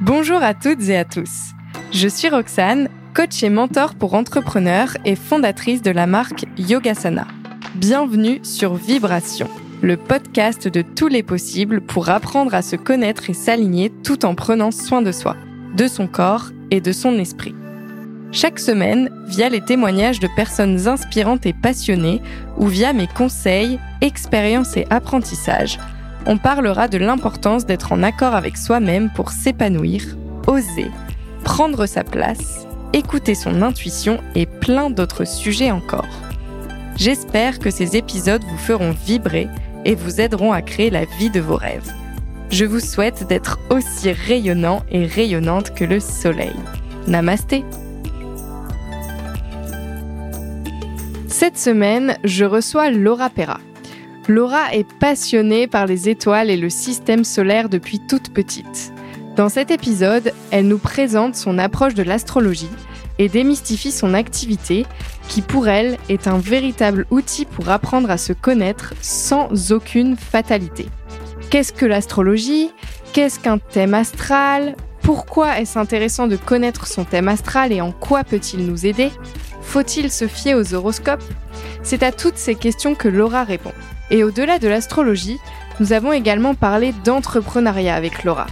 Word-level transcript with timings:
Bonjour 0.00 0.42
à 0.42 0.54
toutes 0.54 0.88
et 0.88 0.96
à 0.96 1.04
tous. 1.04 1.52
Je 1.92 2.08
suis 2.08 2.28
Roxane, 2.28 2.88
coach 3.14 3.44
et 3.44 3.48
mentor 3.48 3.94
pour 3.94 4.14
entrepreneurs 4.14 4.96
et 5.04 5.14
fondatrice 5.14 5.82
de 5.82 5.92
la 5.92 6.08
marque 6.08 6.46
Yogasana. 6.58 7.28
Bienvenue 7.76 8.40
sur 8.42 8.74
Vibration, 8.74 9.48
le 9.82 9.96
podcast 9.96 10.66
de 10.66 10.82
tous 10.82 11.06
les 11.06 11.22
possibles 11.22 11.80
pour 11.80 12.08
apprendre 12.08 12.56
à 12.56 12.62
se 12.62 12.74
connaître 12.74 13.30
et 13.30 13.34
s'aligner 13.34 13.90
tout 14.02 14.24
en 14.24 14.34
prenant 14.34 14.72
soin 14.72 15.00
de 15.00 15.12
soi, 15.12 15.36
de 15.76 15.86
son 15.86 16.08
corps 16.08 16.50
et 16.72 16.80
de 16.80 16.90
son 16.90 17.16
esprit. 17.20 17.54
Chaque 18.32 18.58
semaine, 18.58 19.10
via 19.28 19.48
les 19.48 19.60
témoignages 19.60 20.18
de 20.18 20.28
personnes 20.34 20.88
inspirantes 20.88 21.46
et 21.46 21.52
passionnées 21.52 22.20
ou 22.56 22.66
via 22.66 22.92
mes 22.92 23.06
conseils, 23.06 23.78
expériences 24.00 24.76
et 24.76 24.88
apprentissages, 24.90 25.78
on 26.26 26.38
parlera 26.38 26.88
de 26.88 26.98
l'importance 26.98 27.66
d'être 27.66 27.92
en 27.92 28.02
accord 28.02 28.34
avec 28.34 28.56
soi-même 28.56 29.10
pour 29.14 29.30
s'épanouir, 29.30 30.02
oser, 30.46 30.90
prendre 31.44 31.86
sa 31.86 32.04
place, 32.04 32.66
écouter 32.92 33.34
son 33.34 33.62
intuition 33.62 34.20
et 34.34 34.46
plein 34.46 34.90
d'autres 34.90 35.26
sujets 35.26 35.70
encore. 35.70 36.08
J'espère 36.96 37.58
que 37.58 37.70
ces 37.70 37.96
épisodes 37.96 38.44
vous 38.44 38.58
feront 38.58 38.92
vibrer 38.92 39.48
et 39.84 39.94
vous 39.94 40.20
aideront 40.20 40.52
à 40.52 40.62
créer 40.62 40.90
la 40.90 41.04
vie 41.18 41.30
de 41.30 41.40
vos 41.40 41.56
rêves. 41.56 41.92
Je 42.50 42.64
vous 42.64 42.80
souhaite 42.80 43.26
d'être 43.26 43.58
aussi 43.70 44.12
rayonnant 44.12 44.82
et 44.90 45.06
rayonnante 45.06 45.74
que 45.74 45.84
le 45.84 46.00
soleil. 46.00 46.54
Namasté 47.06 47.64
Cette 51.28 51.58
semaine, 51.58 52.16
je 52.22 52.44
reçois 52.44 52.90
Laura 52.90 53.28
Perra. 53.28 53.58
Laura 54.28 54.72
est 54.72 54.90
passionnée 54.98 55.66
par 55.66 55.84
les 55.86 56.08
étoiles 56.08 56.48
et 56.48 56.56
le 56.56 56.70
système 56.70 57.24
solaire 57.24 57.68
depuis 57.68 58.00
toute 58.00 58.32
petite. 58.32 58.92
Dans 59.36 59.50
cet 59.50 59.70
épisode, 59.70 60.32
elle 60.50 60.66
nous 60.66 60.78
présente 60.78 61.36
son 61.36 61.58
approche 61.58 61.94
de 61.94 62.02
l'astrologie 62.02 62.70
et 63.18 63.28
démystifie 63.28 63.92
son 63.92 64.14
activité 64.14 64.86
qui 65.28 65.42
pour 65.42 65.68
elle 65.68 65.98
est 66.08 66.26
un 66.26 66.38
véritable 66.38 67.06
outil 67.10 67.44
pour 67.44 67.68
apprendre 67.68 68.10
à 68.10 68.16
se 68.16 68.32
connaître 68.32 68.94
sans 69.02 69.72
aucune 69.72 70.16
fatalité. 70.16 70.86
Qu'est-ce 71.50 71.72
que 71.72 71.84
l'astrologie? 71.84 72.70
Qu'est-ce 73.12 73.38
qu'un 73.38 73.58
thème 73.58 73.94
astral? 73.94 74.74
Pourquoi 75.02 75.60
est-ce 75.60 75.78
intéressant 75.78 76.28
de 76.28 76.36
connaître 76.36 76.86
son 76.86 77.04
thème 77.04 77.28
astral 77.28 77.72
et 77.72 77.82
en 77.82 77.92
quoi 77.92 78.24
peut-il 78.24 78.66
nous 78.66 78.86
aider? 78.86 79.10
Faut-il 79.60 80.10
se 80.10 80.26
fier 80.26 80.54
aux 80.54 80.72
horoscopes? 80.72 81.22
C'est 81.82 82.02
à 82.02 82.10
toutes 82.10 82.38
ces 82.38 82.54
questions 82.54 82.94
que 82.94 83.08
Laura 83.08 83.44
répond. 83.44 83.72
Et 84.10 84.24
au-delà 84.24 84.58
de 84.58 84.68
l'astrologie, 84.68 85.38
nous 85.80 85.92
avons 85.92 86.12
également 86.12 86.54
parlé 86.54 86.92
d'entrepreneuriat 87.04 87.94
avec 87.94 88.24
Laura. 88.24 88.46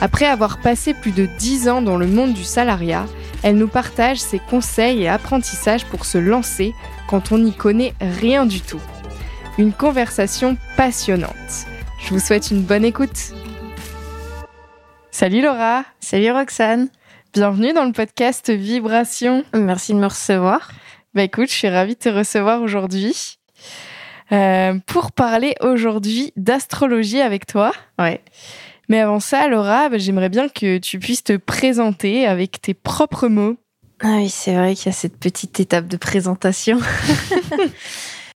Après 0.00 0.26
avoir 0.26 0.60
passé 0.60 0.94
plus 0.94 1.12
de 1.12 1.26
10 1.26 1.68
ans 1.68 1.82
dans 1.82 1.96
le 1.96 2.06
monde 2.06 2.34
du 2.34 2.44
salariat, 2.44 3.06
elle 3.42 3.56
nous 3.56 3.68
partage 3.68 4.18
ses 4.18 4.38
conseils 4.38 5.02
et 5.02 5.08
apprentissages 5.08 5.84
pour 5.86 6.04
se 6.04 6.18
lancer 6.18 6.74
quand 7.08 7.32
on 7.32 7.38
n'y 7.38 7.52
connaît 7.52 7.94
rien 8.00 8.46
du 8.46 8.60
tout. 8.60 8.80
Une 9.56 9.72
conversation 9.72 10.56
passionnante. 10.76 11.66
Je 12.00 12.10
vous 12.10 12.20
souhaite 12.20 12.50
une 12.50 12.62
bonne 12.62 12.84
écoute. 12.84 13.32
Salut 15.10 15.42
Laura. 15.42 15.84
Salut 16.00 16.30
Roxane. 16.30 16.88
Bienvenue 17.32 17.72
dans 17.72 17.84
le 17.84 17.92
podcast 17.92 18.50
Vibration. 18.50 19.44
Merci 19.52 19.94
de 19.94 19.98
me 19.98 20.06
recevoir. 20.06 20.70
Bah 21.14 21.22
écoute, 21.22 21.48
je 21.48 21.54
suis 21.54 21.68
ravie 21.68 21.94
de 21.94 21.98
te 21.98 22.08
recevoir 22.08 22.62
aujourd'hui. 22.62 23.37
Euh, 24.32 24.74
pour 24.86 25.12
parler 25.12 25.54
aujourd'hui 25.60 26.32
d'astrologie 26.36 27.20
avec 27.20 27.46
toi. 27.46 27.72
Ouais. 27.98 28.20
Mais 28.88 29.00
avant 29.00 29.20
ça, 29.20 29.48
Laura, 29.48 29.88
bah, 29.88 29.98
j'aimerais 29.98 30.28
bien 30.28 30.48
que 30.48 30.78
tu 30.78 30.98
puisses 30.98 31.24
te 31.24 31.36
présenter 31.36 32.26
avec 32.26 32.60
tes 32.60 32.74
propres 32.74 33.28
mots. 33.28 33.56
Ah 34.00 34.16
oui, 34.16 34.28
c'est 34.28 34.54
vrai 34.54 34.74
qu'il 34.74 34.86
y 34.86 34.88
a 34.90 34.92
cette 34.92 35.18
petite 35.18 35.60
étape 35.60 35.86
de 35.88 35.96
présentation. 35.96 36.78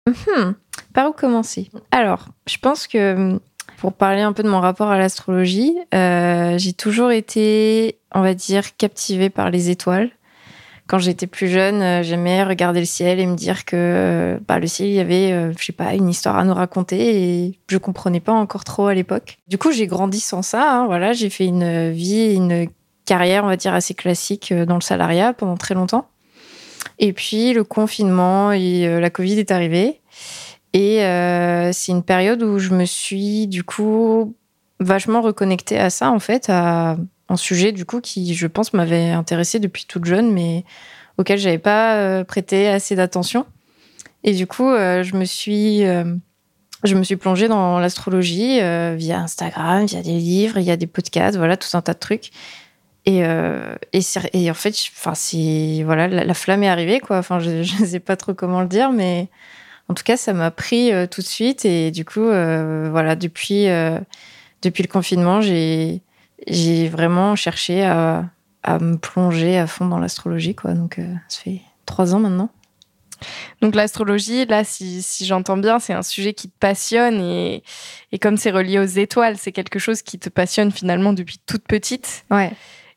Hmm. 0.07 0.53
Par 0.95 1.09
où 1.09 1.13
commencer? 1.13 1.69
Alors, 1.91 2.29
je 2.47 2.57
pense 2.57 2.87
que 2.87 3.39
pour 3.77 3.93
parler 3.93 4.21
un 4.21 4.33
peu 4.33 4.41
de 4.41 4.49
mon 4.49 4.59
rapport 4.59 4.89
à 4.89 4.97
l'astrologie, 4.97 5.77
euh, 5.93 6.57
j'ai 6.57 6.73
toujours 6.73 7.11
été, 7.11 7.99
on 8.13 8.21
va 8.21 8.33
dire, 8.33 8.75
captivée 8.77 9.29
par 9.29 9.51
les 9.51 9.69
étoiles 9.69 10.09
quand 10.91 10.99
j'étais 10.99 11.25
plus 11.25 11.47
jeune, 11.47 11.81
euh, 11.81 12.03
j'aimais 12.03 12.43
regarder 12.43 12.81
le 12.81 12.85
ciel 12.85 13.21
et 13.21 13.25
me 13.25 13.37
dire 13.37 13.63
que 13.63 13.77
euh, 13.77 14.37
bah, 14.45 14.59
le 14.59 14.67
ciel, 14.67 14.89
il 14.89 14.95
y 14.95 14.99
avait, 14.99 15.31
euh, 15.31 15.53
je 15.57 15.63
sais 15.63 15.71
pas, 15.71 15.93
une 15.93 16.09
histoire 16.09 16.35
à 16.35 16.43
nous 16.43 16.53
raconter 16.53 17.45
et 17.45 17.59
je 17.69 17.77
comprenais 17.77 18.19
pas 18.19 18.33
encore 18.33 18.65
trop 18.65 18.87
à 18.87 18.93
l'époque. 18.93 19.37
Du 19.47 19.57
coup, 19.57 19.71
j'ai 19.71 19.87
grandi 19.87 20.19
sans 20.19 20.41
ça. 20.41 20.69
Hein, 20.69 20.87
voilà, 20.87 21.13
j'ai 21.13 21.29
fait 21.29 21.45
une 21.45 21.91
vie, 21.91 22.33
une 22.33 22.67
carrière, 23.05 23.45
on 23.45 23.47
va 23.47 23.55
dire, 23.55 23.73
assez 23.73 23.93
classique 23.93 24.53
dans 24.53 24.75
le 24.75 24.81
salariat 24.81 25.31
pendant 25.31 25.55
très 25.55 25.75
longtemps. 25.75 26.09
Et 26.99 27.13
puis, 27.13 27.53
le 27.53 27.63
confinement 27.63 28.51
et 28.51 28.99
la 28.99 29.09
Covid 29.09 29.39
est 29.39 29.51
arrivé. 29.51 30.01
Et 30.73 30.97
c'est 31.71 31.91
une 31.93 32.03
période 32.03 32.43
où 32.43 32.59
je 32.59 32.71
me 32.71 32.83
suis, 32.83 33.47
du 33.47 33.63
coup, 33.63 34.35
vachement 34.81 35.21
reconnectée 35.21 35.79
à 35.79 35.89
ça, 35.89 36.11
en 36.11 36.19
fait, 36.19 36.49
à 36.49 36.97
un 37.31 37.37
sujet 37.37 37.71
du 37.71 37.85
coup 37.85 38.01
qui, 38.01 38.33
je 38.33 38.47
pense, 38.47 38.73
m'avait 38.73 39.11
intéressée 39.11 39.59
depuis 39.59 39.85
toute 39.87 40.05
jeune, 40.05 40.31
mais 40.31 40.65
auquel 41.17 41.39
j'avais 41.39 41.57
pas 41.57 41.95
euh, 41.95 42.23
prêté 42.23 42.67
assez 42.67 42.95
d'attention. 42.95 43.45
Et 44.23 44.33
du 44.33 44.47
coup, 44.47 44.69
euh, 44.69 45.03
je 45.03 45.15
me 45.15 45.25
suis, 45.25 45.85
euh, 45.85 46.03
je 46.83 46.95
me 46.95 47.03
suis 47.03 47.15
plongée 47.15 47.47
dans 47.47 47.79
l'astrologie 47.79 48.59
via 48.59 49.19
Instagram, 49.19 49.85
via 49.85 50.01
des 50.01 50.17
livres, 50.17 50.57
il 50.57 50.63
y 50.63 50.71
a 50.71 50.77
des 50.77 50.87
podcasts, 50.87 51.37
voilà, 51.37 51.57
tout 51.57 51.75
un 51.75 51.81
tas 51.81 51.93
de 51.93 51.99
trucs. 51.99 52.31
Et, 53.07 53.21
et, 53.21 54.01
et 54.33 54.51
en 54.51 54.53
fait, 54.53 54.75
voilà, 55.83 56.07
la, 56.07 56.33
flamme 56.35 56.61
est 56.61 56.69
arrivée, 56.69 56.99
quoi. 56.99 57.17
Enfin, 57.17 57.39
je 57.39 57.49
ne 57.81 57.85
sais 57.85 57.99
pas 57.99 58.15
trop 58.15 58.35
comment 58.35 58.61
le 58.61 58.67
dire, 58.67 58.91
mais 58.91 59.27
en 59.89 59.95
tout 59.95 60.03
cas, 60.03 60.17
ça 60.17 60.33
m'a 60.33 60.51
pris 60.51 60.91
tout 61.09 61.21
de 61.21 61.25
suite. 61.25 61.65
Et 61.65 61.89
du 61.89 62.05
coup, 62.05 62.25
voilà, 62.25 63.15
depuis, 63.15 63.65
depuis 64.61 64.83
le 64.83 64.87
confinement, 64.87 65.41
j'ai 65.41 66.01
j'ai 66.47 66.87
vraiment 66.89 67.35
cherché 67.35 67.83
à, 67.83 68.29
me 68.79 68.95
plonger 68.95 69.57
à 69.57 69.67
fond 69.67 69.85
dans 69.85 69.99
l'astrologie, 69.99 70.55
quoi. 70.55 70.73
Donc, 70.73 70.99
euh, 70.99 71.13
ça 71.27 71.41
fait 71.41 71.61
trois 71.85 72.13
ans 72.15 72.19
maintenant. 72.19 72.49
Donc 73.61 73.75
l'astrologie, 73.75 74.45
là, 74.45 74.63
si, 74.63 75.03
j'entends 75.21 75.57
bien, 75.57 75.79
c'est 75.79 75.93
un 75.93 76.01
sujet 76.01 76.33
qui 76.33 76.49
te 76.49 76.57
passionne 76.59 77.21
et, 77.21 77.63
comme 78.19 78.37
c'est 78.37 78.51
relié 78.51 78.79
aux 78.79 78.83
étoiles, 78.83 79.37
c'est 79.37 79.51
quelque 79.51 79.79
chose 79.79 80.01
qui 80.01 80.19
te 80.19 80.29
passionne 80.29 80.71
finalement 80.71 81.13
depuis 81.13 81.37
toute 81.45 81.63
petite. 81.63 82.25
Ouais. 82.31 82.51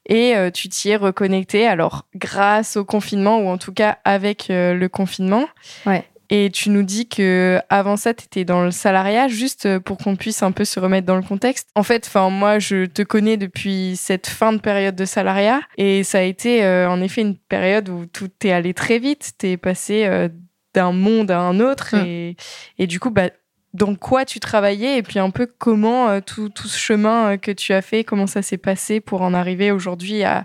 Et 0.07 0.37
euh, 0.37 0.51
tu 0.51 0.69
t'y 0.69 0.91
es 0.91 0.97
reconnecté, 0.97 1.67
alors 1.67 2.07
grâce 2.15 2.77
au 2.77 2.85
confinement 2.85 3.39
ou 3.39 3.49
en 3.49 3.59
tout 3.59 3.73
cas 3.73 3.99
avec 4.05 4.51
euh, 4.51 4.75
le 4.75 4.89
confinement. 4.89 5.47
Ouais. 5.87 6.05
Et 6.31 6.51
tu 6.51 6.71
nous 6.71 6.83
dis 6.83 7.09
que 7.09 7.61
avant 7.69 7.97
ça, 7.97 8.15
tu 8.15 8.25
étais 8.25 8.45
dans 8.45 8.65
le 8.65 8.71
salariat, 8.71 9.29
juste 9.29 9.79
pour 9.81 9.99
qu'on 9.99 10.17
puisse 10.17 10.43
un 10.43 10.53
peu 10.53 10.65
se 10.65 10.81
remettre 10.81 11.07
dans 11.07 11.17
le 11.17 11.23
contexte. 11.23 11.69
En 11.75 11.83
fait, 11.83 12.07
enfin 12.07 12.31
moi, 12.31 12.59
je 12.59 12.87
te 12.87 13.03
connais 13.03 13.37
depuis 13.37 13.97
cette 13.97 14.27
fin 14.27 14.53
de 14.53 14.59
période 14.59 14.97
de 14.97 15.05
salariat 15.05 15.61
et 15.77 16.03
ça 16.03 16.19
a 16.19 16.23
été 16.23 16.65
euh, 16.65 16.89
en 16.89 17.01
effet 17.01 17.21
une 17.21 17.37
période 17.37 17.89
où 17.89 18.07
tout 18.07 18.31
est 18.45 18.53
allé 18.53 18.75
très 18.75 18.99
vite. 18.99 19.33
Tu 19.39 19.51
es 19.51 19.57
passé 19.57 20.07
euh, 20.07 20.29
d'un 20.73 20.93
monde 20.93 21.31
à 21.31 21.41
un 21.41 21.61
autre 21.61 21.95
hum. 21.95 22.05
et, 22.07 22.37
et, 22.79 22.87
du 22.87 23.01
coup, 23.01 23.11
bah, 23.11 23.31
dans 23.73 23.95
quoi 23.95 24.25
tu 24.25 24.41
travaillais? 24.41 24.99
Et 24.99 25.03
puis 25.03 25.19
un 25.19 25.31
peu 25.31 25.47
comment 25.47 26.09
euh, 26.09 26.21
tout, 26.21 26.49
tout, 26.49 26.69
ce 26.69 26.79
chemin 26.79 27.37
que 27.37 27.51
tu 27.51 27.73
as 27.73 27.83
fait, 27.83 28.05
comment 28.05 28.27
ça 28.27 28.43
s'est 28.43 28.59
passé 28.59 29.01
pour 29.01 29.23
en 29.23 29.35
arriver 29.35 29.71
aujourd'hui 29.71 30.25
à, 30.25 30.45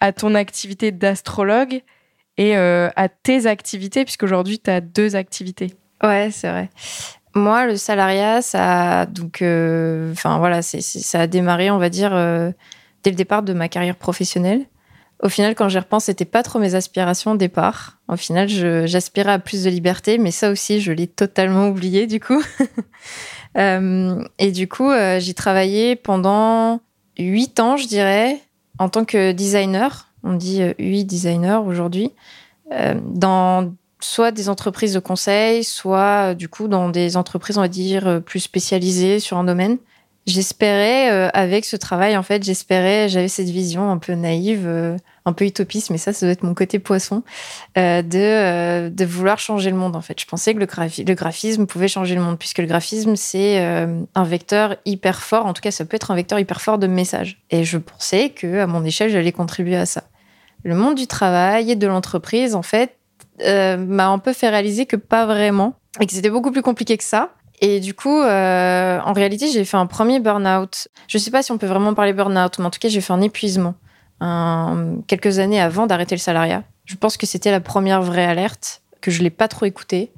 à 0.00 0.12
ton 0.12 0.34
activité 0.34 0.90
d'astrologue? 0.90 1.82
Et 2.38 2.56
euh, 2.56 2.88
à 2.96 3.08
tes 3.08 3.46
activités, 3.46 4.04
puisqu'aujourd'hui, 4.04 4.58
tu 4.58 4.70
as 4.70 4.80
deux 4.80 5.16
activités. 5.16 5.74
Ouais, 6.02 6.30
c'est 6.32 6.48
vrai. 6.50 6.70
Moi, 7.34 7.66
le 7.66 7.76
salariat, 7.76 8.42
ça, 8.42 9.06
donc, 9.06 9.42
euh, 9.42 10.12
enfin 10.12 10.38
voilà, 10.38 10.62
ça 10.62 11.20
a 11.20 11.26
démarré, 11.26 11.70
on 11.70 11.78
va 11.78 11.88
dire, 11.88 12.14
euh, 12.14 12.50
dès 13.02 13.10
le 13.10 13.16
départ 13.16 13.42
de 13.42 13.52
ma 13.52 13.68
carrière 13.68 13.96
professionnelle. 13.96 14.66
Au 15.22 15.28
final, 15.28 15.54
quand 15.54 15.68
j'y 15.68 15.78
repense, 15.78 16.04
c'était 16.04 16.24
pas 16.24 16.42
trop 16.42 16.58
mes 16.58 16.74
aspirations 16.74 17.32
au 17.32 17.36
départ. 17.36 17.98
Au 18.08 18.16
final, 18.16 18.48
j'aspirais 18.48 19.32
à 19.32 19.38
plus 19.38 19.62
de 19.64 19.70
liberté, 19.70 20.18
mais 20.18 20.32
ça 20.32 20.50
aussi, 20.50 20.80
je 20.80 20.90
l'ai 20.90 21.06
totalement 21.06 21.68
oublié 21.68 22.08
du 22.08 22.18
coup. 22.18 22.42
et 23.56 24.50
du 24.52 24.68
coup, 24.68 24.90
j'ai 25.18 25.34
travaillé 25.34 25.94
pendant 25.94 26.80
huit 27.16 27.60
ans, 27.60 27.76
je 27.76 27.86
dirais, 27.86 28.40
en 28.80 28.88
tant 28.88 29.04
que 29.04 29.30
designer 29.30 30.11
on 30.24 30.34
dit 30.34 30.62
UI 30.78 31.02
euh, 31.02 31.04
designer 31.04 31.64
aujourd'hui, 31.64 32.12
euh, 32.72 32.94
dans 33.04 33.72
soit 34.00 34.32
des 34.32 34.48
entreprises 34.48 34.94
de 34.94 34.98
conseil, 34.98 35.64
soit 35.64 36.30
euh, 36.30 36.34
du 36.34 36.48
coup 36.48 36.68
dans 36.68 36.88
des 36.88 37.16
entreprises, 37.16 37.58
on 37.58 37.62
va 37.62 37.68
dire, 37.68 38.20
plus 38.24 38.40
spécialisées 38.40 39.20
sur 39.20 39.36
un 39.36 39.44
domaine. 39.44 39.78
j'espérais 40.26 41.30
avec 41.34 41.64
ce 41.64 41.74
travail 41.76 42.16
en 42.16 42.22
fait 42.22 42.44
j'espérais 42.44 43.08
j'avais 43.08 43.26
cette 43.26 43.48
vision 43.48 43.90
un 43.90 43.98
peu 43.98 44.12
naïve 44.12 44.68
un 45.26 45.32
peu 45.32 45.44
utopiste 45.44 45.90
mais 45.90 45.98
ça 45.98 46.12
ça 46.12 46.26
doit 46.26 46.32
être 46.32 46.44
mon 46.44 46.54
côté 46.54 46.78
poisson 46.78 47.24
de 47.74 48.88
de 48.88 49.04
vouloir 49.04 49.40
changer 49.40 49.70
le 49.70 49.76
monde 49.76 49.96
en 49.96 50.00
fait. 50.00 50.20
Je 50.20 50.26
pensais 50.26 50.54
que 50.54 50.60
le, 50.60 50.68
le 51.04 51.14
graphisme 51.14 51.66
pouvait 51.66 51.88
changer 51.88 52.14
le 52.14 52.20
monde 52.20 52.38
puisque 52.38 52.58
le 52.58 52.66
graphisme 52.66 53.16
c'est 53.16 53.58
un 53.58 54.24
vecteur 54.24 54.76
hyper 54.84 55.22
fort. 55.22 55.46
En 55.46 55.54
tout 55.54 55.62
cas 55.62 55.72
ça 55.72 55.84
peut 55.84 55.96
être 55.96 56.12
un 56.12 56.14
vecteur 56.14 56.38
hyper 56.38 56.60
fort 56.60 56.78
de 56.78 56.86
message 56.86 57.42
et 57.50 57.64
je 57.64 57.78
pensais 57.78 58.30
que 58.30 58.60
à 58.60 58.68
mon 58.68 58.84
échelle 58.84 59.10
j'allais 59.10 59.32
contribuer 59.32 59.76
à 59.76 59.86
ça 59.86 60.04
le 60.62 60.74
monde 60.74 60.94
du 60.94 61.06
travail 61.06 61.70
et 61.70 61.76
de 61.76 61.86
l'entreprise 61.86 62.54
en 62.54 62.62
fait 62.62 62.98
m'a 63.40 64.08
un 64.08 64.18
peu 64.18 64.32
fait 64.32 64.48
réaliser 64.48 64.86
que 64.86 64.96
pas 64.96 65.26
vraiment 65.26 65.74
et 66.00 66.06
que 66.06 66.12
c'était 66.12 66.30
beaucoup 66.30 66.52
plus 66.52 66.62
compliqué 66.62 66.96
que 66.96 67.04
ça 67.04 67.34
et 67.64 67.78
du 67.78 67.94
coup, 67.94 68.20
euh, 68.20 68.98
en 69.04 69.12
réalité, 69.12 69.46
j'ai 69.48 69.64
fait 69.64 69.76
un 69.76 69.86
premier 69.86 70.18
burn-out. 70.18 70.88
Je 71.06 71.16
ne 71.16 71.22
sais 71.22 71.30
pas 71.30 71.44
si 71.44 71.52
on 71.52 71.58
peut 71.58 71.68
vraiment 71.68 71.94
parler 71.94 72.12
burn-out, 72.12 72.58
mais 72.58 72.64
en 72.64 72.70
tout 72.70 72.80
cas, 72.80 72.88
j'ai 72.88 73.00
fait 73.00 73.12
un 73.12 73.22
épuisement 73.22 73.74
quelques 75.08 75.40
années 75.40 75.60
avant 75.60 75.88
d'arrêter 75.88 76.14
le 76.14 76.20
salariat. 76.20 76.62
Je 76.84 76.94
pense 76.94 77.16
que 77.16 77.26
c'était 77.26 77.50
la 77.50 77.58
première 77.58 78.02
vraie 78.02 78.24
alerte, 78.24 78.82
que 79.00 79.10
je 79.10 79.20
l'ai 79.20 79.30
pas 79.30 79.48
trop 79.48 79.66
écoutée. 79.66 80.12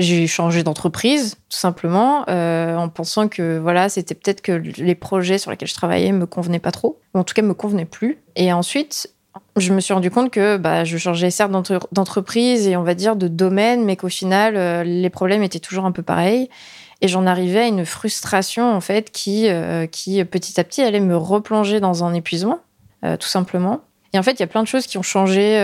J'ai 0.00 0.26
changé 0.26 0.64
d'entreprise, 0.64 1.36
tout 1.48 1.56
simplement, 1.56 2.24
euh, 2.28 2.76
en 2.76 2.88
pensant 2.88 3.28
que 3.28 3.58
voilà, 3.58 3.88
c'était 3.88 4.16
peut-être 4.16 4.42
que 4.42 4.52
les 4.52 4.94
projets 4.96 5.38
sur 5.38 5.52
lesquels 5.52 5.68
je 5.68 5.74
travaillais 5.74 6.10
me 6.10 6.26
convenaient 6.26 6.58
pas 6.58 6.72
trop, 6.72 7.00
ou 7.14 7.20
en 7.20 7.24
tout 7.24 7.34
cas 7.34 7.42
me 7.42 7.54
convenaient 7.54 7.84
plus. 7.84 8.18
Et 8.34 8.52
ensuite, 8.52 9.14
je 9.56 9.72
me 9.72 9.80
suis 9.80 9.94
rendu 9.94 10.10
compte 10.10 10.30
que 10.30 10.56
bah, 10.56 10.84
je 10.84 10.96
changeais 10.98 11.30
certes 11.30 11.50
d'entreprise 11.92 12.66
et 12.66 12.76
on 12.76 12.82
va 12.82 12.94
dire 12.94 13.16
de 13.16 13.28
domaine, 13.28 13.84
mais 13.84 13.96
qu'au 13.96 14.08
final, 14.08 14.56
euh, 14.56 14.84
les 14.84 15.10
problèmes 15.10 15.42
étaient 15.42 15.60
toujours 15.60 15.84
un 15.84 15.92
peu 15.92 16.02
pareils. 16.02 16.48
Et 17.02 17.08
j'en 17.08 17.26
arrivais 17.26 17.60
à 17.60 17.66
une 17.66 17.84
frustration, 17.84 18.72
en 18.72 18.80
fait, 18.80 19.10
qui, 19.10 19.48
euh, 19.48 19.86
qui 19.86 20.24
petit 20.24 20.58
à 20.58 20.64
petit 20.64 20.82
allait 20.82 21.00
me 21.00 21.16
replonger 21.16 21.80
dans 21.80 22.04
un 22.04 22.14
épuisement, 22.14 22.60
euh, 23.04 23.16
tout 23.16 23.28
simplement. 23.28 23.80
Et 24.12 24.18
en 24.18 24.22
fait, 24.22 24.32
il 24.32 24.40
y 24.40 24.42
a 24.42 24.46
plein 24.46 24.62
de 24.62 24.68
choses 24.68 24.86
qui 24.86 24.96
ont 24.96 25.02
changé 25.02 25.58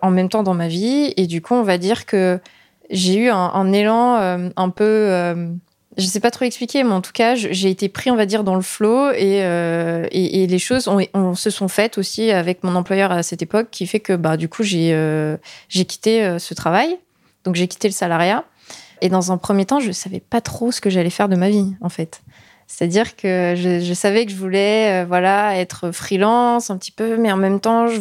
en 0.00 0.10
même 0.10 0.30
temps 0.30 0.42
dans 0.42 0.54
ma 0.54 0.68
vie. 0.68 1.12
Et 1.16 1.26
du 1.26 1.42
coup, 1.42 1.54
on 1.54 1.62
va 1.62 1.76
dire 1.76 2.06
que 2.06 2.40
j'ai 2.88 3.16
eu 3.16 3.28
un, 3.28 3.36
un 3.36 3.70
élan 3.72 4.50
un 4.56 4.70
peu 4.70 5.52
je 5.98 6.06
sais 6.06 6.20
pas 6.20 6.30
trop 6.30 6.44
expliquer, 6.44 6.84
mais 6.84 6.92
en 6.92 7.02
tout 7.02 7.12
cas, 7.12 7.34
j'ai 7.34 7.68
été 7.68 7.88
pris, 7.88 8.10
on 8.10 8.16
va 8.16 8.26
dire, 8.26 8.44
dans 8.44 8.54
le 8.54 8.62
flot 8.62 9.10
et, 9.10 9.42
euh, 9.44 10.06
et, 10.10 10.46
les 10.46 10.58
choses 10.58 10.88
ont, 10.88 11.34
se 11.34 11.50
sont 11.50 11.68
faites 11.68 11.98
aussi 11.98 12.30
avec 12.30 12.64
mon 12.64 12.74
employeur 12.76 13.12
à 13.12 13.22
cette 13.22 13.42
époque, 13.42 13.68
qui 13.70 13.86
fait 13.86 14.00
que 14.00 14.14
bah 14.14 14.36
du 14.36 14.48
coup 14.48 14.62
j'ai 14.62 14.92
euh, 14.94 15.36
quitté 15.68 16.24
euh, 16.24 16.38
ce 16.38 16.54
travail, 16.54 16.96
donc 17.44 17.56
j'ai 17.56 17.68
quitté 17.68 17.88
le 17.88 17.92
salariat. 17.92 18.44
Et 19.02 19.08
dans 19.08 19.32
un 19.32 19.36
premier 19.36 19.66
temps, 19.66 19.80
je 19.80 19.90
savais 19.90 20.20
pas 20.20 20.40
trop 20.40 20.70
ce 20.70 20.80
que 20.80 20.88
j'allais 20.88 21.10
faire 21.10 21.28
de 21.28 21.34
ma 21.34 21.50
vie, 21.50 21.74
en 21.80 21.88
fait. 21.88 22.22
C'est-à-dire 22.72 23.16
que 23.16 23.54
je, 23.56 23.92
savais 23.92 24.24
que 24.24 24.32
je 24.32 24.36
voulais, 24.36 25.04
voilà, 25.04 25.58
être 25.58 25.90
freelance 25.90 26.70
un 26.70 26.78
petit 26.78 26.90
peu, 26.90 27.16
mais 27.16 27.30
en 27.30 27.36
même 27.36 27.60
temps, 27.60 27.86
je, 27.86 28.00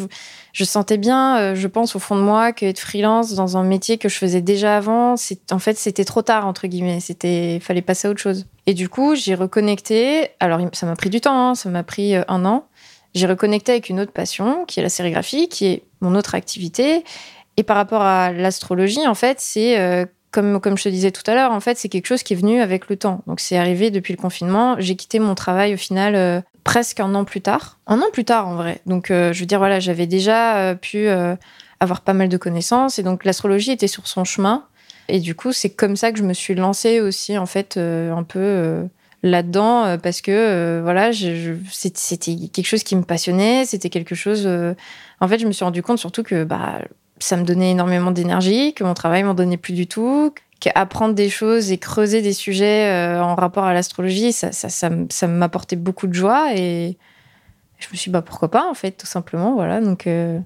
je 0.54 0.64
sentais 0.64 0.98
bien, 0.98 1.38
euh, 1.38 1.56
je 1.56 1.68
pense 1.68 1.96
au 1.96 2.00
fond 2.00 2.16
de 2.16 2.22
moi, 2.22 2.52
qu'être 2.52 2.80
freelance 2.80 3.34
dans 3.34 3.58
un 3.58 3.64
métier 3.64 3.98
que 3.98 4.10
je 4.10 4.18
faisais 4.18 4.42
déjà 4.42 4.78
avant, 4.78 5.16
en 5.52 5.60
fait, 5.60 5.78
c'était 5.78 6.04
trop 6.04 6.22
tard 6.22 6.46
entre 6.46 6.68
guillemets. 6.68 7.00
C'était, 7.00 7.60
fallait 7.62 7.82
passer 7.82 8.08
à 8.08 8.12
autre 8.12 8.20
chose. 8.20 8.46
Et 8.66 8.74
du 8.74 8.90
coup, 8.90 9.16
j'ai 9.16 9.36
reconnecté. 9.36 10.30
Alors, 10.40 10.60
ça 10.74 10.86
m'a 10.86 10.96
pris 10.96 11.10
du 11.10 11.22
temps, 11.22 11.50
hein, 11.50 11.56
ça 11.56 11.70
m'a 11.70 11.84
pris 11.84 12.16
euh, 12.16 12.24
un 12.28 12.46
an. 12.46 12.66
J'ai 13.14 13.28
reconnecté 13.28 13.74
avec 13.74 13.90
une 13.90 14.00
autre 14.00 14.12
passion, 14.12 14.66
qui 14.66 14.80
est 14.80 14.84
la 14.84 14.90
sérigraphie, 14.90 15.50
qui 15.50 15.66
est 15.68 15.84
mon 16.02 16.16
autre 16.16 16.36
activité. 16.36 17.04
Et 17.58 17.64
par 17.64 17.76
rapport 17.76 18.02
à 18.02 18.32
l'astrologie, 18.32 19.06
en 19.08 19.16
fait, 19.16 19.40
c'est 19.40 19.80
euh, 19.80 20.06
comme, 20.31 20.62
comme 20.62 20.78
je 20.78 20.83
te 20.83 20.89
disais 20.89 21.12
tout 21.12 21.30
à 21.30 21.36
l'heure, 21.36 21.51
en 21.51 21.60
fait, 21.60 21.78
c'est 21.78 21.89
quelque 21.89 22.07
chose 22.07 22.24
qui 22.24 22.33
est 22.33 22.38
venu 22.38 22.62
avec 22.62 22.89
le 22.89 22.95
temps. 22.95 23.22
Donc, 23.28 23.42
c'est 23.42 23.57
arrivé 23.57 23.92
depuis 23.92 24.13
le 24.13 24.22
confinement. 24.22 24.75
J'ai 24.80 24.95
quitté 24.95 25.19
mon 25.19 25.36
travail 25.36 25.74
au 25.74 25.78
final 25.78 26.16
euh, 26.16 26.42
presque 26.63 27.01
un 27.01 27.13
an 27.16 27.25
plus 27.25 27.42
tard. 27.42 27.80
Un 27.86 28.00
an 28.00 28.06
plus 28.13 28.24
tard, 28.24 28.48
en 28.48 28.56
vrai. 28.56 28.80
Donc, 28.86 29.12
euh, 29.12 29.33
je 29.33 29.42
veux 29.42 29.45
dire, 29.45 29.60
voilà, 29.60 29.81
j'avais 29.81 30.07
déjà 30.07 30.57
euh, 30.57 30.75
pu 30.75 31.07
avoir 31.80 32.01
pas 32.01 32.13
mal 32.13 32.30
de 32.30 32.38
connaissances. 32.38 32.98
Et 32.98 33.04
donc, 33.04 33.25
l'astrologie 33.25 33.72
était 33.72 33.88
sur 33.88 34.07
son 34.07 34.24
chemin. 34.24 34.63
Et 35.10 35.19
du 35.19 35.36
coup, 35.36 35.51
c'est 35.51 35.72
comme 35.72 35.98
ça 35.98 36.13
que 36.13 36.18
je 36.18 36.24
me 36.24 36.34
suis 36.34 36.56
lancée 36.56 37.01
aussi, 37.01 37.38
en 37.38 37.45
fait, 37.45 37.77
un 37.77 38.24
peu 38.24 38.88
là-dedans 39.24 40.00
parce 40.00 40.22
que 40.22 40.81
voilà 40.81 41.12
c'était 41.13 42.36
quelque 42.51 42.66
chose 42.66 42.81
qui 42.81 42.95
me 42.95 43.04
passionnait 43.04 43.66
c'était 43.66 43.92
quelque 43.92 44.16
chose 44.16 44.48
en 44.48 45.27
fait 45.27 45.38
je 45.38 45.45
me 45.45 45.51
suis 45.51 45.63
rendu 45.63 45.84
compte 45.84 46.00
surtout 46.00 46.24
que 46.24 46.44
bah 46.44 46.80
ça 47.24 47.38
me 47.38 47.44
donnait 47.44 47.72
énormément 47.72 48.12
d'énergie, 48.12 48.74
que 48.74 48.84
mon 48.84 48.94
travail 48.94 49.24
m'en 49.24 49.34
donnait 49.34 49.58
plus 49.58 49.74
du 49.74 49.88
tout, 49.88 50.34
qu'apprendre 50.60 51.14
des 51.14 51.30
choses 51.30 51.72
et 51.72 51.78
creuser 51.78 52.22
des 52.22 52.34
sujets 52.34 52.88
euh, 52.88 53.22
en 53.22 53.36
rapport 53.36 53.64
à 53.64 53.74
l'astrologie, 53.74 54.32
ça, 54.32 54.52
ça, 54.52 54.70
ça, 54.70 55.28
m'apportait 55.28 55.76
beaucoup 55.76 56.08
de 56.08 56.14
joie 56.14 56.54
et 56.56 56.98
je 57.80 57.88
me 57.92 57.98
suis 57.98 58.10
dit, 58.10 58.14
bah, 58.14 58.22
pourquoi 58.22 58.50
pas, 58.50 58.70
en 58.70 58.74
fait, 58.74 58.92
tout 58.92 59.08
simplement. 59.08 59.56
Voilà, 59.56 59.82
donc. 59.82 60.08
Euh. 60.08 60.40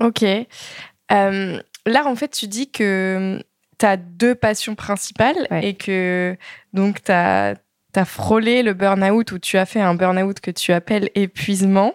Ok. 0.00 0.22
Euh, 0.24 1.60
là, 1.86 2.06
en 2.06 2.16
fait, 2.16 2.28
tu 2.28 2.48
dis 2.48 2.70
que 2.70 3.42
tu 3.78 3.86
as 3.86 3.96
deux 3.96 4.34
passions 4.34 4.74
principales 4.74 5.46
et 5.62 5.74
que 5.74 6.36
donc 6.72 7.02
tu 7.04 7.12
as, 7.12 7.54
as, 7.94 8.04
frôlé 8.04 8.62
le 8.62 8.74
burn-out 8.74 9.32
ou 9.32 9.38
tu 9.38 9.58
as 9.58 9.66
fait 9.66 9.80
un 9.80 9.94
burn-out 9.94 10.40
que 10.40 10.50
tu 10.50 10.72
appelles 10.72 11.10
épuisement. 11.14 11.94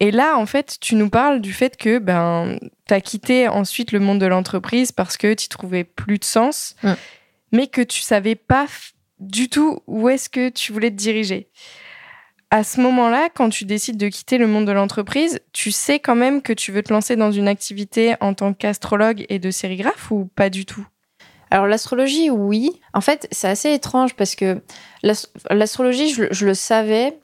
Et 0.00 0.10
là, 0.10 0.38
en 0.38 0.46
fait, 0.46 0.76
tu 0.80 0.94
nous 0.94 1.10
parles 1.10 1.40
du 1.40 1.52
fait 1.52 1.76
que 1.76 1.98
ben, 1.98 2.58
tu 2.86 2.94
as 2.94 3.00
quitté 3.00 3.48
ensuite 3.48 3.92
le 3.92 3.98
monde 3.98 4.20
de 4.20 4.26
l'entreprise 4.26 4.92
parce 4.92 5.16
que 5.16 5.34
tu 5.34 5.48
trouvais 5.48 5.84
plus 5.84 6.18
de 6.18 6.24
sens, 6.24 6.76
mais 7.50 7.66
que 7.66 7.82
tu 7.82 8.00
savais 8.00 8.36
pas 8.36 8.66
du 9.18 9.48
tout 9.48 9.80
où 9.86 10.08
est-ce 10.08 10.28
que 10.28 10.48
tu 10.50 10.72
voulais 10.72 10.90
te 10.90 10.96
diriger. 10.96 11.48
À 12.50 12.64
ce 12.64 12.80
moment-là, 12.80 13.28
quand 13.34 13.50
tu 13.50 13.64
décides 13.66 13.98
de 13.98 14.08
quitter 14.08 14.38
le 14.38 14.46
monde 14.46 14.66
de 14.66 14.72
l'entreprise, 14.72 15.40
tu 15.52 15.70
sais 15.70 15.98
quand 15.98 16.14
même 16.14 16.40
que 16.40 16.52
tu 16.52 16.72
veux 16.72 16.82
te 16.82 16.92
lancer 16.92 17.14
dans 17.14 17.30
une 17.30 17.48
activité 17.48 18.14
en 18.20 18.32
tant 18.32 18.54
qu'astrologue 18.54 19.26
et 19.28 19.38
de 19.38 19.50
sérigraphe 19.50 20.10
ou 20.10 20.30
pas 20.34 20.48
du 20.48 20.64
tout? 20.64 20.86
Alors 21.50 21.66
l'astrologie, 21.66 22.30
oui. 22.30 22.80
En 22.94 23.00
fait, 23.00 23.28
c'est 23.32 23.48
assez 23.48 23.72
étrange 23.72 24.14
parce 24.14 24.34
que 24.34 24.62
l'astrologie, 25.50 26.10
je, 26.10 26.44
le 26.44 26.54
savais 26.54 27.18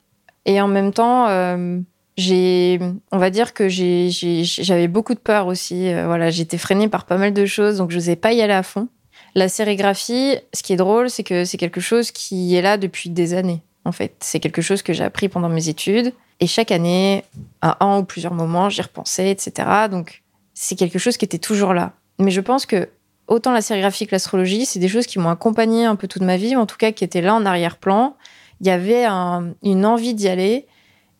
et 0.45 0.61
en 0.61 0.67
même 0.67 0.93
temps, 0.93 1.27
euh, 1.27 1.79
j'ai, 2.17 2.79
on 3.11 3.17
va 3.17 3.29
dire 3.29 3.53
que 3.53 3.67
j'avais 3.69 4.87
beaucoup 4.87 5.13
de 5.13 5.19
peur 5.19 5.47
aussi. 5.47 5.91
Euh, 5.91 6.05
voilà, 6.05 6.29
j'étais 6.29 6.57
freinée 6.57 6.87
par 6.87 7.05
pas 7.05 7.17
mal 7.17 7.33
de 7.33 7.45
choses, 7.45 7.77
donc 7.77 7.91
je 7.91 7.97
n'osais 7.97 8.15
pas 8.15 8.33
y 8.33 8.41
aller 8.41 8.53
à 8.53 8.63
fond. 8.63 8.87
La 9.33 9.49
sérigraphie, 9.49 10.37
ce 10.53 10.63
qui 10.63 10.73
est 10.73 10.77
drôle, 10.77 11.09
c'est 11.09 11.23
que 11.23 11.43
c'est 11.43 11.57
quelque 11.57 11.81
chose 11.81 12.11
qui 12.11 12.55
est 12.55 12.61
là 12.61 12.77
depuis 12.77 13.09
des 13.09 13.33
années. 13.33 13.61
En 13.83 13.91
fait, 13.91 14.15
c'est 14.21 14.39
quelque 14.39 14.61
chose 14.61 14.81
que 14.81 14.93
j'ai 14.93 15.03
appris 15.03 15.29
pendant 15.29 15.49
mes 15.49 15.67
études, 15.67 16.13
et 16.39 16.47
chaque 16.47 16.71
année, 16.71 17.23
à 17.61 17.85
un 17.85 17.99
ou 17.99 18.03
plusieurs 18.03 18.33
moments, 18.33 18.69
j'y 18.69 18.81
repensais, 18.81 19.29
etc. 19.29 19.67
Donc, 19.89 20.23
c'est 20.53 20.75
quelque 20.75 20.99
chose 20.99 21.17
qui 21.17 21.25
était 21.25 21.37
toujours 21.37 21.73
là. 21.73 21.93
Mais 22.19 22.31
je 22.31 22.41
pense 22.41 22.65
que 22.65 22.89
autant 23.27 23.51
la 23.51 23.61
sérigraphie 23.61 24.07
que 24.07 24.13
l'astrologie, 24.13 24.65
c'est 24.65 24.79
des 24.79 24.87
choses 24.87 25.05
qui 25.05 25.19
m'ont 25.19 25.29
accompagnée 25.29 25.85
un 25.85 25.95
peu 25.95 26.07
toute 26.07 26.21
ma 26.21 26.37
vie, 26.37 26.55
en 26.55 26.65
tout 26.65 26.77
cas 26.77 26.91
qui 26.91 27.03
étaient 27.03 27.21
là 27.21 27.35
en 27.35 27.45
arrière-plan. 27.45 28.15
Il 28.61 28.67
y 28.67 28.69
avait 28.69 29.05
une 29.05 29.85
envie 29.85 30.13
d'y 30.13 30.29
aller 30.29 30.65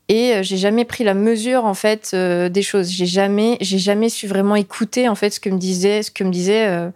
et 0.08 0.34
euh, 0.34 0.44
j'ai 0.44 0.58
jamais 0.58 0.86
pris 0.86 1.04
la 1.04 1.14
mesure 1.14 1.66
en 1.66 1.74
fait 1.74 2.12
euh, 2.14 2.50
des 2.50 2.62
choses. 2.62 2.90
J'ai 2.90 3.06
jamais, 3.06 3.58
j'ai 3.62 3.80
jamais 3.80 4.10
su 4.10 4.28
vraiment 4.28 4.56
écouter 4.56 5.10
en 5.10 5.16
fait 5.16 5.32
ce 5.32 5.40
que 5.40 5.50
me 5.50 5.58
disait, 5.58 6.04
ce 6.04 6.12
que 6.12 6.24
me 6.24 6.32
disait 6.32 6.68
euh, 6.68 6.90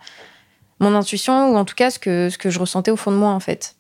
mon 0.80 0.94
intuition 0.96 1.52
ou 1.52 1.58
en 1.58 1.66
tout 1.66 1.76
cas 1.76 1.90
ce 1.90 2.00
que 2.00 2.30
ce 2.30 2.38
que 2.38 2.50
je 2.50 2.60
ressentais 2.60 2.92
au 2.92 2.96
fond 2.96 3.12
de 3.12 3.18
moi 3.18 3.32
en 3.32 3.40
fait. 3.40 3.76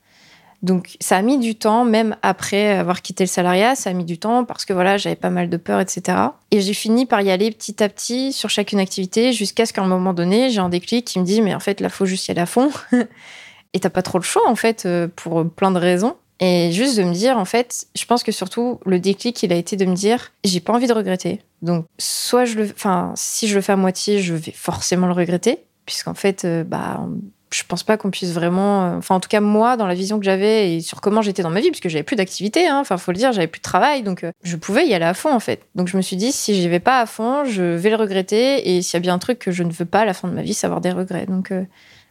Donc 0.61 0.97
ça 0.99 1.15
a 1.15 1.21
mis 1.21 1.37
du 1.37 1.55
temps, 1.55 1.85
même 1.85 2.17
après 2.21 2.71
avoir 2.71 3.01
quitté 3.01 3.23
le 3.23 3.29
salariat, 3.29 3.75
ça 3.75 3.91
a 3.91 3.93
mis 3.93 4.03
du 4.03 4.17
temps 4.17 4.43
parce 4.43 4.65
que 4.65 4.73
voilà 4.73 4.97
j'avais 4.97 5.15
pas 5.15 5.29
mal 5.29 5.49
de 5.49 5.57
peur, 5.57 5.79
etc. 5.79 6.17
Et 6.51 6.59
j'ai 6.59 6.73
fini 6.73 7.05
par 7.05 7.21
y 7.21 7.31
aller 7.31 7.51
petit 7.51 7.81
à 7.81 7.87
petit 7.87 8.33
sur 8.33 8.49
chacune 8.49 8.79
activité 8.79 9.31
jusqu'à 9.31 9.65
ce 9.65 9.71
qu'à 9.71 9.83
un 9.83 9.87
moment 9.87 10.13
donné 10.13 10.49
j'ai 10.49 10.59
un 10.59 10.69
déclic 10.69 11.05
qui 11.05 11.19
me 11.19 11.23
dit 11.23 11.41
mais 11.41 11.53
en 11.53 11.61
fait 11.61 11.79
là 11.81 11.89
faut 11.89 12.05
juste 12.05 12.27
y 12.27 12.31
aller 12.31 12.41
à 12.41 12.45
fond. 12.47 12.71
Et 13.73 13.79
t'as 13.79 13.91
pas 13.91 14.01
trop 14.01 14.17
le 14.17 14.23
choix 14.23 14.49
en 14.49 14.55
fait 14.55 14.87
pour 15.15 15.47
plein 15.47 15.69
de 15.69 15.77
raisons. 15.77 16.15
Et 16.39 16.71
juste 16.71 16.97
de 16.97 17.03
me 17.03 17.13
dire, 17.13 17.37
en 17.37 17.45
fait, 17.45 17.87
je 17.97 18.05
pense 18.05 18.23
que 18.23 18.31
surtout 18.31 18.79
le 18.85 18.99
déclic, 18.99 19.43
il 19.43 19.51
a 19.51 19.55
été 19.55 19.75
de 19.75 19.85
me 19.85 19.93
dire, 19.93 20.31
j'ai 20.45 20.61
pas 20.61 20.73
envie 20.73 20.87
de 20.87 20.93
regretter. 20.93 21.41
Donc, 21.61 21.85
soit 21.97 22.45
je 22.45 22.55
le, 22.55 22.63
enfin, 22.63 23.11
si 23.15 23.47
je 23.47 23.55
le 23.55 23.61
fais 23.61 23.73
à 23.73 23.77
moitié, 23.77 24.19
je 24.19 24.33
vais 24.33 24.53
forcément 24.53 25.07
le 25.07 25.13
regretter, 25.13 25.59
puisqu'en 25.85 26.13
fait, 26.13 26.45
euh, 26.45 26.63
bah, 26.63 27.05
je 27.51 27.63
pense 27.67 27.83
pas 27.83 27.97
qu'on 27.97 28.09
puisse 28.09 28.31
vraiment, 28.31 28.85
euh, 28.85 28.97
enfin, 28.99 29.15
en 29.15 29.19
tout 29.19 29.27
cas, 29.27 29.41
moi, 29.41 29.75
dans 29.75 29.85
la 29.85 29.95
vision 29.95 30.17
que 30.17 30.23
j'avais 30.23 30.75
et 30.75 30.81
sur 30.81 31.01
comment 31.01 31.21
j'étais 31.21 31.43
dans 31.43 31.49
ma 31.49 31.59
vie, 31.59 31.71
puisque 31.71 31.89
j'avais 31.89 32.03
plus 32.03 32.15
d'activité, 32.15 32.67
hein, 32.67 32.77
enfin, 32.79 32.95
faut 32.95 33.11
le 33.11 33.17
dire, 33.17 33.33
j'avais 33.33 33.47
plus 33.47 33.59
de 33.59 33.63
travail, 33.63 34.03
donc 34.03 34.23
euh, 34.23 34.31
je 34.41 34.55
pouvais 34.55 34.87
y 34.87 34.93
aller 34.93 35.03
à 35.03 35.13
fond, 35.13 35.33
en 35.33 35.41
fait. 35.41 35.63
Donc, 35.75 35.89
je 35.89 35.97
me 35.97 36.01
suis 36.01 36.15
dit, 36.15 36.31
si 36.31 36.55
j'y 36.55 36.69
vais 36.69 36.79
pas 36.79 37.01
à 37.01 37.05
fond, 37.05 37.43
je 37.43 37.63
vais 37.63 37.89
le 37.89 37.97
regretter, 37.97 38.77
et 38.77 38.81
s'il 38.81 38.93
y 38.93 38.97
a 38.97 39.01
bien 39.01 39.15
un 39.15 39.19
truc 39.19 39.39
que 39.39 39.51
je 39.51 39.63
ne 39.63 39.73
veux 39.73 39.85
pas 39.85 40.01
à 40.01 40.05
la 40.05 40.13
fin 40.13 40.29
de 40.29 40.33
ma 40.33 40.43
vie, 40.43 40.53
c'est 40.53 40.67
avoir 40.67 40.79
des 40.79 40.91
regrets. 40.91 41.25
Donc, 41.25 41.51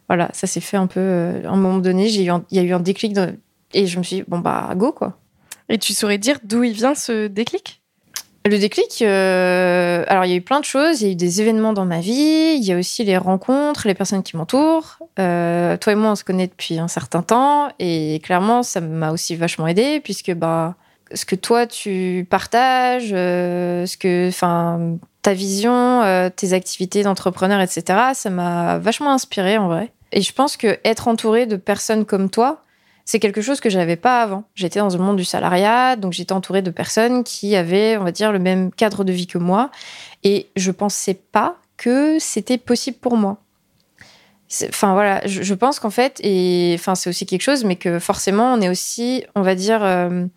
voilà, 0.07 0.29
ça 0.33 0.45
s'est 0.45 0.59
fait 0.59 0.77
un 0.77 0.87
peu, 0.87 1.41
à 1.43 1.49
un 1.49 1.55
moment 1.55 1.79
donné, 1.79 2.07
il 2.09 2.21
y 2.21 2.59
a 2.59 2.63
eu 2.63 2.73
un 2.73 2.79
déclic 2.79 3.13
et 3.73 3.87
je 3.87 3.97
me 3.97 4.03
suis 4.03 4.17
dit, 4.17 4.23
bon, 4.27 4.39
bah, 4.39 4.71
go, 4.75 4.91
quoi. 4.91 5.17
Et 5.69 5.77
tu 5.77 5.93
saurais 5.93 6.17
dire 6.17 6.39
d'où 6.43 6.63
il 6.63 6.73
vient 6.73 6.95
ce 6.95 7.27
déclic? 7.27 7.79
Le 8.45 8.57
déclic, 8.57 9.01
euh, 9.01 10.03
alors 10.07 10.23
il 10.25 10.31
y 10.31 10.33
a 10.33 10.37
eu 10.37 10.41
plein 10.41 10.59
de 10.59 10.65
choses. 10.65 11.01
Il 11.01 11.07
y 11.07 11.09
a 11.09 11.11
eu 11.11 11.15
des 11.15 11.41
événements 11.41 11.73
dans 11.73 11.85
ma 11.85 11.99
vie. 11.99 12.55
Il 12.57 12.63
y 12.63 12.71
a 12.71 12.77
aussi 12.77 13.03
les 13.03 13.17
rencontres, 13.17 13.87
les 13.87 13.93
personnes 13.93 14.23
qui 14.23 14.37
m'entourent. 14.37 14.97
Euh, 15.19 15.77
toi 15.77 15.93
et 15.93 15.95
moi, 15.95 16.11
on 16.11 16.15
se 16.15 16.23
connaît 16.23 16.47
depuis 16.47 16.79
un 16.79 16.87
certain 16.87 17.21
temps 17.21 17.69
et 17.79 18.21
clairement, 18.23 18.63
ça 18.63 18.79
m'a 18.79 19.11
aussi 19.11 19.35
vachement 19.35 19.67
aidé 19.67 19.99
puisque 19.99 20.33
bah 20.33 20.75
ce 21.13 21.25
que 21.25 21.35
toi 21.35 21.67
tu 21.67 22.25
partages, 22.29 23.11
euh, 23.11 23.85
ce 23.85 23.97
que, 23.97 24.29
enfin, 24.29 24.97
ta 25.21 25.33
vision, 25.33 26.01
tes 26.35 26.53
activités 26.53 27.03
d'entrepreneur, 27.03 27.59
etc. 27.59 27.99
Ça 28.13 28.29
m'a 28.29 28.79
vachement 28.79 29.11
inspiré 29.11 29.57
en 29.57 29.67
vrai. 29.67 29.91
Et 30.11 30.21
je 30.21 30.33
pense 30.33 30.55
que 30.55 30.79
être 30.85 31.07
entouré 31.07 31.45
de 31.45 31.57
personnes 31.57 32.05
comme 32.05 32.29
toi, 32.29 32.63
c'est 33.09 33.19
quelque 33.19 33.41
chose 33.41 33.59
que 33.59 33.71
j'avais 33.71 33.95
pas 33.95 34.21
avant. 34.21 34.43
J'étais 34.53 34.77
dans 34.77 34.89
le 34.89 34.99
monde 34.99 35.17
du 35.17 35.25
salariat, 35.25 35.95
donc 35.95 36.13
j'étais 36.13 36.31
entourée 36.31 36.61
de 36.61 36.69
personnes 36.69 37.23
qui 37.23 37.55
avaient, 37.55 37.97
on 37.97 38.03
va 38.03 38.11
dire, 38.11 38.31
le 38.31 38.37
même 38.37 38.71
cadre 38.71 39.03
de 39.03 39.11
vie 39.11 39.25
que 39.25 39.39
moi, 39.39 39.71
et 40.23 40.47
je 40.55 40.69
pensais 40.69 41.15
pas 41.15 41.57
que 41.75 42.19
c'était 42.19 42.59
possible 42.59 42.97
pour 42.97 43.17
moi. 43.17 43.37
Enfin 44.67 44.93
voilà, 44.93 45.25
je, 45.25 45.53
pense 45.55 45.79
qu'en 45.79 45.89
fait, 45.89 46.19
et 46.23 46.75
enfin 46.75 46.93
c'est 46.93 47.09
aussi 47.09 47.25
quelque 47.25 47.41
chose, 47.41 47.63
mais 47.63 47.77
que 47.77 47.97
forcément 47.97 48.53
on 48.53 48.61
est 48.61 48.69
aussi, 48.69 49.23
on 49.33 49.41
va 49.41 49.55
dire, 49.55 49.83
euh, 49.83 50.27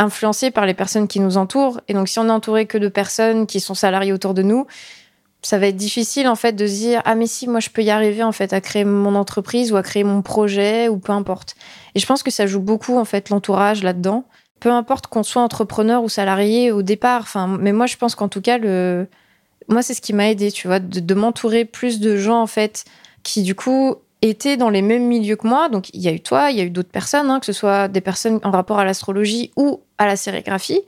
influencé 0.00 0.50
par 0.50 0.66
les 0.66 0.74
personnes 0.74 1.06
qui 1.06 1.20
nous 1.20 1.36
entourent. 1.36 1.80
Et 1.86 1.94
donc 1.94 2.08
si 2.08 2.18
on 2.18 2.26
est 2.26 2.32
entouré 2.32 2.66
que 2.66 2.78
de 2.78 2.88
personnes 2.88 3.46
qui 3.46 3.60
sont 3.60 3.74
salariées 3.74 4.12
autour 4.12 4.34
de 4.34 4.42
nous, 4.42 4.66
ça 5.48 5.56
va 5.56 5.68
être 5.68 5.76
difficile 5.76 6.28
en 6.28 6.34
fait 6.34 6.52
de 6.52 6.66
se 6.66 6.74
dire 6.74 7.00
ah 7.06 7.14
mais 7.14 7.26
si 7.26 7.48
moi 7.48 7.58
je 7.58 7.70
peux 7.70 7.82
y 7.82 7.88
arriver 7.88 8.22
en 8.22 8.32
fait 8.32 8.52
à 8.52 8.60
créer 8.60 8.84
mon 8.84 9.14
entreprise 9.14 9.72
ou 9.72 9.76
à 9.76 9.82
créer 9.82 10.04
mon 10.04 10.20
projet 10.20 10.88
ou 10.88 10.98
peu 10.98 11.12
importe. 11.12 11.54
Et 11.94 12.00
je 12.00 12.04
pense 12.04 12.22
que 12.22 12.30
ça 12.30 12.46
joue 12.46 12.60
beaucoup 12.60 12.98
en 12.98 13.06
fait 13.06 13.30
l'entourage 13.30 13.82
là-dedans. 13.82 14.24
Peu 14.60 14.70
importe 14.70 15.06
qu'on 15.06 15.22
soit 15.22 15.40
entrepreneur 15.40 16.02
ou 16.02 16.10
salarié 16.10 16.70
au 16.70 16.82
départ. 16.82 17.22
Enfin, 17.22 17.46
mais 17.46 17.72
moi 17.72 17.86
je 17.86 17.96
pense 17.96 18.14
qu'en 18.14 18.28
tout 18.28 18.42
cas 18.42 18.58
le, 18.58 19.06
moi 19.68 19.80
c'est 19.80 19.94
ce 19.94 20.02
qui 20.02 20.12
m'a 20.12 20.28
aidé, 20.28 20.52
tu 20.52 20.66
vois, 20.66 20.80
de, 20.80 21.14
m'entourer 21.14 21.64
plus 21.64 21.98
de 21.98 22.18
gens 22.18 22.42
en 22.42 22.46
fait 22.46 22.84
qui 23.22 23.42
du 23.42 23.54
coup 23.54 23.96
étaient 24.20 24.58
dans 24.58 24.68
les 24.68 24.82
mêmes 24.82 25.06
milieux 25.06 25.36
que 25.36 25.46
moi. 25.46 25.70
Donc 25.70 25.88
il 25.94 26.02
y 26.02 26.08
a 26.08 26.12
eu 26.12 26.20
toi, 26.20 26.50
il 26.50 26.58
y 26.58 26.60
a 26.60 26.64
eu 26.64 26.70
d'autres 26.70 26.90
personnes, 26.90 27.30
hein, 27.30 27.40
que 27.40 27.46
ce 27.46 27.54
soit 27.54 27.88
des 27.88 28.02
personnes 28.02 28.38
en 28.42 28.50
rapport 28.50 28.80
à 28.80 28.84
l'astrologie 28.84 29.50
ou 29.56 29.80
à 29.96 30.04
la 30.04 30.16
sérigraphie 30.16 30.82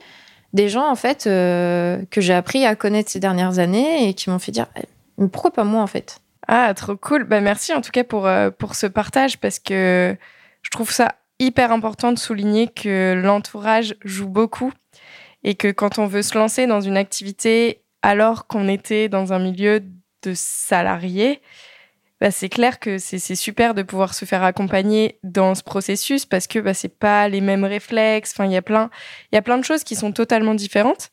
des 0.53 0.69
gens 0.69 0.89
en 0.89 0.95
fait 0.95 1.27
euh, 1.27 2.03
que 2.09 2.21
j'ai 2.21 2.33
appris 2.33 2.65
à 2.65 2.75
connaître 2.75 3.09
ces 3.09 3.19
dernières 3.19 3.59
années 3.59 4.09
et 4.09 4.13
qui 4.13 4.29
m'ont 4.29 4.39
fait 4.39 4.51
dire 4.51 4.67
eh, 4.77 4.85
mais 5.17 5.27
pourquoi 5.27 5.51
pas 5.51 5.63
moi 5.63 5.81
en 5.81 5.87
fait? 5.87 6.19
Ah 6.47 6.73
trop 6.73 6.95
cool. 6.95 7.23
Bah 7.23 7.41
merci 7.41 7.73
en 7.73 7.81
tout 7.81 7.91
cas 7.91 8.03
pour 8.03 8.27
euh, 8.27 8.49
pour 8.49 8.75
ce 8.75 8.87
partage 8.87 9.39
parce 9.39 9.59
que 9.59 10.15
je 10.61 10.69
trouve 10.69 10.91
ça 10.91 11.15
hyper 11.39 11.71
important 11.71 12.11
de 12.11 12.19
souligner 12.19 12.67
que 12.67 13.13
l'entourage 13.13 13.95
joue 14.03 14.27
beaucoup 14.27 14.71
et 15.43 15.55
que 15.55 15.71
quand 15.71 15.97
on 15.97 16.05
veut 16.05 16.21
se 16.21 16.37
lancer 16.37 16.67
dans 16.67 16.81
une 16.81 16.97
activité 16.97 17.81
alors 18.01 18.47
qu'on 18.47 18.67
était 18.67 19.09
dans 19.09 19.33
un 19.33 19.39
milieu 19.39 19.81
de 20.23 20.33
salariés, 20.33 21.41
bah, 22.21 22.29
c'est 22.29 22.49
clair 22.49 22.79
que 22.79 22.99
c'est 22.99 23.35
super 23.35 23.73
de 23.73 23.81
pouvoir 23.81 24.13
se 24.13 24.25
faire 24.25 24.43
accompagner 24.43 25.17
dans 25.23 25.55
ce 25.55 25.63
processus 25.63 26.27
parce 26.27 26.45
que 26.45 26.59
bah, 26.59 26.75
c'est 26.75 26.99
pas 26.99 27.27
les 27.27 27.41
mêmes 27.41 27.63
réflexes. 27.63 28.31
Enfin, 28.33 28.45
il 28.45 28.51
y 28.51 28.57
a 28.57 28.61
plein, 28.61 28.91
il 29.31 29.35
y 29.35 29.37
a 29.39 29.41
plein 29.41 29.57
de 29.57 29.63
choses 29.63 29.83
qui 29.83 29.95
sont 29.95 30.11
totalement 30.11 30.53
différentes. 30.53 31.09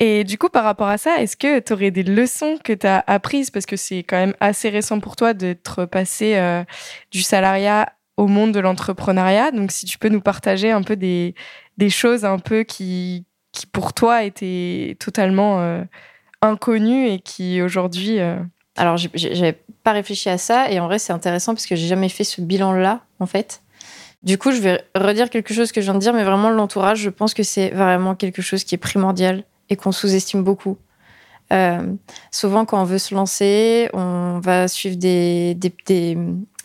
Et 0.00 0.24
du 0.24 0.38
coup, 0.38 0.48
par 0.48 0.64
rapport 0.64 0.88
à 0.88 0.96
ça, 0.96 1.20
est-ce 1.20 1.36
que 1.36 1.58
tu 1.58 1.72
aurais 1.74 1.90
des 1.90 2.02
leçons 2.02 2.56
que 2.64 2.72
tu 2.72 2.86
as 2.86 3.04
apprises? 3.06 3.50
Parce 3.50 3.66
que 3.66 3.76
c'est 3.76 3.98
quand 3.98 4.16
même 4.16 4.34
assez 4.40 4.70
récent 4.70 5.00
pour 5.00 5.16
toi 5.16 5.34
d'être 5.34 5.84
passé 5.84 6.36
euh, 6.36 6.64
du 7.10 7.20
salariat 7.20 7.92
au 8.16 8.26
monde 8.26 8.52
de 8.52 8.60
l'entrepreneuriat. 8.60 9.50
Donc, 9.50 9.70
si 9.70 9.84
tu 9.84 9.98
peux 9.98 10.08
nous 10.08 10.22
partager 10.22 10.70
un 10.70 10.82
peu 10.82 10.96
des, 10.96 11.34
des 11.76 11.90
choses 11.90 12.24
un 12.24 12.38
peu 12.38 12.62
qui, 12.62 13.26
qui 13.52 13.66
pour 13.66 13.92
toi 13.92 14.24
étaient 14.24 14.96
totalement 14.98 15.60
euh, 15.60 15.82
inconnues 16.40 17.08
et 17.08 17.18
qui 17.20 17.60
aujourd'hui 17.60 18.20
euh, 18.20 18.38
alors, 18.78 18.96
j'avais 18.96 19.58
pas 19.82 19.92
réfléchi 19.92 20.28
à 20.28 20.38
ça 20.38 20.70
et 20.70 20.78
en 20.78 20.86
vrai, 20.86 21.00
c'est 21.00 21.12
intéressant 21.12 21.52
parce 21.52 21.66
que 21.66 21.74
j'ai 21.74 21.88
jamais 21.88 22.08
fait 22.08 22.22
ce 22.22 22.40
bilan-là, 22.40 23.00
en 23.18 23.26
fait. 23.26 23.60
Du 24.22 24.38
coup, 24.38 24.52
je 24.52 24.60
vais 24.60 24.84
redire 24.94 25.30
quelque 25.30 25.52
chose 25.52 25.72
que 25.72 25.80
je 25.80 25.86
viens 25.86 25.94
de 25.94 25.98
dire, 25.98 26.14
mais 26.14 26.22
vraiment, 26.22 26.48
l'entourage, 26.50 26.98
je 27.00 27.10
pense 27.10 27.34
que 27.34 27.42
c'est 27.42 27.70
vraiment 27.70 28.14
quelque 28.14 28.40
chose 28.40 28.62
qui 28.62 28.76
est 28.76 28.78
primordial 28.78 29.42
et 29.68 29.74
qu'on 29.74 29.90
sous-estime 29.90 30.44
beaucoup. 30.44 30.78
Euh, 31.52 31.92
souvent, 32.30 32.64
quand 32.64 32.80
on 32.80 32.84
veut 32.84 32.98
se 32.98 33.14
lancer, 33.14 33.90
on 33.94 34.38
va 34.38 34.68
suivre 34.68 34.96
des, 34.96 35.56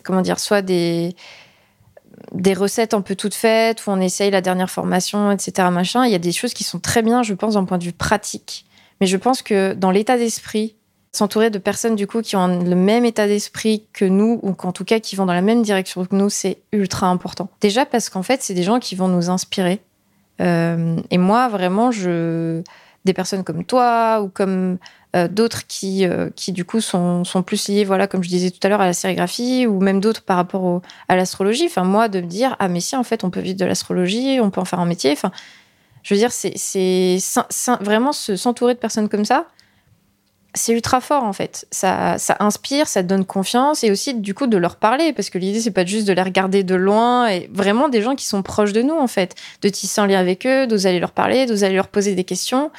comment 0.04 0.22
dire, 0.22 0.38
soit 0.38 0.62
des, 0.62 1.16
des 2.32 2.54
recettes 2.54 2.94
un 2.94 3.00
peu 3.00 3.16
toutes 3.16 3.34
faites, 3.34 3.84
où 3.86 3.90
on 3.90 4.00
essaye 4.00 4.30
la 4.30 4.40
dernière 4.40 4.70
formation, 4.70 5.32
etc. 5.32 5.68
Machin. 5.72 6.06
Il 6.06 6.12
y 6.12 6.16
a 6.16 6.20
des 6.20 6.32
choses 6.32 6.54
qui 6.54 6.62
sont 6.62 6.78
très 6.78 7.02
bien, 7.02 7.24
je 7.24 7.34
pense, 7.34 7.54
d'un 7.54 7.64
point 7.64 7.78
de 7.78 7.84
vue 7.84 7.92
pratique. 7.92 8.66
Mais 9.00 9.08
je 9.08 9.16
pense 9.16 9.42
que 9.42 9.72
dans 9.72 9.90
l'état 9.90 10.16
d'esprit 10.16 10.76
s'entourer 11.16 11.50
de 11.50 11.58
personnes 11.58 11.96
du 11.96 12.06
coup 12.06 12.22
qui 12.22 12.36
ont 12.36 12.62
le 12.62 12.74
même 12.74 13.04
état 13.04 13.26
d'esprit 13.26 13.84
que 13.92 14.04
nous 14.04 14.40
ou 14.42 14.52
qu'en 14.52 14.72
tout 14.72 14.84
cas 14.84 15.00
qui 15.00 15.16
vont 15.16 15.26
dans 15.26 15.34
la 15.34 15.42
même 15.42 15.62
direction 15.62 16.04
que 16.04 16.14
nous, 16.14 16.30
c'est 16.30 16.58
ultra 16.72 17.08
important. 17.08 17.48
Déjà 17.60 17.86
parce 17.86 18.08
qu'en 18.08 18.22
fait, 18.22 18.42
c'est 18.42 18.54
des 18.54 18.62
gens 18.62 18.80
qui 18.80 18.94
vont 18.94 19.08
nous 19.08 19.30
inspirer. 19.30 19.80
Euh, 20.40 20.96
et 21.10 21.18
moi, 21.18 21.48
vraiment, 21.48 21.90
je 21.90 22.62
des 23.04 23.12
personnes 23.12 23.44
comme 23.44 23.64
toi 23.64 24.22
ou 24.22 24.28
comme 24.28 24.78
euh, 25.14 25.28
d'autres 25.28 25.66
qui, 25.66 26.06
euh, 26.06 26.30
qui 26.34 26.52
du 26.52 26.64
coup 26.64 26.80
sont, 26.80 27.22
sont, 27.24 27.42
plus 27.42 27.68
liées, 27.68 27.84
voilà, 27.84 28.06
comme 28.06 28.22
je 28.22 28.28
disais 28.28 28.50
tout 28.50 28.60
à 28.62 28.68
l'heure, 28.68 28.80
à 28.80 28.86
la 28.86 28.94
sérigraphie 28.94 29.66
ou 29.66 29.80
même 29.80 30.00
d'autres 30.00 30.22
par 30.22 30.36
rapport 30.36 30.80
à 31.08 31.16
l'astrologie. 31.16 31.66
Enfin, 31.66 31.84
moi, 31.84 32.08
de 32.08 32.20
me 32.20 32.26
dire, 32.26 32.56
ah, 32.58 32.68
mais 32.68 32.80
si, 32.80 32.96
en 32.96 33.04
fait, 33.04 33.22
on 33.22 33.30
peut 33.30 33.40
vivre 33.40 33.58
de 33.58 33.64
l'astrologie, 33.66 34.38
on 34.40 34.50
peut 34.50 34.60
en 34.60 34.64
faire 34.64 34.80
un 34.80 34.86
métier. 34.86 35.12
Enfin, 35.12 35.30
je 36.02 36.14
veux 36.14 36.18
dire, 36.18 36.32
c'est 36.32 37.18
vraiment 37.80 38.12
s'entourer 38.12 38.74
de 38.74 38.78
personnes 38.78 39.08
comme 39.08 39.24
ça 39.24 39.46
c'est 40.54 40.72
ultra 40.72 41.00
fort 41.00 41.24
en 41.24 41.32
fait. 41.32 41.66
Ça, 41.70 42.16
ça 42.18 42.36
inspire, 42.38 42.86
ça 42.86 43.02
donne 43.02 43.24
confiance 43.24 43.82
et 43.82 43.90
aussi 43.90 44.14
du 44.14 44.34
coup 44.34 44.46
de 44.46 44.56
leur 44.56 44.76
parler 44.76 45.12
parce 45.12 45.28
que 45.28 45.38
l'idée 45.38 45.60
c'est 45.60 45.72
pas 45.72 45.84
juste 45.84 46.06
de 46.06 46.12
les 46.12 46.22
regarder 46.22 46.62
de 46.62 46.76
loin 46.76 47.26
et 47.26 47.50
vraiment 47.52 47.88
des 47.88 48.02
gens 48.02 48.14
qui 48.14 48.24
sont 48.24 48.42
proches 48.42 48.72
de 48.72 48.80
nous 48.82 48.94
en 48.94 49.08
fait, 49.08 49.34
de 49.62 49.68
tisser 49.68 50.00
un 50.00 50.06
lien 50.06 50.18
avec 50.18 50.46
eux, 50.46 50.66
d'oser 50.66 50.98
leur 51.00 51.10
parler, 51.10 51.46
d'oser 51.46 51.70
leur 51.70 51.88
poser 51.88 52.14
des 52.14 52.22
questions, 52.22 52.70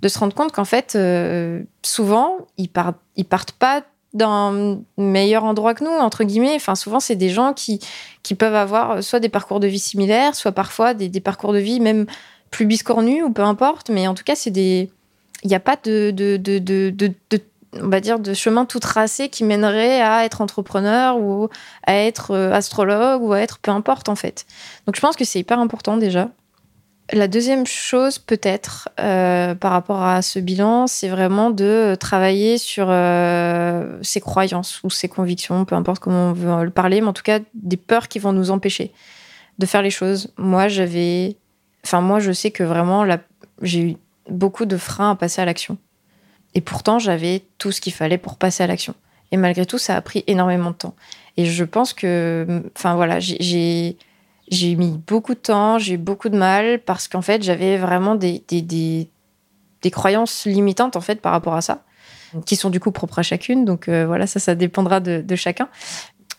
de 0.00 0.08
se 0.08 0.18
rendre 0.18 0.34
compte 0.34 0.52
qu'en 0.52 0.64
fait 0.64 0.94
euh, 0.96 1.62
souvent 1.82 2.38
ils 2.56 2.68
partent, 2.68 2.98
ils 3.16 3.26
partent 3.26 3.52
pas 3.52 3.82
d'un 4.14 4.80
meilleur 4.96 5.44
endroit 5.44 5.74
que 5.74 5.84
nous 5.84 5.90
entre 5.90 6.24
guillemets. 6.24 6.54
Enfin 6.56 6.74
souvent 6.74 6.98
c'est 6.98 7.16
des 7.16 7.28
gens 7.28 7.52
qui 7.52 7.78
qui 8.22 8.34
peuvent 8.34 8.54
avoir 8.54 9.02
soit 9.02 9.20
des 9.20 9.28
parcours 9.28 9.60
de 9.60 9.66
vie 9.66 9.78
similaires, 9.78 10.34
soit 10.34 10.52
parfois 10.52 10.94
des, 10.94 11.10
des 11.10 11.20
parcours 11.20 11.52
de 11.52 11.58
vie 11.58 11.78
même 11.78 12.06
plus 12.50 12.64
biscornus 12.64 13.22
ou 13.22 13.30
peu 13.30 13.42
importe, 13.42 13.90
mais 13.90 14.08
en 14.08 14.14
tout 14.14 14.24
cas 14.24 14.34
c'est 14.34 14.50
des 14.50 14.90
il 15.42 15.48
n'y 15.48 15.54
a 15.54 15.60
pas 15.60 15.76
de, 15.82 16.10
de, 16.10 16.36
de, 16.36 17.14
on 17.74 17.88
va 17.88 18.00
dire, 18.00 18.18
de 18.18 18.34
chemin 18.34 18.64
tout 18.64 18.80
tracé 18.80 19.28
qui 19.28 19.44
mènerait 19.44 20.00
à 20.00 20.24
être 20.24 20.40
entrepreneur 20.40 21.18
ou 21.18 21.48
à 21.86 21.94
être 21.94 22.32
euh, 22.32 22.52
astrologue 22.52 23.22
ou 23.22 23.32
à 23.32 23.40
être 23.40 23.58
peu 23.58 23.70
importe 23.70 24.08
en 24.08 24.16
fait. 24.16 24.46
Donc 24.86 24.96
je 24.96 25.00
pense 25.00 25.16
que 25.16 25.24
c'est 25.24 25.38
hyper 25.38 25.58
important 25.58 25.96
déjà. 25.96 26.30
La 27.10 27.26
deuxième 27.26 27.66
chose 27.66 28.18
peut-être 28.18 28.90
euh, 29.00 29.54
par 29.54 29.72
rapport 29.72 30.02
à 30.02 30.20
ce 30.20 30.38
bilan, 30.38 30.86
c'est 30.86 31.08
vraiment 31.08 31.50
de 31.50 31.96
travailler 31.98 32.58
sur 32.58 32.88
euh, 32.90 33.98
ses 34.02 34.20
croyances 34.20 34.82
ou 34.84 34.90
ses 34.90 35.08
convictions, 35.08 35.64
peu 35.64 35.74
importe 35.74 36.02
comment 36.02 36.30
on 36.30 36.32
veut 36.34 36.64
le 36.64 36.70
parler, 36.70 37.00
mais 37.00 37.06
en 37.06 37.14
tout 37.14 37.22
cas 37.22 37.38
des 37.54 37.78
peurs 37.78 38.08
qui 38.08 38.18
vont 38.18 38.32
nous 38.32 38.50
empêcher 38.50 38.92
de 39.58 39.64
faire 39.64 39.80
les 39.80 39.90
choses. 39.90 40.32
Moi 40.36 40.68
j'avais, 40.68 41.36
enfin 41.84 42.02
moi 42.02 42.20
je 42.20 42.32
sais 42.32 42.50
que 42.50 42.62
vraiment 42.62 43.06
j'ai 43.62 43.80
eu 43.80 43.96
beaucoup 44.30 44.66
de 44.66 44.76
freins 44.76 45.10
à 45.10 45.14
passer 45.16 45.40
à 45.40 45.44
l'action. 45.44 45.78
Et 46.54 46.60
pourtant, 46.60 46.98
j'avais 46.98 47.42
tout 47.58 47.72
ce 47.72 47.80
qu'il 47.80 47.92
fallait 47.92 48.18
pour 48.18 48.36
passer 48.36 48.62
à 48.62 48.66
l'action. 48.66 48.94
Et 49.30 49.36
malgré 49.36 49.66
tout, 49.66 49.78
ça 49.78 49.96
a 49.96 50.00
pris 50.00 50.24
énormément 50.26 50.70
de 50.70 50.76
temps. 50.76 50.94
Et 51.36 51.44
je 51.44 51.64
pense 51.64 51.92
que, 51.92 52.62
enfin 52.76 52.94
voilà, 52.94 53.20
j'ai 53.20 53.96
mis 54.50 54.98
beaucoup 55.06 55.34
de 55.34 55.38
temps, 55.38 55.78
j'ai 55.78 55.94
eu 55.94 55.98
beaucoup 55.98 56.30
de 56.30 56.36
mal 56.36 56.80
parce 56.80 57.06
qu'en 57.06 57.22
fait, 57.22 57.42
j'avais 57.42 57.76
vraiment 57.76 58.14
des, 58.14 58.42
des, 58.48 58.62
des, 58.62 59.08
des, 59.82 59.90
croyances 59.90 60.46
limitantes 60.46 60.96
en 60.96 61.00
fait 61.00 61.20
par 61.20 61.32
rapport 61.32 61.54
à 61.54 61.60
ça, 61.60 61.84
qui 62.46 62.56
sont 62.56 62.70
du 62.70 62.80
coup 62.80 62.90
propres 62.90 63.18
à 63.18 63.22
chacune. 63.22 63.64
Donc 63.64 63.88
euh, 63.88 64.06
voilà, 64.06 64.26
ça, 64.26 64.40
ça 64.40 64.54
dépendra 64.54 65.00
de, 65.00 65.20
de, 65.20 65.36
chacun. 65.36 65.68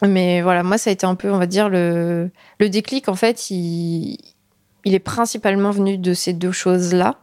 Mais 0.01 0.41
voilà, 0.41 0.63
moi, 0.63 0.77
ça 0.77 0.89
a 0.89 0.93
été 0.93 1.05
un 1.05 1.15
peu, 1.15 1.31
on 1.31 1.37
va 1.37 1.45
dire, 1.45 1.69
le, 1.69 2.31
le 2.59 2.69
déclic 2.69 3.07
en 3.09 3.15
fait, 3.15 3.51
il, 3.51 4.17
il 4.85 4.93
est 4.95 4.99
principalement 4.99 5.71
venu 5.71 5.97
de 5.97 6.13
ces 6.13 6.33
deux 6.33 6.51
choses-là 6.51 7.19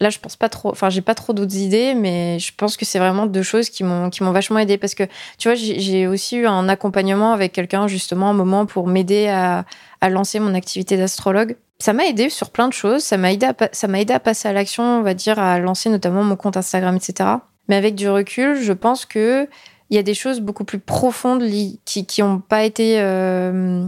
là 0.00 0.10
je 0.10 0.18
pense 0.18 0.36
pas 0.36 0.48
trop 0.48 0.70
enfin 0.70 0.90
j'ai 0.90 1.00
pas 1.00 1.14
trop 1.14 1.32
d'autres 1.32 1.56
idées 1.56 1.94
mais 1.94 2.38
je 2.38 2.52
pense 2.56 2.76
que 2.76 2.84
c'est 2.84 2.98
vraiment 2.98 3.26
deux 3.26 3.42
choses 3.42 3.70
qui 3.70 3.84
m'ont 3.84 4.10
qui 4.10 4.22
m'ont 4.22 4.32
vachement 4.32 4.58
aidé. 4.58 4.78
Parce 4.78 4.94
que 4.94 5.04
tu 5.38 5.48
vois 5.48 5.54
j'ai 5.54 6.06
aussi 6.06 6.36
eu 6.36 6.46
un 6.46 6.68
accompagnement 6.68 7.32
avec 7.32 7.52
quelqu'un 7.52 7.86
justement 7.86 8.30
un 8.30 8.34
moment 8.34 8.66
pour 8.66 8.86
m'aider 8.86 9.28
à, 9.28 9.64
à, 10.00 10.08
lancer 10.10 10.40
mon 10.40 10.54
activité 10.54 10.96
d'astrologue. 10.96 11.56
Ça 11.78 11.92
m'a 11.92 12.06
aidé 12.06 12.28
sur 12.28 12.50
plein 12.50 12.68
de 12.68 12.72
choses. 12.72 13.02
Ça 13.02 13.16
m'a 13.16 13.32
aidé 13.32 13.46
à, 13.46 14.20
passer 14.20 14.48
à 14.48 14.52
l'action 14.52 14.82
on 14.82 15.02
va 15.02 15.14
dire 15.14 15.38
à 15.38 15.58
lancer 15.58 15.90
notamment 15.90 16.24
mon 16.24 16.36
compte 16.36 16.56
Instagram 16.56 16.96
etc 16.96 17.38
mais 17.68 17.76
avec 17.76 17.94
du 17.94 18.08
recul 18.08 18.60
je 18.60 18.72
pense 18.72 19.04
que 19.04 19.48
il 19.90 19.96
y 19.96 19.98
a 19.98 20.02
des 20.02 20.14
choses 20.14 20.40
beaucoup 20.40 20.64
plus 20.64 20.78
profondes 20.78 21.44
qui 21.84 22.06
qui 22.06 22.22
ont 22.22 22.40
pas 22.40 22.64
été 22.64 23.00
euh, 23.00 23.86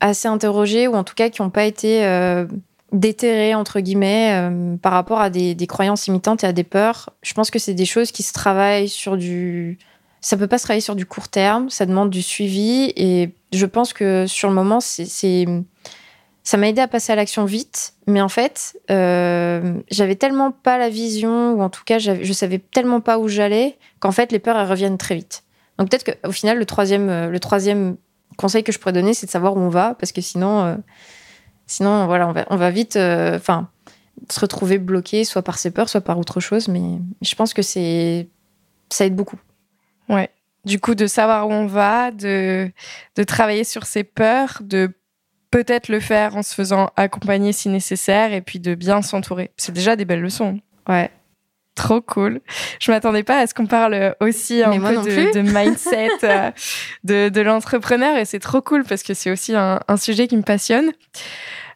assez 0.00 0.28
interrogées 0.28 0.88
ou 0.88 0.94
en 0.94 1.04
tout 1.04 1.14
cas 1.14 1.30
qui 1.30 1.40
ont 1.40 1.50
pas 1.50 1.64
été 1.64 2.04
euh, 2.04 2.46
déterrer 2.92 3.54
entre 3.54 3.80
guillemets 3.80 4.32
euh, 4.32 4.76
par 4.76 4.92
rapport 4.92 5.20
à 5.20 5.30
des, 5.30 5.66
croyances 5.66 6.06
imitantes 6.06 6.44
et 6.44 6.46
à 6.46 6.52
des 6.52 6.64
peurs. 6.64 7.10
Je 7.22 7.34
pense 7.34 7.50
que 7.50 7.58
c'est 7.58 7.74
des 7.74 7.84
choses 7.84 8.12
qui 8.12 8.22
se 8.22 8.32
travaillent 8.32 8.88
sur 8.88 9.16
du. 9.16 9.78
Ça 10.20 10.36
peut 10.36 10.46
pas 10.46 10.58
se 10.58 10.64
travailler 10.64 10.82
sur 10.82 10.96
du 10.96 11.06
court 11.06 11.28
terme. 11.28 11.70
Ça 11.70 11.86
demande 11.86 12.10
du 12.10 12.22
suivi 12.22 12.92
et 12.96 13.30
je 13.52 13.66
pense 13.66 13.92
que 13.92 14.26
sur 14.26 14.48
le 14.48 14.54
moment, 14.54 14.80
c'est 14.80 15.46
ça 16.42 16.56
m'a 16.56 16.68
aidé 16.68 16.80
à 16.80 16.88
passer 16.88 17.12
à 17.12 17.16
l'action 17.16 17.44
vite. 17.44 17.94
Mais 18.06 18.20
en 18.20 18.28
fait, 18.28 18.76
euh, 18.90 19.74
j'avais 19.90 20.16
tellement 20.16 20.50
pas 20.50 20.78
la 20.78 20.88
vision 20.88 21.54
ou 21.54 21.62
en 21.62 21.70
tout 21.70 21.84
cas, 21.84 21.98
je 21.98 22.32
savais 22.32 22.58
tellement 22.58 23.00
pas 23.00 23.18
où 23.18 23.28
j'allais 23.28 23.78
qu'en 24.00 24.12
fait, 24.12 24.32
les 24.32 24.38
peurs 24.38 24.58
elles 24.58 24.68
reviennent 24.68 24.98
très 24.98 25.14
vite. 25.14 25.44
Donc 25.78 25.90
peut-être 25.90 26.04
qu'au 26.22 26.32
final, 26.32 26.58
le 26.58 26.66
troisième, 26.66 27.08
euh, 27.08 27.28
le 27.28 27.40
troisième 27.40 27.96
conseil 28.36 28.62
que 28.62 28.72
je 28.72 28.78
pourrais 28.78 28.92
donner, 28.92 29.14
c'est 29.14 29.26
de 29.26 29.30
savoir 29.30 29.56
où 29.56 29.60
on 29.60 29.68
va 29.68 29.94
parce 29.94 30.12
que 30.12 30.20
sinon 30.20 30.78
Sinon, 31.70 32.06
voilà, 32.06 32.26
on 32.26 32.32
va, 32.32 32.44
on 32.50 32.56
va 32.56 32.70
vite, 32.70 32.96
euh, 32.96 33.36
enfin, 33.36 33.68
se 34.28 34.40
retrouver 34.40 34.78
bloqué, 34.78 35.22
soit 35.22 35.42
par 35.42 35.56
ses 35.56 35.70
peurs, 35.70 35.88
soit 35.88 36.00
par 36.00 36.18
autre 36.18 36.40
chose. 36.40 36.66
Mais 36.66 36.98
je 37.22 37.32
pense 37.36 37.54
que 37.54 37.62
c'est, 37.62 38.28
ça 38.88 39.06
aide 39.06 39.14
beaucoup. 39.14 39.38
Ouais. 40.08 40.30
Du 40.64 40.80
coup, 40.80 40.96
de 40.96 41.06
savoir 41.06 41.46
où 41.46 41.52
on 41.52 41.66
va, 41.66 42.10
de, 42.10 42.72
de 43.14 43.22
travailler 43.22 43.62
sur 43.62 43.86
ses 43.86 44.02
peurs, 44.02 44.58
de 44.62 44.92
peut-être 45.52 45.86
le 45.86 46.00
faire 46.00 46.34
en 46.34 46.42
se 46.42 46.56
faisant 46.56 46.90
accompagner 46.96 47.52
si 47.52 47.68
nécessaire, 47.68 48.32
et 48.32 48.40
puis 48.40 48.58
de 48.58 48.74
bien 48.74 49.00
s'entourer. 49.00 49.52
C'est 49.56 49.72
déjà 49.72 49.94
des 49.94 50.04
belles 50.04 50.22
leçons. 50.22 50.58
Ouais. 50.88 51.08
Trop 51.76 52.00
cool. 52.00 52.40
Je 52.80 52.90
m'attendais 52.90 53.22
pas 53.22 53.38
à 53.38 53.46
ce 53.46 53.54
qu'on 53.54 53.66
parle 53.66 54.16
aussi 54.18 54.60
un 54.60 54.72
peu 54.72 54.96
de, 54.96 55.40
mindset 55.40 56.08
euh, 56.24 56.50
de, 57.04 57.28
de 57.28 57.40
l'entrepreneur 57.40 58.16
et 58.16 58.24
c'est 58.24 58.40
trop 58.40 58.60
cool 58.60 58.82
parce 58.84 59.04
que 59.04 59.14
c'est 59.14 59.30
aussi 59.30 59.54
un, 59.54 59.78
un, 59.86 59.96
sujet 59.96 60.26
qui 60.26 60.36
me 60.36 60.42
passionne. 60.42 60.90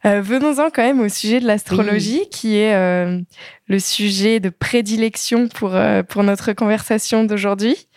Euh, 0.07 0.21
venons-en 0.21 0.71
quand 0.71 0.83
même 0.83 1.01
au 1.01 1.09
sujet 1.09 1.41
de 1.41 1.47
l'astrologie, 1.47 2.29
qui 2.31 2.57
est 2.57 2.75
euh, 2.75 3.21
le 3.69 3.79
sujet 3.79 4.39
de 4.39 4.51
prédilection 4.51 5.49
pour, 5.49 5.75
euh, 5.75 6.03
pour 6.03 6.23
notre 6.23 6.53
conversation 6.53 7.25
d'aujourd'hui. 7.25 7.89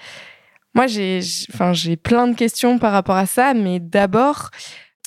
Moi, 0.74 0.88
j'ai, 0.88 1.22
plein 1.98 2.28
de 2.28 2.36
questions 2.36 2.78
par 2.78 2.94
rapport 2.94 3.16
à 3.16 3.26
ça, 3.26 3.54
mais 3.54 3.80
d'abord, 3.80 4.52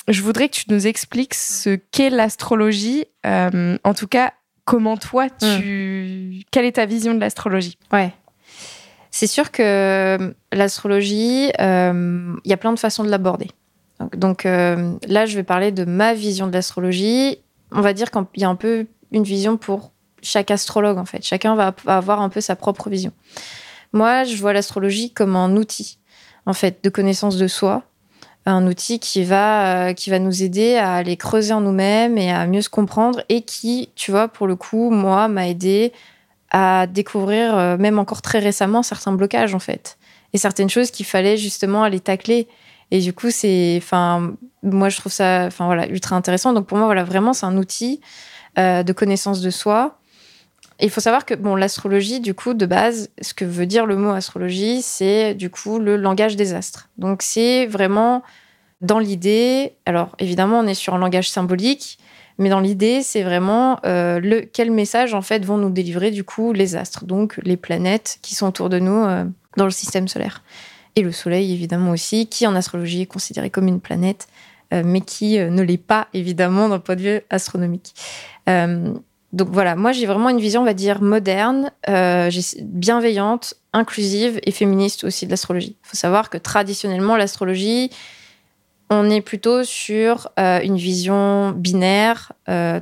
je 0.07 0.21
voudrais 0.21 0.49
que 0.49 0.55
tu 0.55 0.65
nous 0.67 0.85
expliques 0.85 1.33
ce 1.33 1.75
qu'est 1.91 2.09
l'astrologie. 2.09 3.05
en 3.23 3.93
tout 3.95 4.07
cas, 4.07 4.33
comment 4.65 4.97
toi, 4.97 5.29
tu, 5.29 5.45
hmm. 5.45 6.41
quelle 6.51 6.65
est 6.65 6.73
ta 6.73 6.85
vision 6.85 7.13
de 7.13 7.19
l'astrologie? 7.19 7.77
Ouais. 7.91 8.13
C'est 9.11 9.27
sûr 9.27 9.51
que 9.51 10.35
l'astrologie, 10.51 11.45
il 11.57 12.41
y 12.45 12.53
a 12.53 12.57
plein 12.57 12.73
de 12.73 12.79
façons 12.79 13.03
de 13.03 13.09
l'aborder. 13.09 13.47
Donc, 14.15 14.45
euh, 14.45 14.93
là, 15.07 15.25
je 15.25 15.35
vais 15.35 15.43
parler 15.43 15.71
de 15.71 15.85
ma 15.85 16.13
vision 16.13 16.47
de 16.47 16.53
l'astrologie. 16.53 17.39
On 17.71 17.81
va 17.81 17.93
dire 17.93 18.11
qu'il 18.11 18.25
y 18.37 18.43
a 18.43 18.49
un 18.49 18.55
peu 18.55 18.87
une 19.11 19.23
vision 19.23 19.57
pour 19.57 19.91
chaque 20.21 20.51
astrologue, 20.51 20.97
en 20.97 21.05
fait. 21.05 21.23
Chacun 21.23 21.55
va, 21.55 21.73
avoir 21.85 22.21
un 22.21 22.29
peu 22.29 22.41
sa 22.41 22.55
propre 22.55 22.89
vision. 22.89 23.11
Moi, 23.93 24.23
je 24.23 24.35
vois 24.37 24.53
l'astrologie 24.53 25.11
comme 25.11 25.35
un 25.35 25.55
outil, 25.55 25.97
en 26.45 26.53
fait, 26.53 26.83
de 26.83 26.89
connaissance 26.89 27.37
de 27.37 27.47
soi. 27.47 27.83
Un 28.45 28.65
outil 28.65 28.99
qui 28.99 29.23
va, 29.23 29.89
euh, 29.89 29.93
qui 29.93 30.09
va 30.09 30.17
nous 30.17 30.41
aider 30.41 30.75
à 30.75 30.95
aller 30.95 31.15
creuser 31.15 31.53
en 31.53 31.61
nous-mêmes 31.61 32.17
et 32.17 32.31
à 32.31 32.47
mieux 32.47 32.61
se 32.61 32.69
comprendre 32.69 33.21
et 33.29 33.43
qui, 33.43 33.89
tu 33.95 34.09
vois, 34.09 34.27
pour 34.27 34.47
le 34.47 34.55
coup, 34.55 34.89
moi, 34.89 35.27
m'a 35.27 35.47
aidé 35.47 35.93
à 36.49 36.87
découvrir, 36.87 37.55
euh, 37.55 37.77
même 37.77 37.99
encore 37.99 38.21
très 38.23 38.39
récemment, 38.39 38.81
certains 38.81 39.11
blocages, 39.11 39.53
en 39.53 39.59
fait. 39.59 39.97
Et 40.33 40.37
certaines 40.37 40.69
choses 40.69 40.91
qu'il 40.91 41.05
fallait 41.05 41.37
justement 41.37 41.83
aller 41.83 41.99
tacler 41.99 42.47
et 42.91 42.99
du 42.99 43.13
coup, 43.13 43.31
c'est, 43.31 43.75
enfin, 43.77 44.33
moi, 44.63 44.89
je 44.89 44.97
trouve 44.97 45.11
ça, 45.11 45.45
enfin 45.47 45.65
voilà, 45.65 45.87
ultra 45.87 46.15
intéressant. 46.15 46.53
Donc 46.53 46.67
pour 46.67 46.77
moi, 46.77 46.85
voilà, 46.85 47.05
vraiment, 47.05 47.33
c'est 47.33 47.45
un 47.45 47.57
outil 47.57 48.01
euh, 48.59 48.83
de 48.83 48.93
connaissance 48.93 49.41
de 49.41 49.49
soi. 49.49 49.97
il 50.81 50.89
faut 50.89 50.99
savoir 50.99 51.25
que 51.25 51.33
bon, 51.33 51.55
l'astrologie, 51.55 52.19
du 52.19 52.33
coup, 52.33 52.53
de 52.53 52.65
base, 52.65 53.09
ce 53.21 53.33
que 53.33 53.45
veut 53.45 53.65
dire 53.65 53.85
le 53.85 53.95
mot 53.95 54.11
astrologie, 54.11 54.81
c'est 54.81 55.33
du 55.35 55.49
coup 55.49 55.79
le 55.79 55.95
langage 55.95 56.35
des 56.35 56.53
astres. 56.53 56.89
Donc 56.97 57.21
c'est 57.21 57.65
vraiment 57.65 58.23
dans 58.81 58.99
l'idée. 58.99 59.73
Alors 59.85 60.15
évidemment, 60.19 60.59
on 60.59 60.67
est 60.67 60.73
sur 60.73 60.93
un 60.93 60.97
langage 60.99 61.29
symbolique, 61.29 61.97
mais 62.37 62.49
dans 62.49 62.59
l'idée, 62.59 63.03
c'est 63.03 63.23
vraiment 63.23 63.79
euh, 63.85 64.41
quel 64.51 64.71
message 64.71 65.13
en 65.13 65.21
fait 65.21 65.45
vont 65.45 65.57
nous 65.57 65.69
délivrer 65.69 66.11
du 66.11 66.23
coup 66.23 66.51
les 66.51 66.75
astres, 66.75 67.05
donc 67.05 67.39
les 67.43 67.57
planètes 67.57 68.17
qui 68.21 68.35
sont 68.35 68.47
autour 68.47 68.69
de 68.69 68.79
nous 68.79 69.05
euh, 69.05 69.23
dans 69.55 69.65
le 69.65 69.71
système 69.71 70.07
solaire 70.07 70.43
et 70.95 71.01
le 71.01 71.11
Soleil 71.11 71.53
évidemment 71.53 71.91
aussi, 71.91 72.27
qui 72.27 72.45
en 72.47 72.55
astrologie 72.55 73.01
est 73.01 73.05
considéré 73.05 73.49
comme 73.49 73.67
une 73.67 73.79
planète, 73.79 74.27
euh, 74.73 74.83
mais 74.85 75.01
qui 75.01 75.37
euh, 75.37 75.49
ne 75.49 75.61
l'est 75.61 75.77
pas 75.77 76.07
évidemment 76.13 76.69
d'un 76.69 76.79
point 76.79 76.95
de 76.95 77.01
vue 77.01 77.21
astronomique. 77.29 77.93
Euh, 78.47 78.93
donc 79.33 79.49
voilà, 79.49 79.75
moi 79.75 79.91
j'ai 79.91 80.05
vraiment 80.05 80.29
une 80.29 80.39
vision, 80.39 80.61
on 80.61 80.65
va 80.65 80.73
dire, 80.73 81.01
moderne, 81.01 81.71
bienveillante, 82.61 83.53
inclusive 83.71 84.39
et 84.43 84.51
féministe 84.51 85.05
aussi 85.05 85.25
de 85.25 85.31
l'astrologie. 85.31 85.77
Il 85.81 85.87
faut 85.87 85.95
savoir 85.95 86.29
que 86.29 86.37
traditionnellement, 86.37 87.15
l'astrologie, 87.15 87.91
on 88.89 89.09
est 89.09 89.21
plutôt 89.21 89.63
sur 89.63 90.29
une 90.37 90.75
vision 90.75 91.51
binaire, 91.51 92.33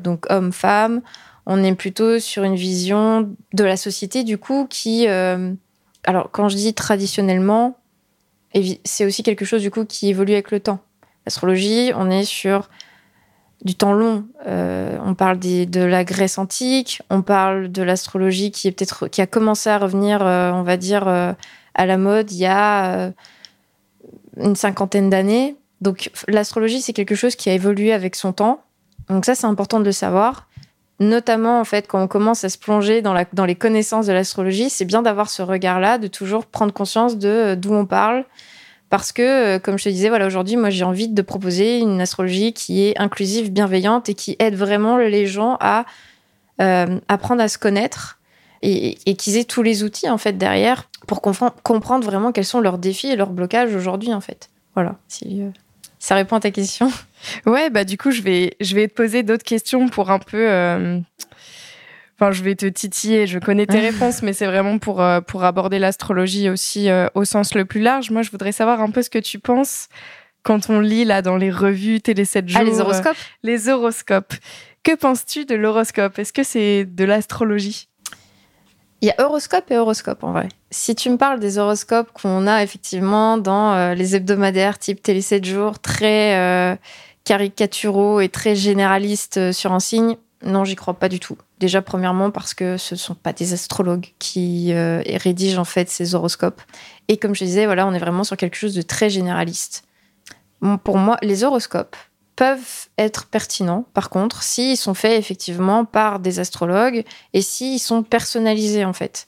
donc 0.04 0.26
homme-femme. 0.32 1.04
On 1.46 1.64
est 1.64 1.76
plutôt 1.76 2.18
sur 2.18 2.44
une 2.44 2.56
vision 2.56 3.30
de 3.54 3.64
la 3.64 3.78
société, 3.78 4.24
du 4.24 4.40
coup, 4.40 4.66
qui... 4.68 5.06
alors, 5.06 6.32
quand 6.32 6.50
je 6.50 6.56
dis 6.56 6.74
traditionnellement, 6.74 7.78
c'est 8.84 9.06
aussi 9.06 9.24
quelque 9.24 9.46
chose 9.46 9.62
du 9.62 9.72
coup 9.72 9.86
qui 9.86 10.10
évolue 10.10 10.34
avec 10.34 10.52
le 10.52 10.60
temps. 10.60 10.80
L'astrologie, 11.26 11.92
on 11.96 12.10
est 12.10 12.24
sur 12.24 12.70
du 13.64 13.76
temps 13.76 13.94
long. 13.94 14.26
Euh, 14.48 14.98
on 15.04 15.14
parle 15.14 15.40
de 15.40 15.82
la 15.82 16.04
Grèce 16.04 16.38
antique, 16.38 17.02
on 17.10 17.22
parle 17.22 17.72
de 17.72 17.84
l'astrologie 17.84 18.52
qui 18.52 18.68
est 18.68 18.72
peut-être 18.72 19.08
qui 19.08 19.22
a 19.22 19.28
commencé 19.28 19.70
à 19.70 19.78
revenir, 19.78 20.26
euh, 20.26 20.52
on 20.52 20.64
va 20.64 20.78
dire, 20.78 21.08
euh, 21.08 21.34
à 21.76 21.86
la 21.86 21.98
mode 21.98 22.32
il 22.32 22.40
y 22.40 22.46
a 22.46 23.12
une 24.38 24.56
cinquantaine 24.56 25.10
d'années. 25.10 25.56
Donc 25.82 26.12
l'astrologie, 26.28 26.82
c'est 26.82 26.94
quelque 26.94 27.16
chose 27.16 27.36
qui 27.36 27.50
a 27.50 27.54
évolué 27.54 27.94
avec 27.94 28.16
son 28.16 28.34
temps. 28.34 28.62
Donc 29.10 29.26
ça, 29.26 29.36
c'est 29.36 29.48
important 29.48 29.80
de 29.80 29.86
le 29.86 29.92
savoir. 29.92 30.49
Notamment, 31.00 31.62
en 31.62 31.64
fait, 31.64 31.88
quand 31.88 32.02
on 32.04 32.08
commence 32.08 32.44
à 32.44 32.50
se 32.50 32.58
plonger 32.58 33.02
dans, 33.02 33.46
les 33.46 33.56
connaissances 33.56 34.08
de 34.08 34.14
l'astrologie, 34.14 34.70
c'est 34.70 34.84
bien 34.84 35.02
d'avoir 35.02 35.30
ce 35.30 35.42
regard-là, 35.42 35.98
de 35.98 36.08
toujours 36.08 36.46
prendre 36.46 36.74
conscience 36.74 37.18
de 37.18 37.30
euh, 37.30 37.56
d'où 37.56 37.74
on 37.74 37.86
parle. 37.86 38.26
Parce 38.90 39.14
que, 39.14 39.22
euh, 39.22 39.60
comme 39.60 39.78
je 39.78 39.86
te 39.86 39.90
disais, 39.90 40.10
voilà, 40.10 40.28
aujourd'hui, 40.28 40.58
moi, 40.58 40.70
j'ai 40.70 40.84
envie 40.84 41.08
de 41.08 41.22
proposer 41.22 41.80
une 41.80 42.02
astrologie 42.02 42.52
qui 42.52 42.84
est 42.86 43.00
inclusive, 43.00 43.52
bienveillante 43.52 44.10
et 44.10 44.14
qui 44.14 44.36
aide 44.40 44.56
vraiment 44.56 44.98
les 44.98 45.26
gens 45.26 45.58
à 45.62 45.86
euh, 46.62 47.00
apprendre 47.08 47.42
à 47.42 47.48
se 47.48 47.58
connaître 47.58 48.20
et, 48.62 48.98
et 49.06 49.16
qu'ils 49.16 49.38
aient 49.38 49.46
tous 49.46 49.64
les 49.64 49.84
outils, 49.84 50.10
en 50.10 50.18
fait, 50.18 50.34
derrière 50.34 50.90
pour 51.08 51.22
comprendre 51.22 52.06
vraiment 52.06 52.34
quels 52.34 52.46
sont 52.46 52.60
leurs 52.60 52.78
défis 52.78 53.08
et 53.08 53.16
leurs 53.16 53.30
blocages 53.30 53.74
aujourd'hui, 53.74 54.14
en 54.14 54.22
fait. 54.22 54.50
Voilà, 54.76 54.98
si 55.08 55.44
ça 56.00 56.16
répond 56.16 56.38
à 56.38 56.40
ta 56.40 56.52
question? 56.52 56.92
Ouais, 57.46 57.70
bah 57.70 57.84
du 57.84 57.98
coup, 57.98 58.12
je 58.12 58.22
vais, 58.22 58.56
je 58.62 58.76
vais 58.76 58.88
te 58.88 58.94
poser 58.94 59.24
d'autres 59.24 59.44
questions 59.44 59.90
pour 59.90 60.10
un 60.10 60.20
peu. 60.20 60.50
Euh, 60.50 61.00
enfin, 62.16 62.32
je 62.32 62.42
vais 62.44 62.56
te 62.56 62.66
titiller. 62.66 63.28
Je 63.28 63.40
connais 63.40 63.66
tes 63.66 63.80
réponses, 63.92 64.22
mais 64.22 64.32
c'est 64.32 64.46
vraiment 64.46 64.78
pour, 64.78 65.02
euh, 65.02 65.20
pour 65.20 65.44
aborder 65.44 65.80
l'astrologie 65.80 66.50
aussi 66.50 66.90
euh, 66.90 67.08
au 67.16 67.26
sens 67.26 67.56
le 67.56 67.66
plus 67.66 67.82
large. 67.82 68.10
Moi, 68.10 68.22
je 68.22 68.32
voudrais 68.32 68.54
savoir 68.54 68.80
un 68.80 68.90
peu 68.90 69.02
ce 69.02 69.10
que 69.10 69.20
tu 69.20 69.38
penses 69.38 69.90
quand 70.44 70.70
on 70.70 70.80
lit 70.80 71.04
là 71.04 71.22
dans 71.22 71.36
les 71.36 71.52
revues 71.52 72.00
Télé 72.00 72.24
7 72.24 72.48
jours. 72.48 72.62
Ah, 72.62 72.64
les 72.64 72.80
horoscopes? 72.80 73.18
Les 73.44 73.68
horoscopes. 73.68 74.34
Que 74.84 74.96
penses-tu 74.96 75.44
de 75.44 75.56
l'horoscope? 75.56 76.18
Est-ce 76.20 76.32
que 76.32 76.44
c'est 76.44 76.86
de 76.86 77.04
l'astrologie? 77.04 77.89
Il 79.02 79.08
y 79.08 79.12
a 79.12 79.26
horoscope 79.26 79.72
et 79.72 79.78
horoscope 79.78 80.24
en 80.24 80.32
vrai. 80.32 80.50
Si 80.72 80.96
tu 80.96 81.10
me 81.10 81.18
parles 81.18 81.40
des 81.40 81.58
horoscopes 81.58 82.12
qu'on 82.12 82.48
a 82.48 82.64
effectivement 82.64 83.38
dans 83.38 83.94
les 83.94 84.16
hebdomadaires 84.16 84.78
type 84.78 85.02
Télé 85.02 85.22
7 85.22 85.46
jours, 85.46 85.80
très 85.80 86.78
caricaturaux 87.30 88.22
et 88.22 88.30
très 88.30 88.56
généralistes 88.56 89.38
euh, 89.38 89.52
sur 89.52 89.72
un 89.72 89.80
signe, 89.80 90.18
non, 90.44 90.66
j'y 90.66 90.76
crois 90.76 90.96
pas 90.96 91.10
du 91.10 91.20
tout. 91.20 91.38
Déjà, 91.60 91.84
premièrement, 91.84 92.32
parce 92.32 92.56
que 92.56 92.78
ce 92.78 92.96
ne 92.96 92.98
sont 92.98 93.14
pas 93.14 93.34
des 93.34 93.54
astrologues 93.54 94.08
qui 94.18 94.74
euh, 94.74 95.04
rédigent 95.06 95.62
en 95.62 95.66
fait 95.66 95.92
ces 95.92 96.16
horoscopes. 96.16 96.60
Et 97.08 97.18
comme 97.18 97.36
je 97.36 97.44
disais, 97.44 97.66
voilà, 97.66 97.86
on 97.86 97.94
est 97.94 98.00
vraiment 98.00 98.24
sur 98.24 98.36
quelque 98.36 98.56
chose 98.56 98.74
de 98.74 98.82
très 98.82 99.12
généraliste. 99.12 99.84
pour 100.84 100.98
moi, 100.98 101.18
les 101.22 101.44
horoscopes 101.44 101.96
peuvent 102.40 102.88
être 102.98 103.26
pertinents, 103.26 103.86
par 103.94 104.10
contre, 104.10 104.44
s'ils 104.44 104.78
sont 104.78 104.94
faits 104.94 105.20
effectivement 105.20 105.84
par 105.84 106.20
des 106.20 106.40
astrologues 106.40 107.04
et 107.34 107.42
s'ils 107.42 107.80
sont 107.80 108.02
personnalisés 108.02 108.86
en 108.86 108.94
fait. 108.94 109.28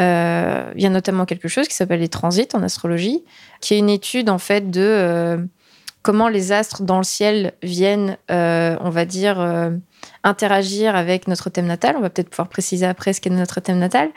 Euh, 0.00 0.72
il 0.74 0.82
y 0.82 0.86
a 0.86 0.90
notamment 0.90 1.26
quelque 1.26 1.48
chose 1.48 1.68
qui 1.68 1.74
s'appelle 1.74 2.00
les 2.00 2.08
transits 2.08 2.48
en 2.54 2.62
astrologie, 2.62 3.22
qui 3.60 3.74
est 3.74 3.78
une 3.78 3.90
étude 3.90 4.30
en 4.30 4.38
fait 4.38 4.70
de 4.70 5.46
comment 6.06 6.28
les 6.28 6.52
astres 6.52 6.84
dans 6.84 6.98
le 6.98 7.04
ciel 7.04 7.52
viennent, 7.64 8.16
euh, 8.30 8.76
on 8.80 8.90
va 8.90 9.04
dire, 9.04 9.40
euh, 9.40 9.70
interagir 10.22 10.94
avec 10.94 11.26
notre 11.26 11.50
thème 11.50 11.66
natal. 11.66 11.96
On 11.98 12.00
va 12.00 12.10
peut-être 12.10 12.30
pouvoir 12.30 12.48
préciser 12.48 12.86
après 12.86 13.12
ce 13.12 13.20
qu'est 13.20 13.28
notre 13.28 13.58
thème 13.58 13.80
natal. 13.80 14.10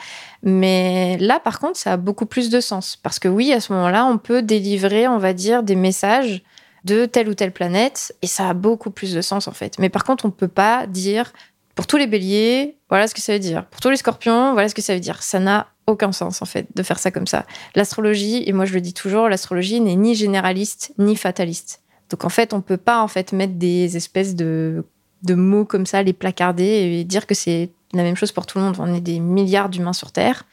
Mais 0.43 1.17
là, 1.17 1.39
par 1.39 1.59
contre, 1.59 1.79
ça 1.79 1.93
a 1.93 1.97
beaucoup 1.97 2.27
plus 2.27 2.51
de 2.51 2.59
sens. 2.59 2.95
Parce 2.95 3.17
que 3.17 3.27
oui, 3.27 3.51
à 3.53 3.59
ce 3.59 3.73
moment-là, 3.73 4.05
on 4.05 4.19
peut 4.19 4.43
délivrer, 4.43 5.07
on 5.07 5.17
va 5.17 5.33
dire, 5.33 5.63
des 5.63 5.75
messages 5.75 6.43
de 6.85 7.05
telle 7.05 7.29
ou 7.29 7.33
telle 7.33 7.51
planète, 7.51 8.15
et 8.21 8.27
ça 8.27 8.49
a 8.49 8.53
beaucoup 8.53 8.91
plus 8.91 9.13
de 9.13 9.21
sens 9.21 9.47
en 9.47 9.51
fait. 9.51 9.77
Mais 9.79 9.89
par 9.89 10.03
contre, 10.03 10.25
on 10.25 10.29
ne 10.29 10.33
peut 10.33 10.47
pas 10.47 10.87
dire 10.87 11.33
pour 11.75 11.87
tous 11.87 11.97
les 11.97 12.07
béliers, 12.07 12.75
voilà 12.89 13.07
ce 13.07 13.15
que 13.15 13.21
ça 13.21 13.31
veut 13.33 13.39
dire. 13.39 13.65
Pour 13.67 13.79
tous 13.79 13.89
les 13.89 13.95
scorpions, 13.95 14.53
voilà 14.53 14.67
ce 14.67 14.75
que 14.75 14.81
ça 14.81 14.93
veut 14.93 14.99
dire. 14.99 15.23
Ça 15.23 15.39
n'a 15.39 15.67
aucun 15.87 16.11
sens 16.11 16.41
en 16.41 16.45
fait 16.45 16.67
de 16.75 16.83
faire 16.83 16.99
ça 16.99 17.09
comme 17.09 17.27
ça. 17.27 17.45
L'astrologie, 17.75 18.43
et 18.45 18.51
moi 18.51 18.65
je 18.65 18.73
le 18.73 18.81
dis 18.81 18.93
toujours, 18.93 19.29
l'astrologie 19.29 19.79
n'est 19.79 19.95
ni 19.95 20.13
généraliste 20.13 20.93
ni 20.97 21.15
fataliste. 21.15 21.81
Donc 22.09 22.25
en 22.25 22.29
fait, 22.29 22.53
on 22.53 22.61
peut 22.61 22.77
pas 22.77 23.01
en 23.01 23.07
fait 23.07 23.31
mettre 23.31 23.53
des 23.53 23.95
espèces 23.95 24.35
de, 24.35 24.83
de 25.23 25.35
mots 25.35 25.65
comme 25.65 25.85
ça, 25.85 26.03
les 26.03 26.13
placarder 26.13 26.65
et 26.65 27.03
dire 27.03 27.27
que 27.27 27.35
c'est 27.35 27.69
la 27.93 28.03
même 28.03 28.15
chose 28.15 28.31
pour 28.31 28.45
tout 28.45 28.57
le 28.57 28.65
monde. 28.65 28.75
On 28.79 28.93
est 28.93 29.01
des 29.01 29.19
milliards 29.19 29.69
d'humains 29.69 29.93
sur 29.93 30.11
Terre. 30.11 30.43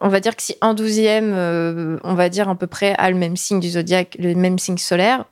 On 0.00 0.08
va 0.08 0.20
dire 0.20 0.36
que 0.36 0.42
si 0.42 0.56
un 0.60 0.74
douzième, 0.74 1.32
euh, 1.34 1.98
on 2.04 2.14
va 2.14 2.28
dire 2.28 2.48
à 2.48 2.54
peu 2.54 2.66
près, 2.66 2.94
a 2.98 3.10
le 3.10 3.16
même 3.16 3.36
signe 3.36 3.58
du 3.58 3.70
zodiaque, 3.70 4.16
le 4.18 4.34
même 4.34 4.58
signe 4.58 4.78
solaire, 4.78 5.24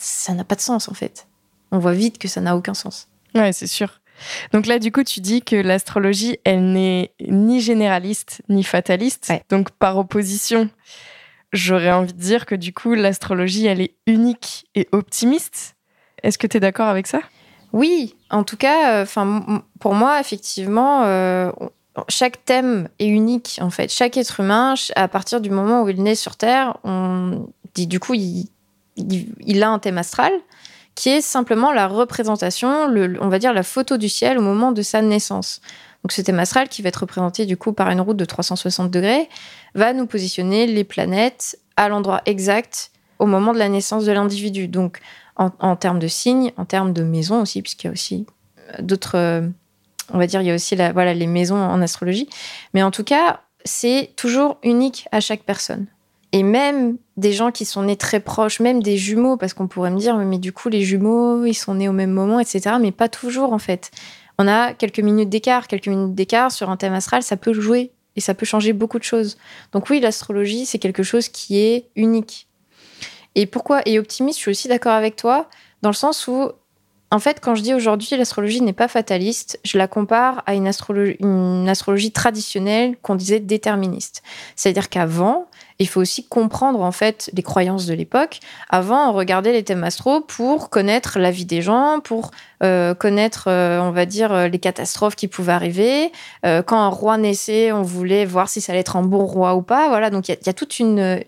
ça 0.00 0.34
n'a 0.34 0.44
pas 0.44 0.54
de 0.54 0.60
sens 0.60 0.88
en 0.88 0.94
fait. 0.94 1.26
On 1.70 1.78
voit 1.78 1.92
vite 1.92 2.18
que 2.18 2.28
ça 2.28 2.40
n'a 2.40 2.56
aucun 2.56 2.74
sens. 2.74 3.08
Ouais, 3.34 3.52
c'est 3.52 3.66
sûr. 3.66 4.00
Donc 4.52 4.66
là, 4.66 4.78
du 4.78 4.90
coup, 4.90 5.04
tu 5.04 5.20
dis 5.20 5.42
que 5.42 5.56
l'astrologie, 5.56 6.38
elle 6.44 6.72
n'est 6.72 7.12
ni 7.20 7.60
généraliste 7.60 8.42
ni 8.48 8.64
fataliste. 8.64 9.32
Donc 9.48 9.70
par 9.70 9.98
opposition, 9.98 10.70
j'aurais 11.52 11.92
envie 11.92 12.12
de 12.12 12.20
dire 12.20 12.46
que 12.46 12.54
du 12.54 12.72
coup, 12.72 12.94
l'astrologie, 12.94 13.66
elle 13.66 13.80
est 13.80 13.94
unique 14.06 14.66
et 14.74 14.88
optimiste. 14.92 15.76
Est-ce 16.22 16.38
que 16.38 16.46
tu 16.46 16.56
es 16.56 16.60
d'accord 16.60 16.88
avec 16.88 17.06
ça? 17.06 17.20
Oui, 17.72 18.16
en 18.30 18.44
tout 18.44 18.56
cas, 18.56 19.02
enfin 19.02 19.62
pour 19.78 19.94
moi, 19.94 20.20
effectivement, 20.20 21.04
euh, 21.04 21.52
chaque 22.08 22.44
thème 22.44 22.88
est 22.98 23.08
unique 23.08 23.58
en 23.60 23.70
fait. 23.70 23.92
Chaque 23.92 24.16
être 24.16 24.40
humain, 24.40 24.74
à 24.96 25.08
partir 25.08 25.40
du 25.40 25.50
moment 25.50 25.82
où 25.82 25.88
il 25.88 26.02
naît 26.02 26.14
sur 26.14 26.36
Terre, 26.36 26.78
on 26.84 27.48
dit 27.74 27.86
du 27.86 28.00
coup, 28.00 28.14
il, 28.14 28.48
il, 28.98 29.62
a 29.62 29.70
un 29.70 29.78
thème 29.78 29.98
astral 29.98 30.32
qui 30.94 31.10
est 31.10 31.20
simplement 31.20 31.72
la 31.72 31.86
représentation, 31.86 32.68
on 33.20 33.28
va 33.28 33.38
dire 33.38 33.52
la 33.52 33.62
photo 33.62 33.96
du 33.96 34.08
ciel 34.08 34.38
au 34.38 34.42
moment 34.42 34.72
de 34.72 34.82
sa 34.82 35.00
naissance. 35.00 35.60
Donc 36.02 36.12
ce 36.12 36.22
thème 36.22 36.38
astral 36.38 36.68
qui 36.68 36.82
va 36.82 36.88
être 36.88 36.96
représenté 36.96 37.46
du 37.46 37.56
coup 37.56 37.72
par 37.72 37.90
une 37.90 38.00
route 38.00 38.16
de 38.16 38.24
360 38.24 38.90
degrés 38.90 39.28
va 39.74 39.92
nous 39.92 40.06
positionner 40.06 40.66
les 40.66 40.84
planètes 40.84 41.58
à 41.76 41.88
l'endroit 41.88 42.22
exact 42.26 42.90
au 43.18 43.26
moment 43.26 43.52
de 43.52 43.58
la 43.58 43.68
naissance 43.68 44.04
de 44.04 44.12
l'individu. 44.12 44.68
Donc 44.68 45.00
en, 45.36 45.76
termes 45.76 46.00
de 46.00 46.08
signes, 46.08 46.52
en 46.56 46.64
termes 46.64 46.92
de 46.92 47.02
maisons 47.02 47.42
aussi, 47.42 47.62
puisqu'il 47.62 47.86
y 47.86 47.90
a 47.90 47.92
aussi 47.92 48.26
euh, 48.58 48.82
d'autres, 48.82 49.16
euh, 49.16 49.48
on 50.12 50.18
va 50.18 50.26
dire, 50.26 50.40
il 50.40 50.48
y 50.48 50.50
a 50.50 50.54
aussi 50.54 50.74
voilà, 50.74 51.14
les 51.14 51.28
maisons 51.28 51.56
en 51.56 51.80
astrologie. 51.80 52.28
Mais 52.74 52.82
en 52.82 52.90
tout 52.90 53.04
cas, 53.04 53.42
c'est 53.64 54.12
toujours 54.16 54.58
unique 54.64 55.06
à 55.12 55.20
chaque 55.20 55.44
personne. 55.44 55.86
Et 56.32 56.42
même 56.42 56.98
des 57.16 57.32
gens 57.32 57.50
qui 57.50 57.64
sont 57.64 57.82
nés 57.82 57.96
très 57.96 58.20
proches, 58.20 58.60
même 58.60 58.82
des 58.82 58.96
jumeaux, 58.96 59.36
parce 59.36 59.54
qu'on 59.54 59.66
pourrait 59.66 59.90
me 59.90 59.98
dire, 59.98 60.16
mais 60.18 60.38
du 60.38 60.52
coup, 60.52 60.68
les 60.68 60.82
jumeaux, 60.82 61.44
ils 61.44 61.54
sont 61.54 61.74
nés 61.74 61.88
au 61.88 61.92
même 61.92 62.10
moment, 62.10 62.38
etc. 62.38 62.76
Mais 62.80 62.92
pas 62.92 63.08
toujours, 63.08 63.52
en 63.52 63.58
fait. 63.58 63.90
On 64.38 64.46
a 64.46 64.72
quelques 64.72 65.00
minutes 65.00 65.30
d'écart, 65.30 65.66
quelques 65.66 65.88
minutes 65.88 66.14
d'écart 66.14 66.52
sur 66.52 66.70
un 66.70 66.76
thème 66.76 66.92
astral, 66.92 67.22
ça 67.22 67.36
peut 67.36 67.52
jouer 67.52 67.92
et 68.14 68.20
ça 68.20 68.34
peut 68.34 68.46
changer 68.46 68.72
beaucoup 68.72 68.98
de 68.98 69.04
choses. 69.04 69.36
Donc 69.72 69.90
oui, 69.90 70.00
l'astrologie, 70.00 70.66
c'est 70.66 70.78
quelque 70.78 71.02
chose 71.02 71.28
qui 71.28 71.58
est 71.58 71.88
unique. 71.96 72.46
Et 73.34 73.46
pourquoi 73.46 73.82
Et 73.86 73.98
optimiste, 73.98 74.38
je 74.38 74.42
suis 74.42 74.50
aussi 74.50 74.68
d'accord 74.68 74.92
avec 74.92 75.16
toi, 75.16 75.48
dans 75.82 75.90
le 75.90 75.94
sens 75.94 76.28
où, 76.28 76.50
en 77.10 77.18
fait, 77.18 77.40
quand 77.40 77.54
je 77.54 77.62
dis 77.62 77.74
aujourd'hui 77.74 78.08
l'astrologie 78.16 78.60
n'est 78.60 78.72
pas 78.72 78.88
fataliste, 78.88 79.58
je 79.64 79.78
la 79.78 79.88
compare 79.88 80.42
à 80.46 80.54
une 80.54 80.66
astrologie, 80.66 81.16
une 81.20 81.68
astrologie 81.68 82.12
traditionnelle 82.12 82.96
qu'on 83.00 83.14
disait 83.14 83.40
déterministe. 83.40 84.22
C'est-à-dire 84.56 84.88
qu'avant, 84.88 85.46
il 85.78 85.86
faut 85.86 86.00
aussi 86.00 86.26
comprendre 86.26 86.80
en 86.80 86.90
fait 86.90 87.30
les 87.34 87.42
croyances 87.42 87.86
de 87.86 87.94
l'époque. 87.94 88.40
Avant, 88.68 89.10
on 89.10 89.12
regardait 89.12 89.52
les 89.52 89.62
thèmes 89.62 89.84
astro 89.84 90.20
pour 90.20 90.70
connaître 90.70 91.18
la 91.18 91.30
vie 91.30 91.44
des 91.44 91.62
gens, 91.62 92.00
pour 92.00 92.32
euh, 92.64 92.94
connaître, 92.94 93.44
euh, 93.46 93.80
on 93.80 93.92
va 93.92 94.04
dire, 94.04 94.32
euh, 94.32 94.48
les 94.48 94.58
catastrophes 94.58 95.14
qui 95.14 95.28
pouvaient 95.28 95.52
arriver. 95.52 96.10
quand 96.42 96.78
un 96.78 96.88
roi 96.88 97.16
naissait, 97.18 97.70
on 97.72 97.82
voulait 97.82 98.24
voir 98.24 98.48
si 98.48 98.60
ça 98.60 98.72
allait 98.72 98.80
être 98.80 98.96
un 98.96 99.02
bon 99.02 99.24
roi 99.24 99.54
ou 99.54 99.62
pas. 99.62 99.88
Voilà, 99.88 100.10
donc 100.10 100.28
il 100.28 100.36
y, 100.44 100.48
a 100.48 100.52
toute 100.52 100.78
une, 100.80 101.22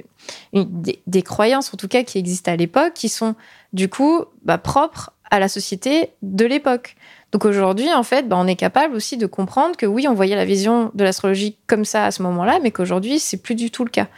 des, 0.53 1.23
croyances 1.23 1.73
en 1.73 1.77
tout 1.77 1.89
cas 1.89 2.03
qui 2.03 2.19
existent 2.19 2.51
à 2.51 2.57
l'époque, 2.57 2.95
qui 2.95 3.09
sont 3.09 3.35
du 3.73 3.89
coup 3.89 4.25
bah, 4.43 4.59
propres 4.59 5.13
à 5.31 5.39
la 5.39 5.49
société 5.49 6.11
de 6.23 6.45
l'époque. 6.45 6.97
Donc 7.33 7.45
aujourd'hui, 7.45 7.93
en 7.93 8.03
fait, 8.03 8.29
bah, 8.29 8.37
on 8.39 8.47
est 8.47 8.57
capable 8.57 8.95
aussi 8.95 9.17
de 9.17 9.27
comprendre 9.27 9.77
que 9.77 9.87
oui, 9.87 10.09
on 10.09 10.15
voyait 10.15 10.35
la 10.35 10.45
vision 10.45 10.91
de 10.95 11.05
l'astrologie 11.05 11.57
comme 11.67 11.85
ça 11.85 12.05
à 12.05 12.11
ce 12.11 12.23
moment-là, 12.23 12.59
mais 12.63 12.73
qu'aujourd'hui, 12.73 13.21
c'est 13.21 13.37
plus 13.37 13.55
du 13.55 13.71
tout 13.71 13.85
le 13.85 13.91
cas. 13.91 14.09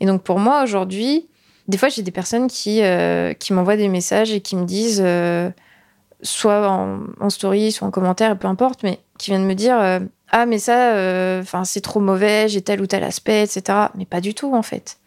Et 0.00 0.06
donc 0.06 0.22
pour 0.22 0.38
moi, 0.38 0.62
aujourd'hui, 0.62 1.26
des 1.68 1.78
fois, 1.78 1.88
j'ai 1.88 2.02
des 2.02 2.10
personnes 2.10 2.48
qui, 2.48 2.82
euh, 2.82 3.32
qui 3.32 3.52
m'envoient 3.52 3.76
des 3.76 3.88
messages 3.88 4.32
et 4.32 4.40
qui 4.40 4.56
me 4.56 4.64
disent, 4.64 5.02
euh, 5.04 5.48
soit 6.22 6.68
en, 6.68 7.30
story, 7.30 7.72
soit 7.72 7.88
en 7.88 7.90
commentaire, 7.90 8.36
peu 8.38 8.48
importe, 8.48 8.82
mais 8.82 8.98
qui 9.18 9.30
viennent 9.30 9.46
me 9.46 9.54
dire 9.54 9.80
euh, 9.80 10.00
Ah, 10.30 10.44
mais 10.44 10.58
ça, 10.58 10.92
enfin 11.40 11.64
c'est 11.64 11.80
trop 11.80 12.00
mauvais, 12.00 12.48
j'ai 12.48 12.60
tel 12.60 12.82
ou 12.82 12.86
tel 12.86 13.04
aspect, 13.04 13.42
etc. 13.44 13.78
Mais 13.94 14.04
pas 14.04 14.20
du 14.20 14.34
tout, 14.34 14.54
en 14.54 14.62
fait. 14.62 14.98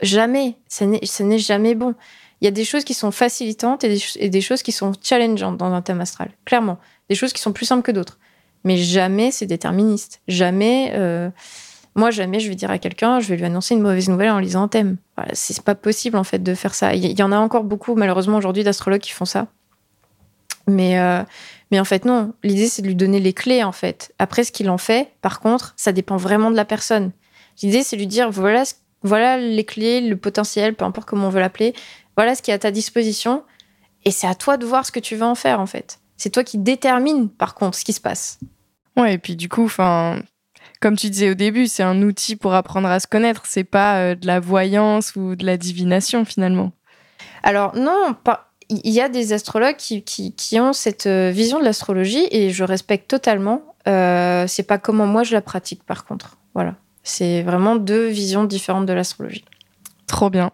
Jamais. 0.00 0.54
Ce 0.68 0.84
n'est 1.22 1.38
jamais 1.38 1.74
bon. 1.74 1.94
Il 2.40 2.44
y 2.44 2.48
a 2.48 2.52
des 2.52 2.64
choses 2.64 2.84
qui 2.84 2.94
sont 2.94 3.10
facilitantes 3.10 3.84
et 3.84 4.28
des, 4.28 4.40
choses 4.40 4.62
qui 4.62 4.72
sont 4.72 4.92
challengeantes 5.02 5.58
dans 5.58 5.72
un 5.72 5.82
thème 5.82 6.00
astral, 6.00 6.30
clairement 6.44 6.78
des 7.10 7.16
choses 7.16 7.34
qui 7.34 7.42
sont 7.42 7.52
plus 7.52 7.66
simples 7.66 7.82
que 7.82 7.92
d'autres. 7.92 8.18
Mais 8.64 8.76
jamais 8.76 9.30
c'est 9.30 9.46
déterministe. 9.46 10.22
Jamais, 10.28 10.92
euh, 10.94 11.28
moi, 11.96 12.10
jamais 12.10 12.40
je 12.40 12.48
vais 12.48 12.54
dire 12.54 12.70
à 12.70 12.78
quelqu'un, 12.78 13.20
je 13.20 13.28
vais 13.28 13.36
lui 13.36 13.44
annoncer 13.44 13.74
une 13.74 13.82
mauvaise 13.82 14.08
nouvelle 14.08 14.30
en 14.30 14.38
lisant 14.38 14.62
un 14.62 14.68
thème. 14.68 14.96
C'est 15.32 15.60
pas 15.62 15.74
possible 15.74 16.16
en 16.16 16.24
fait 16.24 16.42
de 16.42 16.54
faire 16.54 16.74
ça. 16.74 16.94
Il 16.94 17.18
y, 17.18 17.22
en 17.22 17.32
a 17.32 17.38
encore 17.38 17.64
beaucoup, 17.64 17.94
malheureusement, 17.96 18.38
aujourd'hui, 18.38 18.64
d'astrologues 18.64 19.00
qui 19.00 19.10
font 19.10 19.24
ça. 19.24 19.48
Mais, 20.66 21.00
euh, 21.00 21.22
mais 21.70 21.80
en 21.80 21.84
fait, 21.84 22.04
non. 22.04 22.32
L'idée, 22.44 22.68
c'est 22.68 22.82
de 22.82 22.86
lui 22.86 22.94
donner 22.94 23.18
les 23.18 23.32
clés, 23.32 23.64
en 23.64 23.72
fait. 23.72 24.14
Après, 24.18 24.44
ce 24.44 24.52
qu'il 24.52 24.70
en 24.70 24.78
fait, 24.78 25.08
par 25.20 25.40
contre, 25.40 25.74
ça 25.76 25.92
dépend 25.92 26.16
vraiment 26.16 26.50
de 26.50 26.56
la 26.56 26.64
personne. 26.64 27.10
L'idée, 27.62 27.82
c'est 27.82 27.96
de 27.96 28.00
lui 28.00 28.06
dire 28.06 28.30
voilà, 28.30 28.62
voilà 29.02 29.36
les 29.36 29.64
clés, 29.64 30.00
le 30.00 30.16
potentiel, 30.16 30.74
peu 30.74 30.84
importe 30.84 31.08
comment 31.08 31.26
on 31.26 31.30
veut 31.30 31.40
l'appeler. 31.40 31.74
Voilà 32.16 32.34
ce 32.34 32.42
qui 32.42 32.50
est 32.50 32.54
à 32.54 32.58
ta 32.58 32.70
disposition. 32.70 33.42
Et 34.04 34.10
c'est 34.10 34.26
à 34.26 34.34
toi 34.34 34.56
de 34.56 34.64
voir 34.64 34.86
ce 34.86 34.92
que 34.92 35.00
tu 35.00 35.16
veux 35.16 35.26
en 35.26 35.34
faire, 35.34 35.60
en 35.60 35.66
fait. 35.66 35.99
C'est 36.20 36.28
toi 36.28 36.44
qui 36.44 36.58
détermine, 36.58 37.30
par 37.30 37.54
contre, 37.54 37.78
ce 37.78 37.84
qui 37.84 37.94
se 37.94 38.00
passe. 38.00 38.38
Ouais, 38.94 39.14
et 39.14 39.18
puis 39.18 39.36
du 39.36 39.48
coup, 39.48 39.64
enfin, 39.64 40.18
comme 40.78 40.94
tu 40.94 41.08
disais 41.08 41.30
au 41.30 41.34
début, 41.34 41.66
c'est 41.66 41.82
un 41.82 42.02
outil 42.02 42.36
pour 42.36 42.52
apprendre 42.52 42.88
à 42.88 43.00
se 43.00 43.06
connaître. 43.06 43.44
C'est 43.46 43.64
pas 43.64 43.96
euh, 44.00 44.14
de 44.14 44.26
la 44.26 44.38
voyance 44.38 45.16
ou 45.16 45.34
de 45.34 45.46
la 45.46 45.56
divination 45.56 46.26
finalement. 46.26 46.72
Alors 47.42 47.74
non, 47.74 48.14
il 48.68 48.92
y 48.92 49.00
a 49.00 49.08
des 49.08 49.32
astrologues 49.32 49.76
qui, 49.76 50.02
qui, 50.02 50.60
ont 50.60 50.74
cette 50.74 51.06
euh, 51.06 51.30
vision 51.30 51.58
de 51.58 51.64
l'astrologie 51.64 52.28
et 52.30 52.50
je 52.50 52.64
respecte 52.64 53.08
totalement. 53.08 53.62
Euh, 53.88 54.46
c'est 54.46 54.64
pas 54.64 54.76
comment 54.76 55.06
moi 55.06 55.22
je 55.22 55.32
la 55.32 55.40
pratique 55.40 55.84
par 55.84 56.04
contre. 56.04 56.36
Voilà, 56.52 56.74
c'est 57.02 57.40
vraiment 57.40 57.76
deux 57.76 58.08
visions 58.08 58.44
différentes 58.44 58.84
de 58.84 58.92
l'astrologie. 58.92 59.46
Trop 60.10 60.28
bien. 60.28 60.50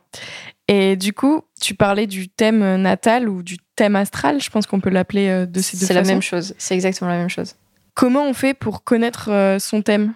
Et 0.68 0.96
du 0.96 1.14
coup, 1.14 1.40
tu 1.62 1.74
parlais 1.74 2.06
du 2.06 2.28
thème 2.28 2.76
natal 2.76 3.26
ou 3.26 3.42
du 3.42 3.56
thème 3.74 3.96
astral, 3.96 4.38
je 4.42 4.50
pense 4.50 4.66
qu'on 4.66 4.80
peut 4.80 4.90
l'appeler 4.90 5.28
euh, 5.28 5.46
de 5.46 5.60
ces 5.60 5.78
deux 5.78 5.86
façons. 5.86 5.94
C'est 5.94 5.94
la 5.94 6.02
même 6.02 6.20
chose, 6.20 6.54
c'est 6.58 6.74
exactement 6.74 7.10
la 7.10 7.16
même 7.16 7.30
chose. 7.30 7.54
Comment 7.94 8.24
on 8.24 8.34
fait 8.34 8.52
pour 8.52 8.84
connaître 8.84 9.30
euh, 9.30 9.58
son 9.58 9.80
thème? 9.80 10.12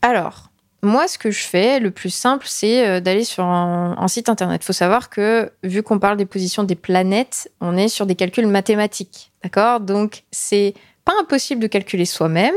Alors, 0.00 0.48
moi, 0.82 1.06
ce 1.06 1.18
que 1.18 1.30
je 1.30 1.44
fais, 1.44 1.80
le 1.80 1.90
plus 1.90 2.08
simple, 2.08 2.46
c'est 2.48 2.88
euh, 2.88 3.00
d'aller 3.00 3.24
sur 3.24 3.44
un, 3.44 4.08
site 4.08 4.30
internet. 4.30 4.62
Il 4.62 4.64
faut 4.64 4.72
savoir 4.72 5.10
que, 5.10 5.52
vu 5.62 5.82
qu'on 5.82 5.98
parle 5.98 6.16
des 6.16 6.26
positions 6.26 6.64
des 6.64 6.74
planètes, 6.74 7.50
on 7.60 7.76
est 7.76 7.88
sur 7.88 8.06
des 8.06 8.14
calculs 8.14 8.46
mathématiques. 8.46 9.32
D'accord? 9.42 9.80
Donc, 9.80 10.24
c'est 10.30 10.72
pas 11.04 11.12
impossible 11.20 11.60
de 11.60 11.66
calculer 11.66 12.06
soi-même, 12.06 12.54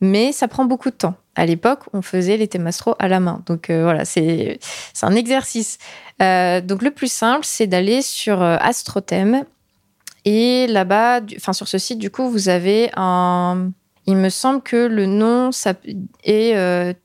mais 0.00 0.32
ça 0.32 0.48
prend 0.48 0.64
beaucoup 0.64 0.90
de 0.90 0.94
temps. 0.94 1.14
À 1.34 1.46
l'époque, 1.46 1.80
on 1.92 2.02
faisait 2.02 2.36
les 2.36 2.48
thèmes 2.48 2.66
astro 2.66 2.94
à 2.98 3.08
la 3.08 3.20
main. 3.20 3.42
Donc 3.46 3.70
euh, 3.70 3.82
voilà, 3.82 4.04
c'est 4.04 4.58
un 5.02 5.14
exercice. 5.14 5.78
Euh, 6.22 6.60
donc 6.60 6.82
le 6.82 6.90
plus 6.90 7.12
simple, 7.12 7.44
c'est 7.44 7.66
d'aller 7.66 8.02
sur 8.02 8.42
euh, 8.42 8.56
AstroThème. 8.60 9.44
Et 10.24 10.66
là-bas, 10.66 11.20
enfin 11.36 11.52
sur 11.52 11.68
ce 11.68 11.78
site, 11.78 11.98
du 11.98 12.10
coup, 12.10 12.28
vous 12.28 12.48
avez 12.48 12.90
un. 12.96 13.70
Il 14.06 14.16
me 14.16 14.28
semble 14.28 14.62
que 14.62 14.76
le 14.76 15.06
nom 15.06 15.52
ça 15.52 15.74
est 16.24 16.96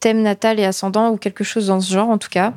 thème 0.00 0.22
natal 0.22 0.58
et 0.58 0.64
ascendant 0.64 1.10
ou 1.10 1.16
quelque 1.16 1.44
chose 1.44 1.68
dans 1.68 1.80
ce 1.80 1.92
genre, 1.92 2.08
en 2.08 2.18
tout 2.18 2.30
cas. 2.30 2.52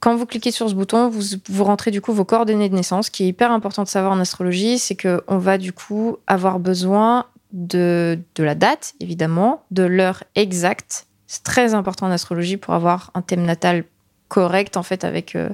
Quand 0.00 0.14
vous 0.16 0.26
cliquez 0.26 0.50
sur 0.50 0.68
ce 0.68 0.74
bouton, 0.74 1.08
vous, 1.08 1.22
vous 1.48 1.64
rentrez 1.64 1.90
du 1.90 2.02
coup 2.02 2.12
vos 2.12 2.26
coordonnées 2.26 2.68
de 2.68 2.74
naissance. 2.74 3.06
Ce 3.06 3.10
qui 3.10 3.24
est 3.24 3.28
hyper 3.28 3.50
important 3.50 3.82
de 3.82 3.88
savoir 3.88 4.12
en 4.12 4.20
astrologie, 4.20 4.78
c'est 4.78 4.96
qu'on 4.96 5.38
va 5.38 5.56
du 5.56 5.72
coup 5.72 6.18
avoir 6.26 6.58
besoin 6.58 7.24
de, 7.54 8.18
la 8.36 8.54
date, 8.54 8.94
évidemment, 9.00 9.64
de 9.70 9.84
l'heure 9.84 10.24
exacte. 10.34 11.06
C'est 11.26 11.44
très 11.44 11.72
important 11.72 12.06
en 12.06 12.10
astrologie 12.10 12.56
pour 12.56 12.74
avoir 12.74 13.10
un 13.14 13.22
thème 13.22 13.44
natal 13.44 13.84
correct, 14.28 14.76
en 14.76 14.82
fait, 14.82 15.04
avec, 15.04 15.36
euh, 15.36 15.48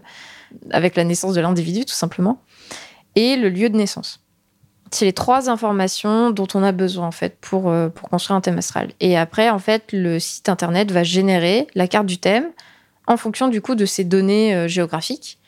avec 0.70 0.96
la 0.96 1.04
naissance 1.04 1.34
de 1.34 1.40
l'individu, 1.40 1.84
tout 1.84 1.94
simplement. 1.94 2.42
Et 3.14 3.36
le 3.36 3.50
lieu 3.50 3.68
de 3.68 3.76
naissance. 3.76 4.24
C'est 4.90 5.04
les 5.04 5.12
trois 5.12 5.50
informations 5.50 6.30
dont 6.30 6.48
on 6.54 6.62
a 6.62 6.72
besoin, 6.72 7.06
en 7.06 7.12
fait, 7.12 7.36
pour, 7.40 7.68
euh, 7.68 7.90
pour 7.90 8.08
construire 8.08 8.36
un 8.36 8.40
thème 8.40 8.58
astral. 8.58 8.90
Et 9.00 9.16
après, 9.16 9.50
en 9.50 9.58
fait, 9.58 9.92
le 9.92 10.18
site 10.18 10.48
internet 10.48 10.90
va 10.90 11.04
générer 11.04 11.66
la 11.74 11.86
carte 11.86 12.06
du 12.06 12.18
thème 12.18 12.50
en 13.06 13.16
fonction, 13.16 13.48
du 13.48 13.60
coup, 13.60 13.74
de 13.74 13.84
ces 13.84 14.04
données 14.04 14.54
euh, 14.54 14.68
géographiques. 14.68 15.38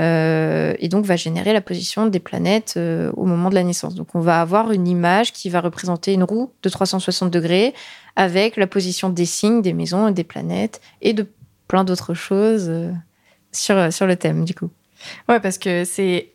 Euh, 0.00 0.74
et 0.80 0.88
donc 0.88 1.04
va 1.04 1.14
générer 1.14 1.52
la 1.52 1.60
position 1.60 2.06
des 2.06 2.18
planètes 2.18 2.74
euh, 2.76 3.12
au 3.16 3.26
moment 3.26 3.48
de 3.48 3.54
la 3.54 3.62
naissance. 3.62 3.94
Donc 3.94 4.14
on 4.14 4.20
va 4.20 4.40
avoir 4.40 4.72
une 4.72 4.88
image 4.88 5.32
qui 5.32 5.50
va 5.50 5.60
représenter 5.60 6.12
une 6.12 6.24
roue 6.24 6.50
de 6.62 6.68
360 6.68 7.30
degrés 7.30 7.74
avec 8.16 8.56
la 8.56 8.66
position 8.66 9.08
des 9.08 9.26
signes, 9.26 9.62
des 9.62 9.72
maisons 9.72 10.10
des 10.10 10.24
planètes 10.24 10.80
et 11.00 11.12
de 11.12 11.28
plein 11.68 11.84
d'autres 11.84 12.14
choses 12.14 12.66
euh, 12.68 12.90
sur, 13.52 13.92
sur 13.92 14.06
le 14.06 14.16
thème 14.16 14.44
du 14.44 14.54
coup. 14.54 14.70
Ouais, 15.28 15.38
parce 15.38 15.58
que 15.58 15.84
c'est 15.84 16.30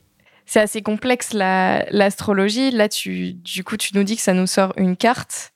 c'est 0.46 0.62
assez 0.62 0.82
complexe 0.82 1.34
l'astrologie. 1.34 2.72
Là, 2.72 2.90
tu, 2.90 3.34
du 3.34 3.64
coup, 3.64 3.78
tu 3.78 3.96
nous 3.96 4.02
dis 4.02 4.16
que 4.16 4.22
ça 4.24 4.34
nous 4.34 4.48
sort 4.48 4.74
une 4.78 4.96
carte. 4.96 5.52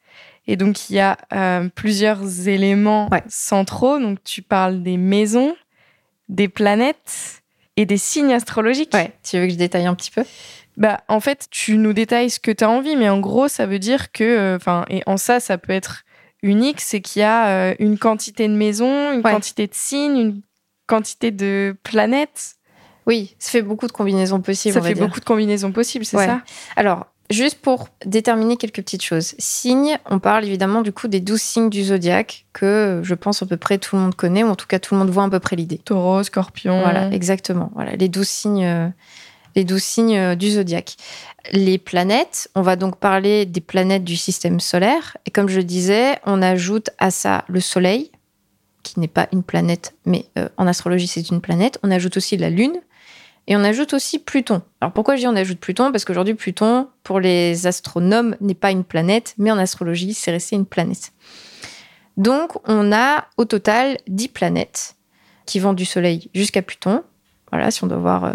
Et 0.45 0.55
donc, 0.55 0.91
il 0.91 0.97
y 0.97 0.99
a 0.99 1.17
plusieurs 1.73 2.47
éléments 2.47 3.09
centraux. 3.27 3.97
Donc, 3.97 4.23
tu 4.23 4.43
parles 4.43 4.83
des 4.83 4.97
maisons, 4.97 5.55
des 6.29 6.47
planètes 6.47 7.42
et 7.77 7.85
des 7.85 7.97
signes 7.97 8.33
astrologiques. 8.33 8.93
Ouais, 8.93 9.13
tu 9.23 9.39
veux 9.39 9.47
que 9.47 9.53
je 9.53 9.57
détaille 9.57 9.85
un 9.85 9.95
petit 9.95 10.11
peu? 10.11 10.23
Bah, 10.77 11.01
en 11.07 11.19
fait, 11.19 11.47
tu 11.51 11.77
nous 11.77 11.93
détailles 11.93 12.29
ce 12.29 12.39
que 12.39 12.51
tu 12.51 12.63
as 12.63 12.69
envie, 12.69 12.95
mais 12.95 13.09
en 13.09 13.19
gros, 13.19 13.47
ça 13.47 13.65
veut 13.65 13.79
dire 13.79 14.11
que, 14.11 14.57
euh, 14.67 14.83
et 14.89 15.03
en 15.05 15.17
ça, 15.17 15.39
ça 15.39 15.57
peut 15.57 15.73
être 15.73 16.03
unique, 16.41 16.81
c'est 16.81 17.01
qu'il 17.01 17.21
y 17.21 17.23
a 17.23 17.47
euh, 17.47 17.75
une 17.79 17.97
quantité 17.97 18.47
de 18.47 18.55
maisons, 18.55 19.11
une 19.13 19.21
quantité 19.21 19.67
de 19.67 19.73
signes, 19.73 20.17
une 20.17 20.41
quantité 20.87 21.31
de 21.31 21.75
planètes. 21.83 22.55
Oui, 23.05 23.35
ça 23.37 23.51
fait 23.51 23.61
beaucoup 23.61 23.87
de 23.87 23.91
combinaisons 23.91 24.41
possibles. 24.41 24.73
Ça 24.73 24.81
fait 24.81 24.95
beaucoup 24.95 25.19
de 25.19 25.25
combinaisons 25.25 25.71
possibles, 25.71 26.05
c'est 26.05 26.17
ça? 26.17 26.41
Alors, 26.75 27.07
Juste 27.33 27.61
pour 27.61 27.87
déterminer 28.05 28.57
quelques 28.57 28.75
petites 28.75 29.03
choses. 29.03 29.33
Signes, 29.39 29.97
on 30.07 30.19
parle 30.19 30.45
évidemment 30.45 30.83
du 30.83 30.93
coup 30.93 31.07
des 31.07 31.19
douze 31.19 31.41
signes 31.41 31.71
du 31.71 31.83
zodiaque 31.83 32.45
que 32.53 33.01
je 33.03 33.15
pense 33.15 33.41
à 33.41 33.47
peu 33.47 33.57
près 33.57 33.79
tout 33.79 33.95
le 33.95 34.03
monde 34.03 34.13
connaît, 34.13 34.43
ou 34.43 34.49
en 34.49 34.55
tout 34.55 34.67
cas 34.67 34.77
tout 34.77 34.93
le 34.93 34.99
monde 34.99 35.09
voit 35.09 35.23
à 35.23 35.29
peu 35.29 35.39
près 35.39 35.55
l'idée. 35.55 35.79
Taureau, 35.79 36.21
scorpion. 36.21 36.81
Voilà, 36.81 37.09
exactement. 37.09 37.71
Voilà, 37.73 37.95
les 37.95 38.07
douze 38.07 38.27
signes, 38.27 38.65
euh, 38.65 38.87
les 39.55 39.63
douze 39.63 39.81
signes 39.81 40.15
euh, 40.15 40.35
du 40.35 40.51
zodiaque. 40.51 40.95
Les 41.51 41.79
planètes, 41.79 42.51
on 42.53 42.61
va 42.61 42.75
donc 42.75 42.97
parler 42.97 43.47
des 43.47 43.61
planètes 43.61 44.03
du 44.03 44.15
système 44.15 44.59
solaire. 44.59 45.17
Et 45.25 45.31
comme 45.31 45.49
je 45.49 45.59
disais, 45.59 46.19
on 46.27 46.39
ajoute 46.39 46.91
à 46.99 47.09
ça 47.09 47.45
le 47.47 47.61
Soleil, 47.61 48.11
qui 48.83 48.99
n'est 48.99 49.07
pas 49.07 49.27
une 49.31 49.41
planète, 49.41 49.95
mais 50.05 50.25
euh, 50.37 50.49
en 50.57 50.67
astrologie 50.67 51.07
c'est 51.07 51.29
une 51.29 51.41
planète. 51.41 51.79
On 51.81 51.89
ajoute 51.89 52.15
aussi 52.17 52.37
la 52.37 52.51
Lune, 52.51 52.79
et 53.47 53.55
on 53.57 53.63
ajoute 53.63 53.93
aussi 53.93 54.19
Pluton. 54.19 54.61
Alors 54.79 54.93
pourquoi 54.93 55.15
je 55.15 55.21
dis 55.21 55.27
on 55.27 55.35
ajoute 55.35 55.59
Pluton? 55.59 55.91
Parce 55.91 56.05
qu'aujourd'hui, 56.05 56.33
Pluton, 56.33 56.87
pour 57.03 57.19
les 57.19 57.67
astronomes, 57.67 58.35
n'est 58.39 58.53
pas 58.53 58.71
une 58.71 58.83
planète, 58.83 59.35
mais 59.37 59.51
en 59.51 59.57
astrologie, 59.57 60.13
c'est 60.13 60.31
resté 60.31 60.55
une 60.55 60.65
planète. 60.65 61.11
Donc 62.15 62.57
on 62.67 62.91
a 62.91 63.25
au 63.37 63.45
total 63.45 63.97
10 64.07 64.29
planètes 64.29 64.95
qui 65.45 65.59
vont 65.59 65.73
du 65.73 65.85
Soleil 65.85 66.29
jusqu'à 66.33 66.61
Pluton. 66.61 67.03
Voilà, 67.51 67.69
si 67.69 67.83
on 67.83 67.87
doit 67.87 67.97
voir, 67.97 68.25
euh, 68.25 68.33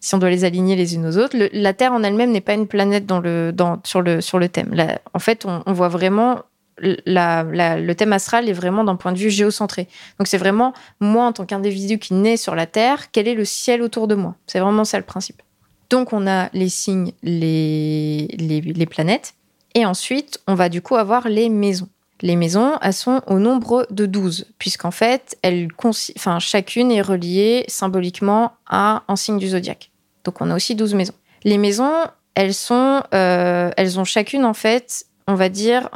si 0.00 0.14
on 0.14 0.18
doit 0.18 0.30
les 0.30 0.44
aligner 0.44 0.76
les 0.76 0.94
unes 0.94 1.06
aux 1.06 1.18
autres. 1.18 1.36
la 1.52 1.72
Terre 1.72 1.92
en 1.92 2.02
elle-même 2.02 2.30
n'est 2.30 2.40
pas 2.40 2.54
une 2.54 2.68
planète 2.68 3.04
dans 3.04 3.20
le, 3.20 3.52
dans, 3.52 3.80
sur, 3.84 4.00
le, 4.00 4.20
sur 4.20 4.38
le 4.38 4.48
thème. 4.48 4.74
en 5.12 5.18
fait, 5.18 5.44
on 5.44 5.72
voit 5.72 5.88
vraiment 5.88 6.42
le 6.78 7.92
thème 7.94 8.12
astral 8.12 8.48
est 8.48 8.52
vraiment 8.52 8.84
d'un 8.84 8.96
point 8.96 9.12
de 9.12 9.18
vue 9.18 9.30
géocentré. 9.30 9.88
Donc 10.18 10.26
c'est 10.26 10.38
vraiment 10.38 10.72
moi 11.00 11.24
en 11.24 11.32
tant 11.32 11.46
qu'individu 11.46 11.98
qui 11.98 12.14
naît 12.14 12.36
sur 12.36 12.54
la 12.54 12.66
Terre, 12.66 13.10
quel 13.12 13.28
est 13.28 13.34
le 13.34 13.44
ciel 13.44 13.82
autour 13.82 14.08
de 14.08 14.14
moi? 14.14 14.36
C'est 14.46 14.60
vraiment 14.60 14.84
ça 14.84 14.98
le 14.98 15.04
principe. 15.04 15.42
Donc 15.90 16.12
on 16.12 16.26
a 16.26 16.50
les 16.52 16.68
signes, 16.68 17.12
les, 17.22 18.86
planètes, 18.90 19.34
et 19.74 19.86
ensuite 19.86 20.40
on 20.46 20.54
va 20.54 20.68
du 20.68 20.82
coup 20.82 20.96
avoir 20.96 21.28
les 21.28 21.48
maisons. 21.48 21.88
Les 22.22 22.34
maisons, 22.34 22.78
elles 22.80 22.94
sont 22.94 23.20
au 23.26 23.38
nombre 23.38 23.86
de 23.90 24.06
12, 24.06 24.46
puisqu'en 24.58 24.90
fait, 24.90 25.36
elles, 25.42 25.68
enfin, 26.16 26.38
chacune 26.38 26.90
est 26.90 27.02
reliée 27.02 27.64
symboliquement 27.68 28.52
à 28.66 29.02
un 29.06 29.16
signe 29.16 29.38
du 29.38 29.48
zodiaque. 29.48 29.90
Donc 30.24 30.40
on 30.40 30.50
a 30.50 30.56
aussi 30.56 30.74
12 30.74 30.94
maisons. 30.94 31.12
Les 31.44 31.58
maisons, 31.58 31.92
elles, 32.34 32.54
sont, 32.54 33.02
euh, 33.12 33.70
elles 33.76 34.00
ont 34.00 34.04
chacune 34.04 34.46
en 34.46 34.54
fait 34.54 35.05
on 35.26 35.34
va 35.34 35.48
dire, 35.48 35.88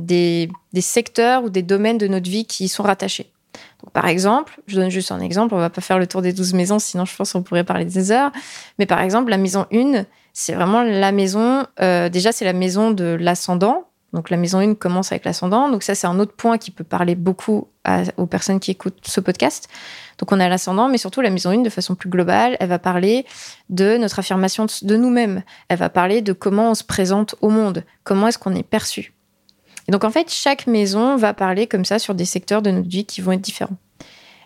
des, 0.00 0.50
secteurs 0.80 1.44
ou 1.44 1.50
des 1.50 1.62
domaines 1.62 1.98
de 1.98 2.06
notre 2.06 2.30
vie 2.30 2.44
qui 2.44 2.64
y 2.64 2.68
sont 2.68 2.82
rattachés. 2.82 3.30
par 3.92 4.06
exemple, 4.06 4.60
je 4.66 4.76
donne 4.76 4.90
juste 4.90 5.10
un 5.10 5.20
exemple, 5.20 5.54
on 5.54 5.58
va 5.58 5.70
pas 5.70 5.80
faire 5.80 5.98
le 5.98 6.06
tour 6.06 6.22
des 6.22 6.32
12 6.32 6.54
maisons, 6.54 6.78
sinon 6.78 7.04
je 7.04 7.16
pense 7.16 7.32
qu'on 7.32 7.42
pourrait 7.42 7.64
parler 7.64 7.84
des 7.84 8.12
heures. 8.12 8.30
Mais 8.78 8.86
par 8.86 9.00
exemple, 9.00 9.30
la 9.30 9.38
maison 9.38 9.66
1, 9.72 10.04
c'est 10.32 10.54
vraiment 10.54 10.82
la 10.82 11.12
maison, 11.12 11.66
euh, 11.80 12.08
déjà 12.08 12.32
c'est 12.32 12.44
la 12.44 12.52
maison 12.52 12.90
de 12.92 13.16
l'ascendant, 13.18 13.88
donc 14.12 14.30
la 14.30 14.36
maison 14.36 14.58
1 14.58 14.74
commence 14.74 15.12
avec 15.12 15.24
l'ascendant. 15.24 15.68
Donc 15.68 15.82
ça, 15.82 15.94
c'est 15.94 16.06
un 16.06 16.18
autre 16.18 16.32
point 16.32 16.58
qui 16.58 16.70
peut 16.70 16.84
parler 16.84 17.14
beaucoup 17.14 17.68
aux 18.16 18.26
personnes 18.26 18.60
qui 18.60 18.70
écoutent 18.70 18.98
ce 19.02 19.20
podcast. 19.20 19.68
Donc 20.18 20.32
on 20.32 20.40
a 20.40 20.48
l'ascendant, 20.48 20.88
mais 20.88 20.98
surtout 20.98 21.20
la 21.20 21.30
maison 21.30 21.50
1 21.50 21.58
de 21.58 21.70
façon 21.70 21.94
plus 21.94 22.08
globale, 22.08 22.56
elle 22.60 22.68
va 22.68 22.78
parler 22.78 23.24
de 23.70 23.96
notre 23.96 24.18
affirmation 24.18 24.66
de 24.82 24.96
nous-mêmes. 24.96 25.42
Elle 25.68 25.78
va 25.78 25.88
parler 25.88 26.22
de 26.22 26.32
comment 26.32 26.70
on 26.70 26.74
se 26.74 26.84
présente 26.84 27.36
au 27.40 27.48
monde, 27.48 27.84
comment 28.04 28.28
est-ce 28.28 28.38
qu'on 28.38 28.54
est 28.54 28.62
perçu. 28.62 29.14
Et 29.86 29.92
donc 29.92 30.04
en 30.04 30.10
fait, 30.10 30.30
chaque 30.30 30.66
maison 30.66 31.16
va 31.16 31.34
parler 31.34 31.66
comme 31.66 31.84
ça 31.84 31.98
sur 31.98 32.14
des 32.14 32.24
secteurs 32.24 32.62
de 32.62 32.70
notre 32.70 32.88
vie 32.88 33.06
qui 33.06 33.20
vont 33.20 33.32
être 33.32 33.40
différents. 33.40 33.78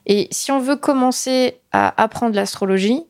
Et 0.07 0.29
si 0.31 0.53
on 0.53 0.61
veut 0.61 0.77
commencer 0.77 1.61
à 1.73 2.01
apprendre 2.01 2.35
l'astrologie, 2.35 3.03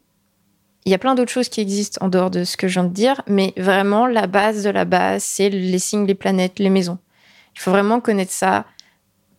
il 0.85 0.91
y 0.91 0.95
a 0.95 0.99
plein 0.99 1.15
d'autres 1.15 1.31
choses 1.31 1.49
qui 1.49 1.61
existent 1.61 2.05
en 2.05 2.09
dehors 2.09 2.31
de 2.31 2.45
ce 2.45 2.57
que 2.57 2.67
je 2.69 2.75
viens 2.75 2.85
de 2.85 2.93
dire, 2.93 3.23
mais 3.27 3.53
vraiment, 3.57 4.07
la 4.07 4.27
base 4.27 4.65
de 4.65 4.71
la 4.71 4.85
base, 4.85 5.23
c'est 5.23 5.49
les 5.49 5.79
signes, 5.79 6.07
les 6.07 6.15
planètes, 6.15 6.59
les 6.59 6.71
maisons. 6.71 6.99
Il 7.55 7.61
faut 7.61 7.71
vraiment 7.71 8.01
connaître 8.01 8.33
ça 8.33 8.65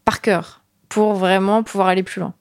par 0.05 0.21
cœur 0.21 0.63
pour 0.87 1.15
vraiment 1.15 1.63
pouvoir 1.63 1.87
aller 1.87 2.03
plus 2.03 2.21
loin. 2.21 2.33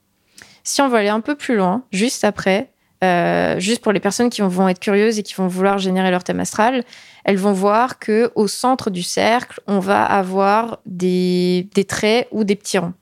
Si 0.65 0.81
on 0.81 0.89
veut 0.89 0.99
aller 0.99 1.09
un 1.09 1.21
peu 1.21 1.35
plus 1.35 1.57
loin, 1.57 1.85
juste 1.93 2.25
après, 2.25 2.71
euh, 3.03 3.59
juste 3.59 3.83
pour 3.83 3.93
les 3.93 4.01
personnes 4.01 4.31
qui 4.31 4.43
vont 4.43 4.69
être 4.69 4.79
curieuses 4.79 5.19
et 5.19 5.23
qui 5.23 5.35
vont 5.35 5.49
vouloir 5.49 5.79
générer 5.79 6.11
leur 6.11 6.23
thème 6.23 6.41
astral, 6.41 6.85
elles 7.25 7.37
vont 7.37 7.53
voir 7.53 7.99
que 7.99 8.31
au 8.37 8.47
centre 8.47 8.91
du 8.91 9.03
cercle, 9.03 9.61
on 9.67 9.81
va 9.81 10.05
avoir 10.05 10.79
des, 10.87 11.69
traits 11.89 12.29
ou 12.31 12.45
des 12.45 12.55
petits 12.55 12.79
ronds. 12.79 12.95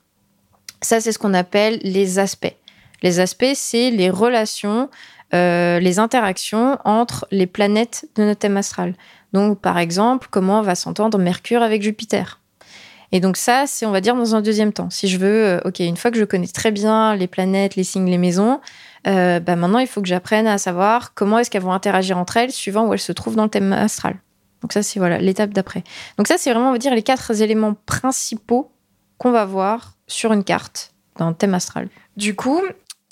Ça, 0.81 0.99
c'est 0.99 1.11
ce 1.11 1.19
qu'on 1.19 1.35
appelle 1.35 1.79
les 1.83 2.17
aspects. 2.17 2.55
Les 3.03 3.19
aspects, 3.19 3.53
c'est 3.53 3.91
les 3.91 4.09
relations 4.09 4.89
euh, 5.33 5.79
les 5.79 5.97
interactions 5.97 6.77
entre 6.83 7.25
les 7.31 7.47
planètes 7.47 8.09
de 8.15 8.23
notre 8.25 8.39
thème 8.39 8.57
astral. 8.57 8.95
Donc, 9.31 9.61
par 9.61 9.77
exemple, 9.77 10.27
comment 10.29 10.61
va 10.61 10.75
s'entendre 10.75 11.17
Mercure 11.17 11.61
avec 11.61 11.81
Jupiter 11.81 12.40
et 13.11 13.19
donc 13.19 13.37
ça, 13.37 13.65
c'est, 13.67 13.85
on 13.85 13.91
va 13.91 14.01
dire, 14.01 14.15
dans 14.15 14.35
un 14.35 14.41
deuxième 14.41 14.73
temps. 14.73 14.89
Si 14.89 15.07
je 15.07 15.17
veux, 15.17 15.45
euh, 15.45 15.59
ok, 15.65 15.79
une 15.79 15.97
fois 15.97 16.11
que 16.11 16.17
je 16.17 16.23
connais 16.23 16.47
très 16.47 16.71
bien 16.71 17.15
les 17.15 17.27
planètes, 17.27 17.75
les 17.75 17.83
signes, 17.83 18.09
les 18.09 18.17
maisons, 18.17 18.59
euh, 19.07 19.39
bah 19.39 19.55
maintenant, 19.55 19.79
il 19.79 19.87
faut 19.87 20.01
que 20.01 20.07
j'apprenne 20.07 20.47
à 20.47 20.57
savoir 20.57 21.13
comment 21.13 21.39
est-ce 21.39 21.49
qu'elles 21.49 21.61
vont 21.61 21.73
interagir 21.73 22.17
entre 22.17 22.37
elles 22.37 22.51
suivant 22.51 22.87
où 22.87 22.93
elles 22.93 22.99
se 22.99 23.11
trouvent 23.11 23.35
dans 23.35 23.43
le 23.43 23.49
thème 23.49 23.73
astral. 23.73 24.15
Donc 24.61 24.73
ça, 24.73 24.83
c'est 24.83 24.99
voilà 24.99 25.17
l'étape 25.17 25.51
d'après. 25.51 25.83
Donc 26.17 26.27
ça, 26.27 26.37
c'est 26.37 26.51
vraiment, 26.51 26.69
on 26.69 26.73
va 26.73 26.77
dire, 26.77 26.93
les 26.93 27.03
quatre 27.03 27.41
éléments 27.41 27.75
principaux 27.85 28.71
qu'on 29.17 29.31
va 29.31 29.45
voir 29.45 29.93
sur 30.07 30.33
une 30.33 30.43
carte 30.43 30.93
dans 31.17 31.29
le 31.29 31.35
thème 31.35 31.53
astral. 31.53 31.89
Du 32.15 32.35
coup, 32.35 32.61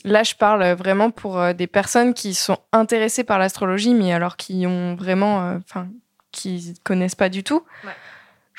Là, 0.05 0.23
je 0.23 0.33
parle 0.33 0.65
vraiment 0.73 1.11
pour 1.11 1.39
euh, 1.39 1.53
des 1.53 1.67
personnes 1.67 2.13
qui 2.13 2.33
sont 2.33 2.57
intéressées 2.71 3.23
par 3.23 3.37
l'astrologie, 3.37 3.93
mais 3.93 4.13
alors 4.13 4.37
qui 4.37 4.65
ont 4.65 4.95
vraiment, 4.95 5.41
euh, 5.41 5.57
enfin, 5.57 5.87
qui 6.31 6.73
connaissent 6.83 7.15
pas 7.15 7.29
du 7.29 7.43
tout. 7.43 7.63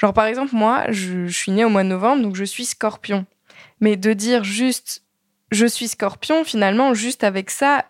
Genre, 0.00 0.14
par 0.14 0.24
exemple, 0.24 0.54
moi, 0.54 0.84
je, 0.88 1.26
suis 1.26 1.52
née 1.52 1.62
au 1.62 1.68
mois 1.68 1.82
de 1.82 1.88
novembre, 1.88 2.22
donc 2.22 2.34
je 2.34 2.44
suis 2.44 2.64
scorpion. 2.64 3.26
Mais 3.80 3.96
de 3.96 4.14
dire 4.14 4.44
juste 4.44 5.02
je 5.50 5.66
suis 5.66 5.88
scorpion, 5.88 6.44
finalement, 6.44 6.94
juste 6.94 7.22
avec 7.22 7.50
ça, 7.50 7.84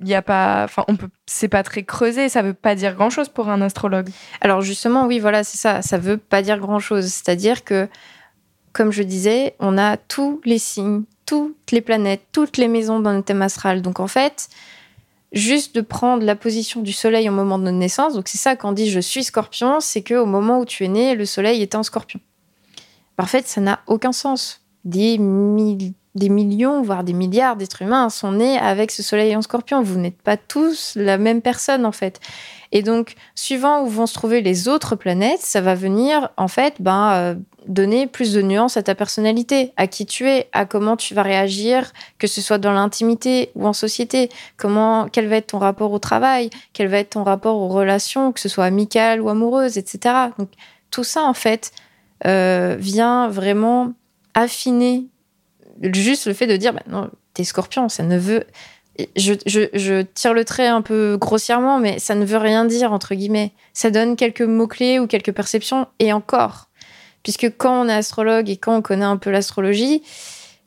il 0.00 0.08
y 0.08 0.14
a 0.14 0.22
pas, 0.22 0.64
enfin, 0.64 0.84
on 0.86 0.96
peut, 0.96 1.08
c'est 1.24 1.48
pas 1.48 1.62
très 1.62 1.82
creusé, 1.82 2.28
ça 2.28 2.42
veut 2.42 2.54
pas 2.54 2.74
dire 2.74 2.94
grand 2.94 3.10
chose 3.10 3.30
pour 3.30 3.48
un 3.48 3.62
astrologue. 3.62 4.10
Alors, 4.42 4.60
justement, 4.60 5.06
oui, 5.06 5.18
voilà, 5.18 5.42
c'est 5.42 5.56
ça, 5.56 5.82
ça 5.82 5.98
veut 5.98 6.18
pas 6.18 6.42
dire 6.42 6.58
grand 6.58 6.78
chose. 6.78 7.06
C'est-à-dire 7.06 7.64
que, 7.64 7.88
comme 8.72 8.92
je 8.92 9.02
disais, 9.02 9.56
on 9.58 9.76
a 9.76 9.96
tous 9.96 10.40
les 10.44 10.58
signes, 10.58 11.02
toutes 11.24 11.72
les 11.72 11.80
planètes, 11.80 12.22
toutes 12.30 12.58
les 12.58 12.68
maisons 12.68 13.00
dans 13.00 13.12
notre 13.12 13.24
thème 13.24 13.42
astral. 13.42 13.82
Donc 13.82 13.98
en 13.98 14.06
fait, 14.06 14.48
juste 15.32 15.74
de 15.74 15.80
prendre 15.80 16.24
la 16.24 16.36
position 16.36 16.80
du 16.80 16.92
soleil 16.92 17.28
au 17.28 17.32
moment 17.32 17.58
de 17.58 17.64
notre 17.64 17.78
naissance, 17.78 18.14
donc 18.14 18.28
c'est 18.28 18.38
ça 18.38 18.56
qu'on 18.56 18.72
dit 18.72 18.90
je 18.90 19.00
suis 19.00 19.24
scorpion, 19.24 19.80
c'est 19.80 20.02
qu'au 20.02 20.26
moment 20.26 20.60
où 20.60 20.64
tu 20.64 20.84
es 20.84 20.88
né, 20.88 21.14
le 21.14 21.26
soleil 21.26 21.62
était 21.62 21.76
en 21.76 21.82
scorpion. 21.82 22.20
En 23.18 23.26
fait, 23.26 23.46
ça 23.46 23.60
n'a 23.60 23.80
aucun 23.86 24.12
sens. 24.12 24.62
Des, 24.84 25.18
des 25.18 26.28
millions, 26.28 26.82
voire 26.82 27.02
des 27.02 27.12
milliards 27.12 27.56
d'êtres 27.56 27.82
humains 27.82 28.08
sont 28.08 28.32
nés 28.32 28.58
avec 28.58 28.90
ce 28.90 29.02
soleil 29.02 29.34
en 29.34 29.42
scorpion. 29.42 29.82
Vous 29.82 29.98
n'êtes 29.98 30.20
pas 30.20 30.36
tous 30.36 30.94
la 30.96 31.18
même 31.18 31.42
personne 31.42 31.84
en 31.86 31.92
fait. 31.92 32.20
Et 32.72 32.82
donc, 32.82 33.14
suivant 33.34 33.82
où 33.82 33.88
vont 33.88 34.06
se 34.06 34.14
trouver 34.14 34.42
les 34.42 34.68
autres 34.68 34.96
planètes, 34.96 35.40
ça 35.40 35.60
va 35.60 35.74
venir, 35.74 36.30
en 36.36 36.48
fait, 36.48 36.74
ben, 36.80 37.12
euh, 37.12 37.34
donner 37.66 38.06
plus 38.06 38.32
de 38.32 38.42
nuances 38.42 38.76
à 38.76 38.82
ta 38.82 38.94
personnalité, 38.94 39.72
à 39.76 39.86
qui 39.86 40.06
tu 40.06 40.28
es, 40.28 40.48
à 40.52 40.64
comment 40.64 40.96
tu 40.96 41.14
vas 41.14 41.22
réagir, 41.22 41.92
que 42.18 42.26
ce 42.26 42.40
soit 42.40 42.58
dans 42.58 42.72
l'intimité 42.72 43.50
ou 43.54 43.66
en 43.66 43.72
société. 43.72 44.30
Comment, 44.56 45.08
quel 45.10 45.28
va 45.28 45.36
être 45.36 45.48
ton 45.48 45.58
rapport 45.58 45.92
au 45.92 45.98
travail, 45.98 46.50
quel 46.72 46.88
va 46.88 46.98
être 46.98 47.10
ton 47.10 47.24
rapport 47.24 47.56
aux 47.56 47.68
relations, 47.68 48.32
que 48.32 48.40
ce 48.40 48.48
soit 48.48 48.64
amicales 48.64 49.20
ou 49.20 49.28
amoureuses, 49.28 49.78
etc. 49.78 50.14
Donc, 50.38 50.48
tout 50.90 51.04
ça, 51.04 51.24
en 51.24 51.34
fait, 51.34 51.72
euh, 52.26 52.76
vient 52.78 53.28
vraiment 53.28 53.92
affiner 54.34 55.06
juste 55.92 56.26
le 56.26 56.34
fait 56.34 56.46
de 56.46 56.56
dire, 56.56 56.72
bah, 56.72 56.82
non, 56.88 57.10
t'es 57.34 57.44
scorpion, 57.44 57.88
ça 57.88 58.02
ne 58.02 58.18
veut 58.18 58.46
je, 59.16 59.32
je, 59.46 60.02
tire 60.02 60.32
le 60.32 60.44
trait 60.44 60.66
un 60.66 60.82
peu 60.82 61.16
grossièrement, 61.20 61.78
mais 61.78 61.98
ça 61.98 62.14
ne 62.14 62.24
veut 62.24 62.38
rien 62.38 62.64
dire, 62.64 62.92
entre 62.92 63.14
guillemets. 63.14 63.52
Ça 63.72 63.90
donne 63.90 64.16
quelques 64.16 64.42
mots-clés 64.42 64.98
ou 64.98 65.06
quelques 65.06 65.32
perceptions, 65.32 65.86
et 65.98 66.12
encore. 66.12 66.68
Puisque 67.26 67.56
quand 67.56 67.82
on 67.82 67.88
est 67.88 67.92
astrologue 67.92 68.48
et 68.48 68.56
quand 68.56 68.76
on 68.76 68.82
connaît 68.82 69.04
un 69.04 69.16
peu 69.16 69.32
l'astrologie, 69.32 70.00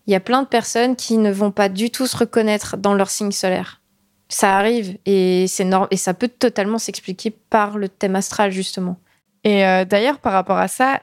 il 0.08 0.12
y 0.12 0.15
a 0.15 0.19
plein 0.19 0.41
de 0.41 0.48
personnes 0.48 0.98
qui 0.98 1.17
ne 1.17 1.32
vont 1.32 1.52
pas 1.52 1.69
du 1.69 1.89
tout 1.89 2.06
se 2.06 2.17
reconnaître 2.17 2.76
dans 2.76 2.93
leur 2.93 3.10
signe 3.10 3.32
solaire. 3.32 3.80
Ça 4.28 4.58
arrive, 4.58 4.98
et, 5.06 5.45
c'est 5.48 5.65
et 5.89 5.95
ça 5.95 6.13
peut 6.13 6.28
totalement 6.28 6.78
s'expliquer 6.78 7.32
par 7.32 7.78
le 7.78 7.88
thème 7.88 8.17
astral, 8.17 8.52
justement. 8.52 9.00
Et 9.45 9.65
euh, 9.65 9.86
d'ailleurs, 9.86 10.19
par 10.19 10.34
rapport 10.34 10.58
à 10.58 10.67
ça, 10.67 11.00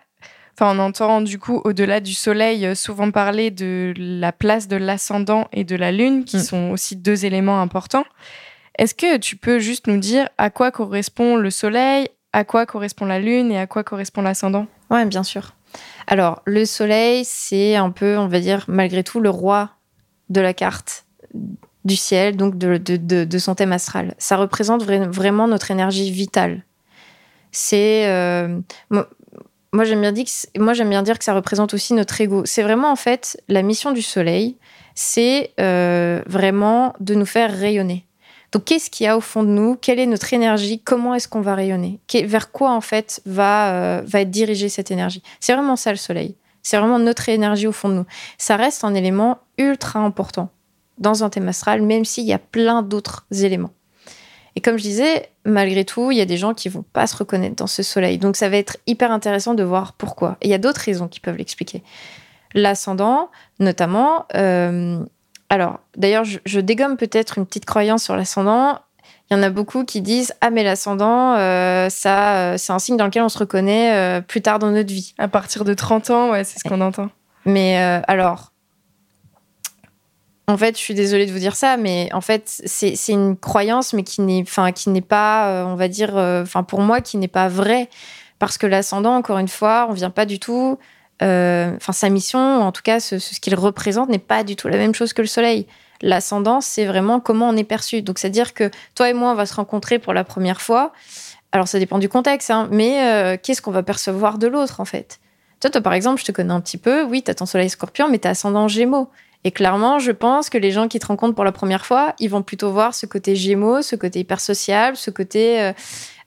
on 0.61 0.79
entend 0.79 1.23
du 1.23 1.39
coup, 1.39 1.63
au-delà 1.65 2.01
du 2.01 2.13
soleil, 2.13 2.67
euh, 2.67 2.75
souvent 2.75 3.11
parler 3.11 3.51
de 3.51 3.95
la 3.97 4.33
place 4.33 4.69
de 4.69 4.77
l'ascendant 4.77 5.49
et 5.55 5.65
de 5.65 5.75
la 5.75 5.91
lune, 5.91 6.27
qui 6.27 6.37
mm. 6.37 6.41
sont 6.41 6.71
aussi 6.71 6.97
deux 6.97 7.25
éléments 7.25 7.63
importants. 7.63 8.05
Est-ce 8.79 8.95
que 8.95 9.17
tu 9.17 9.37
peux 9.37 9.59
juste 9.59 9.87
nous 9.87 9.97
dire 9.97 10.29
à 10.37 10.51
quoi 10.51 10.71
correspond 10.71 11.37
le 11.37 11.51
soleil, 11.51 12.11
à 12.35 12.45
quoi 12.45 12.67
correspond 12.67 13.07
la 13.07 13.21
lune 13.21 13.51
et 13.51 13.59
à 13.59 13.67
quoi 13.67 13.85
correspond 13.85 14.21
l'ascendant? 14.21 14.67
Oui, 14.91 15.05
bien 15.07 15.23
sûr. 15.23 15.53
Alors, 16.07 16.43
le 16.45 16.65
soleil, 16.65 17.25
c'est 17.25 17.77
un 17.77 17.91
peu, 17.91 18.17
on 18.17 18.29
va 18.29 18.41
dire, 18.41 18.65
malgré 18.69 19.03
tout, 19.03 19.21
le 19.21 19.31
roi 19.31 19.71
de 20.29 20.41
la 20.41 20.55
carte 20.55 21.05
du 21.85 21.97
ciel, 21.97 22.37
donc 22.37 22.59
de, 22.59 23.39
son 23.39 23.55
thème 23.55 23.73
astral. 23.73 24.15
Ça 24.19 24.37
représente 24.37 24.83
vraiment 24.85 25.49
notre 25.49 25.71
énergie 25.71 26.11
vitale. 26.11 26.65
C'est. 27.53 28.07
Euh, 28.07 28.61
moi 29.73 29.85
j'aime 29.85 30.01
bien, 30.01 30.13
bien 30.13 31.03
dire 31.03 31.19
que 31.19 31.25
ça 31.25 31.35
représente 31.35 31.75
aussi 31.75 31.95
notre 31.95 32.21
ego. 32.21 32.43
C'est 32.45 32.63
vraiment 32.63 32.91
en 32.91 32.97
fait 32.97 33.41
la 33.49 33.63
mission 33.63 33.93
du 33.93 34.03
soleil, 34.03 34.57
c'est 34.95 35.53
euh, 35.61 36.23
vraiment 36.27 36.95
de 36.99 37.15
nous 37.15 37.27
faire 37.27 37.57
rayonner. 37.57 38.06
Donc 38.53 38.65
qu'est-ce 38.65 38.91
qu'il 38.91 39.05
y 39.05 39.09
a 39.09 39.17
au 39.17 39.21
fond 39.21 39.43
de 39.43 39.49
nous? 39.49 39.77
Quelle 39.77 39.99
est 39.99 40.07
notre 40.07 40.33
énergie? 40.33 40.81
Comment 40.81 41.15
est-ce 41.15 41.29
qu'on 41.29 41.41
va 41.41 41.55
rayonner? 41.55 42.01
Vers 42.25 42.53
quoi 42.53 42.73
en 42.73 42.81
fait 42.81 43.21
va, 43.27 43.73
euh, 43.73 44.03
va 44.05 44.21
être 44.21 44.31
dirigée 44.31 44.69
cette 44.69 44.91
énergie? 44.91 45.23
C'est 45.41 45.53
vraiment 45.53 45.77
ça 45.77 45.91
le 45.91 45.97
soleil. 45.97 46.37
C'est 46.63 46.79
vraiment 46.79 46.99
notre 46.99 47.29
énergie 47.29 47.67
au 47.67 47.73
fond 47.73 47.89
de 47.89 47.95
nous. 47.95 48.07
Ça 48.39 48.57
reste 48.57 48.83
un 48.85 48.95
élément 48.95 49.39
ultra 49.59 50.01
important 50.01 50.51
dans 50.99 51.25
un 51.25 51.31
thème 51.31 51.49
astral, 51.49 51.83
même 51.83 52.05
s'il 52.05 52.25
y 52.25 52.33
a 52.33 52.39
plein 52.39 52.83
d'autres 52.83 53.27
éléments. 53.31 53.71
Et 54.57 54.61
comme 54.61 54.79
je 54.79 54.83
disais, 54.83 55.29
malgré 55.45 55.85
tout, 55.85 56.11
il 56.11 56.17
y 56.17 56.23
a 56.23 56.25
des 56.25 56.39
gens 56.39 56.55
qui 56.55 56.71
vont 56.71 56.85
pas 56.95 57.07
se 57.07 57.15
reconnaître 57.15 57.57
dans 57.57 57.67
ce 57.67 57.83
soleil. 57.83 58.17
Donc 58.19 58.37
ça 58.37 58.49
va 58.49 58.57
être 58.57 58.79
hyper 58.87 59.13
intéressant 59.13 59.55
de 59.55 59.63
voir 59.63 59.93
pourquoi. 59.93 60.39
Et 60.41 60.49
il 60.49 60.51
y 60.51 60.55
a 60.55 60.59
d'autres 60.59 60.81
raisons 60.81 61.09
qui 61.09 61.21
peuvent 61.21 61.37
l'expliquer. 61.37 61.83
L'ascendant, 62.55 63.31
notamment. 63.61 64.27
Euh, 64.35 65.05
alors, 65.49 65.81
d'ailleurs, 65.97 66.25
je, 66.25 66.61
dégomme 66.61 66.97
peut-être 66.97 67.39
une 67.39 67.47
petite 67.47 67.65
croyance 67.65 68.03
sur 68.05 68.17
l'ascendant. 68.17 68.81
Il 69.31 69.37
y 69.37 69.41
en 69.41 69.43
a 69.43 69.51
beaucoup 69.51 69.85
qui 69.85 70.03
disent 70.03 70.35
ah 70.41 70.51
mais 70.51 70.63
l'ascendant 70.63 71.35
euh, 71.35 71.89
ça 71.89 72.37
euh, 72.37 72.57
c'est 72.59 72.73
un 72.73 72.79
signe 72.79 72.97
dans 72.97 73.07
lequel 73.07 73.23
on 73.23 73.29
se 73.29 73.39
reconnaît 73.39 74.23
plus 74.23 74.41
tard 74.41 74.61
dans 74.61 74.71
notre 74.71 74.93
vie. 74.93 75.15
À 75.19 75.27
partir 75.27 75.65
de 75.65 75.75
30 75.75 76.11
ans, 76.11 76.31
ouais, 76.31 76.45
c'est 76.45 76.61
ce 76.61 76.69
qu'on 76.69 76.81
entend. 76.81 77.11
Mais 77.45 77.77
alors 78.07 78.53
en 80.49 80.57
fait, 80.57 80.77
je 80.77 80.81
suis 80.81 80.95
désolée 80.95 81.27
de 81.27 81.33
vous 81.33 81.41
dire 81.41 81.57
ça, 81.57 81.77
mais 81.77 82.09
en 82.13 82.21
fait, 82.21 82.63
c'est 82.65 82.95
une 83.09 83.37
croyance, 83.37 83.93
mais 83.93 84.05
qui 84.05 84.21
n'est, 84.21 84.43
enfin, 84.43 84.71
qui 84.71 84.91
n'est 84.91 85.01
pas, 85.01 85.49
euh, 85.49 85.65
on 85.65 85.75
va 85.75 85.89
dire, 85.89 86.17
euh, 86.17 86.43
enfin, 86.43 86.63
pour 86.63 86.81
moi, 86.81 87.01
qui 87.01 87.17
n'est 87.17 87.27
pas 87.27 87.49
vraie, 87.49 87.89
parce 88.39 88.57
que 88.57 88.67
l'ascendant, 88.67 89.17
encore 89.17 89.39
une 89.39 89.49
fois, 89.49 89.87
on 89.91 89.93
vient 89.93 90.11
pas 90.11 90.25
du 90.25 90.39
tout, 90.39 90.79
euh, 90.79 90.96
enfin, 91.21 91.93
sa 91.93 92.09
mission, 92.09 92.39
en 92.39 92.73
tout 92.73 92.83
cas, 92.83 93.01
ce, 93.01 93.17
qu'il 93.41 93.55
représente, 93.55 94.09
n'est 94.09 94.19
pas 94.19 94.45
du 94.45 94.57
tout 94.57 94.69
la 94.69 94.77
même 94.77 94.95
chose 94.95 95.13
que 95.13 95.23
le 95.23 95.29
Soleil. 95.29 95.67
L'ascendant, 96.03 96.61
c'est 96.61 96.85
vraiment 96.85 97.21
comment 97.21 97.49
on 97.49 97.57
est 97.57 97.65
perçu. 97.65 98.03
Donc, 98.03 98.19
c'est-à-dire 98.19 98.53
que 98.53 98.71
toi 98.95 99.09
et 99.09 99.15
moi, 99.15 99.33
on 99.33 99.35
va 99.35 99.47
se 99.47 99.55
rencontrer 99.55 99.99
pour 99.99 100.13
la 100.13 100.25
première 100.25 100.61
fois. 100.61 100.93
Alors, 101.53 101.69
ça 101.69 101.79
dépend 101.79 101.99
du 101.99 102.09
contexte, 102.09 102.51
hein, 102.51 102.69
mais 102.71 103.39
qu'est-ce 103.43 103.63
qu'on 103.63 103.71
va 103.71 103.83
percevoir 103.83 104.37
de 104.39 104.47
l'autre, 104.47 104.81
en 104.81 104.85
fait? 104.85 105.21
Toi, 105.61 105.71
toi, 105.71 105.81
par 105.81 105.95
exemple, 105.95 106.21
je 106.21 106.27
te 106.27 106.33
connais 106.33 106.53
un 106.53 106.61
petit 106.61 106.77
peu. 106.77 107.03
Oui, 107.05 107.23
tu 107.23 107.31
as 107.31 107.35
ton 107.35 107.47
soleil 107.47 107.71
scorpion, 107.71 108.09
mais 108.11 108.19
tu 108.19 108.29
as 108.29 108.33
ascendant 108.33 108.69
gémeaux. 108.69 109.09
Et 109.45 109.53
clairement, 109.53 109.99
je 109.99 110.11
pense 110.11 110.51
que 110.51 110.59
les 110.59 110.73
gens 110.73 110.89
qui 110.89 110.99
te 110.99 111.07
rencontrent 111.07 111.35
pour 111.35 111.45
la 111.45 111.53
première 111.53 111.87
fois, 111.87 112.15
ils 112.19 112.29
vont 112.29 112.43
plutôt 112.43 112.73
voir 112.73 112.95
ce 112.95 113.07
côté 113.07 113.37
gémeaux, 113.37 113.81
ce 113.81 113.95
côté 113.95 114.19
hyper 114.19 114.41
sociable, 114.41 114.97
ce 114.97 115.11
côté 115.11 115.61
euh, 115.61 115.73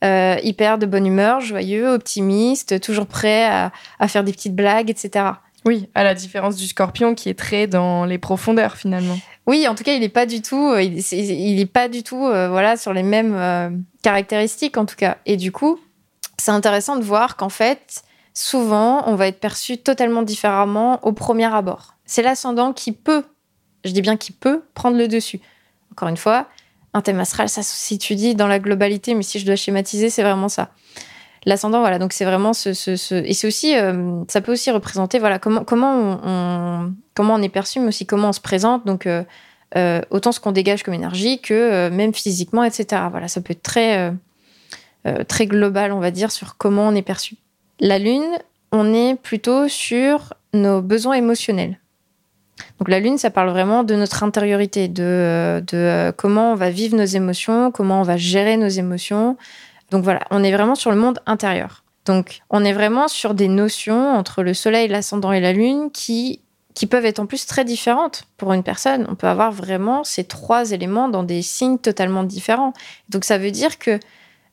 euh, 0.04 0.38
hyper 0.44 0.78
de 0.78 0.86
bonne 0.86 1.06
humeur, 1.06 1.42
joyeux, 1.42 1.90
optimiste, 1.90 2.80
toujours 2.80 3.08
prêt 3.08 3.46
à, 3.46 4.08
faire 4.08 4.24
des 4.24 4.32
petites 4.32 4.56
blagues, 4.56 4.90
etc. 4.90 5.26
Oui, 5.66 5.90
à 5.94 6.04
la 6.04 6.14
différence 6.14 6.56
du 6.56 6.68
scorpion 6.68 7.16
qui 7.16 7.30
est 7.30 7.38
très 7.38 7.68
dans 7.68 8.06
les 8.06 8.18
profondeurs 8.18 8.76
finalement. 8.76 9.18
Oui, 9.46 9.68
en 9.68 9.76
tout 9.76 9.84
cas, 9.84 9.94
il 9.94 10.00
n'est 10.00 10.10
pas 10.10 10.26
du 10.26 10.42
tout, 10.42 10.70
euh, 10.70 10.82
il, 10.82 11.60
est 11.60 11.72
pas 11.72 11.90
du 11.90 12.04
tout, 12.04 12.20
voilà, 12.20 12.78
sur 12.78 12.94
les 12.94 13.04
mêmes 13.04 13.84
caractéristiques 14.02 14.78
en 14.78 14.86
tout 14.86 14.96
cas. 14.96 15.18
Et 15.26 15.38
du 15.38 15.52
coup, 15.52 15.80
c'est 16.38 16.52
intéressant 16.52 16.96
de 16.96 17.04
voir 17.04 17.36
qu'en 17.36 17.50
fait, 17.50 18.04
souvent, 18.34 19.04
on 19.08 19.16
va 19.16 19.28
être 19.28 19.40
perçu 19.40 19.78
totalement 19.78 20.22
différemment 20.22 21.06
au 21.06 21.12
premier 21.12 21.54
abord 21.54 21.96
c'est 22.10 22.24
l'ascendant 22.24 22.74
qui 22.74 22.92
peut, 22.92 23.24
je 23.86 23.92
dis 23.92 24.02
bien 24.02 24.18
qui 24.18 24.32
peut, 24.32 24.64
prendre 24.74 24.98
le 24.98 25.08
dessus. 25.08 25.40
Encore 25.92 26.08
une 26.08 26.18
fois, 26.18 26.48
un 26.94 27.02
thème 27.02 27.20
astral, 27.20 27.50
ça 27.50 27.62
dit 28.16 28.36
dans 28.36 28.48
la 28.48 28.60
globalité, 28.60 29.14
mais 29.14 29.24
si 29.24 29.40
je 29.40 29.46
dois 29.46 29.56
schématiser, 29.56 30.10
c'est 30.10 30.24
vraiment 30.24 30.50
ça. 30.50 30.70
L'ascendant, 31.46 31.80
voilà, 31.80 32.00
donc 32.00 32.12
c'est 32.12 32.26
vraiment 32.26 32.54
ce, 32.54 32.70
et 33.16 33.34
c'est 33.34 33.48
aussi, 33.48 33.76
euh, 33.78 34.24
ça 34.28 34.42
peut 34.42 34.52
aussi 34.52 34.72
représenter, 34.72 35.20
voilà, 35.20 35.40
comment 35.40 35.64
comment 35.64 36.20
on, 36.24 36.94
comment 37.16 37.36
on 37.36 37.42
est 37.42 37.50
perçu, 37.50 37.80
mais 37.80 37.88
aussi 37.88 38.06
comment 38.06 38.30
on 38.30 38.34
se 38.34 38.42
présente, 38.42 38.86
donc 38.86 39.06
euh, 39.06 39.24
euh, 39.78 40.02
autant 40.10 40.32
ce 40.32 40.40
qu'on 40.40 40.52
dégage 40.52 40.84
comme 40.84 40.94
énergie 40.94 41.40
que 41.40 41.90
même 41.90 42.14
physiquement, 42.14 42.64
etc. 42.64 43.04
Voilà, 43.10 43.28
ça 43.28 43.42
peut 43.42 43.54
être 43.54 43.64
très 43.64 44.14
très 45.28 45.48
global, 45.48 45.94
on 45.94 46.00
va 46.00 46.12
dire, 46.12 46.32
sur 46.32 46.58
comment 46.58 46.88
on 46.88 46.94
est 46.94 47.02
perçu. 47.02 47.36
La 47.80 48.00
lune, 48.00 48.38
on 48.72 48.94
est 48.94 49.16
plutôt 49.16 49.68
sur 49.68 50.34
nos 50.54 50.82
besoins 50.82 51.16
émotionnels. 51.16 51.80
Donc 52.80 52.90
la 52.90 53.00
lune, 53.00 53.18
ça 53.18 53.30
parle 53.30 53.50
vraiment 53.50 53.84
de 53.84 53.96
notre 53.96 54.24
intériorité, 54.24 54.88
de, 54.88 55.04
euh, 55.04 55.62
euh, 55.74 56.12
comment 56.16 56.54
on 56.54 56.56
va 56.56 56.70
vivre 56.70 56.96
nos 56.96 57.06
émotions, 57.06 57.72
comment 57.72 58.00
on 58.02 58.04
va 58.04 58.18
gérer 58.18 58.58
nos 58.58 58.68
émotions. 58.68 59.38
Donc 59.92 60.04
voilà, 60.04 60.22
on 60.32 60.44
est 60.44 60.52
vraiment 60.52 60.76
sur 60.76 60.92
le 60.92 60.98
monde 60.98 61.20
intérieur. 61.26 61.84
Donc 62.06 62.42
on 62.50 62.64
est 62.64 62.74
vraiment 62.74 63.08
sur 63.08 63.34
des 63.34 63.48
notions 63.48 64.12
entre 64.16 64.44
le 64.44 64.54
soleil, 64.54 64.88
l'ascendant 64.88 65.32
et 65.32 65.40
la 65.40 65.54
lune 65.54 65.90
qui 65.92 66.42
qui 66.76 66.88
peuvent 66.88 67.06
être 67.06 67.20
en 67.20 67.26
plus 67.26 67.46
très 67.46 67.66
différentes 67.66 68.24
pour 68.38 68.54
une 68.54 68.64
personne. 68.64 69.06
On 69.10 69.16
peut 69.16 69.28
avoir 69.28 69.52
vraiment 69.52 70.06
ces 70.06 70.24
trois 70.24 70.72
éléments 70.72 71.10
dans 71.10 71.24
des 71.24 71.42
signes 71.42 71.78
totalement 71.78 72.24
différents. 72.24 72.72
Donc 73.10 73.26
ça 73.26 73.38
veut 73.38 73.52
dire 73.52 73.80
que 73.80 74.00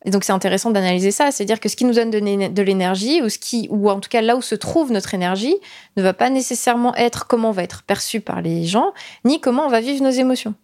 et 0.06 0.10
donc 0.10 0.22
c'est 0.22 0.32
intéressant 0.32 0.70
d'analyser 0.70 1.10
ça, 1.10 1.32
c'est-à-dire 1.32 1.58
que 1.58 1.68
ce 1.68 1.74
qui 1.74 1.84
nous 1.84 1.92
donne 1.92 2.10
de 2.10 2.62
l'énergie, 2.62 3.20
ou 3.22 3.28
ce 3.28 3.38
qui, 3.38 3.66
ou 3.70 3.90
en 3.90 3.98
tout 3.98 4.08
cas 4.08 4.22
là 4.22 4.36
où 4.36 4.40
se 4.40 4.54
trouve 4.54 4.92
notre 4.92 5.14
énergie, 5.14 5.56
ne 5.96 6.02
va 6.02 6.14
pas 6.14 6.30
nécessairement 6.30 6.94
être 6.94 7.26
comment 7.26 7.48
on 7.48 7.52
va 7.52 7.64
être 7.64 7.82
perçu 7.82 8.20
par 8.20 8.40
les 8.40 8.64
gens, 8.64 8.92
ni 9.24 9.40
comment 9.40 9.66
on 9.66 9.68
va 9.68 9.80
vivre 9.80 10.04
nos 10.04 10.10
émotions. 10.10 10.54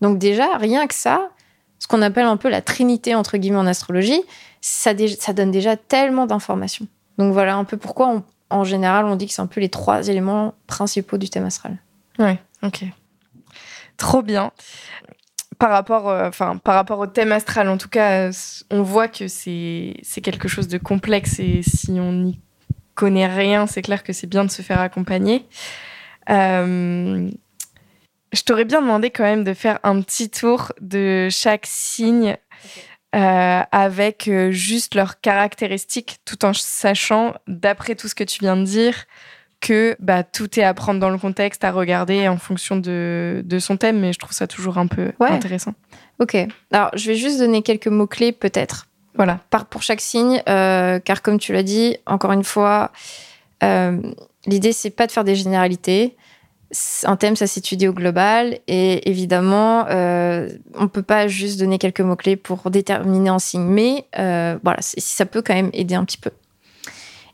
Donc 0.00 0.18
déjà, 0.18 0.56
rien 0.56 0.88
que 0.88 0.94
ça, 0.94 1.30
ce 1.78 1.86
qu'on 1.86 2.02
appelle 2.02 2.26
un 2.26 2.36
peu 2.36 2.48
la 2.48 2.60
trinité 2.60 3.14
entre 3.14 3.38
guillemets 3.38 3.58
en 3.58 3.68
astrologie, 3.68 4.20
ça, 4.60 4.94
donne 4.94 5.52
déjà 5.52 5.76
tellement 5.76 6.26
d'informations. 6.26 6.88
Donc 7.18 7.32
voilà 7.32 7.54
un 7.54 7.64
peu 7.64 7.76
pourquoi 7.76 8.24
en 8.50 8.64
général 8.64 9.04
on 9.04 9.14
dit 9.14 9.28
que 9.28 9.32
c'est 9.32 9.42
un 9.42 9.46
peu 9.46 9.60
les 9.60 9.68
trois 9.68 10.08
éléments 10.08 10.54
principaux 10.66 11.18
du 11.18 11.30
thème 11.30 11.44
astral. 11.44 11.78
Ouais, 12.18 12.40
ok. 12.64 12.84
Trop 13.96 14.22
bien 14.22 14.50
par 15.62 15.70
rapport, 15.70 16.08
euh, 16.08 16.26
enfin, 16.26 16.56
par 16.56 16.74
rapport 16.74 16.98
au 16.98 17.06
thème 17.06 17.30
astral, 17.30 17.68
en 17.68 17.78
tout 17.78 17.88
cas, 17.88 18.30
on 18.72 18.82
voit 18.82 19.06
que 19.06 19.28
c'est 19.28 19.94
quelque 20.20 20.48
chose 20.48 20.66
de 20.66 20.76
complexe 20.76 21.38
et 21.38 21.60
si 21.62 21.92
on 22.00 22.10
n'y 22.10 22.40
connaît 22.96 23.28
rien, 23.28 23.68
c'est 23.68 23.80
clair 23.80 24.02
que 24.02 24.12
c'est 24.12 24.26
bien 24.26 24.44
de 24.44 24.50
se 24.50 24.60
faire 24.60 24.80
accompagner. 24.80 25.46
Euh, 26.30 27.30
je 28.32 28.42
t'aurais 28.42 28.64
bien 28.64 28.80
demandé 28.82 29.10
quand 29.10 29.22
même 29.22 29.44
de 29.44 29.54
faire 29.54 29.78
un 29.84 30.02
petit 30.02 30.30
tour 30.30 30.72
de 30.80 31.28
chaque 31.30 31.66
signe 31.66 32.36
euh, 33.14 33.60
avec 33.70 34.28
juste 34.50 34.96
leurs 34.96 35.20
caractéristiques, 35.20 36.18
tout 36.24 36.44
en 36.44 36.52
sachant, 36.54 37.34
d'après 37.46 37.94
tout 37.94 38.08
ce 38.08 38.16
que 38.16 38.24
tu 38.24 38.40
viens 38.40 38.56
de 38.56 38.64
dire, 38.64 39.04
que 39.62 39.96
bah, 40.00 40.24
tout 40.24 40.58
est 40.60 40.64
à 40.64 40.74
prendre 40.74 41.00
dans 41.00 41.08
le 41.08 41.16
contexte, 41.16 41.64
à 41.64 41.70
regarder 41.70 42.28
en 42.28 42.36
fonction 42.36 42.76
de, 42.76 43.42
son 43.58 43.78
thème, 43.78 44.00
mais 44.00 44.12
je 44.12 44.18
trouve 44.18 44.32
ça 44.32 44.46
toujours 44.46 44.76
un 44.76 44.88
peu 44.88 45.12
intéressant. 45.20 45.72
Ok. 46.18 46.36
Alors, 46.72 46.90
je 46.94 47.06
vais 47.06 47.14
juste 47.14 47.38
donner 47.38 47.62
quelques 47.62 47.86
mots-clés, 47.86 48.32
peut-être. 48.32 48.88
Voilà. 49.14 49.40
Par, 49.50 49.66
pour 49.66 49.82
chaque 49.82 50.00
signe, 50.00 50.42
euh, 50.48 50.98
car 50.98 51.22
comme 51.22 51.38
tu 51.38 51.52
l'as 51.52 51.62
dit, 51.62 51.96
encore 52.06 52.32
une 52.32 52.44
fois, 52.44 52.90
euh, 53.62 53.98
l'idée, 54.46 54.72
c'est 54.72 54.90
pas 54.90 55.06
de 55.06 55.12
faire 55.12 55.24
des 55.24 55.36
généralités. 55.36 56.16
Un 57.04 57.16
thème, 57.16 57.36
ça 57.36 57.46
s'étudie 57.46 57.86
au 57.86 57.92
global. 57.92 58.58
Et 58.66 59.08
évidemment, 59.08 59.86
euh, 59.88 60.48
on 60.74 60.88
peut 60.88 61.02
pas 61.02 61.28
juste 61.28 61.60
donner 61.60 61.78
quelques 61.78 62.00
mots-clés 62.00 62.36
pour 62.36 62.68
déterminer 62.70 63.30
un 63.30 63.38
signe. 63.38 63.62
Mais 63.62 64.06
voilà, 64.12 64.78
ça 64.80 65.24
peut 65.24 65.42
quand 65.42 65.54
même 65.54 65.70
aider 65.72 65.94
un 65.94 66.04
petit 66.04 66.18
peu. 66.18 66.30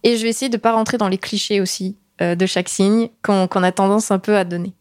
Et 0.03 0.17
je 0.17 0.23
vais 0.23 0.29
essayer 0.29 0.49
de 0.51 0.57
ne 0.57 0.61
pas 0.61 0.73
rentrer 0.73 0.99
dans 0.99 1.09
les 1.09 1.19
clichés 1.19 1.61
aussi 1.61 1.97
de 2.21 2.47
chaque 2.47 2.69
signe 2.69 3.09
qu'on 3.23 3.63
a 3.63 3.73
tendance 3.73 4.11
un 4.11 4.19
peu 4.19 4.37
à 4.37 4.45
donner. 4.45 4.75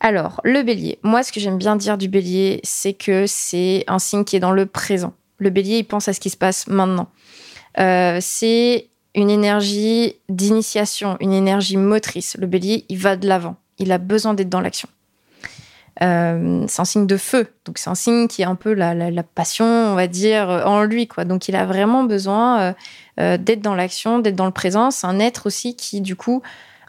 Alors, 0.00 0.40
le 0.44 0.62
bélier. 0.62 0.98
Moi, 1.02 1.22
ce 1.22 1.32
que 1.32 1.40
j'aime 1.40 1.58
bien 1.58 1.76
dire 1.76 1.98
du 1.98 2.08
bélier, 2.08 2.60
c'est 2.62 2.92
que 2.92 3.24
c'est 3.26 3.84
un 3.88 3.98
signe 3.98 4.24
qui 4.24 4.36
est 4.36 4.40
dans 4.40 4.52
le 4.52 4.66
présent. 4.66 5.12
Le 5.38 5.50
bélier, 5.50 5.78
il 5.78 5.84
pense 5.84 6.08
à 6.08 6.12
ce 6.12 6.20
qui 6.20 6.30
se 6.30 6.36
passe 6.36 6.68
maintenant. 6.68 7.08
Euh, 7.78 8.18
c'est 8.20 8.88
une 9.14 9.30
énergie 9.30 10.16
d'initiation, 10.28 11.16
une 11.20 11.32
énergie 11.32 11.76
motrice. 11.76 12.36
Le 12.38 12.46
bélier, 12.46 12.84
il 12.88 12.98
va 12.98 13.16
de 13.16 13.26
l'avant. 13.26 13.56
Il 13.78 13.90
a 13.92 13.98
besoin 13.98 14.34
d'être 14.34 14.48
dans 14.48 14.60
l'action. 14.60 14.88
Euh, 16.00 16.64
c'est 16.68 16.80
un 16.80 16.84
signe 16.84 17.08
de 17.08 17.16
feu, 17.16 17.48
donc 17.64 17.76
c'est 17.78 17.90
un 17.90 17.96
signe 17.96 18.28
qui 18.28 18.44
a 18.44 18.48
un 18.48 18.54
peu 18.54 18.72
la, 18.72 18.94
passion, 19.24 19.64
on 19.64 19.96
va 19.96 20.06
dire, 20.06 20.48
en 20.48 20.84
lui, 20.84 21.08
quoi. 21.08 21.24
Donc 21.24 21.48
il 21.48 21.56
a 21.56 21.66
vraiment 21.66 22.04
besoin 22.04 22.74
euh, 23.18 23.36
d'être 23.36 23.62
dans 23.62 23.74
l'action, 23.74 24.20
d'être 24.20 24.36
dans 24.36 24.46
le 24.46 24.52
présent. 24.52 24.92
C'est 24.92 25.08
un 25.08 25.18
être 25.18 25.46
aussi 25.46 25.74
qui, 25.74 26.00
du 26.00 26.14
coup, 26.14 26.40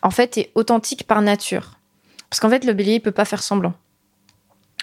en 0.03 0.11
fait, 0.11 0.37
est 0.37 0.51
authentique 0.55 1.05
par 1.05 1.21
nature. 1.21 1.79
Parce 2.29 2.39
qu'en 2.39 2.49
fait, 2.49 2.63
le 2.65 2.73
bélier, 2.73 2.95
il 2.95 2.99
peut 3.01 3.11
pas 3.11 3.25
faire 3.25 3.43
semblant. 3.43 3.73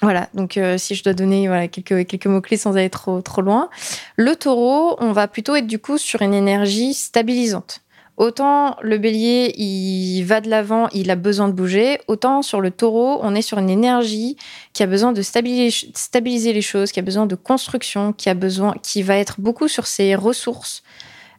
Voilà, 0.02 0.28
donc 0.34 0.58
euh, 0.58 0.76
si 0.76 0.94
je 0.94 1.02
dois 1.02 1.14
donner 1.14 1.46
voilà, 1.46 1.68
quelques, 1.68 2.06
quelques 2.06 2.26
mots-clés 2.26 2.58
sans 2.58 2.76
aller 2.76 2.90
trop, 2.90 3.22
trop 3.22 3.40
loin. 3.40 3.70
Le 4.16 4.36
taureau, 4.36 4.96
on 4.98 5.12
va 5.12 5.26
plutôt 5.26 5.56
être 5.56 5.66
du 5.66 5.78
coup 5.78 5.96
sur 5.96 6.20
une 6.20 6.34
énergie 6.34 6.92
stabilisante. 6.92 7.80
Autant 8.18 8.76
le 8.80 8.96
bélier, 8.96 9.54
il 9.58 10.22
va 10.24 10.40
de 10.40 10.48
l'avant, 10.48 10.88
il 10.92 11.10
a 11.10 11.16
besoin 11.16 11.48
de 11.48 11.52
bouger, 11.52 12.00
autant 12.08 12.40
sur 12.40 12.62
le 12.62 12.70
taureau, 12.70 13.18
on 13.22 13.34
est 13.34 13.42
sur 13.42 13.58
une 13.58 13.68
énergie 13.68 14.36
qui 14.72 14.82
a 14.82 14.86
besoin 14.86 15.12
de 15.12 15.20
stabiliser, 15.20 15.90
stabiliser 15.94 16.54
les 16.54 16.62
choses, 16.62 16.92
qui 16.92 16.98
a 16.98 17.02
besoin 17.02 17.26
de 17.26 17.34
construction, 17.34 18.14
qui 18.14 18.30
a 18.30 18.34
besoin, 18.34 18.74
qui 18.82 19.02
va 19.02 19.16
être 19.16 19.38
beaucoup 19.38 19.68
sur 19.68 19.86
ses 19.86 20.14
ressources, 20.14 20.82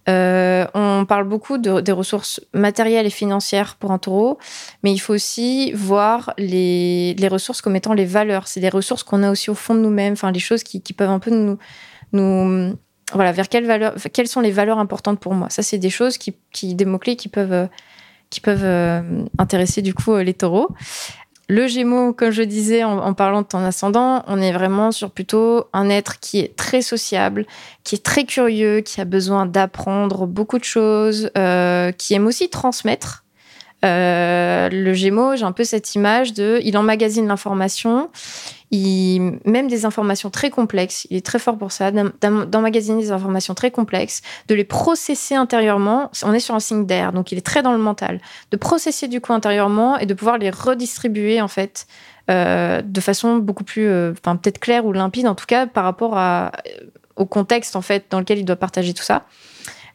euh, 0.09 0.65
on 0.73 1.05
parle 1.05 1.25
beaucoup 1.25 1.57
des 1.57 1.91
ressources 1.91 2.39
matérielles 2.53 3.05
et 3.05 3.11
financières 3.11 3.75
pour 3.75 3.91
un 3.91 3.97
taureau, 3.97 4.37
mais 4.83 4.93
il 4.93 4.99
faut 4.99 5.13
aussi 5.13 5.71
voir 5.73 6.33
les, 6.37 7.15
ressources 7.29 7.61
comme 7.61 7.75
étant 7.75 7.93
les 7.93 8.05
valeurs. 8.05 8.47
C'est 8.47 8.59
des 8.59 8.69
ressources 8.69 9.03
qu'on 9.03 9.23
a 9.23 9.31
aussi 9.31 9.49
au 9.49 9.55
fond 9.55 9.75
de 9.75 9.81
nous-mêmes, 9.81 10.13
enfin 10.13 10.31
les 10.31 10.39
choses 10.39 10.63
qui, 10.63 10.79
peuvent 10.93 11.09
un 11.09 11.19
peu 11.19 11.57
nous, 12.13 12.77
voilà, 13.13 13.31
vers 13.31 13.49
quelles 13.49 13.65
valeurs, 13.65 13.95
quelles 14.13 14.27
sont 14.27 14.41
les 14.41 14.51
valeurs 14.51 14.79
importantes 14.79 15.19
pour 15.19 15.33
moi. 15.33 15.49
Ça, 15.49 15.61
c'est 15.61 15.77
des 15.77 15.89
choses 15.89 16.17
qui, 16.17 16.35
des 16.75 16.85
mots 16.85 16.99
clés 16.99 17.15
qui 17.15 17.29
peuvent 17.29 17.67
qui 18.29 18.41
peuvent 18.41 18.65
euh, 18.65 19.23
intéresser 19.37 19.81
du 19.81 19.93
coup 19.93 20.17
les 20.17 20.33
taureaux. 20.33 20.67
Le 21.49 21.65
Gémeaux, 21.67 22.11
comme 22.11 22.31
je 22.31 22.43
disais 22.43 22.83
en, 22.83 23.13
parlant 23.13 23.41
de 23.41 23.47
ton 23.47 23.59
ascendant, 23.59 24.21
on 24.27 24.41
est 24.41 24.51
vraiment 24.51 24.91
sur 24.91 25.11
plutôt 25.11 25.67
un 25.71 25.89
être 25.89 26.19
qui 26.19 26.39
est 26.39 26.57
très 26.57 26.81
sociable, 26.81 27.45
qui 27.85 27.95
est 27.95 28.03
très 28.03 28.25
curieux, 28.25 28.81
qui 28.81 28.99
a 28.99 29.05
besoin 29.05 29.45
d'apprendre 29.45 30.27
beaucoup 30.27 30.59
de 30.59 30.65
choses, 30.65 31.31
euh, 31.37 31.93
qui 31.93 32.15
aime 32.15 32.27
aussi 32.27 32.49
transmettre. 32.49 33.23
Euh, 33.85 34.69
le 34.69 34.93
Gémeaux, 34.93 35.35
j'ai 35.35 35.43
un 35.43 35.51
peu 35.51 35.63
cette 35.63 35.93
image 35.95 36.33
de, 36.33 36.59
il 36.63 36.77
emmagasine 36.77 37.27
l'information, 37.27 38.09
même 38.71 39.67
des 39.67 39.85
informations 39.85 40.29
très 40.29 40.49
complexes, 40.49 41.05
il 41.09 41.17
est 41.17 41.25
très 41.25 41.39
fort 41.39 41.57
pour 41.57 41.71
ça, 41.71 41.91
d'emmagasiner 41.91 43.01
des 43.01 43.11
informations 43.11 43.53
très 43.53 43.71
complexes, 43.71 44.21
de 44.47 44.55
les 44.55 44.63
processer 44.63 45.35
intérieurement. 45.35 46.11
On 46.23 46.33
est 46.33 46.39
sur 46.39 46.55
un 46.55 46.59
signe 46.59 46.85
d'air, 46.85 47.13
donc 47.13 47.31
il 47.31 47.37
est 47.37 47.45
très 47.45 47.61
dans 47.61 47.71
le 47.71 47.77
mental. 47.77 48.19
De 48.51 48.57
processer 48.57 49.07
du 49.07 49.21
coup 49.21 49.33
intérieurement 49.33 49.97
et 49.97 50.05
de 50.05 50.13
pouvoir 50.13 50.37
les 50.37 50.49
redistribuer 50.49 51.39
en 51.41 51.47
fait 51.47 51.87
euh, 52.29 52.81
de 52.81 52.99
façon 52.99 53.37
beaucoup 53.37 53.63
plus, 53.63 53.87
euh, 53.87 54.11
enfin 54.11 54.35
peut-être 54.35 54.59
claire 54.59 54.85
ou 54.85 54.91
limpide 54.91 55.27
en 55.27 55.35
tout 55.35 55.45
cas 55.45 55.65
par 55.67 55.83
rapport 55.83 56.19
au 57.15 57.25
contexte 57.25 57.75
en 57.75 57.81
fait 57.81 58.07
dans 58.09 58.19
lequel 58.19 58.39
il 58.39 58.45
doit 58.45 58.55
partager 58.55 58.93
tout 58.93 59.03
ça. 59.03 59.27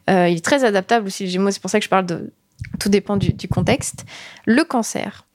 il 0.07 0.37
est 0.37 0.43
très 0.43 0.63
adaptable 0.63 1.07
aussi 1.07 1.25
le 1.25 1.29
Gémeaux, 1.29 1.51
c'est 1.51 1.61
pour 1.61 1.69
ça 1.69 1.79
que 1.79 1.85
je 1.85 1.89
parle 1.89 2.05
de 2.05 2.31
tout 2.79 2.89
dépend 2.89 3.17
du, 3.17 3.47
contexte. 3.47 4.05
Le 4.45 4.63
cancer. 4.63 5.25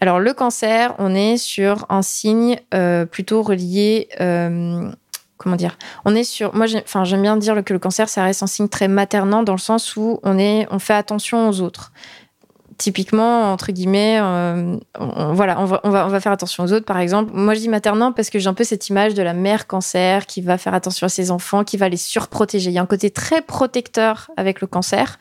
Alors 0.00 0.20
le 0.20 0.32
cancer, 0.32 0.94
on 0.98 1.14
est 1.14 1.36
sur 1.36 1.86
un 1.88 2.02
signe 2.02 2.58
euh, 2.74 3.04
plutôt 3.04 3.42
relié. 3.42 4.08
Euh, 4.20 4.90
comment 5.36 5.56
dire? 5.56 5.76
On 6.04 6.14
est 6.14 6.24
sur. 6.24 6.54
Moi, 6.54 6.66
enfin, 6.76 7.04
j'aime 7.04 7.22
bien 7.22 7.36
dire 7.36 7.62
que 7.64 7.72
le 7.72 7.78
cancer, 7.78 8.08
ça 8.08 8.22
reste 8.22 8.42
un 8.42 8.46
signe 8.46 8.68
très 8.68 8.88
maternant 8.88 9.42
dans 9.42 9.54
le 9.54 9.58
sens 9.58 9.96
où 9.96 10.20
on 10.22 10.38
est, 10.38 10.66
on 10.70 10.78
fait 10.78 10.94
attention 10.94 11.48
aux 11.48 11.60
autres 11.60 11.92
typiquement, 12.78 13.52
entre 13.52 13.72
guillemets, 13.72 14.18
euh, 14.22 14.76
on, 14.98 15.32
voilà, 15.34 15.60
on 15.60 15.90
va, 15.90 16.20
faire 16.20 16.32
attention 16.32 16.64
aux 16.64 16.72
autres, 16.72 16.86
par 16.86 16.98
exemple. 16.98 17.32
Moi, 17.34 17.54
je 17.54 17.60
dis 17.60 17.68
maternant 17.68 18.12
parce 18.12 18.30
que 18.30 18.38
j'ai 18.38 18.48
un 18.48 18.54
peu 18.54 18.64
cette 18.64 18.88
image 18.88 19.14
de 19.14 19.22
la 19.22 19.34
mère 19.34 19.66
cancer 19.66 20.26
qui 20.26 20.40
va 20.40 20.56
faire 20.58 20.74
attention 20.74 21.06
à 21.06 21.08
ses 21.08 21.32
enfants, 21.32 21.64
qui 21.64 21.76
va 21.76 21.88
les 21.88 21.96
surprotéger. 21.96 22.70
Il 22.70 22.74
y 22.74 22.78
a 22.78 22.82
un 22.82 22.86
côté 22.86 23.10
très 23.10 23.42
protecteur 23.42 24.30
avec 24.36 24.60
le 24.60 24.68
cancer. 24.68 25.18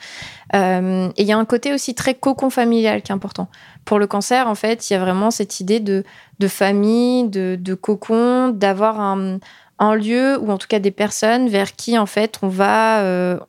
Euh, 0.56 1.10
et 1.18 1.24
il 1.24 1.28
y 1.28 1.32
a 1.32 1.38
un 1.38 1.46
côté 1.46 1.74
aussi 1.74 1.96
très 1.96 2.14
cocon 2.14 2.52
familial 2.52 3.02
qui 3.02 3.12
est 3.12 3.16
important. 3.16 3.50
Pour 3.86 3.98
le 3.98 4.06
cancer, 4.06 4.48
en 4.48 4.56
fait, 4.56 4.90
il 4.90 4.94
y 4.94 4.96
a 4.96 5.00
vraiment 5.00 5.32
cette 5.32 5.60
idée 5.60 5.80
de, 5.80 6.04
famille, 6.48 7.28
de 7.28 7.74
cocon, 7.74 8.50
d'avoir 8.50 9.02
un, 9.02 9.40
un 9.80 9.96
lieu 9.96 10.38
ou 10.40 10.52
en 10.52 10.58
tout 10.58 10.68
cas 10.68 10.80
des 10.80 10.92
personnes 10.92 11.50
vers 11.50 11.76
qui 11.76 11.98
en 11.98 12.06
fait 12.06 12.40
on 12.42 12.48
va, 12.48 13.02
euh, 13.02 13.40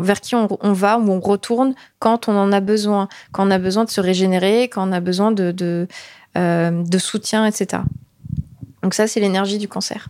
vers 0.00 0.20
qui 0.20 0.34
on, 0.34 0.46
va 0.72 0.98
ou 0.98 1.10
on 1.10 1.20
retourne 1.20 1.74
quand 1.98 2.28
on 2.28 2.36
en 2.36 2.52
a 2.52 2.60
besoin, 2.60 3.08
quand 3.32 3.46
on 3.46 3.50
a 3.50 3.58
besoin 3.58 3.84
de 3.84 3.90
se 3.90 4.00
régénérer, 4.00 4.64
quand 4.64 4.88
on 4.88 4.92
a 4.92 5.00
besoin 5.00 5.32
de, 5.32 5.52
de, 5.52 5.88
euh, 6.36 6.82
de 6.82 6.98
soutien, 6.98 7.46
etc. 7.46 7.82
Donc 8.82 8.94
ça, 8.94 9.06
c'est 9.06 9.20
l'énergie 9.20 9.58
du 9.58 9.68
cancer. 9.68 10.08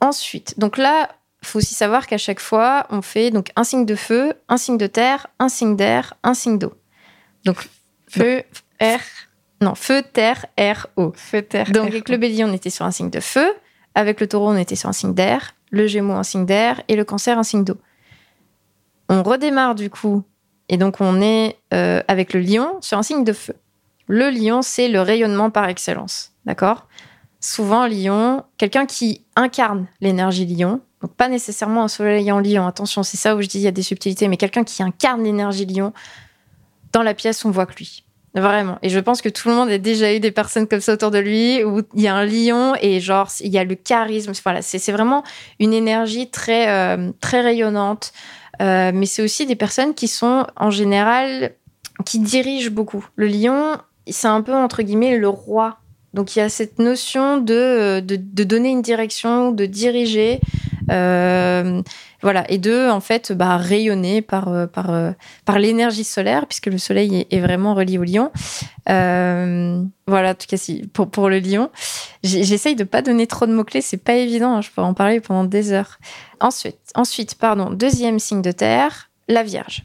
Ensuite, 0.00 0.58
donc 0.58 0.78
là, 0.78 1.10
faut 1.42 1.58
aussi 1.58 1.74
savoir 1.74 2.06
qu'à 2.06 2.18
chaque 2.18 2.40
fois, 2.40 2.86
on 2.90 3.02
fait 3.02 3.30
donc 3.30 3.50
un 3.56 3.64
signe 3.64 3.84
de 3.84 3.94
feu, 3.94 4.32
un 4.48 4.56
signe 4.56 4.78
de 4.78 4.86
terre, 4.86 5.26
un 5.38 5.48
signe 5.48 5.76
d'air, 5.76 6.14
un 6.22 6.34
signe 6.34 6.58
d'eau. 6.58 6.72
Donc 7.44 7.68
feu, 8.08 8.42
air, 8.80 9.00
non, 9.60 9.74
feu, 9.74 10.02
terre, 10.02 10.46
air, 10.56 10.86
eau. 10.96 11.12
Feu, 11.16 11.42
terre. 11.42 11.70
Donc 11.72 11.88
avec 11.88 12.08
le 12.08 12.16
bélier, 12.16 12.44
on 12.44 12.52
était 12.52 12.70
sur 12.70 12.84
un 12.84 12.90
signe 12.90 13.10
de 13.10 13.20
feu. 13.20 13.52
Avec 13.98 14.20
le 14.20 14.28
taureau, 14.28 14.50
on 14.50 14.56
était 14.56 14.76
sur 14.76 14.88
un 14.88 14.92
signe 14.92 15.12
d'air, 15.12 15.56
le 15.72 15.88
gémeaux 15.88 16.14
un 16.14 16.22
signe 16.22 16.46
d'air 16.46 16.80
et 16.86 16.94
le 16.94 17.04
cancer 17.04 17.36
un 17.36 17.42
signe 17.42 17.64
d'eau. 17.64 17.78
On 19.08 19.24
redémarre 19.24 19.74
du 19.74 19.90
coup, 19.90 20.22
et 20.68 20.76
donc 20.76 21.00
on 21.00 21.20
est 21.20 21.56
euh, 21.74 22.00
avec 22.06 22.32
le 22.32 22.38
lion 22.38 22.76
sur 22.80 22.96
un 22.96 23.02
signe 23.02 23.24
de 23.24 23.32
feu. 23.32 23.56
Le 24.06 24.30
lion, 24.30 24.62
c'est 24.62 24.86
le 24.86 25.00
rayonnement 25.00 25.50
par 25.50 25.68
excellence, 25.68 26.30
d'accord? 26.44 26.86
Souvent, 27.40 27.88
lion, 27.88 28.44
quelqu'un 28.56 28.86
qui 28.86 29.24
incarne 29.34 29.88
l'énergie 30.00 30.46
lion, 30.46 30.80
donc 31.02 31.12
pas 31.14 31.28
nécessairement 31.28 31.82
un 31.82 31.88
soleil 31.88 32.30
en 32.30 32.38
lion, 32.38 32.68
attention, 32.68 33.02
c'est 33.02 33.16
ça 33.16 33.34
où 33.34 33.42
je 33.42 33.48
dis 33.48 33.58
il 33.58 33.62
y 33.62 33.66
a 33.66 33.72
des 33.72 33.82
subtilités, 33.82 34.28
mais 34.28 34.36
quelqu'un 34.36 34.62
qui 34.62 34.80
incarne 34.80 35.24
l'énergie 35.24 35.66
lion, 35.66 35.92
dans 36.92 37.02
la 37.02 37.14
pièce, 37.14 37.44
on 37.44 37.50
voit 37.50 37.66
que 37.66 37.74
lui. 37.74 38.04
Vraiment. 38.34 38.78
Et 38.82 38.88
je 38.88 38.98
pense 38.98 39.22
que 39.22 39.28
tout 39.28 39.48
le 39.48 39.54
monde 39.54 39.70
a 39.70 39.78
déjà 39.78 40.14
eu 40.14 40.20
des 40.20 40.30
personnes 40.30 40.68
comme 40.68 40.80
ça 40.80 40.92
autour 40.92 41.10
de 41.10 41.18
lui, 41.18 41.64
où 41.64 41.82
il 41.94 42.02
y 42.02 42.08
a 42.08 42.14
un 42.14 42.26
lion 42.26 42.74
et 42.80 43.00
genre, 43.00 43.28
il 43.40 43.50
y 43.50 43.58
a 43.58 43.64
le 43.64 43.74
charisme. 43.74 44.32
Voilà, 44.44 44.62
c'est 44.62 44.92
vraiment 44.92 45.24
une 45.58 45.72
énergie 45.72 46.30
très, 46.30 46.68
euh, 46.68 47.10
très 47.20 47.40
rayonnante. 47.40 48.12
Euh, 48.60 48.90
mais 48.94 49.06
c'est 49.06 49.22
aussi 49.22 49.46
des 49.46 49.56
personnes 49.56 49.94
qui 49.94 50.08
sont, 50.08 50.46
en 50.56 50.70
général, 50.70 51.52
qui 52.04 52.18
dirigent 52.18 52.70
beaucoup. 52.70 53.06
Le 53.16 53.28
lion, 53.28 53.76
c'est 54.08 54.28
un 54.28 54.42
peu, 54.42 54.54
entre 54.54 54.82
guillemets, 54.82 55.16
le 55.16 55.28
roi. 55.28 55.78
Donc 56.14 56.34
il 56.34 56.40
y 56.40 56.42
a 56.42 56.48
cette 56.48 56.78
notion 56.78 57.38
de, 57.38 58.00
de, 58.00 58.16
de 58.16 58.44
donner 58.44 58.70
une 58.70 58.82
direction, 58.82 59.52
de 59.52 59.66
diriger. 59.66 60.40
Euh, 60.90 61.82
voilà, 62.22 62.50
et 62.50 62.58
de 62.58 62.90
en 62.90 63.00
fait 63.00 63.32
bah, 63.32 63.56
rayonner 63.56 64.22
par, 64.22 64.48
euh, 64.48 64.66
par, 64.66 64.90
euh, 64.90 65.12
par 65.44 65.58
l'énergie 65.58 66.04
solaire, 66.04 66.46
puisque 66.46 66.66
le 66.66 66.78
soleil 66.78 67.26
est, 67.30 67.40
vraiment 67.40 67.74
relié 67.74 67.98
au 67.98 68.04
lion. 68.04 68.30
voilà, 68.86 70.30
en 70.30 70.34
tout 70.34 70.46
cas, 70.48 70.56
si, 70.56 70.88
pour, 70.92 71.10
pour 71.10 71.28
le 71.28 71.38
lion. 71.38 71.70
J'essaye 72.22 72.74
de 72.74 72.84
pas 72.84 73.02
donner 73.02 73.26
trop 73.26 73.46
de 73.46 73.52
mots-clés, 73.52 73.80
c'est 73.82 74.02
pas 74.02 74.14
évident, 74.14 74.56
hein, 74.56 74.60
je 74.60 74.70
pourrais 74.70 74.86
en 74.86 74.94
parler 74.94 75.20
pendant 75.20 75.44
des 75.44 75.72
heures. 75.72 75.98
Ensuite, 76.40 76.78
ensuite, 76.94 77.34
pardon, 77.36 77.70
deuxième 77.70 78.18
signe 78.18 78.42
de 78.42 78.52
terre, 78.52 79.10
la 79.28 79.42
Vierge. 79.42 79.84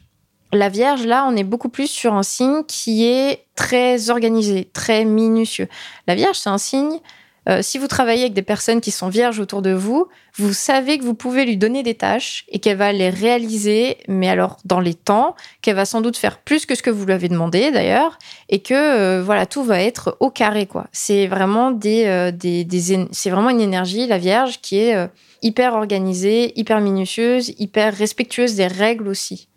La 0.52 0.68
Vierge, 0.68 1.04
là, 1.04 1.26
on 1.28 1.36
est 1.36 1.44
beaucoup 1.44 1.68
plus 1.68 1.88
sur 1.88 2.14
un 2.14 2.22
signe 2.22 2.62
qui 2.66 3.04
est 3.04 3.44
très 3.56 4.10
organisé, 4.10 4.70
très 4.72 5.04
minutieux. 5.04 5.68
La 6.06 6.14
Vierge, 6.14 6.36
c'est 6.36 6.50
un 6.50 6.58
signe 6.58 7.00
euh, 7.48 7.60
si 7.62 7.78
vous 7.78 7.88
travaillez 7.88 8.22
avec 8.22 8.32
des 8.32 8.42
personnes 8.42 8.80
qui 8.80 8.90
sont 8.90 9.08
vierges 9.08 9.38
autour 9.38 9.60
de 9.60 9.72
vous, 9.72 10.08
vous 10.36 10.52
savez 10.52 10.98
que 10.98 11.04
vous 11.04 11.14
pouvez 11.14 11.44
lui 11.44 11.56
donner 11.56 11.82
des 11.82 11.94
tâches 11.94 12.44
et 12.48 12.58
qu'elle 12.58 12.78
va 12.78 12.92
les 12.92 13.10
réaliser, 13.10 13.98
mais 14.08 14.28
alors 14.28 14.56
dans 14.64 14.80
les 14.80 14.94
temps, 14.94 15.36
qu'elle 15.60 15.76
va 15.76 15.84
sans 15.84 16.00
doute 16.00 16.16
faire 16.16 16.38
plus 16.38 16.64
que 16.64 16.74
ce 16.74 16.82
que 16.82 16.90
vous 16.90 17.04
lui 17.04 17.12
avez 17.12 17.28
demandé 17.28 17.70
d'ailleurs, 17.70 18.18
et 18.48 18.60
que 18.60 18.74
euh, 18.74 19.22
voilà 19.22 19.46
tout 19.46 19.62
va 19.62 19.82
être 19.82 20.16
au 20.20 20.30
carré 20.30 20.66
quoi. 20.66 20.86
C'est 20.92 21.26
vraiment 21.26 21.70
des, 21.70 22.06
euh, 22.06 22.30
des, 22.30 22.66
c'est 23.12 23.30
vraiment 23.30 23.50
une 23.50 23.60
énergie 23.60 24.06
la 24.06 24.18
Vierge 24.18 24.60
qui 24.60 24.78
est 24.78 25.08
hyper 25.42 25.74
organisée, 25.74 26.58
hyper 26.58 26.80
minutieuse, 26.80 27.52
hyper 27.58 27.94
respectueuse 27.94 28.54
des 28.54 28.66
règles 28.66 29.08
aussi. 29.08 29.48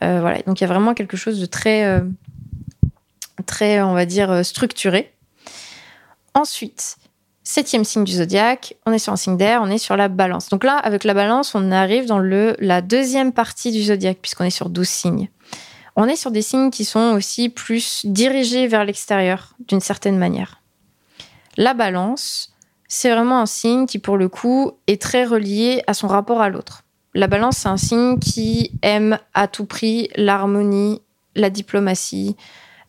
voilà, 0.00 0.42
donc 0.42 0.60
il 0.60 0.64
y 0.64 0.66
a 0.66 0.68
vraiment 0.68 0.94
quelque 0.94 1.16
chose 1.16 1.40
de 1.40 1.46
très 1.46 2.02
très 3.46 3.80
on 3.80 3.94
va 3.94 4.04
dire 4.04 4.44
structuré. 4.44 5.12
Ensuite, 6.34 6.96
Septième 7.46 7.84
signe 7.84 8.04
du 8.04 8.12
zodiaque, 8.12 8.74
on 8.86 8.92
est 8.92 8.98
sur 8.98 9.12
un 9.12 9.16
signe 9.16 9.36
d'air, 9.36 9.60
on 9.62 9.68
est 9.68 9.76
sur 9.76 9.98
la 9.98 10.08
balance. 10.08 10.48
Donc 10.48 10.64
là, 10.64 10.78
avec 10.78 11.04
la 11.04 11.12
balance, 11.12 11.54
on 11.54 11.70
arrive 11.72 12.06
dans 12.06 12.18
le, 12.18 12.56
la 12.58 12.80
deuxième 12.80 13.32
partie 13.32 13.70
du 13.70 13.82
zodiaque, 13.82 14.18
puisqu'on 14.22 14.44
est 14.44 14.50
sur 14.50 14.70
12 14.70 14.88
signes. 14.88 15.28
On 15.94 16.08
est 16.08 16.16
sur 16.16 16.30
des 16.30 16.40
signes 16.40 16.70
qui 16.70 16.86
sont 16.86 17.12
aussi 17.12 17.50
plus 17.50 18.06
dirigés 18.06 18.66
vers 18.66 18.86
l'extérieur, 18.86 19.54
d'une 19.68 19.80
certaine 19.80 20.16
manière. 20.16 20.62
La 21.58 21.74
balance, 21.74 22.54
c'est 22.88 23.10
vraiment 23.10 23.40
un 23.40 23.46
signe 23.46 23.84
qui, 23.84 23.98
pour 23.98 24.16
le 24.16 24.30
coup, 24.30 24.72
est 24.86 25.00
très 25.00 25.26
relié 25.26 25.82
à 25.86 25.92
son 25.92 26.08
rapport 26.08 26.40
à 26.40 26.48
l'autre. 26.48 26.82
La 27.12 27.26
balance, 27.26 27.58
c'est 27.58 27.68
un 27.68 27.76
signe 27.76 28.18
qui 28.18 28.72
aime 28.80 29.18
à 29.34 29.48
tout 29.48 29.66
prix 29.66 30.08
l'harmonie, 30.16 31.02
la 31.36 31.50
diplomatie, 31.50 32.36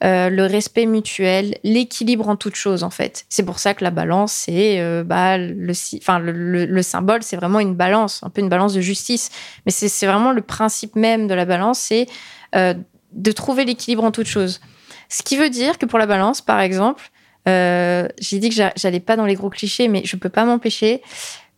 euh, 0.03 0.29
le 0.29 0.45
respect 0.45 0.85
mutuel, 0.85 1.57
l'équilibre 1.63 2.27
en 2.27 2.35
toute 2.35 2.55
chose 2.55 2.83
en 2.83 2.89
fait. 2.89 3.25
C'est 3.29 3.45
pour 3.45 3.59
ça 3.59 3.73
que 3.73 3.83
la 3.83 3.91
balance, 3.91 4.33
c'est 4.33 4.79
euh, 4.79 5.03
bah, 5.03 5.37
le, 5.37 6.65
le, 6.65 6.81
symbole, 6.81 7.23
c'est 7.23 7.37
vraiment 7.37 7.59
une 7.59 7.75
balance, 7.75 8.21
un 8.23 8.29
peu 8.29 8.41
une 8.41 8.49
balance 8.49 8.73
de 8.73 8.81
justice. 8.81 9.31
Mais 9.65 9.71
c'est 9.71 10.05
vraiment 10.05 10.31
le 10.31 10.41
principe 10.41 10.95
même 10.95 11.27
de 11.27 11.33
la 11.33 11.45
balance, 11.45 11.79
c'est 11.79 12.07
euh, 12.55 12.73
de 13.13 13.31
trouver 13.31 13.63
l'équilibre 13.63 14.03
en 14.03 14.11
toute 14.11 14.27
chose. 14.27 14.59
Ce 15.07 15.23
qui 15.23 15.37
veut 15.37 15.49
dire 15.49 15.77
que 15.77 15.85
pour 15.85 15.99
la 15.99 16.07
balance, 16.07 16.41
par 16.41 16.59
exemple, 16.59 17.09
j'ai 17.47 18.39
dit 18.39 18.49
que 18.49 18.55
j'allais 18.75 18.99
pas 18.99 19.15
dans 19.15 19.25
les 19.25 19.35
gros 19.35 19.51
clichés, 19.51 19.87
mais 19.87 20.01
je 20.03 20.15
peux 20.15 20.29
pas 20.29 20.45
m'empêcher. 20.45 21.01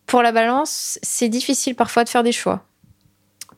Pour 0.06 0.22
la 0.22 0.32
balance, 0.32 0.98
c'est 1.02 1.28
difficile 1.28 1.74
parfois 1.74 2.04
de 2.04 2.08
faire 2.08 2.22
des 2.22 2.32
choix 2.32 2.68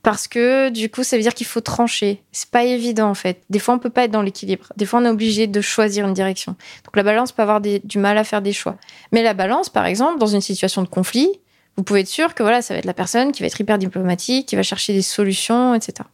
parce 0.03 0.28
que 0.28 0.70
du 0.70 0.90
coup, 0.90 1.03
ça 1.03 1.16
veut 1.16 1.22
dire 1.22 1.34
qu'il 1.34 1.46
faut 1.46 1.61
trancher. 1.61 2.22
C'est 2.32 2.51
pas 2.51 2.64
évident 2.64 3.09
en 3.09 3.14
fait. 3.14 3.42
Des 3.51 3.59
fois, 3.59 3.74
on 3.74 3.78
peut 3.78 3.90
pas 3.90 4.05
être 4.05 4.11
dans 4.11 4.22
l'équilibre. 4.22 4.72
Des 4.76 4.86
fois, 4.86 5.01
on 5.01 5.05
est 5.05 5.11
obligé 5.11 5.46
de 5.46 5.61
choisir 5.61 6.07
une 6.07 6.14
direction. 6.14 6.53
Donc 6.84 6.96
la 6.96 7.03
balance 7.03 7.32
peut 7.32 7.42
avoir 7.42 7.61
du 7.61 7.98
mal 7.98 8.16
à 8.16 8.24
faire 8.24 8.42
des 8.42 8.53
choix. 8.53 8.76
Mais 9.12 9.22
la 9.22 9.34
balance, 9.34 9.68
par 9.68 9.86
exemple, 9.86 10.18
dans 10.18 10.26
une 10.26 10.40
situation 10.40 10.82
de 10.82 10.88
conflit, 10.88 11.28
vous 11.76 11.82
pouvez 11.82 12.01
être 12.01 12.09
sûr 12.09 12.34
que 12.34 12.42
voilà, 12.42 12.62
ça 12.62 12.74
va 12.74 12.78
être 12.78 12.86
la 12.86 12.94
personne 12.94 13.32
qui 13.32 13.42
va 13.42 13.46
être 13.46 13.61
hyper 13.61 13.78
diplomatique, 13.78 14.48
qui 14.48 14.57
va 14.57 14.62
chercher 14.62 14.92
des 14.92 15.03
solutions, 15.03 15.74
etc. 15.74 16.09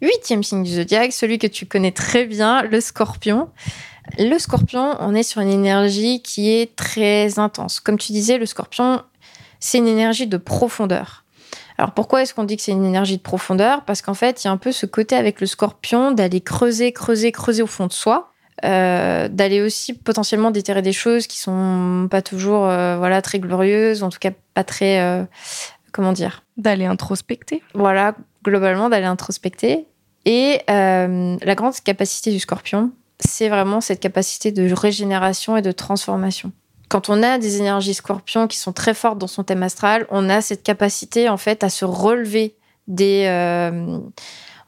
Huitième 0.00 0.42
signe 0.42 0.62
du 0.62 0.72
zodiaque, 0.72 1.12
celui 1.12 1.38
que 1.38 1.46
tu 1.46 1.66
connais 1.66 1.92
très 1.92 2.26
bien, 2.26 2.62
le 2.62 2.80
scorpion. 2.80 3.48
Le 4.18 4.38
scorpion, 4.38 4.96
on 5.00 5.14
est 5.14 5.22
sur 5.22 5.40
une 5.40 5.50
énergie 5.50 6.22
qui 6.22 6.50
est 6.50 6.76
très 6.76 7.38
intense. 7.38 7.80
Comme 7.80 7.98
tu 7.98 8.12
disais, 8.12 8.38
le 8.38 8.46
scorpion, 8.46 9.02
c'est 9.60 9.78
une 9.78 9.88
énergie 9.88 10.26
de 10.26 10.36
profondeur. 10.36 11.23
Alors 11.78 11.92
pourquoi 11.92 12.22
est-ce 12.22 12.34
qu'on 12.34 12.44
dit 12.44 12.56
que 12.56 12.62
c'est 12.62 12.72
une 12.72 12.84
énergie 12.84 13.16
de 13.16 13.22
profondeur? 13.22 13.84
Parce 13.84 14.02
qu'en 14.02 14.14
fait, 14.14 14.44
il 14.44 14.46
y 14.46 14.48
a 14.48 14.52
un 14.52 14.56
peu 14.56 14.72
ce 14.72 14.86
côté 14.86 15.16
avec 15.16 15.40
le 15.40 15.46
scorpion 15.46 16.12
d'aller 16.12 16.40
creuser, 16.40 16.92
creuser, 16.92 17.32
creuser 17.32 17.62
au 17.62 17.66
fond 17.66 17.86
de 17.86 17.92
soi. 17.92 18.30
Euh, 18.64 19.28
d'aller 19.28 19.60
aussi 19.60 19.92
potentiellement 19.92 20.52
déterrer 20.52 20.80
des 20.80 20.92
choses 20.92 21.26
qui 21.26 21.38
sont 21.38 22.06
pas 22.08 22.22
toujours 22.22 22.66
euh, 22.66 22.96
voilà 22.96 23.20
très 23.20 23.40
glorieuses, 23.40 24.04
en 24.04 24.10
tout 24.10 24.20
cas 24.20 24.30
pas 24.54 24.62
très 24.62 25.00
euh, 25.00 25.24
comment 25.92 26.12
dire? 26.12 26.44
D'aller 26.56 26.86
introspecter. 26.86 27.62
Voilà, 27.74 28.14
globalement 28.44 28.88
d'aller 28.88 29.06
introspecter. 29.06 29.86
Et 30.24 30.60
la 30.68 31.54
grande 31.54 31.74
capacité 31.84 32.30
du 32.30 32.38
scorpion, 32.38 32.92
c'est 33.18 33.48
vraiment 33.48 33.80
cette 33.80 34.00
capacité 34.00 34.52
de 34.52 34.72
régénération 34.72 35.56
et 35.56 35.62
de 35.62 35.72
transformation 35.72 36.52
quand 36.94 37.08
on 37.08 37.24
a 37.24 37.38
des 37.38 37.58
énergies 37.58 37.92
scorpions 37.92 38.46
qui 38.46 38.56
sont 38.56 38.72
très 38.72 38.94
fortes 38.94 39.18
dans 39.18 39.26
son 39.26 39.42
thème 39.42 39.64
astral, 39.64 40.06
on 40.10 40.30
a 40.30 40.40
cette 40.40 40.62
capacité 40.62 41.28
en 41.28 41.36
fait 41.36 41.64
à 41.64 41.68
se 41.68 41.84
relever 41.84 42.54
des, 42.86 43.24
euh, 43.26 43.98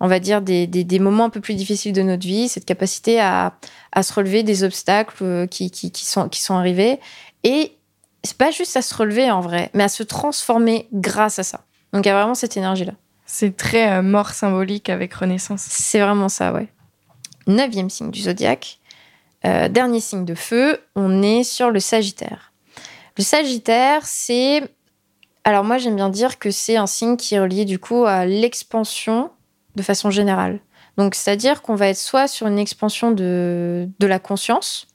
on 0.01 0.09
va 0.09 0.19
dire 0.19 0.43
des, 0.43 0.67
des, 0.67 0.99
moments 0.99 1.27
un 1.27 1.31
peu 1.31 1.41
plus 1.41 1.55
difficiles 1.55 1.93
de 1.93 2.03
notre 2.03 2.27
vie, 2.27 2.49
cette 2.49 2.65
capacité 2.65 3.21
à, 3.21 3.55
à 3.93 4.03
se 4.03 4.13
relever 4.13 4.43
des 4.43 4.65
obstacles 4.65 5.23
euh, 5.23 5.47
qui, 5.47 5.71
qui, 5.71 5.93
qui, 5.93 6.05
sont, 6.05 6.29
qui 6.29 6.43
sont 6.43 6.57
arrivés. 6.57 6.99
Et 7.45 7.77
c'est 8.25 8.37
pas 8.37 8.51
juste 8.51 8.77
à 8.77 8.83
se 8.83 8.93
relever 8.97 9.31
en 9.31 9.41
vrai, 9.41 9.71
mais 9.73 9.85
à 9.85 9.89
se 9.89 10.03
transformer 10.03 10.89
grâce 10.93 11.39
à 11.39 11.45
ça. 11.45 11.61
Donc 11.93 12.07
il 12.07 12.09
y 12.09 12.11
a 12.11 12.19
vraiment 12.21 12.35
cette 12.35 12.57
énergie-là. 12.57 12.95
C'est 13.25 13.57
très 13.57 13.93
euh, 13.93 14.03
mort 14.03 14.31
symbolique 14.31 14.91
avec 14.91 15.15
Renaissance. 15.15 15.65
C'est 15.69 16.01
vraiment 16.01 16.29
ça, 16.29 16.53
ouais. 16.53 16.67
Neuvième 17.47 17.89
signe 17.89 18.11
du 18.11 18.23
zodiaque, 18.23 18.81
euh, 19.47 19.69
dernier 19.69 20.01
signe 20.01 20.25
de 20.25 20.35
feu, 20.35 20.81
on 20.95 21.23
est 21.23 21.45
sur 21.45 21.71
le 21.71 21.81
Sagittaire. 21.81 22.53
Le 23.17 23.23
Sagittaire, 23.23 24.03
c'est... 24.05 24.63
Alors 25.45 25.63
moi 25.63 25.79
j'aime 25.79 25.97
bien 25.97 26.09
dire 26.09 26.39
que 26.39 26.51
c'est 26.51 26.77
un 26.77 26.89
signe 26.89 27.17
qui 27.17 27.37
est 27.37 27.41
relié 27.41 27.65
du 27.65 27.79
coup 27.79 28.05
à 28.05 28.27
l'expansion 28.27 29.31
de 29.77 29.83
façon 29.83 30.11
générale. 30.11 30.59
Donc 30.97 31.15
c'est-à-dire 31.15 31.63
qu'on 31.63 31.77
va 31.77 31.89
être 31.89 31.99
soit 31.99 32.27
sur 32.27 32.49
une 32.49 32.59
expansion 32.59 33.13
de, 33.13 33.89
de 34.01 34.07
la 34.07 34.19
conscience, 34.19 34.89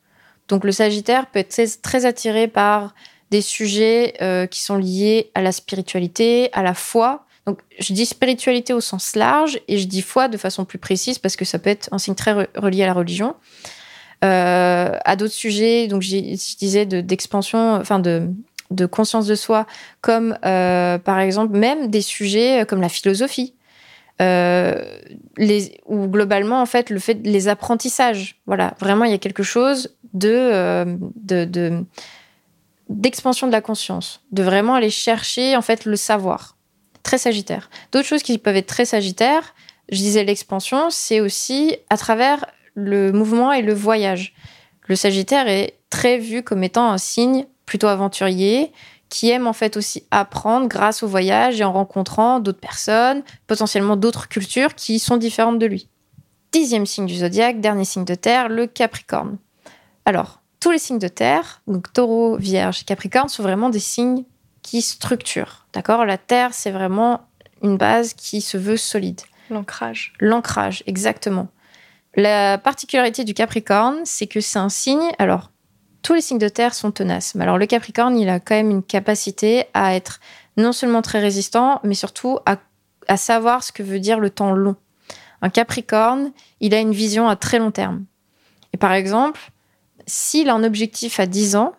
donc 0.52 0.66
le 0.66 0.74
Sagittaire 0.74 1.28
peut 1.28 1.40
être 1.40 1.82
très, 1.82 2.06
attiré 2.06 2.50
par 2.50 2.94
des 3.32 3.42
sujets 3.42 4.16
euh, 4.22 4.46
qui 4.48 4.62
sont 4.62 4.76
liés 4.76 5.32
à 5.34 5.42
la 5.42 5.54
spiritualité, 5.54 6.50
à 6.52 6.62
la 6.62 6.74
foi. 6.74 7.26
Donc 7.48 7.60
je 7.80 7.94
dis 7.94 8.06
spiritualité 8.06 8.74
au 8.74 8.82
sens 8.82 9.16
large 9.16 9.62
et 9.70 9.78
je 9.78 9.88
dis 9.88 10.02
foi 10.02 10.28
de 10.28 10.36
façon 10.36 10.66
plus 10.66 10.78
précise 10.78 11.20
parce 11.20 11.38
que 11.38 11.46
ça 11.46 11.58
peut 11.58 11.70
être 11.70 11.88
un 11.94 11.98
signe 11.98 12.16
très 12.16 12.50
relié 12.58 12.84
à 12.84 12.88
la 12.88 12.94
religion. 12.94 13.36
Euh, 14.24 14.98
à 15.04 15.16
d'autres 15.16 15.34
sujets, 15.34 15.88
donc 15.88 16.04
je 16.04 16.56
disais 16.58 16.86
d'expansion, 16.86 17.76
enfin 17.78 17.98
de, 17.98 18.30
de 18.70 18.86
conscience 18.86 19.26
de 19.26 19.34
soi, 19.34 19.66
comme 20.02 20.38
euh, 20.46 21.00
par 21.00 21.20
exemple 21.20 21.58
même 21.58 21.90
des 21.90 22.02
sujets 22.02 22.66
comme 22.68 22.82
la 22.82 22.90
philosophie. 22.90 23.56
Euh, 24.22 24.84
les, 25.38 25.80
ou 25.88 26.06
globalement 26.06 26.62
en 26.62 26.68
fait 26.68 26.92
le 26.92 27.00
fait 27.00 27.18
les 27.24 27.48
apprentissages. 27.48 28.40
Voilà 28.46 28.76
vraiment 28.80 29.06
il 29.06 29.12
y 29.12 29.16
a 29.16 29.18
quelque 29.18 29.42
chose 29.42 29.96
de 30.14 30.86
de 31.16 31.84
d'expansion 32.90 33.48
de, 33.48 33.52
la 33.52 33.62
conscience 33.62 34.22
de 34.32 34.44
vraiment 34.44 34.76
aller 34.76 34.92
chercher 34.92 35.56
en 35.56 35.64
fait 35.64 35.86
le 35.86 35.96
savoir. 35.96 36.58
Très 37.02 37.18
sagittaire. 37.18 37.72
D'autres 37.92 38.08
choses 38.08 38.22
qui 38.22 38.38
peuvent 38.38 38.58
être 38.58 38.68
très 38.68 38.86
sagittaires 38.86 39.56
je 39.90 39.98
disais 39.98 40.24
l'expansion 40.24 40.92
c'est 40.92 41.20
aussi 41.20 41.76
à 41.90 41.98
travers 41.98 42.46
le 42.76 43.12
mouvement 43.12 43.52
et 43.52 43.62
le 43.62 43.74
voyage. 43.74 44.34
Le 44.88 44.96
Sagittaire 44.96 45.48
est 45.48 45.80
très 45.90 46.18
vu 46.18 46.44
comme 46.44 46.64
étant 46.64 46.90
un 46.90 46.98
signe 46.98 47.46
plutôt 47.66 47.88
aventurier, 47.88 48.72
qui 49.10 49.30
aime 49.30 49.46
en 49.46 49.54
fait 49.54 49.78
aussi 49.78 50.06
apprendre 50.10 50.68
grâce 50.68 51.04
au 51.04 51.08
voyage 51.08 51.60
et 51.60 51.64
en 51.64 51.74
rencontrant 51.74 52.40
d'autres 52.40 52.60
personnes, 52.60 53.24
potentiellement 53.46 53.98
d'autres 53.98 54.30
cultures 54.30 54.74
qui 54.74 55.00
sont 55.00 55.18
différentes 55.18 55.60
de 55.60 55.66
lui. 55.66 55.90
Dixième 56.52 56.86
signe 56.86 57.06
du 57.06 57.16
zodiaque, 57.16 57.62
dernier 57.62 57.86
signe 57.86 58.06
de 58.06 58.16
terre, 58.16 58.50
le 58.50 58.68
Capricorne. 58.68 59.38
Alors, 60.06 60.42
tous 60.60 60.72
les 60.72 60.80
signes 60.80 61.00
de 61.00 61.08
terre, 61.08 61.62
donc 61.68 61.92
taureau, 61.92 62.38
vierge, 62.38 62.86
capricorne, 62.86 63.30
sont 63.30 63.44
vraiment 63.44 63.70
des 63.70 63.80
signes 63.80 64.24
qui 64.62 64.82
structurent. 64.82 65.66
D'accord? 65.74 66.06
La 66.06 66.18
terre, 66.18 66.54
c'est 66.54 66.72
vraiment 66.72 67.22
une 67.62 67.78
base 67.78 68.14
qui 68.14 68.42
se 68.42 68.58
veut 68.58 68.78
solide. 68.78 69.22
L'ancrage. 69.50 70.14
L'ancrage, 70.20 70.84
exactement. 70.88 71.48
La 72.16 72.58
particularité 72.58 73.24
du 73.24 73.34
Capricorne, 73.34 74.00
c'est 74.04 74.28
que 74.28 74.42
c'est 74.42 74.60
un 74.60 74.70
signe. 74.70 75.12
Alors, 75.18 75.52
tous 76.02 76.14
les 76.14 76.22
signes 76.22 76.40
de 76.40 76.50
terre 76.50 76.74
sont 76.74 76.92
tenaces. 76.92 77.36
Mais 77.36 77.44
alors, 77.44 77.58
le 77.58 77.66
Capricorne, 77.66 78.18
il 78.18 78.30
a 78.30 78.40
quand 78.40 78.56
même 78.56 78.70
une 78.70 78.84
capacité 78.84 79.66
à 79.74 79.96
être 79.96 80.20
non 80.58 80.74
seulement 80.74 81.02
très 81.02 81.20
résistant, 81.20 81.80
mais 81.84 81.94
surtout 81.94 82.40
à, 82.46 82.58
savoir 83.18 83.64
ce 83.64 83.72
que 83.72 83.84
veut 83.84 84.00
dire 84.00 84.20
le 84.20 84.30
temps 84.30 84.52
long. 84.52 84.76
Un 85.42 85.50
Capricorne, 85.50 86.32
il 86.60 86.74
a 86.74 86.80
une 86.80 86.94
vision 86.94 87.28
à 87.28 87.36
très 87.36 87.60
long 87.60 87.72
terme. 87.72 88.06
Et 88.74 88.78
par 88.78 88.94
exemple, 88.94 89.52
s'il 90.06 90.50
a 90.50 90.54
un 90.54 90.64
objectif 90.64 91.20
à 91.20 91.26
10 91.26 91.56
ans, 91.56 91.74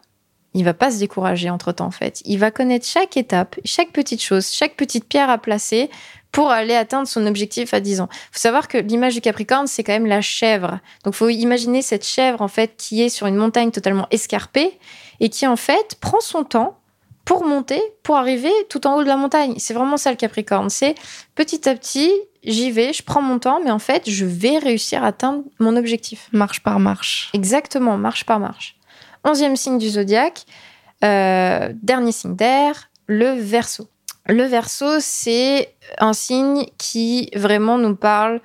il 0.54 0.64
va 0.64 0.74
pas 0.74 0.90
se 0.90 0.98
décourager 0.98 1.50
entre 1.50 1.72
temps 1.72 1.86
en 1.86 1.90
fait. 1.90 2.22
Il 2.24 2.38
va 2.38 2.50
connaître 2.50 2.86
chaque 2.86 3.16
étape, 3.16 3.56
chaque 3.64 3.90
petite 3.90 4.22
chose, 4.22 4.50
chaque 4.50 4.76
petite 4.76 5.06
pierre 5.06 5.30
à 5.30 5.38
placer 5.38 5.90
pour 6.32 6.50
aller 6.50 6.74
atteindre 6.74 7.06
son 7.06 7.26
objectif 7.26 7.74
à 7.74 7.80
10 7.80 8.00
ans. 8.00 8.08
Il 8.10 8.32
faut 8.32 8.40
savoir 8.40 8.66
que 8.66 8.78
l'image 8.78 9.14
du 9.14 9.20
Capricorne, 9.20 9.66
c'est 9.66 9.84
quand 9.84 9.92
même 9.92 10.06
la 10.06 10.22
chèvre. 10.22 10.80
Donc, 11.04 11.14
il 11.14 11.16
faut 11.18 11.28
imaginer 11.28 11.82
cette 11.82 12.06
chèvre, 12.06 12.40
en 12.40 12.48
fait, 12.48 12.74
qui 12.78 13.02
est 13.02 13.10
sur 13.10 13.26
une 13.26 13.36
montagne 13.36 13.70
totalement 13.70 14.06
escarpée 14.10 14.78
et 15.20 15.28
qui, 15.28 15.46
en 15.46 15.56
fait, 15.56 15.96
prend 16.00 16.20
son 16.20 16.42
temps 16.42 16.78
pour 17.24 17.44
monter, 17.44 17.80
pour 18.02 18.16
arriver 18.16 18.50
tout 18.68 18.86
en 18.86 18.96
haut 18.96 19.02
de 19.02 19.08
la 19.08 19.16
montagne. 19.16 19.54
C'est 19.58 19.74
vraiment 19.74 19.98
ça 19.98 20.10
le 20.10 20.16
Capricorne. 20.16 20.70
C'est 20.70 20.94
petit 21.34 21.68
à 21.68 21.74
petit, 21.74 22.10
j'y 22.42 22.70
vais, 22.70 22.92
je 22.92 23.02
prends 23.02 23.22
mon 23.22 23.38
temps, 23.38 23.60
mais 23.62 23.70
en 23.70 23.78
fait, 23.78 24.08
je 24.08 24.24
vais 24.24 24.58
réussir 24.58 25.04
à 25.04 25.08
atteindre 25.08 25.44
mon 25.60 25.76
objectif. 25.76 26.28
Marche 26.32 26.62
par 26.62 26.80
marche. 26.80 27.30
Exactement, 27.34 27.96
marche 27.98 28.24
par 28.24 28.40
marche. 28.40 28.76
Onzième 29.24 29.56
signe 29.56 29.78
du 29.78 29.88
zodiaque, 29.88 30.44
euh, 31.04 31.72
dernier 31.82 32.12
signe 32.12 32.36
d'air, 32.36 32.90
le 33.06 33.32
Verseau. 33.32 33.88
Le 34.26 34.44
verso, 34.44 35.00
c'est 35.00 35.74
un 35.98 36.12
signe 36.12 36.66
qui 36.78 37.28
vraiment 37.34 37.76
nous 37.76 37.96
parle 37.96 38.40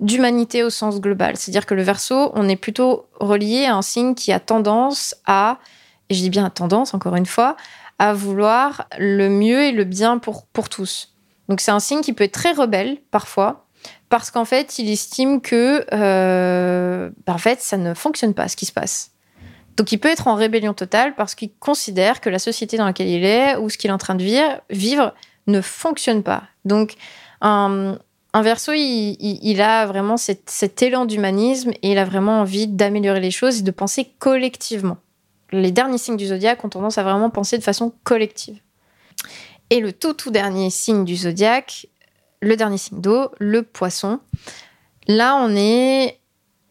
d'humanité 0.00 0.64
au 0.64 0.70
sens 0.70 1.00
global. 1.00 1.36
C'est-à-dire 1.36 1.66
que 1.66 1.74
le 1.74 1.82
verso, 1.82 2.32
on 2.34 2.48
est 2.48 2.56
plutôt 2.56 3.06
relié 3.20 3.66
à 3.66 3.76
un 3.76 3.82
signe 3.82 4.14
qui 4.14 4.32
a 4.32 4.40
tendance 4.40 5.14
à, 5.26 5.58
et 6.08 6.14
je 6.14 6.20
dis 6.20 6.30
bien 6.30 6.50
tendance 6.50 6.94
encore 6.94 7.14
une 7.14 7.26
fois, 7.26 7.56
à 7.98 8.12
vouloir 8.12 8.88
le 8.98 9.28
mieux 9.28 9.62
et 9.64 9.72
le 9.72 9.84
bien 9.84 10.18
pour, 10.18 10.46
pour 10.46 10.68
tous. 10.68 11.14
Donc 11.48 11.60
c'est 11.60 11.70
un 11.70 11.80
signe 11.80 12.00
qui 12.00 12.12
peut 12.12 12.24
être 12.24 12.32
très 12.32 12.52
rebelle 12.52 12.98
parfois, 13.10 13.66
parce 14.08 14.30
qu'en 14.30 14.44
fait, 14.44 14.78
il 14.78 14.90
estime 14.90 15.40
que 15.40 15.86
euh, 15.92 17.10
ben, 17.26 17.34
en 17.34 17.38
fait, 17.38 17.60
ça 17.60 17.76
ne 17.76 17.94
fonctionne 17.94 18.34
pas 18.34 18.48
ce 18.48 18.56
qui 18.56 18.66
se 18.66 18.72
passe. 18.72 19.12
Donc 19.76 19.92
il 19.92 19.98
peut 19.98 20.08
être 20.08 20.28
en 20.28 20.34
rébellion 20.34 20.74
totale 20.74 21.14
parce 21.14 21.34
qu'il 21.34 21.52
considère 21.58 22.20
que 22.20 22.28
la 22.28 22.38
société 22.38 22.76
dans 22.76 22.84
laquelle 22.84 23.08
il 23.08 23.24
est 23.24 23.56
ou 23.56 23.70
ce 23.70 23.78
qu'il 23.78 23.90
est 23.90 23.94
en 23.94 23.98
train 23.98 24.14
de 24.14 24.22
vivre, 24.22 24.60
vivre 24.70 25.14
ne 25.46 25.60
fonctionne 25.60 26.22
pas. 26.22 26.44
Donc 26.64 26.94
un, 27.40 27.96
un 28.32 28.42
verso, 28.42 28.72
il, 28.72 29.60
a 29.60 29.86
vraiment 29.86 30.16
cet, 30.16 30.82
élan 30.82 31.04
d'humanisme 31.04 31.70
et 31.82 31.92
il 31.92 31.98
a 31.98 32.04
vraiment 32.04 32.40
envie 32.40 32.68
d'améliorer 32.68 33.20
les 33.20 33.32
choses 33.32 33.58
et 33.58 33.62
de 33.62 33.70
penser 33.72 34.12
collectivement. 34.20 34.98
Les 35.50 35.72
derniers 35.72 35.98
signes 35.98 36.16
du 36.16 36.26
zodiaque 36.26 36.64
ont 36.64 36.68
tendance 36.68 36.98
à 36.98 37.02
vraiment 37.02 37.30
penser 37.30 37.58
de 37.58 37.64
façon 37.64 37.92
collective. 38.04 38.60
Et 39.70 39.80
le 39.80 39.92
tout 39.92 40.14
tout 40.14 40.30
dernier 40.30 40.70
signe 40.70 41.04
du 41.04 41.16
zodiaque, 41.16 41.86
le 42.40 42.56
dernier 42.56 42.78
signe 42.78 43.00
d'eau, 43.00 43.30
le 43.38 43.62
poisson. 43.64 44.20
Là, 45.08 45.36
on 45.36 45.56
est 45.56 46.19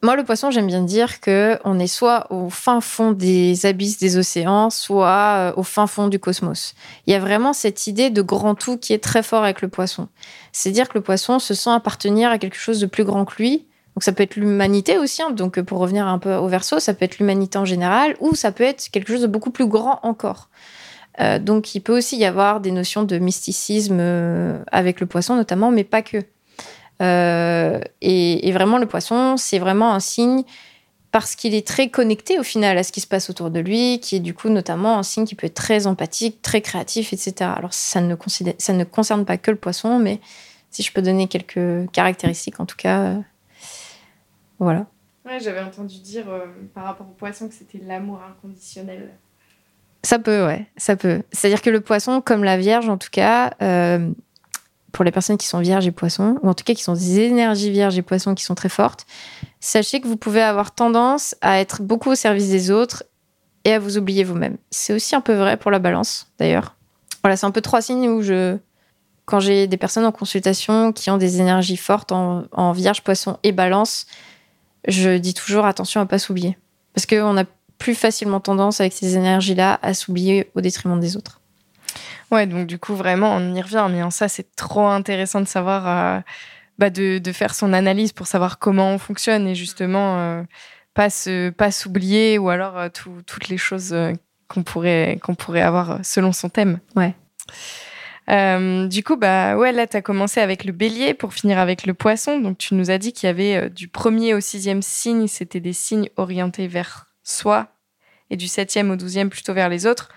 moi, 0.02 0.16
le 0.16 0.24
poisson, 0.24 0.50
j'aime 0.50 0.68
bien 0.68 0.82
dire 0.82 1.20
que 1.20 1.60
on 1.66 1.78
est 1.78 1.88
soit 1.88 2.32
au 2.32 2.50
fin 2.50 2.80
fond 2.80 3.12
des 3.12 3.66
abysses 3.66 4.00
des 4.00 4.18
océans, 4.18 4.70
soit 4.70 5.36
euh, 5.38 5.54
au 5.58 5.64
fin 5.64 5.88
fond 5.88 6.08
du 6.08 6.20
cosmos. 6.20 6.74
Il 7.06 7.12
y 7.12 7.16
a 7.16 7.20
vraiment 7.20 7.52
cette 7.52 7.86
idée 7.86 8.10
de 8.10 8.22
grand 8.22 8.56
tout 8.56 8.78
qui 8.78 8.93
est 8.93 9.04
très 9.04 9.24
fort 9.24 9.43
avec 9.43 9.62
le 9.62 9.68
poisson. 9.68 10.08
C'est 10.54 10.72
dire 10.72 10.88
que 10.88 10.97
le 10.97 11.02
poisson 11.02 11.39
se 11.39 11.54
sent 11.54 11.72
appartenir 11.72 12.32
à 12.32 12.38
quelque 12.38 12.58
chose 12.58 12.80
de 12.80 12.86
plus 12.86 13.04
grand 13.04 13.26
que 13.26 13.36
lui. 13.38 13.66
Donc 13.95 14.04
ça 14.04 14.14
peut 14.14 14.24
être 14.24 14.38
l'humanité 14.38 14.97
aussi. 14.97 15.22
Hein. 15.22 15.32
Donc 15.32 15.60
pour 15.62 15.80
revenir 15.80 16.08
un 16.08 16.20
peu 16.20 16.34
au 16.36 16.47
verso, 16.47 16.80
ça 16.80 16.93
peut 16.93 17.04
être 17.04 17.20
l'humanité 17.20 17.58
en 17.58 17.66
général, 17.66 18.16
ou 18.22 18.36
ça 18.36 18.54
peut 18.54 18.64
être 18.64 18.89
quelque 18.91 19.12
chose 19.12 19.22
de 19.22 19.28
beaucoup 19.28 19.52
plus 19.52 19.68
grand 19.68 20.00
encore. 20.04 20.47
Euh, 21.20 21.39
donc 21.39 21.76
il 21.76 21.82
peut 21.82 21.97
aussi 21.97 22.16
y 22.16 22.24
avoir 22.24 22.62
des 22.62 22.72
notions 22.72 23.04
de 23.04 23.18
mysticisme 23.18 23.97
euh, 24.00 24.64
avec 24.72 25.02
le 25.02 25.08
poisson 25.08 25.36
notamment, 25.36 25.72
mais 25.72 25.84
pas 25.84 26.02
que. 26.02 26.24
Euh, 27.02 27.80
et, 28.02 28.52
vraiment, 28.52 28.78
le 28.78 28.86
poisson, 28.86 29.38
c'est 29.38 29.60
vraiment 29.60 29.93
un 29.93 30.00
signe 30.00 30.43
parce 31.12 31.36
qu'il 31.36 31.56
est 31.56 31.66
très 31.66 31.89
connecté 31.89 32.38
au 32.38 32.43
final 32.43 32.78
à 32.78 32.84
ce 32.84 32.91
qui 32.91 33.02
se 33.02 33.08
passe 33.08 33.30
autour 33.30 33.50
de 33.50 33.60
lui, 33.60 34.00
qui 34.00 34.18
est 34.18 34.20
du 34.20 34.36
coup 34.36 34.50
notamment 34.50 35.00
un 35.00 35.04
signe 35.04 35.26
qui 35.26 35.34
peut 35.34 35.47
être 35.47 35.56
très 35.56 35.88
empathique, 35.88 36.41
très 36.43 36.62
créatif, 36.62 37.14
etc. 37.14 37.52
Alors 37.56 37.74
ça 37.74 38.00
ne, 38.00 38.16
ça 38.60 38.74
ne 38.74 38.84
concerne 38.84 39.26
pas 39.26 39.38
que 39.38 39.50
le 39.50 39.58
poisson, 39.58 39.97
mais 39.97 40.20
si 40.70 40.84
je 40.84 40.93
peux 40.93 41.02
donner 41.02 41.28
quelques 41.28 41.89
caractéristiques, 41.91 42.60
en 42.60 42.68
tout 42.68 42.76
cas, 42.76 43.00
euh, 43.00 43.20
voilà. 44.60 44.86
Ouais, 45.26 45.39
j'avais 45.39 45.62
entendu 45.62 46.00
dire 46.00 46.30
euh, 46.30 46.45
par 46.76 46.84
rapport 46.84 47.08
au 47.08 47.14
poisson 47.14 47.47
que 47.47 47.56
c'était 47.56 47.80
l'amour 47.84 48.22
inconditionnel. 48.22 49.10
Ça 50.04 50.20
peut, 50.20 50.45
ouais, 50.45 50.68
ça 50.78 50.95
peut. 50.95 51.24
C'est-à-dire 51.32 51.64
que 51.64 51.72
le 51.72 51.82
poisson, 51.82 52.22
comme 52.22 52.43
la 52.43 52.58
Vierge 52.58 52.88
en 52.88 52.97
tout 52.97 53.10
cas, 53.12 53.56
pour 54.92 55.06
les 55.06 55.12
personnes 55.12 55.38
qui 55.38 55.48
sont 55.48 55.60
vierges 55.60 55.88
et 55.88 55.92
poissons, 55.92 56.38
ou 56.42 56.50
en 56.50 56.54
tout 56.54 56.64
cas 56.64 56.74
qui 56.74 56.84
sont 56.84 56.94
des 56.94 57.20
énergies 57.20 57.72
vierges 57.72 57.98
et 57.98 58.02
poissons 58.02 58.36
qui 58.36 58.44
sont 58.44 58.56
très 58.56 58.70
fortes, 58.70 59.06
sachez 59.60 60.02
que 60.02 60.08
vous 60.08 60.18
pouvez 60.18 60.42
avoir 60.42 60.74
tendance 60.74 61.36
à 61.42 61.60
être 61.60 61.82
beaucoup 61.82 62.12
au 62.12 62.16
service 62.16 62.50
des 62.50 62.72
autres 62.72 63.04
et 63.66 63.74
à 63.74 63.80
vous 63.80 63.98
oublier 63.98 64.24
vous-même. 64.24 64.58
C'est 64.72 64.94
aussi 64.94 65.16
un 65.16 65.22
peu 65.22 65.34
vrai 65.34 65.58
pour 65.58 65.72
la 65.72 65.80
balance, 65.80 66.28
d'ailleurs. 66.40 66.76
Voilà, 67.24 67.36
c'est 67.36 67.46
un 67.46 67.52
peu 67.52 67.62
trois 67.62 67.82
signes 67.82 68.08
où 68.08 68.22
je, 68.22 68.58
quand 69.26 69.40
j'ai 69.40 69.68
des 69.68 69.78
personnes 69.78 70.06
en 70.06 70.12
consultation 70.12 70.92
qui 70.92 71.12
ont 71.12 71.18
des 71.18 71.40
énergies 71.40 71.78
fortes 71.78 72.12
en, 72.12 72.72
vierge, 72.72 73.04
poisson 73.04 73.38
et 73.44 73.52
balance, 73.52 74.06
je 74.88 75.18
dis 75.18 75.34
toujours 75.34 75.66
attention 75.66 76.02
à 76.02 76.06
pas 76.06 76.20
s'oublier. 76.20 76.58
Parce 76.94 77.06
qu'on 77.06 77.38
a 77.38 77.44
plus 77.78 77.96
facilement 77.96 78.40
tendance 78.40 78.82
avec 78.82 78.94
ces 78.94 79.16
énergies-là 79.16 79.80
à 79.82 79.94
s'oublier 79.94 80.50
au 80.56 80.62
détriment 80.62 81.00
des 81.00 81.16
autres. 81.16 81.39
Ouais, 82.32 82.46
donc 82.46 82.68
du 82.68 82.78
coup, 82.78 82.96
vraiment, 82.96 83.36
on 83.36 83.54
y 83.54 83.62
revient. 83.62 83.88
Mais 83.92 84.04
en 84.04 84.12
ça, 84.12 84.28
c'est 84.28 84.56
trop 84.56 84.88
intéressant 84.88 85.42
de 85.42 85.48
savoir, 85.48 85.88
euh, 85.88 86.20
bah, 86.78 86.90
de, 86.90 87.32
faire 87.32 87.56
son 87.56 87.74
analyse 87.74 88.14
pour 88.14 88.28
savoir 88.28 88.60
comment 88.60 88.92
on 88.92 88.98
fonctionne 88.98 89.48
et 89.48 89.56
justement 89.56 90.20
euh, 90.20 90.44
pas 90.94 91.10
se, 91.10 91.50
pas 91.50 91.72
s'oublier 91.72 92.38
ou 92.38 92.50
alors 92.50 92.78
euh, 92.78 92.90
toutes 92.90 93.50
les 93.50 93.58
choses 93.58 93.96
qu'on 94.48 94.64
pourrait, 94.64 95.20
qu'on 95.22 95.36
pourrait 95.36 95.62
avoir 95.62 96.00
selon 96.04 96.32
son 96.32 96.50
thème. 96.50 96.80
Ouais. 96.96 97.14
du 98.88 99.04
coup, 99.04 99.16
bah 99.16 99.58
ouais, 99.58 99.72
là, 99.72 99.88
tu 99.88 99.98
as 99.98 100.02
commencé 100.02 100.40
avec 100.40 100.66
le 100.66 100.72
bélier 100.72 101.14
pour 101.14 101.34
finir 101.34 101.58
avec 101.58 101.86
le 101.86 101.94
poisson. 101.94 102.40
Donc, 102.40 102.58
tu 102.60 102.76
nous 102.76 102.92
as 102.92 103.00
dit 103.00 103.14
qu'il 103.14 103.28
y 103.28 103.30
avait 103.30 103.70
du 103.70 103.88
premier 103.88 104.36
au 104.36 104.40
sixième 104.40 104.84
signe, 104.84 105.28
c'était 105.28 105.60
des 105.60 105.74
signes 105.74 106.10
orientés 106.16 106.68
vers 106.68 107.08
soi, 107.24 107.68
et 108.30 108.38
du 108.38 108.48
septième 108.48 108.92
au 108.92 108.96
douzième 108.96 109.30
plutôt 109.30 109.54
vers 109.54 109.70
les 109.70 109.88
autres. 109.88 110.10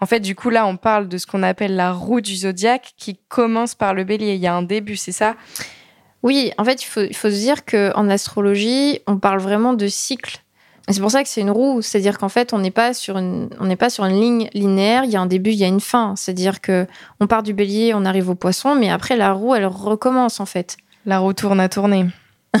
En 0.00 0.06
fait, 0.06 0.20
du 0.20 0.34
coup, 0.34 0.50
là, 0.50 0.66
on 0.66 0.76
parle 0.76 1.08
de 1.08 1.18
ce 1.18 1.26
qu'on 1.26 1.42
appelle 1.42 1.76
la 1.76 1.92
roue 1.92 2.20
du 2.20 2.34
zodiaque 2.34 2.92
qui 2.96 3.18
commence 3.28 3.74
par 3.74 3.94
le 3.94 4.04
bélier. 4.04 4.34
Il 4.34 4.40
y 4.40 4.46
a 4.46 4.54
un 4.54 4.62
début, 4.62 4.96
c'est 4.96 5.12
ça? 5.12 5.36
Oui, 6.22 6.52
en 6.58 6.64
fait, 6.64 6.82
il 6.82 6.86
faut, 6.86 7.02
il 7.02 7.16
faut 7.16 7.30
se 7.30 7.36
dire 7.36 7.64
qu'en 7.64 8.08
astrologie, 8.08 9.00
on 9.06 9.18
parle 9.18 9.40
vraiment 9.40 9.74
de 9.74 9.86
cycle. 9.88 10.42
C'est 10.88 11.00
pour 11.00 11.10
ça 11.10 11.22
que 11.22 11.28
c'est 11.28 11.40
une 11.40 11.50
roue, 11.50 11.82
c'est-à-dire 11.82 12.18
qu'en 12.18 12.28
fait, 12.28 12.52
on 12.52 12.58
n'est 12.58 12.70
pas 12.70 12.94
sur 12.94 13.16
une, 13.16 13.48
on 13.60 13.66
n'est 13.66 13.76
pas 13.76 13.90
sur 13.90 14.04
une 14.04 14.20
ligne 14.20 14.48
linéaire. 14.54 15.04
Il 15.04 15.10
y 15.10 15.16
a 15.16 15.20
un 15.20 15.26
début, 15.26 15.50
il 15.50 15.56
y 15.56 15.64
a 15.64 15.68
une 15.68 15.80
fin. 15.80 16.14
C'est-à-dire 16.16 16.60
que 16.60 16.86
on 17.20 17.26
part 17.26 17.42
du 17.42 17.52
bélier, 17.52 17.92
on 17.94 18.04
arrive 18.04 18.28
au 18.28 18.34
poisson, 18.34 18.74
mais 18.74 18.90
après 18.90 19.16
la 19.16 19.32
roue, 19.32 19.54
elle 19.54 19.66
recommence 19.66 20.40
en 20.40 20.46
fait. 20.46 20.76
La 21.06 21.18
roue 21.18 21.32
tourne 21.32 21.60
à 21.60 21.68
tourner. 21.68 22.06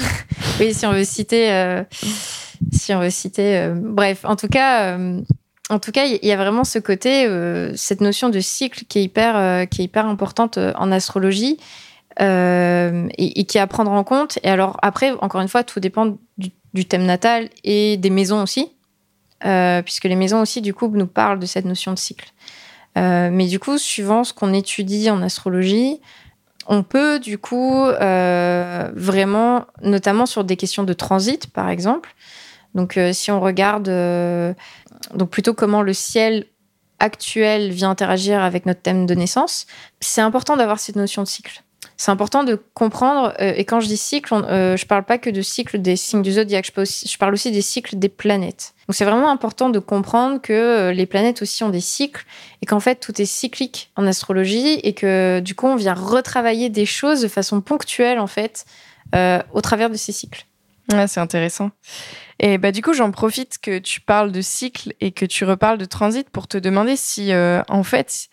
oui, 0.60 0.72
si 0.72 0.86
on 0.86 0.92
veut 0.92 1.04
citer, 1.04 1.52
euh, 1.52 1.82
si 2.72 2.94
on 2.94 3.00
veut 3.00 3.10
citer, 3.10 3.58
euh, 3.58 3.74
bref, 3.74 4.24
en 4.24 4.36
tout 4.36 4.48
cas, 4.48 4.96
euh, 4.96 5.20
en 5.70 5.78
tout 5.78 5.92
cas, 5.92 6.04
il 6.04 6.26
y 6.26 6.32
a 6.32 6.36
vraiment 6.36 6.64
ce 6.64 6.80
côté, 6.80 7.26
euh, 7.26 7.72
cette 7.76 8.00
notion 8.00 8.28
de 8.28 8.40
cycle 8.40 8.84
qui 8.88 8.98
est 8.98 9.04
hyper, 9.04 9.36
euh, 9.36 9.64
qui 9.66 9.82
est 9.82 9.84
hyper 9.84 10.06
importante 10.06 10.58
euh, 10.58 10.72
en 10.76 10.90
astrologie 10.90 11.58
et, 12.18 13.44
qui 13.48 13.56
est 13.56 13.60
à 13.60 13.66
prendre 13.66 13.92
en 13.92 14.04
compte. 14.04 14.38
Et 14.42 14.48
alors, 14.48 14.76
après, 14.82 15.12
encore 15.20 15.40
une 15.40 15.48
fois, 15.48 15.62
tout 15.62 15.80
dépend 15.80 16.18
du, 16.36 16.84
thème 16.84 17.04
natal 17.06 17.48
et 17.64 17.96
des 17.96 18.10
maisons 18.10 18.42
aussi, 18.42 18.72
puisque 19.40 20.04
les 20.04 20.16
maisons 20.16 20.42
aussi, 20.42 20.60
du 20.60 20.74
coup, 20.74 20.90
nous 20.92 21.06
parlent 21.06 21.38
de 21.38 21.46
cette 21.46 21.64
notion 21.64 21.92
de 21.92 21.98
cycle. 21.98 22.30
mais 22.96 23.46
du 23.46 23.58
coup, 23.58 23.78
suivant 23.78 24.22
ce 24.24 24.34
qu'on 24.34 24.52
étudie 24.52 25.08
en 25.08 25.22
astrologie, 25.22 26.00
on 26.66 26.82
peut, 26.82 27.20
du 27.20 27.38
coup, 27.38 27.86
vraiment, 27.86 29.64
notamment 29.80 30.26
sur 30.26 30.44
des 30.44 30.56
questions 30.58 30.82
de 30.82 30.92
transit, 30.92 31.46
par 31.46 31.70
exemple, 31.70 32.14
donc, 32.74 32.98
si 33.12 33.30
on 33.30 33.40
regarde 33.40 33.88
donc 35.14 35.30
plutôt 35.30 35.54
comment 35.54 35.82
le 35.82 35.92
ciel 35.92 36.46
actuel 37.00 37.70
vient 37.70 37.90
interagir 37.90 38.42
avec 38.42 38.66
notre 38.66 38.80
thème 38.80 39.06
de 39.06 39.14
naissance, 39.14 39.66
c'est 40.00 40.20
important 40.20 40.56
d'avoir 40.56 40.78
cette 40.78 40.96
notion 40.96 41.22
de 41.22 41.28
cycle. 41.28 41.62
C'est 41.96 42.10
important 42.10 42.44
de 42.44 42.58
comprendre, 42.72 43.34
euh, 43.40 43.52
et 43.56 43.64
quand 43.64 43.80
je 43.80 43.86
dis 43.86 43.96
cycle, 43.96 44.32
euh, 44.32 44.76
je 44.76 44.84
ne 44.84 44.88
parle 44.88 45.04
pas 45.04 45.18
que 45.18 45.28
de 45.28 45.42
cycle 45.42 45.78
des 45.78 45.96
signes 45.96 46.22
du 46.22 46.32
zodiaque, 46.32 46.70
je, 46.74 46.84
je 46.84 47.18
parle 47.18 47.34
aussi 47.34 47.50
des 47.50 47.60
cycles 47.60 47.98
des 47.98 48.08
planètes. 48.08 48.72
Donc 48.88 48.94
c'est 48.94 49.04
vraiment 49.04 49.30
important 49.30 49.68
de 49.68 49.78
comprendre 49.78 50.40
que 50.40 50.52
euh, 50.52 50.92
les 50.92 51.04
planètes 51.06 51.42
aussi 51.42 51.62
ont 51.62 51.68
des 51.68 51.80
cycles, 51.80 52.24
et 52.62 52.66
qu'en 52.66 52.80
fait 52.80 52.96
tout 52.96 53.20
est 53.20 53.26
cyclique 53.26 53.90
en 53.96 54.06
astrologie, 54.06 54.80
et 54.82 54.94
que 54.94 55.40
du 55.40 55.54
coup 55.54 55.66
on 55.66 55.76
vient 55.76 55.94
retravailler 55.94 56.70
des 56.70 56.86
choses 56.86 57.20
de 57.20 57.28
façon 57.28 57.60
ponctuelle 57.60 58.18
en 58.18 58.26
fait, 58.26 58.64
au 59.52 59.60
travers 59.60 59.90
de 59.90 59.96
ces 59.96 60.12
cycles. 60.12 60.46
Ouais, 60.92 61.06
c'est 61.06 61.20
intéressant. 61.20 61.70
Et 62.42 62.56
bah, 62.56 62.72
du 62.72 62.80
coup, 62.80 62.94
j'en 62.94 63.10
profite 63.10 63.58
que 63.58 63.78
tu 63.78 64.00
parles 64.00 64.32
de 64.32 64.40
cycle 64.40 64.94
et 65.00 65.12
que 65.12 65.26
tu 65.26 65.44
reparles 65.44 65.76
de 65.76 65.84
transit 65.84 66.28
pour 66.30 66.48
te 66.48 66.56
demander 66.56 66.96
si, 66.96 67.32
euh, 67.32 67.60
en 67.68 67.82
fait, 67.82 68.28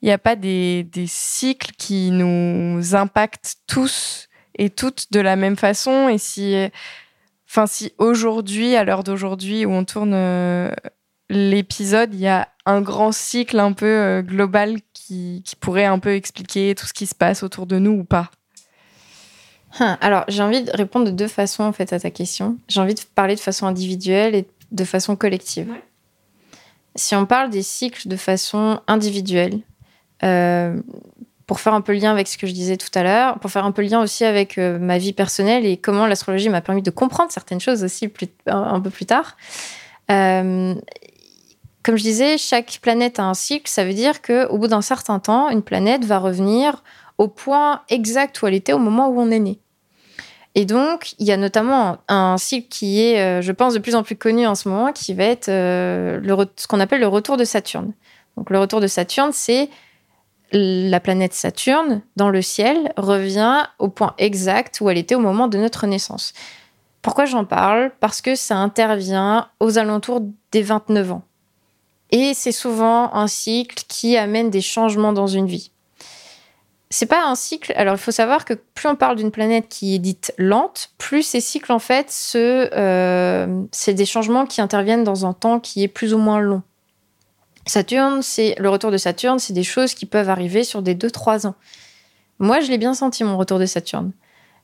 il 0.00 0.06
n'y 0.06 0.12
a 0.12 0.18
pas 0.18 0.36
des, 0.36 0.84
des, 0.84 1.08
cycles 1.08 1.72
qui 1.76 2.12
nous 2.12 2.94
impactent 2.94 3.56
tous 3.66 4.28
et 4.56 4.70
toutes 4.70 5.10
de 5.10 5.18
la 5.18 5.34
même 5.34 5.56
façon. 5.56 6.08
Et 6.08 6.18
si, 6.18 6.54
enfin, 7.50 7.66
si 7.66 7.92
aujourd'hui, 7.98 8.76
à 8.76 8.84
l'heure 8.84 9.02
d'aujourd'hui 9.02 9.66
où 9.66 9.72
on 9.72 9.84
tourne 9.84 10.14
euh, 10.14 10.70
l'épisode, 11.28 12.14
il 12.14 12.20
y 12.20 12.28
a 12.28 12.48
un 12.64 12.80
grand 12.80 13.10
cycle 13.10 13.58
un 13.58 13.72
peu 13.72 13.86
euh, 13.86 14.22
global 14.22 14.76
qui, 14.92 15.42
qui 15.44 15.56
pourrait 15.56 15.84
un 15.84 15.98
peu 15.98 16.14
expliquer 16.14 16.76
tout 16.76 16.86
ce 16.86 16.92
qui 16.92 17.06
se 17.06 17.14
passe 17.16 17.42
autour 17.42 17.66
de 17.66 17.80
nous 17.80 17.90
ou 17.90 18.04
pas? 18.04 18.30
Hein, 19.80 19.96
alors, 20.00 20.24
j'ai 20.28 20.42
envie 20.42 20.62
de 20.62 20.70
répondre 20.72 21.06
de 21.06 21.10
deux 21.10 21.28
façons 21.28 21.64
en 21.64 21.72
fait 21.72 21.92
à 21.92 22.00
ta 22.00 22.10
question. 22.10 22.58
J'ai 22.68 22.80
envie 22.80 22.94
de 22.94 23.00
parler 23.14 23.34
de 23.34 23.40
façon 23.40 23.66
individuelle 23.66 24.34
et 24.34 24.46
de 24.70 24.84
façon 24.84 25.16
collective. 25.16 25.72
Si 26.94 27.14
on 27.14 27.24
parle 27.24 27.50
des 27.50 27.62
cycles 27.62 28.08
de 28.08 28.16
façon 28.16 28.80
individuelle, 28.86 29.60
euh, 30.24 30.80
pour 31.46 31.60
faire 31.60 31.74
un 31.74 31.80
peu 31.80 31.92
le 31.92 31.98
lien 31.98 32.10
avec 32.10 32.28
ce 32.28 32.38
que 32.38 32.46
je 32.46 32.52
disais 32.52 32.76
tout 32.76 32.88
à 32.94 33.02
l'heure, 33.02 33.38
pour 33.38 33.50
faire 33.50 33.64
un 33.64 33.72
peu 33.72 33.82
le 33.82 33.88
lien 33.88 34.02
aussi 34.02 34.24
avec 34.24 34.58
euh, 34.58 34.78
ma 34.78 34.98
vie 34.98 35.12
personnelle 35.12 35.66
et 35.66 35.76
comment 35.76 36.06
l'astrologie 36.06 36.48
m'a 36.48 36.60
permis 36.60 36.82
de 36.82 36.90
comprendre 36.90 37.30
certaines 37.30 37.60
choses 37.60 37.82
aussi 37.84 38.08
plus, 38.08 38.28
un, 38.46 38.80
peu 38.80 38.90
plus 38.90 39.06
tard. 39.06 39.36
Euh, 40.10 40.74
comme 41.82 41.96
je 41.96 42.02
disais, 42.02 42.38
chaque 42.38 42.78
planète 42.80 43.18
a 43.18 43.24
un 43.24 43.34
cycle. 43.34 43.68
Ça 43.68 43.84
veut 43.84 43.92
dire 43.92 44.22
qu'au 44.22 44.56
bout 44.56 44.68
d'un 44.68 44.82
certain 44.82 45.18
temps, 45.18 45.50
une 45.50 45.62
planète 45.62 46.04
va 46.04 46.18
revenir 46.18 46.82
au 47.22 47.28
point 47.28 47.82
exact 47.88 48.42
où 48.42 48.48
elle 48.48 48.54
était 48.54 48.72
au 48.72 48.78
moment 48.78 49.08
où 49.08 49.20
on 49.20 49.30
est 49.30 49.38
né. 49.38 49.60
Et 50.56 50.64
donc, 50.64 51.14
il 51.20 51.26
y 51.26 51.32
a 51.32 51.36
notamment 51.36 51.98
un 52.08 52.36
cycle 52.36 52.68
qui 52.68 53.00
est, 53.00 53.20
euh, 53.20 53.40
je 53.40 53.52
pense, 53.52 53.74
de 53.74 53.78
plus 53.78 53.94
en 53.94 54.02
plus 54.02 54.16
connu 54.16 54.44
en 54.44 54.56
ce 54.56 54.68
moment, 54.68 54.92
qui 54.92 55.14
va 55.14 55.24
être 55.24 55.48
euh, 55.48 56.20
ce 56.56 56.66
qu'on 56.66 56.80
appelle 56.80 57.00
le 57.00 57.06
retour 57.06 57.36
de 57.36 57.44
Saturne. 57.44 57.92
Donc, 58.36 58.50
le 58.50 58.58
retour 58.58 58.80
de 58.80 58.88
Saturne, 58.88 59.30
c'est 59.32 59.70
la 60.50 60.98
planète 60.98 61.32
Saturne 61.32 62.02
dans 62.16 62.28
le 62.28 62.42
ciel 62.42 62.92
revient 62.96 63.62
au 63.78 63.88
point 63.88 64.14
exact 64.18 64.80
où 64.80 64.90
elle 64.90 64.98
était 64.98 65.14
au 65.14 65.20
moment 65.20 65.46
de 65.46 65.58
notre 65.58 65.86
naissance. 65.86 66.34
Pourquoi 67.02 67.24
j'en 67.24 67.44
parle? 67.44 67.92
Parce 68.00 68.20
que 68.20 68.34
ça 68.34 68.56
intervient 68.56 69.48
aux 69.60 69.78
alentours 69.78 70.22
des 70.50 70.62
29 70.62 71.12
ans. 71.12 71.22
Et 72.10 72.34
c'est 72.34 72.52
souvent 72.52 73.14
un 73.14 73.28
cycle 73.28 73.84
qui 73.88 74.18
amène 74.18 74.50
des 74.50 74.60
changements 74.60 75.14
dans 75.14 75.28
une 75.28 75.46
vie 75.46 75.71
c'est 76.92 77.06
pas 77.06 77.24
un 77.24 77.34
cycle. 77.34 77.72
Alors, 77.74 77.94
il 77.94 77.98
faut 77.98 78.10
savoir 78.10 78.44
que 78.44 78.52
plus 78.52 78.86
on 78.86 78.96
parle 78.96 79.16
d'une 79.16 79.30
planète 79.30 79.66
qui 79.70 79.94
est 79.94 79.98
dite 79.98 80.34
lente, 80.36 80.90
plus 80.98 81.22
ces 81.22 81.40
cycles, 81.40 81.72
en 81.72 81.78
fait, 81.78 82.14
euh, 82.34 83.62
c'est 83.72 83.94
des 83.94 84.04
changements 84.04 84.44
qui 84.44 84.60
interviennent 84.60 85.02
dans 85.02 85.24
un 85.24 85.32
temps 85.32 85.58
qui 85.58 85.82
est 85.82 85.88
plus 85.88 86.12
ou 86.12 86.18
moins 86.18 86.38
long. 86.38 86.62
Saturne, 87.66 88.20
c'est 88.20 88.56
le 88.58 88.68
retour 88.68 88.90
de 88.90 88.98
Saturne, 88.98 89.38
c'est 89.38 89.54
des 89.54 89.62
choses 89.62 89.94
qui 89.94 90.04
peuvent 90.04 90.28
arriver 90.28 90.64
sur 90.64 90.82
des 90.82 90.94
2-3 90.94 91.46
ans. 91.46 91.54
Moi, 92.38 92.60
je 92.60 92.70
l'ai 92.70 92.78
bien 92.78 92.92
senti, 92.92 93.24
mon 93.24 93.38
retour 93.38 93.58
de 93.58 93.66
Saturne. 93.66 94.12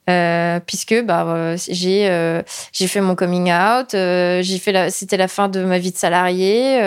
Euh, 0.09 0.59
puisque 0.65 1.03
bah, 1.05 1.27
euh, 1.27 1.57
j'ai 1.69 2.09
euh, 2.09 2.43
j'ai 2.73 2.87
fait 2.87 3.03
mon 3.03 3.15
coming 3.15 3.53
out, 3.53 3.89
j'ai 3.91 4.59
fait 4.59 4.91
c'était 4.91 5.19
la 5.19 5.29
fin 5.29 5.49
de 5.49 5.63
ma 5.63 5.79
vie 5.79 5.93
de 5.93 5.99
salarié, 5.99 6.81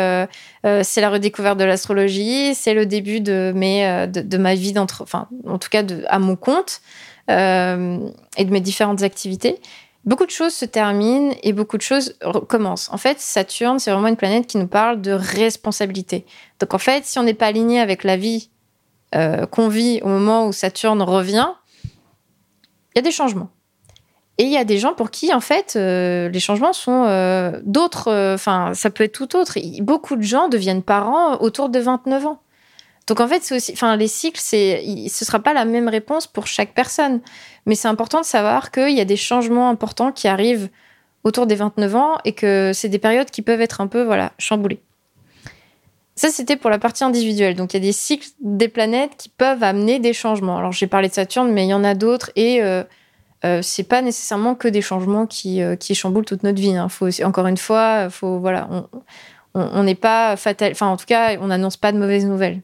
c'est 0.64 1.02
la 1.02 1.10
redécouverte 1.10 1.60
de 1.60 1.64
l'astrologie, 1.64 2.56
c'est 2.56 2.74
le 2.74 2.86
début 2.86 3.22
de 3.22 3.52
mes 3.56 4.08
de, 4.08 4.38
ma 4.38 4.56
vie 4.56 4.74
d'entre, 4.74 5.04
enfin 5.04 5.28
en 5.46 5.60
tout 5.60 5.70
cas 5.70 5.84
à 6.08 6.18
mon 6.18 6.36
compte 6.36 6.82
et 7.28 7.34
de 7.34 8.52
mes 8.52 8.62
différentes 8.62 9.04
activités. 9.04 9.60
Beaucoup 10.04 10.26
de 10.26 10.32
choses 10.32 10.54
se 10.54 10.66
terminent 10.66 11.36
et 11.44 11.54
beaucoup 11.54 11.78
de 11.78 11.84
choses 11.84 12.16
recommencent. 12.24 12.90
En 12.92 12.98
fait, 12.98 13.20
Saturne, 13.20 13.78
c'est 13.78 13.92
vraiment 13.92 14.08
une 14.08 14.16
planète 14.16 14.48
qui 14.48 14.58
nous 14.58 14.66
parle 14.66 15.00
de 15.00 15.12
responsabilité. 15.12 16.26
Donc 16.60 16.74
en 16.74 16.80
fait, 16.80 17.06
si 17.06 17.20
on 17.20 17.24
n'est 17.24 17.36
pas 17.36 17.48
aligné 17.48 17.80
avec 17.80 18.04
la 18.04 18.18
vie 18.18 18.50
qu'on 19.14 19.68
vit 19.68 20.00
au 20.02 20.08
moment 20.08 20.48
où 20.48 20.54
Saturne 20.54 21.04
revient, 21.04 21.50
il 22.94 22.98
y 22.98 23.00
a 23.00 23.02
des 23.02 23.12
changements. 23.12 23.50
Et 24.38 24.46
il 24.46 24.50
y 24.50 24.58
a 24.58 24.64
des 24.64 24.78
gens 24.78 24.94
pour 24.94 25.12
qui, 25.12 25.34
en 25.34 25.40
fait, 25.40 25.74
euh, 25.76 26.30
les 26.30 26.40
changements 26.40 26.74
sont 26.74 27.06
euh, 27.08 27.60
d'autres. 27.64 28.08
Euh, 28.08 28.36
enfin, 28.36 28.74
ça 28.74 28.90
peut 28.90 29.04
être 29.04 29.12
tout 29.12 29.36
autre. 29.36 29.60
Beaucoup 29.82 30.16
de 30.16 30.24
gens 30.24 30.48
deviennent 30.48 30.82
parents 30.82 31.36
autour 31.42 31.70
de 31.70 31.80
29 31.80 32.26
ans. 32.26 32.42
Donc, 33.08 33.20
en 33.20 33.28
fait, 33.28 33.44
c'est 33.44 33.56
aussi. 33.56 33.76
Les 33.98 34.08
cycles, 34.08 34.40
c'est, 34.42 34.82
ce 34.84 35.24
ne 35.24 35.26
sera 35.28 35.40
pas 35.40 35.54
la 35.54 35.66
même 35.66 35.88
réponse 35.88 36.28
pour 36.28 36.48
chaque 36.48 36.74
personne. 36.74 37.22
Mais 37.66 37.76
c'est 37.76 37.88
important 37.88 38.22
de 38.22 38.26
savoir 38.26 38.72
qu'il 38.72 38.96
y 38.96 39.02
a 39.02 39.06
des 39.06 39.18
changements 39.18 39.70
importants 39.70 40.12
qui 40.12 40.28
arrivent 40.28 40.70
autour 41.24 41.46
des 41.46 41.56
29 41.56 41.96
ans 41.96 42.18
et 42.26 42.34
que 42.34 42.72
c'est 42.74 42.90
des 42.90 43.00
périodes 43.00 43.30
qui 43.30 43.42
peuvent 43.42 43.62
être 43.62 43.80
un 43.82 43.88
peu, 43.88 44.02
voilà, 44.02 44.32
chamboulées. 44.40 44.82
Ça, 46.16 46.30
c'était 46.30 46.58
pour 46.58 46.70
la 46.70 46.80
partie 46.80 47.04
individuelle. 47.04 47.56
Donc, 47.56 47.74
il 47.74 47.78
y 47.78 47.80
a 47.80 47.84
des 47.84 47.94
cycles 47.94 48.28
des 48.42 48.68
planètes 48.68 49.12
qui 49.18 49.30
peuvent 49.30 49.64
amener 49.64 50.00
des 50.00 50.14
changements. 50.14 50.58
Alors, 50.58 50.72
j'ai 50.72 50.88
parlé 50.88 51.08
de 51.08 51.14
Saturne, 51.14 51.52
mais 51.52 51.66
il 51.66 51.70
y 51.70 51.74
en 51.74 51.84
a 51.84 51.96
d'autres. 51.96 52.32
Et 52.36 52.62
euh, 52.62 52.84
euh 53.46 53.62
c'est 53.62 53.84
pas 53.84 54.02
nécessairement 54.02 54.56
que 54.56 54.68
des 54.68 54.82
changements 54.82 55.26
qui, 55.26 55.62
euh, 55.62 55.76
qui 55.76 55.96
chamboulent 55.96 56.26
toute 56.26 56.44
notre 56.44 56.60
vie. 56.60 56.76
Hein. 56.76 56.90
Faut 56.90 57.08
encore 57.24 57.48
une 57.48 57.58
fois, 57.58 58.10
faut, 58.10 58.40
voilà, 58.40 58.68
on 59.54 59.84
n'est 59.84 59.96
pas 59.96 60.36
fatal. 60.36 60.74
Enfin, 60.74 60.88
en 60.88 60.98
tout 60.98 61.06
cas, 61.06 61.38
on 61.40 61.48
n'annonce 61.48 61.78
pas 61.78 61.92
de 61.92 61.98
mauvaises 61.98 62.26
nouvelles. 62.26 62.62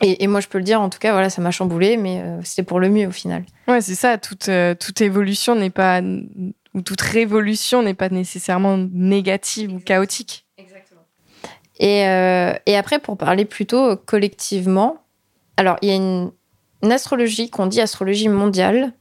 Et, 0.00 0.26
moi, 0.26 0.40
je 0.40 0.48
peux 0.48 0.58
le 0.58 0.64
dire, 0.64 0.82
en 0.82 0.90
tout 0.90 0.98
cas, 0.98 1.12
voilà, 1.12 1.30
ça 1.30 1.40
m'a 1.40 1.50
chamboulé, 1.50 1.96
mais 1.96 2.20
euh, 2.20 2.38
c'était 2.42 2.64
pour 2.64 2.78
le 2.78 2.90
mieux 2.90 3.06
au 3.06 3.12
final. 3.12 3.44
Ouais, 3.68 3.80
c'est 3.80 3.94
ça. 3.94 4.18
Toute, 4.18 4.50
toute 4.78 5.00
évolution 5.00 5.54
n'est 5.54 5.70
pas. 5.70 6.02
ou 6.74 6.82
toute 6.82 7.00
révolution 7.00 7.82
n'est 7.82 7.94
pas 7.94 8.10
nécessairement 8.10 8.76
négative 8.76 9.72
ou 9.72 9.80
chaotique. 9.80 10.43
Euh, 11.82 12.54
et, 12.66 12.76
après, 12.76 12.98
pour 12.98 13.16
parler 13.16 13.44
plutôt 13.44 13.96
collectivement, 13.96 14.98
alors 15.56 15.76
il 15.82 15.88
y 15.88 15.92
a 15.92 15.96
une, 15.96 16.30
astrologie 16.82 17.48
qu'on 17.48 17.66
dit 17.66 17.80
astrologie 17.80 18.28
mondiale, 18.28 18.92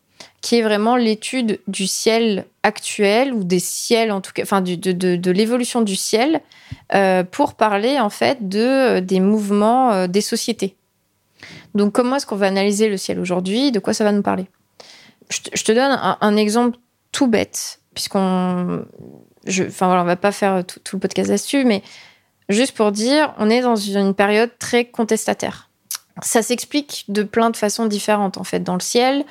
qui 0.42 0.58
est 0.58 0.62
vraiment 0.62 0.96
l'étude 0.96 1.60
du 1.68 1.86
ciel 1.86 2.46
actuel 2.64 3.34
ou 3.34 3.44
des 3.44 3.60
ciels 3.60 4.10
en 4.12 4.22
tout 4.22 4.32
cas, 4.32 4.44
enfin 4.44 4.62
de, 4.62 4.76
de, 4.76 5.32
l'évolution 5.32 5.82
du 5.82 5.98
ciel 5.98 6.42
euh, 6.94 7.26
pour 7.26 7.56
parler 7.56 8.00
en 8.00 8.10
fait 8.10 8.48
de 8.48 9.00
des 9.00 9.20
mouvements 9.20 9.92
euh, 9.92 10.08
des 10.08 10.22
sociétés. 10.22 10.78
Donc 11.76 11.92
comment 11.92 12.16
est-ce 12.16 12.26
qu'on 12.26 12.38
va 12.38 12.48
analyser 12.48 12.88
le 12.88 12.96
ciel 12.96 13.20
aujourd'hui? 13.20 13.74
De 13.74 13.80
quoi 13.80 13.94
ça 13.94 14.06
va 14.06 14.14
nous 14.14 14.22
parler? 14.22 14.46
Je, 15.30 15.64
te 15.64 15.72
donne 15.74 16.00
un, 16.22 16.36
exemple 16.38 16.78
tout 17.12 17.28
bête 17.28 17.82
puisqu'on, 17.94 18.86
enfin 19.46 19.88
voilà, 19.88 20.04
on 20.04 20.06
va 20.06 20.16
pas 20.16 20.32
faire 20.32 20.66
tout, 20.66 20.80
tout 20.80 20.96
le 20.96 21.00
podcast 21.02 21.30
là-dessus, 21.30 21.66
mais 21.66 21.84
Juste 22.50 22.76
pour 22.76 22.92
dire, 22.92 23.34
on 23.38 23.50
est 23.50 23.62
dans 23.62 23.76
une 23.76 24.14
période 24.14 24.52
très 24.60 24.86
contestataire. 24.86 25.70
Ça 26.22 26.42
s'explique 26.42 27.06
de 27.08 27.24
plein 27.24 27.50
de 27.50 27.58
façons 27.58 27.88
différentes 27.88 28.38
en 28.38 28.44
fait. 28.44 28.60
Dans 28.60 28.76
le 28.76 28.82
ciel, 28.82 29.26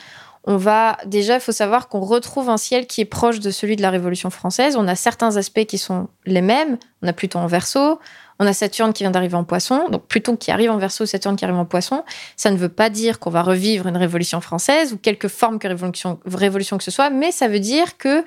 on 0.45 0.57
va 0.57 0.99
déjà, 1.07 1.35
il 1.35 1.41
faut 1.41 1.53
savoir 1.53 1.89
qu'on 1.89 2.01
retrouve 2.01 2.49
un 2.49 2.57
ciel 2.57 2.87
qui 2.87 3.01
est 3.01 3.07
proche 3.07 3.39
de 3.39 3.51
celui 3.53 3.77
de 3.77 3.83
la 3.83 3.91
Révolution 3.91 4.31
française. 4.31 4.77
On 4.77 4.89
a 4.89 4.97
certains 4.97 5.37
aspects 5.37 5.65
qui 5.65 5.79
sont 5.79 6.09
les 6.27 6.41
mêmes. 6.41 6.79
On 7.03 7.07
a 7.07 7.13
Pluton 7.13 7.39
en 7.39 7.47
Verseau, 7.47 8.01
on 8.41 8.47
a 8.47 8.53
Saturne 8.53 8.93
qui 8.93 9.05
vient 9.05 9.13
d'arriver 9.13 9.37
en 9.37 9.45
Poisson. 9.45 9.89
Donc 9.91 10.07
Pluton 10.09 10.37
qui 10.37 10.51
arrive 10.51 10.73
en 10.73 10.79
Verseau, 10.79 11.07
Saturne 11.07 11.37
qui 11.37 11.45
arrive 11.45 11.57
en 11.57 11.65
Poisson. 11.65 12.03
Ça 12.37 12.51
ne 12.51 12.57
veut 12.57 12.69
pas 12.69 12.91
dire 12.91 13.21
qu'on 13.21 13.31
va 13.31 13.43
revivre 13.43 13.87
une 13.87 13.97
Révolution 13.97 14.41
française 14.41 14.93
ou 14.93 14.97
quelque 14.97 15.29
forme 15.29 15.61
que 15.61 15.69
révolution, 15.69 16.19
révolution 16.27 16.77
que 16.77 16.85
ce 16.85 16.91
soit, 16.91 17.11
mais 17.11 17.31
ça 17.31 17.47
veut 17.47 17.61
dire 17.61 17.97
que 17.97 18.25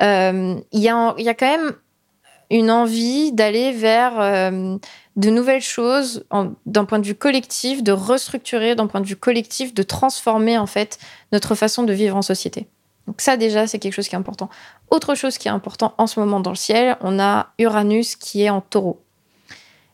euh, 0.00 0.54
il 0.72 0.80
y, 0.80 0.88
a, 0.88 1.14
y 1.18 1.28
a 1.28 1.34
quand 1.34 1.46
même 1.46 1.74
une 2.52 2.70
envie 2.70 3.32
d'aller 3.32 3.72
vers 3.72 4.20
euh, 4.20 4.76
de 5.16 5.30
nouvelles 5.30 5.62
choses 5.62 6.24
d'un 6.66 6.84
point 6.84 6.98
de 6.98 7.06
vue 7.06 7.14
collectif, 7.14 7.82
de 7.82 7.92
restructurer 7.92 8.74
d'un 8.74 8.86
point 8.86 9.00
de 9.00 9.06
vue 9.06 9.16
collectif, 9.16 9.72
de 9.72 9.82
transformer 9.82 10.58
en 10.58 10.66
fait 10.66 10.98
notre 11.32 11.54
façon 11.54 11.82
de 11.82 11.92
vivre 11.92 12.14
en 12.14 12.22
société. 12.22 12.66
Donc 13.06 13.20
ça 13.20 13.36
déjà, 13.36 13.66
c'est 13.66 13.78
quelque 13.78 13.94
chose 13.94 14.06
qui 14.06 14.14
est 14.14 14.18
important. 14.18 14.50
Autre 14.90 15.14
chose 15.14 15.38
qui 15.38 15.48
est 15.48 15.50
important 15.50 15.94
en 15.96 16.06
ce 16.06 16.20
moment 16.20 16.40
dans 16.40 16.50
le 16.50 16.56
ciel, 16.56 16.96
on 17.00 17.18
a 17.18 17.48
Uranus 17.58 18.16
qui 18.16 18.42
est 18.42 18.50
en 18.50 18.60
taureau. 18.60 19.00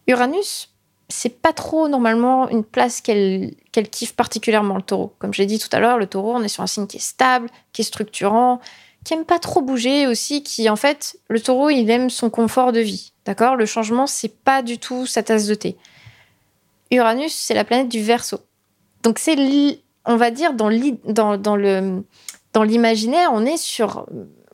Uranus, 0.09 0.75
c'est 1.09 1.41
pas 1.41 1.53
trop 1.53 1.89
normalement 1.89 2.49
une 2.51 2.65
place 2.65 3.01
qu'elle 3.01 3.55
kiffe 3.73 4.15
particulièrement 4.15 4.77
le 4.77 4.83
taureau. 4.83 5.15
Comme 5.21 5.33
je 5.33 5.41
l'ai 5.41 5.47
dit 5.47 5.59
tout 5.61 5.69
à 5.73 5.79
l'heure, 5.79 5.97
le 5.97 6.07
taureau, 6.07 6.35
on 6.35 6.43
est 6.43 6.49
sur 6.49 6.63
un 6.63 6.67
signe 6.67 6.89
qui 6.89 6.97
est 6.97 7.01
stable, 7.01 7.49
qui 7.73 7.83
est 7.83 7.85
structurant, 7.85 8.61
qui 9.09 9.15
aime 9.15 9.25
pas 9.25 9.39
trop 9.39 9.63
bouger 9.63 10.07
aussi, 10.07 10.43
qui 10.43 10.69
en 10.69 10.77
fait, 10.77 11.19
le 11.29 11.41
taureau, 11.41 11.71
il 11.71 11.91
aime 11.91 12.11
son 12.11 12.29
confort 12.29 12.73
de 12.73 12.81
vie. 12.81 13.15
D'accord? 13.25 13.57
Le 13.57 13.65
changement, 13.65 14.07
c'est 14.07 14.29
pas 14.29 14.61
du 14.61 14.79
tout 14.79 15.07
sa 15.07 15.23
tasse 15.23 15.47
de 15.47 15.55
thé. 15.55 15.79
Uranus, 16.91 17.33
c'est 17.33 17.55
la 17.55 17.65
planète 17.65 17.89
du 17.89 18.03
Verseau. 18.03 18.41
Donc 19.03 19.19
c'est, 19.19 19.35
on 20.05 20.17
va 20.17 20.31
dire, 20.31 20.53
dans, 20.53 20.69
dans, 21.39 21.57
le 21.57 22.03
dans 22.53 22.63
l'imaginaire, 22.63 23.31
on 23.33 23.47
est 23.47 23.57
sur 23.57 24.05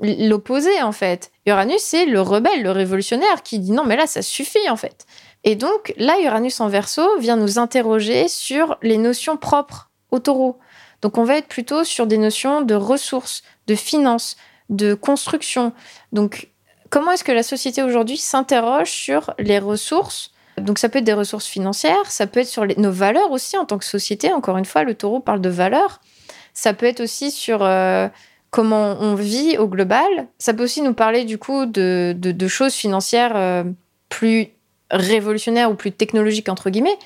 l'opposé 0.01 0.83
en 0.83 0.93
fait. 0.93 1.33
Uranus, 1.47 1.83
c'est 1.83 2.07
le 2.07 2.21
rebelle, 2.21 2.63
le 2.63 2.71
révolutionnaire 2.71 3.43
qui 3.43 3.59
dit 3.59 3.73
non, 3.73 3.83
mais 3.85 3.97
là, 3.97 4.07
ça 4.07 4.23
suffit 4.23 4.71
en 4.71 4.77
fait. 4.77 5.05
Et 5.43 5.57
donc 5.57 5.93
là, 5.97 6.15
Uranus 6.23 6.61
en 6.61 6.69
Verseau 6.69 7.19
vient 7.19 7.37
nous 7.37 7.59
interroger 7.59 8.29
sur 8.29 8.79
les 8.83 8.99
notions 8.99 9.37
propres 9.37 9.91
au 10.13 10.21
taureau. 10.21 10.61
Donc 11.03 11.19
on 11.19 11.25
va 11.25 11.37
être 11.37 11.49
plutôt 11.49 11.85
sur 11.85 12.07
des 12.07 12.17
notions 12.17 12.63
de 12.63 12.75
ressources, 12.75 13.43
de 13.67 13.75
finances, 13.75 14.37
de 14.71 14.95
construction. 14.95 15.73
Donc 16.13 16.49
comment 16.91 17.13
est-ce 17.13 17.25
que 17.25 17.33
la 17.33 17.43
société 17.43 17.83
aujourd'hui 17.83 18.17
s'interroge 18.17 18.91
sur 18.91 19.35
les 19.39 19.59
ressources? 19.59 20.33
Donc 20.59 20.79
ça 20.79 20.89
peut 20.89 20.99
être 20.99 21.05
des 21.05 21.13
ressources 21.13 21.47
financières, 21.47 22.11
ça 22.11 22.27
peut 22.27 22.41
être 22.41 22.49
sur 22.49 22.65
nos 22.79 22.93
valeurs 22.93 23.33
aussi 23.33 23.57
en 23.59 23.65
tant 23.65 23.79
que 23.79 23.85
société. 23.85 24.33
Encore 24.33 24.57
une 24.57 24.65
fois, 24.65 24.85
le 24.85 24.95
taureau 24.95 25.21
parle 25.21 25.41
de 25.41 25.49
valeurs. 25.49 26.01
Ça 26.53 26.73
peut 26.73 26.87
être 26.87 27.01
aussi 27.01 27.33
sur 27.33 27.65
euh, 27.65 28.09
comment 28.51 28.97
on 29.01 29.17
vit 29.17 29.59
au 29.59 29.67
global. 29.67 30.07
Ça 30.39 30.55
peut 30.55 30.63
aussi 30.63 30.81
nous 30.81 30.95
parler 30.95 31.25
du 31.25 31.39
coup 31.39 31.67
de, 31.67 32.47
choses 32.47 32.75
financières 32.75 33.33
euh, 33.35 33.65
plus 34.09 34.51
révolutionnaires 34.93 35.71
ou 35.73 35.75
plus 35.75 35.91
technologiques 35.91 36.49
entre 36.49 36.71
guillemets 36.71 36.99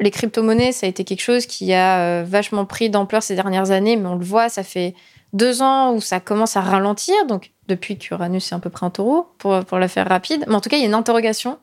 les 0.00 0.10
crypto-monnaies, 0.10 0.72
ça 0.72 0.86
a 0.86 0.88
été 0.88 1.04
quelque 1.04 1.20
chose 1.20 1.46
qui 1.46 1.72
a 1.74 2.00
euh, 2.00 2.24
vachement 2.26 2.64
pris 2.64 2.90
d'ampleur 2.90 3.22
ces 3.22 3.34
dernières 3.34 3.70
années, 3.70 3.96
mais 3.96 4.08
on 4.08 4.16
le 4.16 4.24
voit, 4.24 4.48
ça 4.48 4.62
fait 4.62 4.94
deux 5.32 5.62
ans 5.62 5.92
où 5.92 6.00
ça 6.00 6.20
commence 6.20 6.56
à 6.56 6.60
ralentir, 6.60 7.14
donc 7.26 7.52
depuis 7.68 7.96
qu'Uranus 7.96 8.50
est 8.50 8.54
un 8.54 8.60
peu 8.60 8.70
près 8.70 8.86
en 8.86 8.90
taureau, 8.90 9.28
pour, 9.38 9.64
pour 9.64 9.78
la 9.78 9.88
faire 9.88 10.08
rapide. 10.08 10.44
Mais 10.48 10.54
en 10.54 10.60
tout 10.60 10.68
cas, 10.68 10.76
il 10.76 10.80
y 10.80 10.84
a 10.84 10.86
une 10.86 10.94
interrogation. 10.94 11.58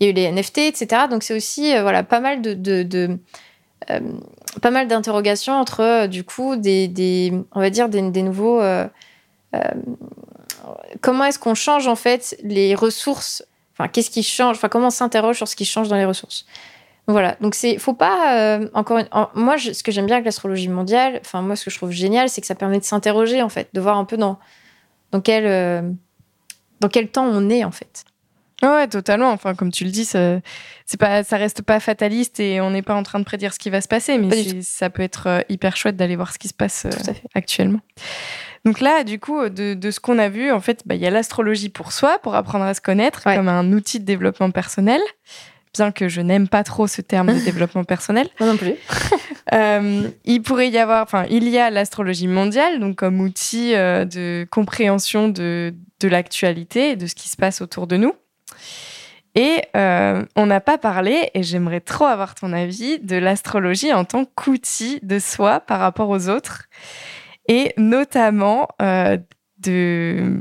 Il 0.00 0.04
y 0.04 0.06
a 0.08 0.10
eu 0.10 0.14
les 0.14 0.30
NFT, 0.30 0.58
etc. 0.58 1.02
Donc 1.10 1.22
c'est 1.22 1.34
aussi 1.34 1.74
euh, 1.74 1.82
voilà, 1.82 2.02
pas 2.02 2.20
mal 2.20 2.42
de, 2.42 3.18
euh, 3.90 4.00
pas 4.60 4.70
mal 4.70 4.88
d'interrogations 4.88 5.54
entre 5.54 6.06
du 6.06 6.24
coup 6.24 6.56
des, 6.56 7.32
on 7.52 7.60
va 7.60 7.70
dire 7.70 7.88
des 7.88 8.00
nouveaux 8.22 8.60
comment 11.00 11.24
est-ce 11.24 11.38
qu'on 11.38 11.54
change 11.54 11.86
en 11.86 11.96
fait 11.96 12.36
les 12.42 12.74
ressources? 12.74 13.44
Enfin 13.72 13.88
qu'est-ce 13.88 14.10
qui 14.10 14.22
change? 14.22 14.56
Enfin 14.56 14.68
comment 14.68 14.88
on 14.88 14.90
s'interroge 14.90 15.36
sur 15.36 15.48
ce 15.48 15.56
qui 15.56 15.64
change 15.64 15.88
dans 15.88 15.96
les 15.96 16.04
ressources? 16.04 16.46
Voilà, 17.08 17.36
donc 17.40 17.54
c'est 17.54 17.78
faut 17.78 17.94
pas 17.94 18.58
euh, 18.58 18.68
encore 18.74 19.00
moi 19.34 19.56
ce 19.58 19.82
que 19.82 19.92
j'aime 19.92 20.06
bien 20.06 20.16
avec 20.16 20.24
l'astrologie 20.24 20.68
mondiale, 20.68 21.20
enfin 21.20 21.40
moi 21.40 21.54
ce 21.54 21.64
que 21.64 21.70
je 21.70 21.76
trouve 21.76 21.92
génial, 21.92 22.28
c'est 22.28 22.40
que 22.40 22.48
ça 22.48 22.56
permet 22.56 22.80
de 22.80 22.84
s'interroger 22.84 23.42
en 23.42 23.48
fait, 23.48 23.68
de 23.72 23.80
voir 23.80 23.96
un 23.96 24.04
peu 24.04 24.16
dans 24.16 24.40
dans 25.12 25.20
quel 25.20 25.46
euh, 25.46 25.82
dans 26.80 26.88
quel 26.88 27.08
temps 27.08 27.26
on 27.26 27.48
est 27.48 27.62
en 27.62 27.70
fait. 27.70 28.04
Ouais, 28.62 28.88
totalement. 28.88 29.30
Enfin, 29.32 29.54
comme 29.54 29.70
tu 29.70 29.84
le 29.84 29.90
dis, 29.90 30.06
ça, 30.06 30.40
c'est 30.86 30.98
pas, 30.98 31.22
ça 31.22 31.36
reste 31.36 31.60
pas 31.60 31.78
fataliste 31.78 32.40
et 32.40 32.62
on 32.62 32.70
n'est 32.70 32.82
pas 32.82 32.94
en 32.94 33.02
train 33.02 33.18
de 33.18 33.24
prédire 33.24 33.52
ce 33.52 33.58
qui 33.58 33.68
va 33.68 33.82
se 33.82 33.88
passer, 33.88 34.16
mais 34.16 34.62
ça 34.62 34.88
peut 34.88 35.02
être 35.02 35.26
euh, 35.26 35.40
hyper 35.50 35.76
chouette 35.76 35.96
d'aller 35.96 36.16
voir 36.16 36.32
ce 36.32 36.38
qui 36.38 36.48
se 36.48 36.54
passe 36.54 36.86
actuellement. 37.34 37.80
Donc 38.64 38.80
là, 38.80 39.04
du 39.04 39.20
coup, 39.20 39.48
de, 39.50 39.74
de 39.74 39.90
ce 39.90 40.00
qu'on 40.00 40.18
a 40.18 40.30
vu, 40.30 40.50
en 40.50 40.60
fait, 40.60 40.82
bah, 40.86 40.94
il 40.94 41.02
y 41.02 41.06
a 41.06 41.10
l'astrologie 41.10 41.68
pour 41.68 41.92
soi, 41.92 42.18
pour 42.22 42.34
apprendre 42.34 42.64
à 42.64 42.72
se 42.72 42.80
connaître, 42.80 43.22
comme 43.24 43.48
un 43.48 43.72
outil 43.72 44.00
de 44.00 44.06
développement 44.06 44.50
personnel 44.50 45.02
bien 45.76 45.92
que 45.92 46.08
je 46.08 46.20
n'aime 46.20 46.48
pas 46.48 46.64
trop 46.64 46.86
ce 46.86 47.00
terme 47.00 47.34
de 47.34 47.40
développement 47.44 47.84
personnel. 47.84 48.28
Moi 48.40 48.50
non 48.50 48.56
plus. 48.56 48.74
Euh, 49.54 50.08
il 50.24 50.42
pourrait 50.42 50.70
y 50.70 50.76
avoir, 50.76 51.04
enfin, 51.04 51.24
il 51.30 51.48
y 51.48 51.56
a 51.56 51.70
l'astrologie 51.70 52.26
mondiale, 52.26 52.80
donc 52.80 52.96
comme 52.96 53.20
outil 53.20 53.76
euh, 53.76 54.04
de 54.04 54.44
compréhension 54.50 55.28
de, 55.28 55.72
de 56.00 56.08
l'actualité 56.08 56.90
et 56.90 56.96
de 56.96 57.06
ce 57.06 57.14
qui 57.14 57.28
se 57.28 57.36
passe 57.36 57.60
autour 57.60 57.86
de 57.86 57.96
nous. 57.96 58.12
Et 59.36 59.62
euh, 59.76 60.24
on 60.34 60.46
n'a 60.46 60.60
pas 60.60 60.78
parlé, 60.78 61.30
et 61.32 61.44
j'aimerais 61.44 61.80
trop 61.80 62.06
avoir 62.06 62.34
ton 62.34 62.52
avis, 62.52 62.98
de 62.98 63.14
l'astrologie 63.14 63.92
en 63.92 64.04
tant 64.04 64.24
qu'outil 64.24 64.98
de 65.04 65.20
soi 65.20 65.60
par 65.60 65.78
rapport 65.78 66.08
aux 66.08 66.28
autres, 66.28 66.64
et 67.46 67.72
notamment 67.76 68.66
de, 68.80 70.40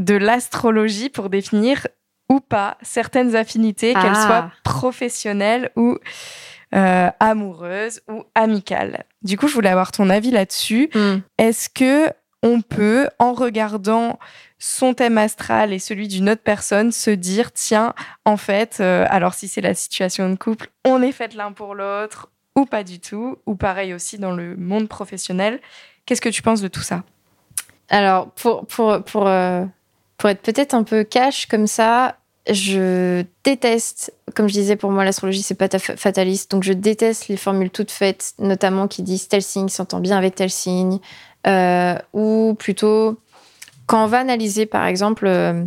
de 0.00 0.14
l'astrologie 0.14 1.08
pour 1.08 1.30
définir 1.30 1.86
ou 2.28 2.40
pas 2.40 2.78
certaines 2.82 3.36
affinités, 3.36 3.92
qu'elles 3.94 4.12
Ah. 4.14 4.26
soient 4.26 4.50
professionnelles 4.62 5.70
ou 5.76 5.98
euh, 6.74 7.10
amoureuses 7.20 8.00
ou 8.08 8.24
amicales. 8.34 9.04
Du 9.22 9.36
coup, 9.38 9.46
je 9.48 9.54
voulais 9.54 9.68
avoir 9.68 9.92
ton 9.92 10.10
avis 10.10 10.30
là-dessus. 10.30 10.90
Hmm. 10.94 11.18
Est-ce 11.38 11.68
que 11.68 12.10
on 12.42 12.60
peut, 12.60 13.08
en 13.18 13.32
regardant 13.32 14.18
son 14.58 14.92
thème 14.92 15.16
astral 15.18 15.72
et 15.72 15.78
celui 15.78 16.08
d'une 16.08 16.28
autre 16.28 16.42
personne, 16.42 16.92
se 16.92 17.10
dire 17.10 17.52
tiens, 17.52 17.94
en 18.24 18.36
fait, 18.36 18.78
euh, 18.80 19.06
alors 19.08 19.32
si 19.34 19.48
c'est 19.48 19.60
la 19.62 19.74
situation 19.74 20.28
de 20.28 20.34
couple, 20.36 20.68
on 20.84 21.00
est 21.02 21.12
fait 21.12 21.34
l'un 21.34 21.52
pour 21.52 21.74
l'autre 21.74 22.30
ou 22.56 22.66
pas 22.66 22.84
du 22.84 23.00
tout, 23.00 23.36
ou 23.46 23.54
pareil 23.56 23.94
aussi 23.94 24.18
dans 24.18 24.32
le 24.32 24.56
monde 24.56 24.88
professionnel. 24.88 25.58
Qu'est-ce 26.06 26.20
que 26.20 26.28
tu 26.28 26.42
penses 26.42 26.60
de 26.60 26.68
tout 26.68 26.82
ça? 26.82 27.02
Alors, 27.88 28.30
pour, 28.32 28.66
pour, 28.66 29.02
pour, 29.04 29.26
euh, 29.26 29.64
pour 30.16 30.30
être 30.30 30.42
peut-être 30.42 30.74
un 30.74 30.82
peu 30.82 31.04
cash 31.04 31.46
comme 31.46 31.66
ça, 31.66 32.16
je 32.50 33.24
déteste, 33.42 34.12
comme 34.34 34.48
je 34.48 34.52
disais, 34.52 34.76
pour 34.76 34.90
moi, 34.90 35.04
l'astrologie, 35.04 35.42
c'est 35.42 35.54
pas 35.54 35.68
ta- 35.68 35.78
fataliste. 35.78 36.50
Donc, 36.50 36.62
je 36.62 36.72
déteste 36.74 37.28
les 37.28 37.36
formules 37.38 37.70
toutes 37.70 37.90
faites, 37.90 38.34
notamment 38.38 38.86
qui 38.86 39.02
disent 39.02 39.28
tel 39.28 39.42
signe 39.42 39.68
s'entend 39.68 40.00
bien 40.00 40.16
avec 40.18 40.34
tel 40.34 40.50
signe. 40.50 40.98
euh, 41.46 41.94
ou 42.12 42.54
plutôt, 42.58 43.18
quand 43.86 44.04
on 44.04 44.06
va 44.06 44.18
analyser, 44.20 44.66
par 44.66 44.86
exemple, 44.86 45.26
euh, 45.26 45.64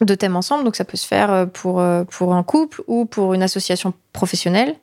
deux 0.00 0.16
thèmes 0.16 0.36
ensemble, 0.36 0.64
donc 0.64 0.76
ça 0.76 0.84
peut 0.84 0.96
se 0.96 1.06
faire 1.06 1.32
euh, 1.32 1.46
pour, 1.46 1.82
pour 2.10 2.34
un 2.34 2.42
couple 2.42 2.82
ou 2.86 3.04
pour 3.06 3.34
une 3.34 3.42
association 3.42 3.92
professionnelle. 4.12 4.76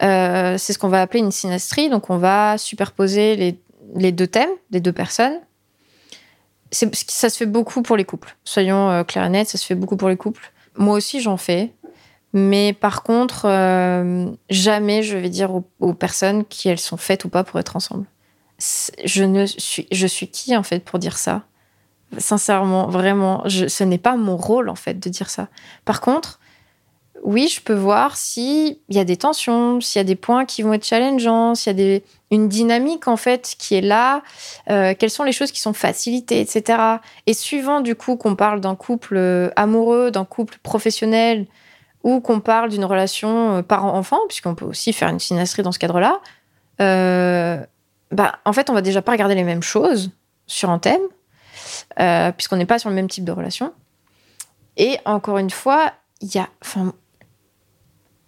c'est 0.00 0.72
ce 0.72 0.78
qu'on 0.78 0.88
va 0.88 1.02
appeler 1.02 1.20
une 1.20 1.32
synastrie. 1.32 1.88
Donc, 1.88 2.10
on 2.10 2.18
va 2.18 2.58
superposer 2.58 3.36
les, 3.36 3.60
les 3.94 4.12
deux 4.12 4.26
thèmes 4.26 4.50
des 4.70 4.80
deux 4.80 4.92
personnes 4.92 5.38
ça 6.76 7.30
se 7.30 7.36
fait 7.36 7.46
beaucoup 7.46 7.82
pour 7.82 7.96
les 7.96 8.04
couples. 8.04 8.36
Soyons 8.44 8.90
euh, 8.90 9.04
clairs 9.04 9.24
et 9.24 9.28
nets, 9.28 9.48
ça 9.48 9.58
se 9.58 9.66
fait 9.66 9.74
beaucoup 9.74 9.96
pour 9.96 10.08
les 10.08 10.16
couples. 10.16 10.52
Moi 10.76 10.96
aussi, 10.96 11.20
j'en 11.20 11.36
fais. 11.36 11.72
Mais 12.32 12.72
par 12.72 13.02
contre, 13.02 13.46
euh, 13.46 14.30
jamais 14.50 15.02
je 15.02 15.16
vais 15.16 15.30
dire 15.30 15.50
aux, 15.80 15.94
personnes 15.94 16.44
qui 16.44 16.68
elles 16.68 16.78
sont 16.78 16.96
faites 16.96 17.24
ou 17.24 17.28
pas 17.28 17.44
pour 17.44 17.58
être 17.58 17.76
ensemble. 17.76 18.04
Je 19.04 19.24
ne 19.24 19.46
suis, 19.46 19.86
je 19.90 20.06
suis 20.06 20.28
qui 20.28 20.56
en 20.56 20.62
fait 20.62 20.84
pour 20.84 20.98
dire 20.98 21.16
ça? 21.18 21.42
Sincèrement, 22.18 22.88
vraiment, 22.88 23.42
ce 23.48 23.84
n'est 23.84 23.98
pas 23.98 24.16
mon 24.16 24.36
rôle 24.36 24.68
en 24.68 24.74
fait 24.74 24.94
de 24.94 25.08
dire 25.08 25.30
ça. 25.30 25.48
Par 25.84 26.00
contre, 26.00 26.40
oui, 27.26 27.48
je 27.48 27.60
peux 27.60 27.74
voir 27.74 28.16
s'il 28.16 28.76
y 28.88 29.00
a 29.00 29.04
des 29.04 29.16
tensions, 29.16 29.80
s'il 29.80 29.98
y 29.98 30.00
a 30.00 30.04
des 30.04 30.14
points 30.14 30.44
qui 30.44 30.62
vont 30.62 30.72
être 30.72 30.84
challengeants, 30.84 31.56
s'il 31.56 31.80
y 31.80 31.96
a 31.96 32.00
une 32.30 32.48
dynamique 32.48 33.08
en 33.08 33.16
fait 33.16 33.56
qui 33.58 33.74
est 33.74 33.80
là, 33.80 34.22
euh, 34.70 34.94
quelles 34.96 35.10
sont 35.10 35.24
les 35.24 35.32
choses 35.32 35.50
qui 35.50 35.60
sont 35.60 35.72
facilitées, 35.72 36.40
etc. 36.40 36.78
Et 37.26 37.34
suivant 37.34 37.80
du 37.80 37.96
coup 37.96 38.14
qu'on 38.14 38.36
parle 38.36 38.60
d'un 38.60 38.76
couple 38.76 39.16
euh, 39.16 39.50
amoureux, 39.56 40.12
d'un 40.12 40.24
couple 40.24 40.58
professionnel, 40.62 41.46
ou 42.04 42.20
qu'on 42.20 42.38
parle 42.38 42.70
d'une 42.70 42.84
relation 42.84 43.56
euh, 43.56 43.62
parent-enfant, 43.62 44.20
puisqu'on 44.28 44.54
peut 44.54 44.64
aussi 44.64 44.92
faire 44.92 45.08
une 45.08 45.18
synastrie 45.18 45.64
dans 45.64 45.72
ce 45.72 45.80
cadre-là, 45.80 46.20
bah, 46.78 48.38
en 48.44 48.52
fait, 48.52 48.70
on 48.70 48.72
va 48.72 48.82
déjà 48.82 49.02
pas 49.02 49.10
regarder 49.10 49.34
les 49.34 49.42
mêmes 49.42 49.64
choses 49.64 50.12
sur 50.46 50.70
un 50.70 50.78
thème, 50.78 51.02
puisqu'on 52.36 52.56
n'est 52.56 52.66
pas 52.66 52.78
sur 52.78 52.88
le 52.88 52.94
même 52.94 53.08
type 53.08 53.24
de 53.24 53.32
relation. 53.32 53.72
Et 54.76 55.00
encore 55.04 55.38
une 55.38 55.50
fois, 55.50 55.90
il 56.20 56.32
y 56.32 56.38
a, 56.38 56.48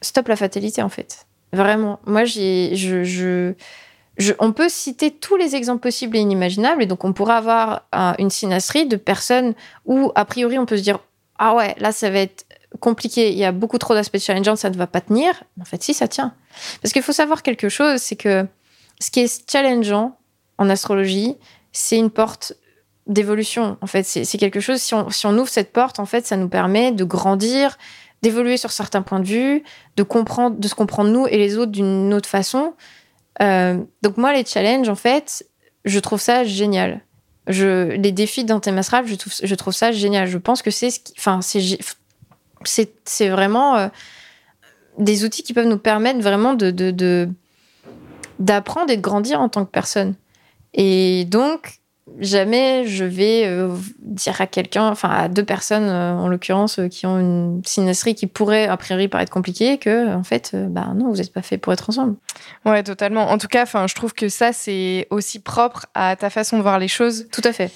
stop 0.00 0.28
la 0.28 0.36
fatalité 0.36 0.82
en 0.82 0.88
fait. 0.88 1.26
Vraiment, 1.52 1.98
moi, 2.06 2.24
j'ai, 2.24 2.76
je, 2.76 3.02
je, 3.04 4.32
on 4.38 4.52
peut 4.52 4.68
citer 4.68 5.10
tous 5.10 5.36
les 5.36 5.56
exemples 5.56 5.80
possibles 5.80 6.16
et 6.16 6.20
inimaginables, 6.20 6.82
et 6.82 6.86
donc 6.86 7.04
on 7.04 7.12
pourrait 7.12 7.34
avoir 7.34 7.86
un- 7.92 8.14
une 8.18 8.30
synastrie 8.30 8.86
de 8.86 8.96
personnes 8.96 9.54
où, 9.86 10.12
a 10.14 10.24
priori, 10.24 10.58
on 10.58 10.66
peut 10.66 10.76
se 10.76 10.82
dire 10.82 10.98
Ah 11.38 11.54
ouais, 11.54 11.74
là, 11.78 11.92
ça 11.92 12.10
va 12.10 12.18
être 12.18 12.44
compliqué, 12.80 13.30
il 13.32 13.38
y 13.38 13.44
a 13.46 13.52
beaucoup 13.52 13.78
trop 13.78 13.94
d'aspects 13.94 14.18
challengeants, 14.18 14.56
ça 14.56 14.68
ne 14.68 14.76
va 14.76 14.86
pas 14.86 15.00
tenir. 15.00 15.42
En 15.60 15.64
fait, 15.64 15.82
si, 15.82 15.94
ça 15.94 16.06
tient. 16.06 16.34
Parce 16.82 16.92
qu'il 16.92 17.02
faut 17.02 17.12
savoir 17.12 17.42
quelque 17.42 17.68
chose 17.70 18.00
c'est 18.00 18.16
que 18.16 18.46
ce 19.00 19.10
qui 19.10 19.20
est 19.20 19.50
challengeant 19.50 20.18
en 20.58 20.68
astrologie, 20.68 21.36
c'est 21.72 21.96
une 21.96 22.10
porte 22.10 22.52
d'évolution. 23.06 23.78
En 23.80 23.86
fait, 23.86 24.02
c'est 24.02 24.24
c'est 24.24 24.36
quelque 24.38 24.60
chose, 24.60 24.80
si 24.82 24.92
on, 24.94 25.08
si 25.08 25.24
on 25.26 25.32
ouvre 25.38 25.48
cette 25.48 25.72
porte, 25.72 25.98
en 25.98 26.04
fait, 26.06 26.26
ça 26.26 26.36
nous 26.36 26.48
permet 26.48 26.92
de 26.92 27.04
grandir, 27.04 27.78
d'évoluer 28.22 28.56
sur 28.56 28.72
certains 28.72 29.02
points 29.02 29.20
de 29.20 29.26
vue, 29.26 29.62
de 29.96 30.02
comprendre, 30.02 30.56
de 30.56 30.68
se 30.68 30.74
comprendre 30.74 31.10
nous 31.10 31.26
et 31.26 31.36
les 31.36 31.56
autres 31.56 31.72
d'une 31.72 32.12
autre 32.14 32.28
façon. 32.28 32.74
Euh, 33.40 33.78
donc 34.02 34.16
moi, 34.16 34.32
les 34.32 34.44
challenges, 34.44 34.88
en 34.88 34.94
fait, 34.94 35.46
je 35.84 35.98
trouve 36.00 36.20
ça 36.20 36.44
génial. 36.44 37.00
Je, 37.46 37.92
les 37.92 38.12
défis 38.12 38.44
thème 38.44 38.78
astral, 38.78 39.06
je 39.06 39.14
trouve, 39.14 39.32
je 39.42 39.54
trouve 39.54 39.72
ça 39.72 39.92
génial. 39.92 40.28
Je 40.28 40.38
pense 40.38 40.60
que 40.62 40.70
c'est 40.70 40.90
enfin, 41.16 41.40
c'est, 41.42 43.28
vraiment 43.28 43.76
euh, 43.76 43.88
des 44.98 45.24
outils 45.24 45.42
qui 45.42 45.54
peuvent 45.54 45.68
nous 45.68 45.78
permettre 45.78 46.20
vraiment 46.20 46.54
de- 46.54 47.28
d'apprendre 48.38 48.90
et 48.90 48.96
de 48.96 49.02
grandir 49.02 49.40
en 49.40 49.48
tant 49.48 49.64
que 49.64 49.70
personne. 49.70 50.14
Et 50.74 51.24
donc, 51.24 51.77
jamais 52.18 52.86
je 52.86 53.04
vais 53.04 53.44
euh, 53.46 53.74
dire 54.00 54.40
à 54.40 54.46
quelqu'un, 54.46 54.88
enfin 54.88 55.08
à 55.08 55.28
deux 55.28 55.44
personnes 55.44 55.88
euh, 55.88 56.14
en 56.14 56.28
l'occurrence 56.28 56.78
euh, 56.78 56.88
qui 56.88 57.06
ont 57.06 57.18
une 57.18 57.62
synastrie 57.64 58.14
qui 58.14 58.26
pourrait 58.26 58.66
a 58.66 58.76
priori 58.76 59.08
paraître 59.08 59.32
compliquée, 59.32 59.78
que 59.78 60.14
en 60.14 60.24
fait, 60.24 60.54
bah 60.54 60.92
non, 60.94 61.10
vous 61.10 61.16
n'êtes 61.16 61.32
pas 61.32 61.42
fait 61.42 61.58
pour 61.58 61.72
être 61.72 61.88
ensemble. 61.88 62.16
Ouais, 62.64 62.82
totalement. 62.82 63.30
En 63.30 63.38
tout 63.38 63.48
cas, 63.48 63.62
enfin, 63.62 63.86
je 63.86 63.94
trouve 63.94 64.14
que 64.14 64.28
ça, 64.28 64.52
c'est 64.52 65.06
aussi 65.10 65.40
propre 65.40 65.86
à 65.94 66.16
ta 66.16 66.30
façon 66.30 66.58
de 66.58 66.62
voir 66.62 66.78
les 66.78 66.88
choses, 66.88 67.28
Tout 67.32 67.42
à 67.44 67.52
fait. 67.52 67.70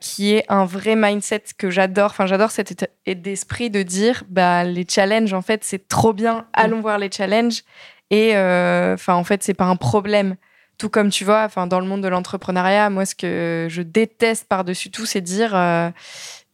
qui 0.00 0.34
est 0.34 0.44
un 0.48 0.64
vrai 0.64 0.96
mindset 0.96 1.42
que 1.58 1.70
j'adore. 1.70 2.10
Enfin, 2.10 2.26
j'adore 2.26 2.50
cet 2.50 2.72
état 2.72 2.86
d'esprit 3.06 3.70
de 3.70 3.82
dire, 3.82 4.24
bah, 4.28 4.64
les 4.64 4.86
challenges, 4.88 5.32
en 5.32 5.42
fait, 5.42 5.64
c'est 5.64 5.86
trop 5.88 6.12
bien. 6.12 6.46
Allons 6.52 6.80
voir 6.80 6.98
les 6.98 7.10
challenges. 7.10 7.62
Et, 8.10 8.30
enfin, 8.32 9.14
en 9.14 9.24
fait, 9.24 9.42
c'est 9.42 9.54
pas 9.54 9.66
un 9.66 9.76
problème. 9.76 10.36
Tout 10.80 10.88
comme 10.88 11.10
tu 11.10 11.26
vois, 11.26 11.44
enfin, 11.44 11.66
dans 11.66 11.78
le 11.78 11.84
monde 11.84 12.00
de 12.00 12.08
l'entrepreneuriat, 12.08 12.88
moi, 12.88 13.04
ce 13.04 13.14
que 13.14 13.66
je 13.68 13.82
déteste 13.82 14.48
par-dessus 14.48 14.90
tout, 14.90 15.04
c'est 15.04 15.20
dire, 15.20 15.54
euh, 15.54 15.90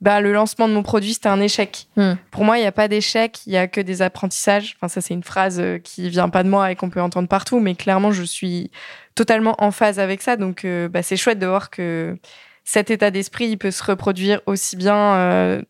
bah, 0.00 0.20
le 0.20 0.32
lancement 0.32 0.66
de 0.66 0.74
mon 0.74 0.82
produit, 0.82 1.14
c'était 1.14 1.28
un 1.28 1.40
échec. 1.40 1.86
Hmm. 1.96 2.14
Pour 2.32 2.44
moi, 2.44 2.58
il 2.58 2.62
n'y 2.62 2.66
a 2.66 2.72
pas 2.72 2.88
d'échec, 2.88 3.38
il 3.46 3.52
y 3.52 3.56
a 3.56 3.68
que 3.68 3.80
des 3.80 4.02
apprentissages. 4.02 4.74
Enfin, 4.76 4.88
ça, 4.88 5.00
c'est 5.00 5.14
une 5.14 5.22
phrase 5.22 5.60
euh, 5.60 5.78
qui 5.78 6.10
vient 6.10 6.28
pas 6.28 6.42
de 6.42 6.48
moi 6.48 6.72
et 6.72 6.74
qu'on 6.74 6.90
peut 6.90 7.00
entendre 7.00 7.28
partout, 7.28 7.60
mais 7.60 7.76
clairement, 7.76 8.10
je 8.10 8.24
suis 8.24 8.72
totalement 9.14 9.54
en 9.58 9.70
phase 9.70 10.00
avec 10.00 10.22
ça. 10.22 10.36
Donc, 10.36 10.64
euh, 10.64 10.88
bah, 10.88 11.04
c'est 11.04 11.16
chouette 11.16 11.38
de 11.38 11.46
voir 11.46 11.70
que 11.70 12.18
cet 12.64 12.90
état 12.90 13.12
d'esprit, 13.12 13.46
il 13.46 13.58
peut 13.58 13.70
se 13.70 13.84
reproduire 13.84 14.40
aussi 14.46 14.74
bien, 14.74 15.14
euh, 15.14 15.62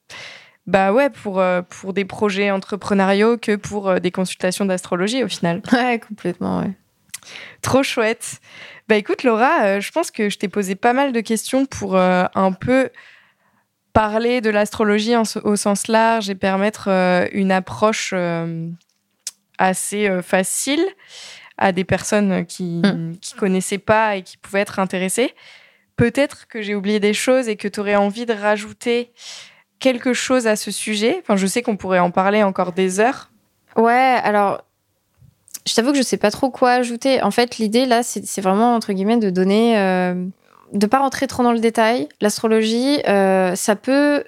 bah 0.66 0.94
ouais, 0.94 1.10
pour, 1.10 1.40
euh, 1.40 1.60
pour 1.60 1.92
des 1.92 2.06
projets 2.06 2.50
entrepreneuriaux 2.50 3.36
que 3.36 3.54
pour 3.54 3.88
euh, 3.90 3.98
des 3.98 4.10
consultations 4.10 4.64
d'astrologie 4.64 5.22
au 5.22 5.28
final. 5.28 5.60
Ouais, 5.72 6.00
complètement, 6.00 6.60
ouais. 6.60 6.72
Trop 7.62 7.82
chouette. 7.82 8.40
Bah 8.88 8.96
écoute 8.96 9.22
Laura, 9.22 9.64
euh, 9.64 9.80
je 9.80 9.90
pense 9.90 10.10
que 10.10 10.28
je 10.28 10.38
t'ai 10.38 10.48
posé 10.48 10.74
pas 10.74 10.92
mal 10.92 11.12
de 11.12 11.20
questions 11.20 11.66
pour 11.66 11.96
euh, 11.96 12.24
un 12.34 12.52
peu 12.52 12.90
parler 13.92 14.40
de 14.40 14.50
l'astrologie 14.50 15.14
au 15.42 15.56
sens 15.56 15.88
large 15.88 16.28
et 16.30 16.34
permettre 16.34 16.88
euh, 16.88 17.26
une 17.32 17.50
approche 17.50 18.14
assez 19.58 20.22
facile 20.22 20.84
à 21.58 21.72
des 21.72 21.84
personnes 21.84 22.44
qui 22.44 22.82
Mm. 22.84 23.16
qui 23.20 23.34
connaissaient 23.34 23.78
pas 23.78 24.16
et 24.16 24.22
qui 24.22 24.36
pouvaient 24.36 24.60
être 24.60 24.78
intéressées. 24.78 25.34
Peut-être 25.96 26.46
que 26.46 26.60
j'ai 26.60 26.74
oublié 26.74 27.00
des 27.00 27.14
choses 27.14 27.48
et 27.48 27.56
que 27.56 27.68
tu 27.68 27.80
aurais 27.80 27.96
envie 27.96 28.26
de 28.26 28.34
rajouter 28.34 29.12
quelque 29.78 30.12
chose 30.12 30.46
à 30.46 30.56
ce 30.56 30.70
sujet. 30.70 31.18
Enfin, 31.22 31.36
je 31.36 31.46
sais 31.46 31.62
qu'on 31.62 31.76
pourrait 31.78 31.98
en 31.98 32.10
parler 32.10 32.42
encore 32.42 32.72
des 32.72 33.00
heures. 33.00 33.30
Ouais, 33.76 34.20
alors, 34.22 34.62
je 35.66 35.74
t'avoue 35.74 35.92
que 35.92 35.98
je 35.98 36.02
sais 36.02 36.16
pas 36.16 36.30
trop 36.30 36.50
quoi 36.50 36.72
ajouter. 36.72 37.22
En 37.22 37.30
fait, 37.30 37.58
l'idée 37.58 37.86
là, 37.86 38.02
c'est 38.02 38.40
vraiment 38.40 38.74
entre 38.74 38.92
guillemets 38.92 39.16
de 39.16 39.30
donner, 39.30 39.78
euh, 39.78 40.26
de 40.72 40.86
pas 40.86 41.00
rentrer 41.00 41.26
trop 41.26 41.42
dans 41.42 41.52
le 41.52 41.58
détail. 41.58 42.08
L'astrologie, 42.20 43.00
euh, 43.08 43.54
ça 43.56 43.74
peut 43.74 44.24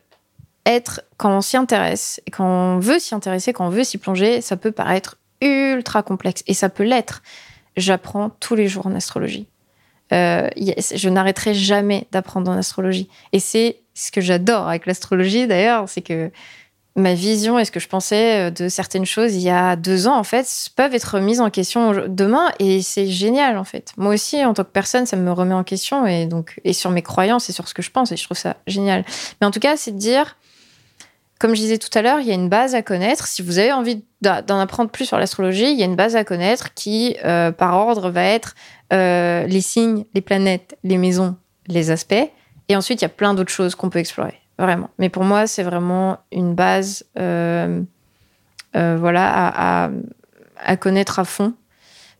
être 0.67 1.03
quand 1.17 1.37
on 1.37 1.41
s'y 1.41 1.57
intéresse 1.57 2.21
et 2.27 2.31
quand 2.31 2.45
on 2.45 2.79
veut 2.79 2.99
s'y 2.99 3.15
intéresser, 3.15 3.53
quand 3.53 3.67
on 3.67 3.71
veut 3.71 3.85
s'y 3.85 3.99
plonger, 3.99 4.41
ça 4.41 4.57
peut 4.57 4.73
paraître 4.73 5.17
ultra 5.41 6.03
complexe 6.03 6.43
et 6.47 6.55
ça 6.55 6.69
peut 6.69 6.85
l'être. 6.85 7.23
J'apprends 7.77 8.31
tous 8.41 8.57
les 8.57 8.67
jours 8.67 8.87
en 8.87 8.95
astrologie. 8.95 9.47
Euh, 10.13 10.49
je 10.57 11.09
n'arrêterai 11.09 11.55
jamais 11.55 12.09
d'apprendre 12.11 12.51
en 12.51 12.57
astrologie. 12.57 13.09
Et 13.33 13.39
c'est 13.39 13.77
ce 13.95 14.11
que 14.11 14.21
j'adore 14.21 14.69
avec 14.69 14.87
l'astrologie 14.87 15.47
d'ailleurs, 15.47 15.89
c'est 15.89 16.03
que 16.03 16.31
ma 16.99 17.15
vision 17.15 17.59
et 17.59 17.65
ce 17.65 17.71
que 17.71 17.81
je 17.81 17.89
pensais 17.89 18.51
de 18.51 18.69
certaines 18.69 19.07
choses 19.07 19.35
il 19.35 19.43
y 19.43 19.51
a 19.51 19.77
deux 19.77 20.07
ans, 20.07 20.17
en 20.17 20.25
fait, 20.25 20.47
peuvent 20.77 20.95
être 20.95 21.21
mises 21.21 21.41
en 21.41 21.51
question 21.51 22.07
demain 22.09 22.51
et 22.59 22.83
c'est 22.83 23.07
génial, 23.07 23.59
en 23.59 23.65
fait. 23.65 23.93
Moi 23.97 24.15
aussi, 24.15 24.45
en 24.45 24.55
tant 24.55 24.65
que 24.65 24.71
personne, 24.71 25.07
ça 25.07 25.17
me 25.17 25.31
remet 25.33 25.55
en 25.55 25.65
question 25.65 26.07
et 26.07 26.27
donc, 26.27 26.61
et 26.65 26.73
sur 26.73 26.91
mes 26.91 27.03
croyances 27.03 27.49
et 27.49 27.53
sur 27.53 27.69
ce 27.69 27.75
que 27.75 27.83
je 27.83 27.91
pense 27.91 28.13
et 28.13 28.17
je 28.17 28.25
trouve 28.25 28.37
ça 28.37 28.57
génial. 28.67 29.05
Mais 29.41 29.47
en 29.47 29.51
tout 29.51 29.61
cas, 29.61 29.77
c'est 29.77 29.93
de 29.93 29.99
dire, 29.99 30.37
comme 31.39 31.55
je 31.55 31.61
disais 31.61 31.79
tout 31.79 31.97
à 31.97 32.03
l'heure, 32.03 32.21
il 32.21 32.27
y 32.27 32.31
a 32.33 32.35
une 32.35 32.49
base 32.49 32.75
à 32.75 32.83
connaître. 32.83 33.27
Si 33.27 33.43
vous 33.43 33.59
avez 33.59 33.73
envie 33.73 34.03
d'en 34.23 34.59
apprendre 34.59 34.91
plus 34.91 35.05
sur 35.05 35.19
l'astrologie, 35.19 35.71
il 35.71 35.79
y 35.79 35.83
a 35.83 35.87
une 35.87 35.97
base 35.97 36.17
à 36.17 36.25
connaître 36.25 36.75
qui, 36.75 37.17
euh, 37.25 37.53
par 37.53 37.77
ordre, 37.77 38.11
va 38.11 38.25
être 38.25 38.55
euh, 38.93 39.47
les 39.47 39.61
signes, 39.61 40.05
les 40.15 40.21
planètes, 40.21 40.77
les 40.83 40.99
maisons, 40.99 41.37
les 41.69 41.91
aspects. 41.91 42.15
Et 42.69 42.77
ensuite, 42.77 43.01
il 43.01 43.05
y 43.05 43.07
a 43.07 43.11
plein 43.11 43.35
d'autres 43.35 43.53
choses 43.53 43.75
qu'on 43.77 43.89
peut 43.89 44.01
explorer, 44.01 44.35
vraiment. 44.59 44.91
Mais 44.99 45.09
pour 45.09 45.25
moi, 45.25 45.47
c'est 45.47 45.63
vraiment 45.63 46.19
une 46.33 46.55
base 46.55 47.05
euh, 47.19 47.83
voilà, 48.75 49.91
à, 50.57 50.77
connaître 50.77 51.19
à 51.19 51.25
fond. 51.25 51.55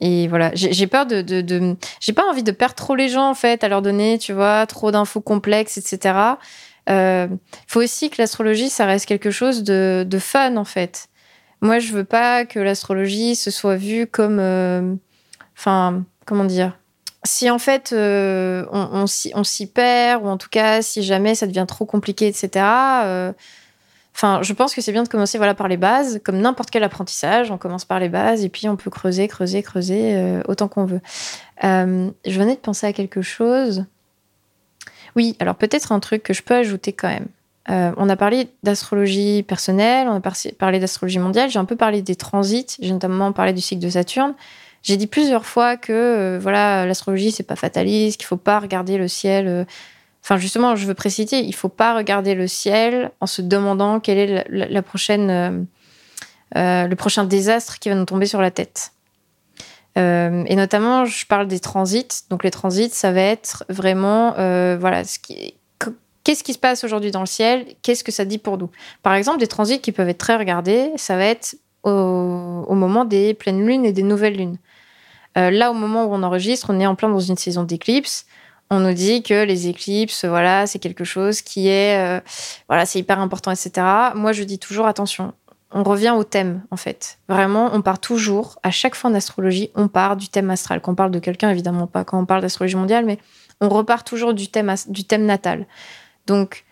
Et 0.01 0.29
voilà, 0.29 0.53
j'ai 0.55 0.87
peur 0.87 1.07
de, 1.07 1.23
de 1.23 1.77
j'ai 2.01 2.13
pas 2.13 2.25
envie 2.31 2.45
de 2.45 2.53
perdre 2.53 2.77
trop 2.77 2.95
les 2.95 3.09
gens 3.09 3.29
en 3.29 3.35
fait, 3.35 3.65
à 3.65 3.69
leur 3.69 3.83
donner, 3.83 4.19
tu 4.19 4.33
vois, 4.33 4.65
trop 4.67 4.93
d'infos 4.93 5.21
complexes, 5.21 5.77
etc. 5.77 6.37
Il 6.89 6.95
euh, 6.95 7.29
faut 7.67 7.83
aussi 7.83 8.09
que 8.09 8.17
l'astrologie, 8.19 8.71
ça 8.71 8.87
reste 8.87 9.05
quelque 9.05 9.31
chose 9.31 9.63
de, 9.63 10.19
fun, 10.19 10.57
en 10.57 10.65
fait. 10.65 11.09
Moi, 11.61 11.81
je 11.81 11.93
veux 11.93 12.05
pas 12.05 12.47
que 12.47 12.59
l'astrologie 12.59 13.37
se 13.37 13.51
soit 13.51 13.77
vue 13.77 14.07
comme. 14.07 14.39
Euh, 14.41 14.95
enfin, 15.57 16.05
comment 16.25 16.45
dire 16.45 16.79
si 17.25 17.51
en 17.51 17.59
fait 17.59 17.93
euh, 17.93 18.65
on, 18.71 19.07
s'y 19.07 19.67
perd, 19.67 20.25
ou 20.25 20.29
en 20.29 20.37
tout 20.37 20.49
cas 20.51 20.83
si 20.83 21.03
jamais 21.03 21.35
ça 21.35 21.47
devient 21.47 21.67
trop 21.67 21.85
compliqué, 21.85 22.27
etc., 22.27 22.65
Enfin, 24.15 24.41
je 24.43 24.53
pense 24.53 24.75
que 24.75 24.81
c'est 24.81 24.91
bien 24.91 25.05
de 25.05 25.09
commencer 25.09 25.39
voilà 25.39 25.55
par 25.55 25.69
les 25.69 25.77
bases, 25.77 26.21
comme 26.25 26.39
n'importe 26.39 26.71
quel 26.71 26.83
apprentissage. 26.83 27.53
On 27.53 27.57
commence 27.57 27.85
par 27.85 28.01
les 28.01 28.09
bases 28.09 28.45
et 28.45 28.49
puis 28.49 28.69
on 28.69 28.75
peut 28.75 28.91
creuser, 28.91 29.29
creuser, 29.29 29.63
creuser 29.63 30.41
autant 30.49 30.67
qu'on 30.67 30.87
veut. 30.87 31.01
je 31.63 32.11
venais 32.27 32.57
de 32.57 32.61
penser 32.61 32.89
à 32.89 32.93
quelque 32.93 33.23
chose. 33.23 33.85
Oui, 35.15 35.37
alors 35.39 35.55
peut-être 35.55 35.93
un 35.93 36.01
truc 36.01 36.25
que 36.25 36.33
je 36.33 36.43
peux 36.43 36.55
ajouter 36.55 36.93
quand 36.93 37.09
même. 37.09 37.29
Euh, 37.71 37.93
on 37.99 38.09
a 38.09 38.17
parlé 38.17 38.49
d'astrologie 38.63 39.43
personnelle, 39.43 40.09
on 40.09 40.15
a 40.15 40.23
parlé 40.59 40.79
d'astrologie 40.79 41.19
mondiale, 41.19 41.51
j'ai 41.51 41.59
un 41.59 41.67
peu 41.67 41.77
parlé 41.77 42.01
des 42.01 42.17
transits, 42.17 42.77
j'ai 42.81 42.93
notamment 42.93 43.33
parlé 43.33 43.53
du 43.53 43.61
cycle 43.61 43.83
de 43.83 43.91
Saturne. 43.91 44.35
J'ai 44.89 44.97
dit 44.97 45.07
plusieurs 45.07 45.45
fois 45.45 45.77
que 45.77 45.93
euh, 45.93 46.39
voilà, 46.41 46.87
l'astrologie 46.87 47.31
c'est 47.31 47.43
pas 47.43 47.57
fataliste, 47.57 48.19
qu'il 48.19 48.27
faut 48.27 48.39
pas 48.39 48.59
regarder 48.59 48.97
le 48.97 49.07
ciel. 49.07 49.47
Euh, 49.47 49.65
enfin, 50.25 50.39
justement, 50.39 50.77
je 50.77 50.87
veux 50.87 50.95
préciser, 50.95 51.41
il 51.41 51.55
faut 51.55 51.69
pas 51.69 51.95
regarder 51.95 52.35
le 52.35 52.47
ciel 52.47 53.11
en 53.21 53.27
se 53.27 53.43
demandant 53.43 54.01
quel 54.01 54.19
est 54.19 54.47
la 54.49 54.83
prochaine, 54.83 55.67
le 56.55 56.95
prochain 56.95 57.25
désastre 57.25 57.79
qui 57.79 57.91
va 57.91 57.97
nous 57.97 58.07
tomber 58.07 58.25
sur 58.25 58.41
la 58.41 58.51
tête. 58.51 58.93
Euh, 59.99 60.45
et 60.47 60.57
notamment, 60.57 61.05
je 61.05 61.27
parle 61.27 61.49
des 61.49 61.61
transits. 61.61 62.25
Donc 62.31 62.45
les 62.45 62.51
transits, 62.51 62.91
ça 62.91 63.13
va 63.13 63.21
être 63.21 63.65
vraiment, 63.69 64.35
euh, 64.39 64.79
voilà, 64.81 65.03
qu'est-ce 66.25 66.45
qui 66.45 66.53
se 66.55 66.59
passe 66.59 66.85
aujourd'hui 66.85 67.11
dans 67.11 67.21
le 67.21 67.27
ciel? 67.27 67.67
Qu'est-ce 67.83 68.05
que 68.05 68.13
ça 68.13 68.25
dit 68.25 68.39
pour 68.39 68.59
nous? 68.59 68.71
Par 69.03 69.15
exemple, 69.15 69.39
des 69.39 69.49
transits 69.49 69.81
qui 69.81 69.93
peuvent 69.93 70.09
être 70.09 70.19
très 70.19 70.37
regardés, 70.37 70.91
ça 70.97 71.17
va 71.17 71.25
être 71.25 71.57
au, 71.83 72.75
moment 72.75 73.05
des 73.05 73.35
pleines 73.35 73.67
lunes 73.67 73.85
et 73.85 73.93
des 73.93 74.03
nouvelles 74.03 74.37
lunes. 74.37 74.59
Euh, 75.37 75.51
là, 75.51 75.71
au 75.71 75.75
moment 75.75 76.05
où 76.05 76.15
on 76.15 76.23
enregistre, 76.23 76.71
on 76.71 76.81
est 76.81 76.87
en 76.87 76.95
plein 76.95 77.09
dans 77.09 77.21
une 77.21 77.37
saison 77.37 77.65
d'éclipses. 77.65 78.27
On 78.71 78.81
nous 78.81 78.93
dit 78.93 79.23
que 79.23 79.45
les 79.45 79.69
éclipses, 79.69 80.25
voilà, 80.25 80.67
c'est 80.67 80.79
quelque 80.79 81.05
chose 81.05 81.41
qui 81.41 81.69
est, 81.69 82.23
voilà, 82.69 82.85
c'est 82.85 82.99
hyper 82.99 83.19
important, 83.19 83.51
etc. 83.51 83.87
Moi, 84.15 84.33
je 84.33 84.43
dis 84.43 84.59
toujours 84.59 84.87
attention 84.87 85.33
on 85.71 85.83
revient 85.83 86.15
au 86.17 86.25
thème, 86.25 86.63
en 86.71 86.77
fait. 86.77 87.19
Vraiment, 87.29 87.71
on 87.73 87.83
part 87.83 87.99
toujours, 87.99 88.59
à 88.63 88.71
chaque 88.71 88.95
fois 88.95 89.11
en 89.11 89.15
astrologie, 89.15 89.71
on 89.75 89.89
part 89.89 90.17
du 90.17 90.29
thème 90.29 90.51
astral. 90.51 90.81
Quand 90.81 90.93
on 90.93 90.95
parle 90.95 91.11
de 91.11 91.19
quelqu'un, 91.19 91.51
évidemment 91.51 91.87
pas 91.87 92.05
quand 92.05 92.19
on 92.19 92.25
parle 92.27 92.41
d'astrologie 92.41 92.77
mondiale, 92.77 93.05
mais 93.05 93.19
on 93.61 93.69
repart 93.69 94.07
toujours 94.07 94.35
du 94.35 94.49
thème, 94.49 94.75
du 94.89 95.05
thème 95.05 95.27
natal. 95.27 95.67
Donc, 96.27 96.65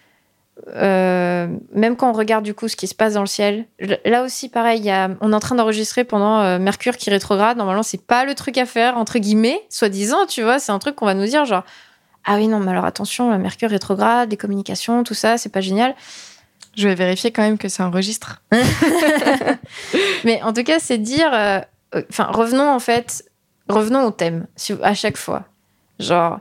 euh, 0.68 1.48
même 1.72 1.96
quand 1.96 2.10
on 2.10 2.12
regarde 2.12 2.44
du 2.44 2.54
coup 2.54 2.68
ce 2.68 2.76
qui 2.76 2.86
se 2.86 2.94
passe 2.94 3.14
dans 3.14 3.20
le 3.20 3.26
ciel, 3.26 3.66
là 4.04 4.22
aussi 4.22 4.48
pareil, 4.48 4.82
y 4.82 4.90
a, 4.90 5.10
on 5.20 5.32
est 5.32 5.34
en 5.34 5.40
train 5.40 5.54
d'enregistrer 5.54 6.04
pendant 6.04 6.40
euh, 6.40 6.58
Mercure 6.58 6.96
qui 6.96 7.10
rétrograde. 7.10 7.56
Normalement, 7.56 7.82
c'est 7.82 8.02
pas 8.02 8.24
le 8.24 8.34
truc 8.34 8.58
à 8.58 8.66
faire 8.66 8.96
entre 8.96 9.18
guillemets, 9.18 9.60
soi-disant, 9.68 10.26
tu 10.26 10.42
vois. 10.42 10.58
C'est 10.58 10.72
un 10.72 10.78
truc 10.78 10.96
qu'on 10.96 11.06
va 11.06 11.14
nous 11.14 11.26
dire 11.26 11.44
genre 11.44 11.64
ah 12.24 12.36
oui 12.36 12.48
non, 12.48 12.58
mais 12.58 12.72
alors 12.72 12.84
attention, 12.84 13.38
Mercure 13.38 13.70
rétrograde, 13.70 14.30
les 14.30 14.36
communications, 14.36 15.04
tout 15.04 15.14
ça, 15.14 15.38
c'est 15.38 15.48
pas 15.48 15.60
génial. 15.60 15.94
Je 16.76 16.88
vais 16.88 16.94
vérifier 16.94 17.30
quand 17.30 17.42
même 17.42 17.56
que 17.56 17.68
c'est 17.68 17.82
un 17.82 17.90
registre. 17.90 18.42
Mais 20.24 20.42
en 20.42 20.52
tout 20.52 20.62
cas, 20.62 20.78
c'est 20.78 20.98
dire. 20.98 21.30
Euh, 21.32 21.60
enfin, 22.10 22.24
revenons 22.24 22.68
en 22.68 22.80
fait. 22.80 23.24
Revenons 23.68 24.04
au 24.04 24.10
thème 24.10 24.46
à 24.82 24.94
chaque 24.94 25.16
fois. 25.16 25.44
Genre, 25.98 26.38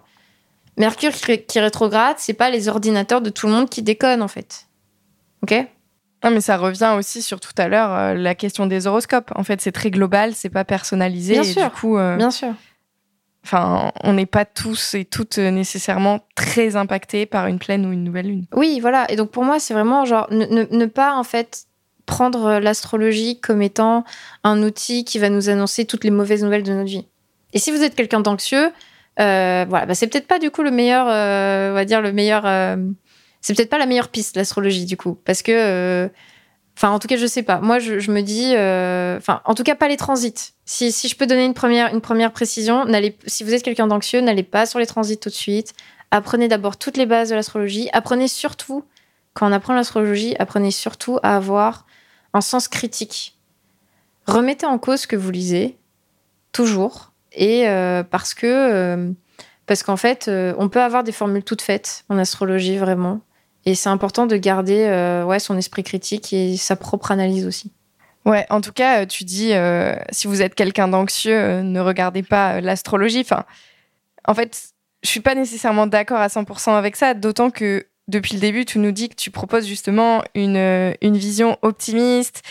Mercure 0.78 1.12
qui, 1.14 1.60
rétrograde, 1.60 2.18
c'est 2.20 2.34
pas 2.34 2.50
les 2.50 2.68
ordinateurs 2.68 3.22
de 3.22 3.30
tout 3.30 3.48
le 3.48 3.54
monde 3.54 3.70
qui 3.70 3.82
déconnent 3.82 4.22
en 4.22 4.28
fait. 4.28 4.68
Ok? 5.42 5.54
Non, 6.24 6.32
mais 6.32 6.42
ça 6.42 6.58
revient 6.58 6.96
aussi 6.98 7.22
sur 7.22 7.40
tout 7.40 7.54
à 7.58 7.68
l'heure 7.68 7.92
euh, 7.92 8.14
la 8.16 8.36
question 8.36 8.66
des 8.66 8.88
horoscopes. 8.88 9.32
En 9.36 9.44
fait, 9.44 9.62
c'est 9.62 9.72
très 9.72 9.92
global, 9.92 10.34
c'est 10.34 10.50
pas 10.50 10.66
personnalisé. 10.66 11.34
Bien 11.34 11.44
sûr. 11.44 11.64
Du 11.64 11.70
coup, 11.70 11.98
euh, 11.98 12.18
bien 12.18 12.32
sûr. 12.32 12.54
Enfin, 13.46 13.92
on 14.04 14.14
n'est 14.14 14.26
pas 14.26 14.44
tous 14.44 14.96
et 14.96 15.06
toutes 15.06 15.38
nécessairement 15.38 16.22
très 16.34 16.76
impactés 16.76 17.28
par 17.28 17.46
une 17.46 17.60
pleine 17.60 17.86
ou 17.86 17.92
une 17.92 18.04
nouvelle 18.04 18.26
lune. 18.26 18.46
Oui, 18.56 18.80
voilà. 18.80 19.10
Et 19.12 19.16
donc 19.16 19.30
pour 19.30 19.44
moi, 19.44 19.60
c'est 19.60 19.76
vraiment 19.76 20.04
genre 20.04 20.28
ne, 20.32 20.86
pas 20.88 21.16
en 21.16 21.24
fait 21.24 21.66
prendre 22.08 22.58
l'astrologie 22.58 23.40
comme 23.40 23.62
étant 23.62 24.04
un 24.44 24.64
outil 24.64 25.06
qui 25.06 25.20
va 25.20 25.30
nous 25.30 25.50
annoncer 25.50 25.86
toutes 25.86 26.04
les 26.04 26.10
mauvaises 26.10 26.44
nouvelles 26.44 26.64
de 26.64 26.74
notre 26.74 26.90
vie. 26.90 27.06
Et 27.54 27.60
si 27.60 27.70
vous 27.70 27.84
êtes 27.84 27.94
quelqu'un 27.94 28.20
d'anxieux, 28.20 28.72
euh, 29.20 29.66
voilà, 29.68 29.86
bah, 29.86 29.96
c'est 29.96 30.08
peut-être 30.08 30.28
pas 30.28 30.40
du 30.40 30.52
coup 30.52 30.64
le 30.64 30.72
meilleur, 30.72 31.08
euh, 31.10 31.72
on 31.72 31.74
va 31.74 31.86
dire 31.86 32.02
le 32.02 32.12
meilleur, 32.12 32.46
euh, 32.46 32.78
c'est 33.42 33.56
peut-être 33.56 33.70
pas 33.70 33.78
la 33.78 33.86
meilleure 33.86 34.10
piste 34.10 34.36
l'astrologie 34.36 34.86
du 34.86 34.98
coup, 34.98 35.18
parce 35.26 35.42
que 35.42 36.10
Enfin, 36.78 36.90
en 36.90 37.00
tout 37.00 37.08
cas, 37.08 37.16
je 37.16 37.26
sais 37.26 37.44
pas. 37.44 37.62
Moi, 37.62 37.80
je, 37.80 38.12
me 38.12 38.22
dis, 38.22 38.54
euh, 38.56 39.18
enfin, 39.18 39.42
en 39.46 39.56
tout 39.56 39.64
cas, 39.64 39.76
pas 39.76 39.88
les 39.88 39.96
transits. 39.96 40.54
Si, 40.66 40.92
si, 40.92 41.08
je 41.08 41.16
peux 41.16 41.26
donner 41.26 41.46
une 41.46 41.54
première, 41.54 41.94
une 41.94 42.02
première 42.02 42.34
précision, 42.34 42.86
si 43.28 43.44
vous 43.46 43.54
êtes 43.54 43.64
quelqu'un 43.64 43.88
d'anxieux, 43.88 44.20
n'allez 44.20 44.44
pas 44.44 44.66
sur 44.66 44.80
les 44.80 44.86
transits 44.86 45.18
tout 45.18 45.30
de 45.30 45.34
suite. 45.34 45.74
Apprenez 46.12 46.50
d'abord 46.50 46.78
toutes 46.78 46.98
les 46.98 47.06
bases 47.06 47.30
de 47.30 47.36
l'astrologie. 47.36 47.90
Apprenez 47.94 48.28
surtout, 48.28 48.84
quand 49.34 49.48
on 49.48 49.54
apprend 49.54 49.74
l'astrologie, 49.74 50.36
apprenez 50.38 50.72
surtout 50.72 51.18
à 51.24 51.38
avoir 51.38 51.86
un 52.34 52.42
sens 52.42 52.68
critique. 52.68 53.38
Remettez 54.28 54.66
en 54.66 54.78
cause 54.78 55.02
ce 55.02 55.08
que 55.08 55.16
vous 55.16 55.32
lisez, 55.32 55.78
toujours, 56.52 57.14
et 57.36 57.68
euh, 57.68 58.04
parce 58.04 58.34
que, 58.34 58.48
euh, 58.48 59.12
parce 59.66 59.84
qu'en 59.84 59.98
fait, 59.98 60.30
on 60.58 60.70
peut 60.70 60.82
avoir 60.82 61.04
des 61.04 61.12
formules 61.12 61.44
toutes 61.44 61.62
faites 61.62 62.06
en 62.10 62.18
astrologie, 62.18 62.78
vraiment. 62.78 63.22
Et 63.66 63.74
c'est 63.74 63.90
important 63.90 64.28
de 64.28 64.38
garder 64.38 64.86
euh, 64.86 65.24
ouais, 65.24 65.40
son 65.40 65.58
esprit 65.58 65.84
critique 65.84 66.32
et 66.34 66.56
sa 66.56 66.76
propre 66.76 67.12
analyse 67.12 67.48
aussi. 67.48 67.72
Ouais, 68.26 68.46
en 68.50 68.62
tout 68.62 68.72
cas, 68.72 69.02
euh, 69.02 69.06
tu 69.06 69.24
dis, 69.24 69.54
euh, 69.54 69.96
si 70.12 70.28
vous 70.28 70.42
êtes 70.42 70.56
quelqu'un 70.56 70.88
d'anxieux, 70.88 71.62
ne 71.62 71.80
regardez 71.80 72.24
pas 72.24 72.62
l'astrologie. 72.62 73.22
Enfin, 73.22 73.44
en 74.28 74.34
fait, 74.36 74.70
je 75.04 75.10
suis 75.10 75.20
pas 75.20 75.36
nécessairement 75.36 75.88
d'accord 75.88 76.20
à 76.20 76.28
100% 76.28 76.76
avec 76.76 76.96
ça, 76.96 77.14
d'autant 77.14 77.50
que 77.50 77.88
depuis 78.08 78.36
le 78.36 78.40
début, 78.40 78.66
tu 78.66 78.78
nous 78.78 78.92
dis 78.92 79.10
que 79.10 79.16
tu 79.16 79.32
proposes 79.32 79.66
justement 79.66 80.24
une, 80.36 80.94
une 81.02 81.18
vision 81.18 81.58
optimiste 81.64 82.44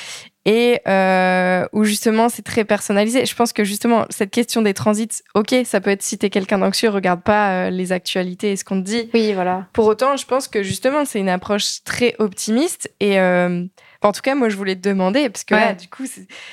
et 0.44 0.80
euh, 0.86 1.66
où 1.72 1.84
justement 1.84 2.28
c'est 2.28 2.42
très 2.42 2.64
personnalisé. 2.64 3.24
Je 3.24 3.34
pense 3.34 3.52
que 3.52 3.64
justement 3.64 4.04
cette 4.10 4.30
question 4.30 4.62
des 4.62 4.74
transits, 4.74 5.22
ok, 5.34 5.54
ça 5.64 5.80
peut 5.80 5.90
être 5.90 6.02
si 6.02 6.18
t'es 6.18 6.30
quelqu'un 6.30 6.58
d'anxieux, 6.58 6.90
regarde 6.90 7.22
pas 7.22 7.50
euh, 7.50 7.70
les 7.70 7.92
actualités 7.92 8.52
et 8.52 8.56
ce 8.56 8.64
qu'on 8.64 8.80
te 8.80 8.86
dit. 8.86 9.08
Oui, 9.14 9.32
voilà. 9.32 9.66
Pour 9.72 9.86
autant, 9.86 10.16
je 10.16 10.26
pense 10.26 10.48
que 10.48 10.62
justement 10.62 11.04
c'est 11.04 11.18
une 11.18 11.30
approche 11.30 11.82
très 11.84 12.14
optimiste 12.18 12.90
et 13.00 13.18
euh, 13.18 13.64
en 14.02 14.12
tout 14.12 14.20
cas 14.20 14.34
moi 14.34 14.50
je 14.50 14.56
voulais 14.56 14.76
te 14.76 14.86
demander 14.86 15.30
parce 15.30 15.44
que 15.44 15.54
là 15.54 15.72
du 15.72 15.88
coup 15.88 16.04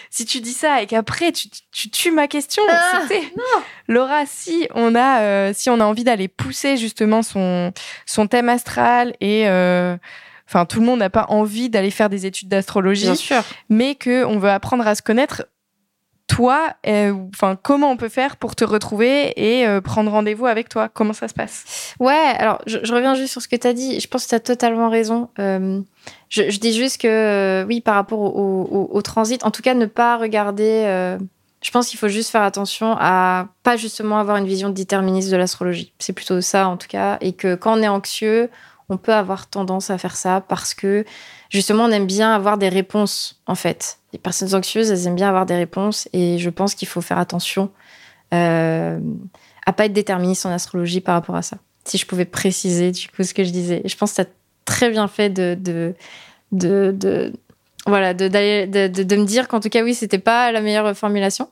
si 0.10 0.26
tu 0.26 0.39
dis 0.39 0.54
ça 0.54 0.82
et 0.82 0.86
qu'après 0.86 1.34
tu, 1.34 1.50
tu 1.72 1.89
tues 1.89 2.12
ma 2.12 2.30
question, 2.30 2.64
ah, 2.70 3.02
c'était 3.02 3.24
Laura 3.89 4.26
si 4.26 4.70
on 4.74 4.96
a 4.96 5.20
euh, 5.22 5.52
si 5.54 5.70
on 5.70 5.82
a 5.82 5.84
envie 5.84 6.06
d'aller 6.06 6.30
pousser 6.30 6.78
justement 6.78 7.24
son 7.24 7.74
son 8.06 8.28
thème 8.28 8.48
astral 8.48 9.14
et 9.20 9.48
enfin 10.52 10.66
tout 10.66 10.82
le 10.82 10.86
monde 10.86 10.99
n'a 10.99 11.10
pas 11.10 11.26
envie 11.30 11.70
d'aller 11.70 11.91
faire 11.91 12.10
des 12.10 12.26
études 12.26 12.49
d'astrologie, 12.49 13.10
mais 13.70 13.95
que 13.95 14.26
on 14.26 14.38
veut 14.38 14.49
apprendre 14.49 14.86
à 14.86 14.95
se 14.95 15.02
connaître. 15.02 15.45
Toi, 16.28 16.74
euh, 16.88 17.14
enfin 17.34 17.58
comment 17.62 17.91
on 17.91 17.97
peut 17.97 18.08
faire 18.08 18.38
pour 18.38 18.56
te 18.56 18.64
retrouver 18.64 19.34
et 19.36 19.68
euh, 19.68 19.82
prendre 19.82 20.12
rendez-vous 20.12 20.45
avec 20.45 20.70
toi? 20.70 20.88
Comment 20.88 21.12
ça 21.14 21.28
se 21.28 21.34
passe? 21.34 21.93
Ouais, 21.99 22.34
alors 22.38 22.62
je, 22.68 22.78
reviens 22.93 23.16
juste 23.16 23.34
sur 23.34 23.41
ce 23.41 23.49
que 23.49 23.56
tu 23.58 23.68
as 23.68 23.74
dit. 23.74 23.99
Je 23.99 24.08
pense 24.08 24.26
que 24.26 24.30
tu 24.30 24.36
as 24.36 24.39
totalement 24.39 24.89
raison. 24.89 25.30
Euh, 25.39 25.82
je, 26.30 26.58
dis 26.58 26.74
juste 26.74 27.02
que 27.02 27.66
oui, 27.68 27.82
par 27.82 27.95
rapport 27.95 28.20
au, 28.20 29.02
transit, 29.02 29.43
en 29.43 29.52
tout 29.52 29.62
cas, 29.62 29.74
ne 29.74 29.86
pas 29.86 30.18
regarder. 30.18 31.18
je 31.62 31.72
pense 31.72 31.88
qu'il 31.88 31.99
faut 31.99 32.08
juste 32.08 32.30
faire 32.30 32.43
attention 32.43 32.95
à 32.97 33.47
pas 33.64 33.76
justement 33.76 34.18
avoir 34.18 34.38
une 34.38 34.47
vision 34.47 34.70
déterministe 34.70 35.32
de 35.32 35.38
l'astrologie. 35.38 35.93
C'est 35.99 36.14
plutôt 36.14 36.39
ça 36.39 36.68
en 36.68 36.78
tout 36.78 36.88
cas, 36.88 37.18
et 37.20 37.34
que 37.34 37.56
quand 37.56 37.78
on 37.78 37.84
est 37.84 37.89
anxieux, 37.89 38.49
on 38.92 38.98
peut 38.98 39.14
avoir 39.14 39.48
tendance 39.48 39.89
à 39.89 39.98
faire 39.98 40.16
ça 40.16 40.42
parce 40.48 40.74
que 40.74 41.06
justement, 41.50 41.86
on 41.86 41.92
aime 41.92 42.06
bien 42.06 42.34
avoir 42.34 42.58
des 42.58 42.70
réponses, 42.70 43.42
en 43.48 43.56
fait. 43.56 44.00
Les 44.14 44.20
personnes 44.20 44.54
anxieuses, 44.54 44.92
elles 44.92 45.08
aiment 45.08 45.16
bien 45.16 45.30
avoir 45.30 45.46
des 45.46 45.56
réponses 45.56 46.10
et 46.14 46.38
je 46.38 46.50
pense 46.50 46.76
qu'il 46.76 46.88
faut 46.88 47.02
faire 47.02 47.18
attention 47.18 47.72
euh, 48.34 49.00
à 49.66 49.74
pas 49.74 49.86
être 49.86 49.94
déterministe 49.94 50.46
en 50.46 50.52
astrologie 50.52 51.02
par 51.02 51.16
rapport 51.16 51.36
à 51.36 51.42
ça. 51.42 51.58
Si 51.86 51.98
je 51.98 52.06
pouvais 52.06 52.26
préciser 52.26 52.92
du 52.92 53.08
coup 53.08 53.24
ce 53.24 53.34
que 53.34 53.44
je 53.44 53.52
disais. 53.52 53.82
Je 53.86 53.96
pense 53.96 54.12
que 54.12 54.16
tu 54.18 54.22
as 54.22 54.32
très 54.66 54.89
bien 54.89 55.08
fait 55.08 55.30
de, 55.30 55.58
de, 55.60 55.96
de, 56.52 56.94
de, 56.94 57.32
de, 57.88 59.04
de, 59.04 59.16
me 59.16 59.26
dire 59.26 59.48
qu'en 59.48 59.60
tout 59.60 59.70
cas, 59.70 59.84
oui, 59.84 59.96
c'était 59.96 60.20
pas 60.20 60.52
la 60.52 60.62
meilleure 60.62 60.96
formulation. 60.96 61.50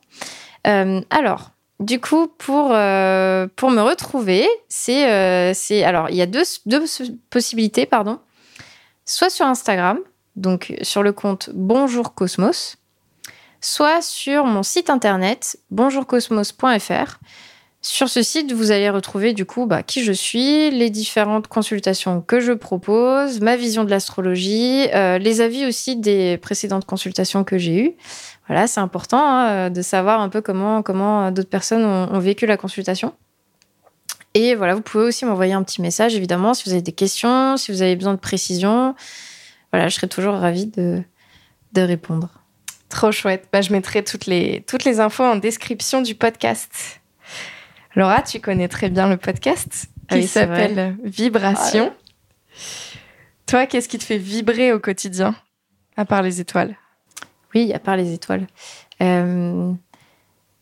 Euh, 0.66 1.00
alors, 1.10 1.50
du 1.80 1.98
coup, 1.98 2.28
pour, 2.28 2.72
euh, 2.72 3.46
me 3.62 3.80
retrouver, 3.80 4.46
c'est. 4.68 5.10
Euh, 5.10 5.52
c'est 5.54 5.82
alors, 5.82 6.10
il 6.10 6.16
y 6.16 6.22
a 6.22 6.26
deux, 6.26 6.42
deux 6.66 6.84
possibilités, 7.30 7.86
pardon. 7.86 8.18
Soit 9.06 9.30
sur 9.30 9.46
Instagram, 9.46 9.98
donc 10.36 10.74
sur 10.82 11.02
le 11.02 11.12
compte 11.12 11.48
Bonjour 11.54 12.14
Cosmos, 12.14 12.76
soit 13.62 14.02
sur 14.02 14.44
mon 14.44 14.62
site 14.62 14.90
internet 14.90 15.58
bonjourcosmos.fr. 15.70 17.18
Sur 17.82 18.10
ce 18.10 18.22
site, 18.22 18.52
vous 18.52 18.72
allez 18.72 18.90
retrouver 18.90 19.32
du 19.32 19.46
coup 19.46 19.64
bah, 19.64 19.82
qui 19.82 20.04
je 20.04 20.12
suis, 20.12 20.70
les 20.70 20.90
différentes 20.90 21.48
consultations 21.48 22.20
que 22.20 22.38
je 22.38 22.52
propose, 22.52 23.40
ma 23.40 23.56
vision 23.56 23.84
de 23.84 23.90
l'astrologie, 23.90 24.86
euh, 24.94 25.16
les 25.16 25.40
avis 25.40 25.64
aussi 25.64 25.96
des 25.96 26.36
précédentes 26.36 26.84
consultations 26.84 27.42
que 27.42 27.56
j'ai 27.56 27.82
eues. 27.82 27.92
Voilà, 28.48 28.66
c'est 28.66 28.80
important 28.80 29.24
hein, 29.24 29.70
de 29.70 29.80
savoir 29.80 30.20
un 30.20 30.28
peu 30.28 30.42
comment, 30.42 30.82
comment 30.82 31.30
d'autres 31.30 31.48
personnes 31.48 31.84
ont, 31.84 32.18
vécu 32.18 32.44
la 32.44 32.58
consultation. 32.58 33.14
Et 34.34 34.54
voilà, 34.54 34.74
vous 34.74 34.82
pouvez 34.82 35.04
aussi 35.04 35.24
m'envoyer 35.24 35.54
un 35.54 35.62
petit 35.62 35.80
message, 35.80 36.14
évidemment, 36.14 36.52
si 36.52 36.64
vous 36.64 36.72
avez 36.72 36.82
des 36.82 36.92
questions, 36.92 37.56
si 37.56 37.72
vous 37.72 37.80
avez 37.80 37.96
besoin 37.96 38.12
de 38.12 38.18
précision. 38.18 38.94
Voilà, 39.72 39.88
je 39.88 39.94
serai 39.94 40.08
toujours 40.08 40.34
ravie 40.34 40.66
de, 40.66 41.02
de 41.72 41.80
répondre. 41.80 42.28
Trop 42.90 43.10
chouette. 43.10 43.48
Bah, 43.52 43.62
je 43.62 43.72
mettrai 43.72 44.04
toutes 44.04 44.26
les, 44.26 44.64
toutes 44.66 44.84
les 44.84 45.00
infos 45.00 45.24
en 45.24 45.36
description 45.36 46.02
du 46.02 46.14
podcast. 46.14 46.99
Laura, 47.96 48.22
tu 48.22 48.40
connais 48.40 48.68
très 48.68 48.88
bien 48.88 49.08
le 49.08 49.16
podcast 49.16 49.88
qui 50.08 50.26
s'appelle 50.26 50.96
Vibration. 51.02 51.92
Ah 51.92 52.56
Toi, 53.46 53.66
qu'est-ce 53.66 53.88
qui 53.88 53.98
te 53.98 54.04
fait 54.04 54.18
vibrer 54.18 54.72
au 54.72 54.78
quotidien, 54.78 55.34
à 55.96 56.04
part 56.04 56.22
les 56.22 56.40
étoiles? 56.40 56.76
Oui, 57.54 57.72
à 57.72 57.78
part 57.80 57.96
les 57.96 58.12
étoiles. 58.12 58.46
Euh, 59.02 59.72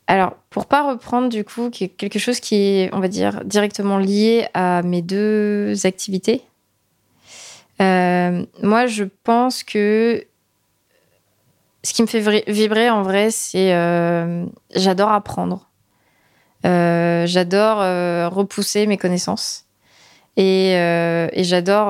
alors, 0.06 0.36
pour 0.48 0.66
pas 0.66 0.88
reprendre 0.90 1.28
du 1.28 1.44
coup 1.44 1.70
quelque 1.70 2.18
chose 2.18 2.40
qui 2.40 2.54
est, 2.56 2.94
on 2.94 3.00
va 3.00 3.08
dire, 3.08 3.44
directement 3.44 3.98
lié 3.98 4.48
à 4.54 4.82
mes 4.82 5.02
deux 5.02 5.86
activités, 5.86 6.42
euh, 7.82 8.44
moi, 8.62 8.86
je 8.86 9.04
pense 9.04 9.62
que 9.62 10.24
ce 11.84 11.92
qui 11.92 12.02
me 12.02 12.06
fait 12.06 12.44
vibrer 12.50 12.90
en 12.90 13.02
vrai, 13.02 13.30
c'est 13.30 13.74
euh, 13.74 14.46
j'adore 14.74 15.12
apprendre. 15.12 15.67
Euh, 16.66 17.26
j'adore 17.26 17.80
euh, 17.80 18.28
repousser 18.28 18.86
mes 18.86 18.98
connaissances. 18.98 19.66
Et, 20.36 20.74
euh, 20.76 21.28
j'adore. 21.36 21.88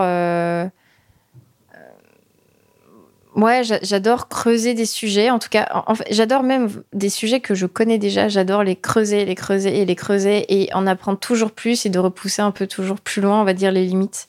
Ouais, 3.35 3.62
j'adore 3.83 4.29
creuser 4.29 4.75
des 4.75 4.87
sujets. 4.87 5.31
En 5.31 5.39
tout 5.39 5.49
cas, 5.49 5.85
j'adore 6.11 6.43
même 6.43 6.83
des 6.93 7.09
sujets 7.09 7.41
que 7.41 7.55
je 7.55 7.66
connais 7.66 7.99
déjà. 7.99 8.29
J'adore 8.29 8.64
les 8.64 8.75
creuser, 8.75 9.25
les 9.25 9.37
creuser 9.37 9.81
et 9.81 9.85
les 9.85 9.95
creuser 9.95 10.45
et 10.49 10.75
en 10.75 10.89
apprendre 10.89 11.21
toujours 11.21 11.53
plus 11.53 11.87
et 11.87 11.89
de 11.89 12.01
repousser 12.01 12.43
un 12.43 12.51
peu 12.51 12.66
toujours 12.66 12.99
plus 12.99 13.23
loin, 13.23 13.41
on 13.41 13.45
va 13.45 13.55
dire, 13.55 13.71
les 13.71 13.85
limites 13.85 14.29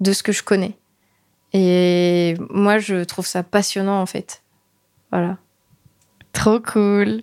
de 0.00 0.12
ce 0.12 0.22
que 0.22 0.32
je 0.32 0.42
connais. 0.42 0.76
Et 1.54 2.34
moi, 2.50 2.78
je 2.78 3.04
trouve 3.04 3.24
ça 3.24 3.44
passionnant, 3.44 4.02
en 4.02 4.06
fait. 4.06 4.42
Voilà. 5.10 5.38
Trop 6.32 6.60
cool. 6.60 7.22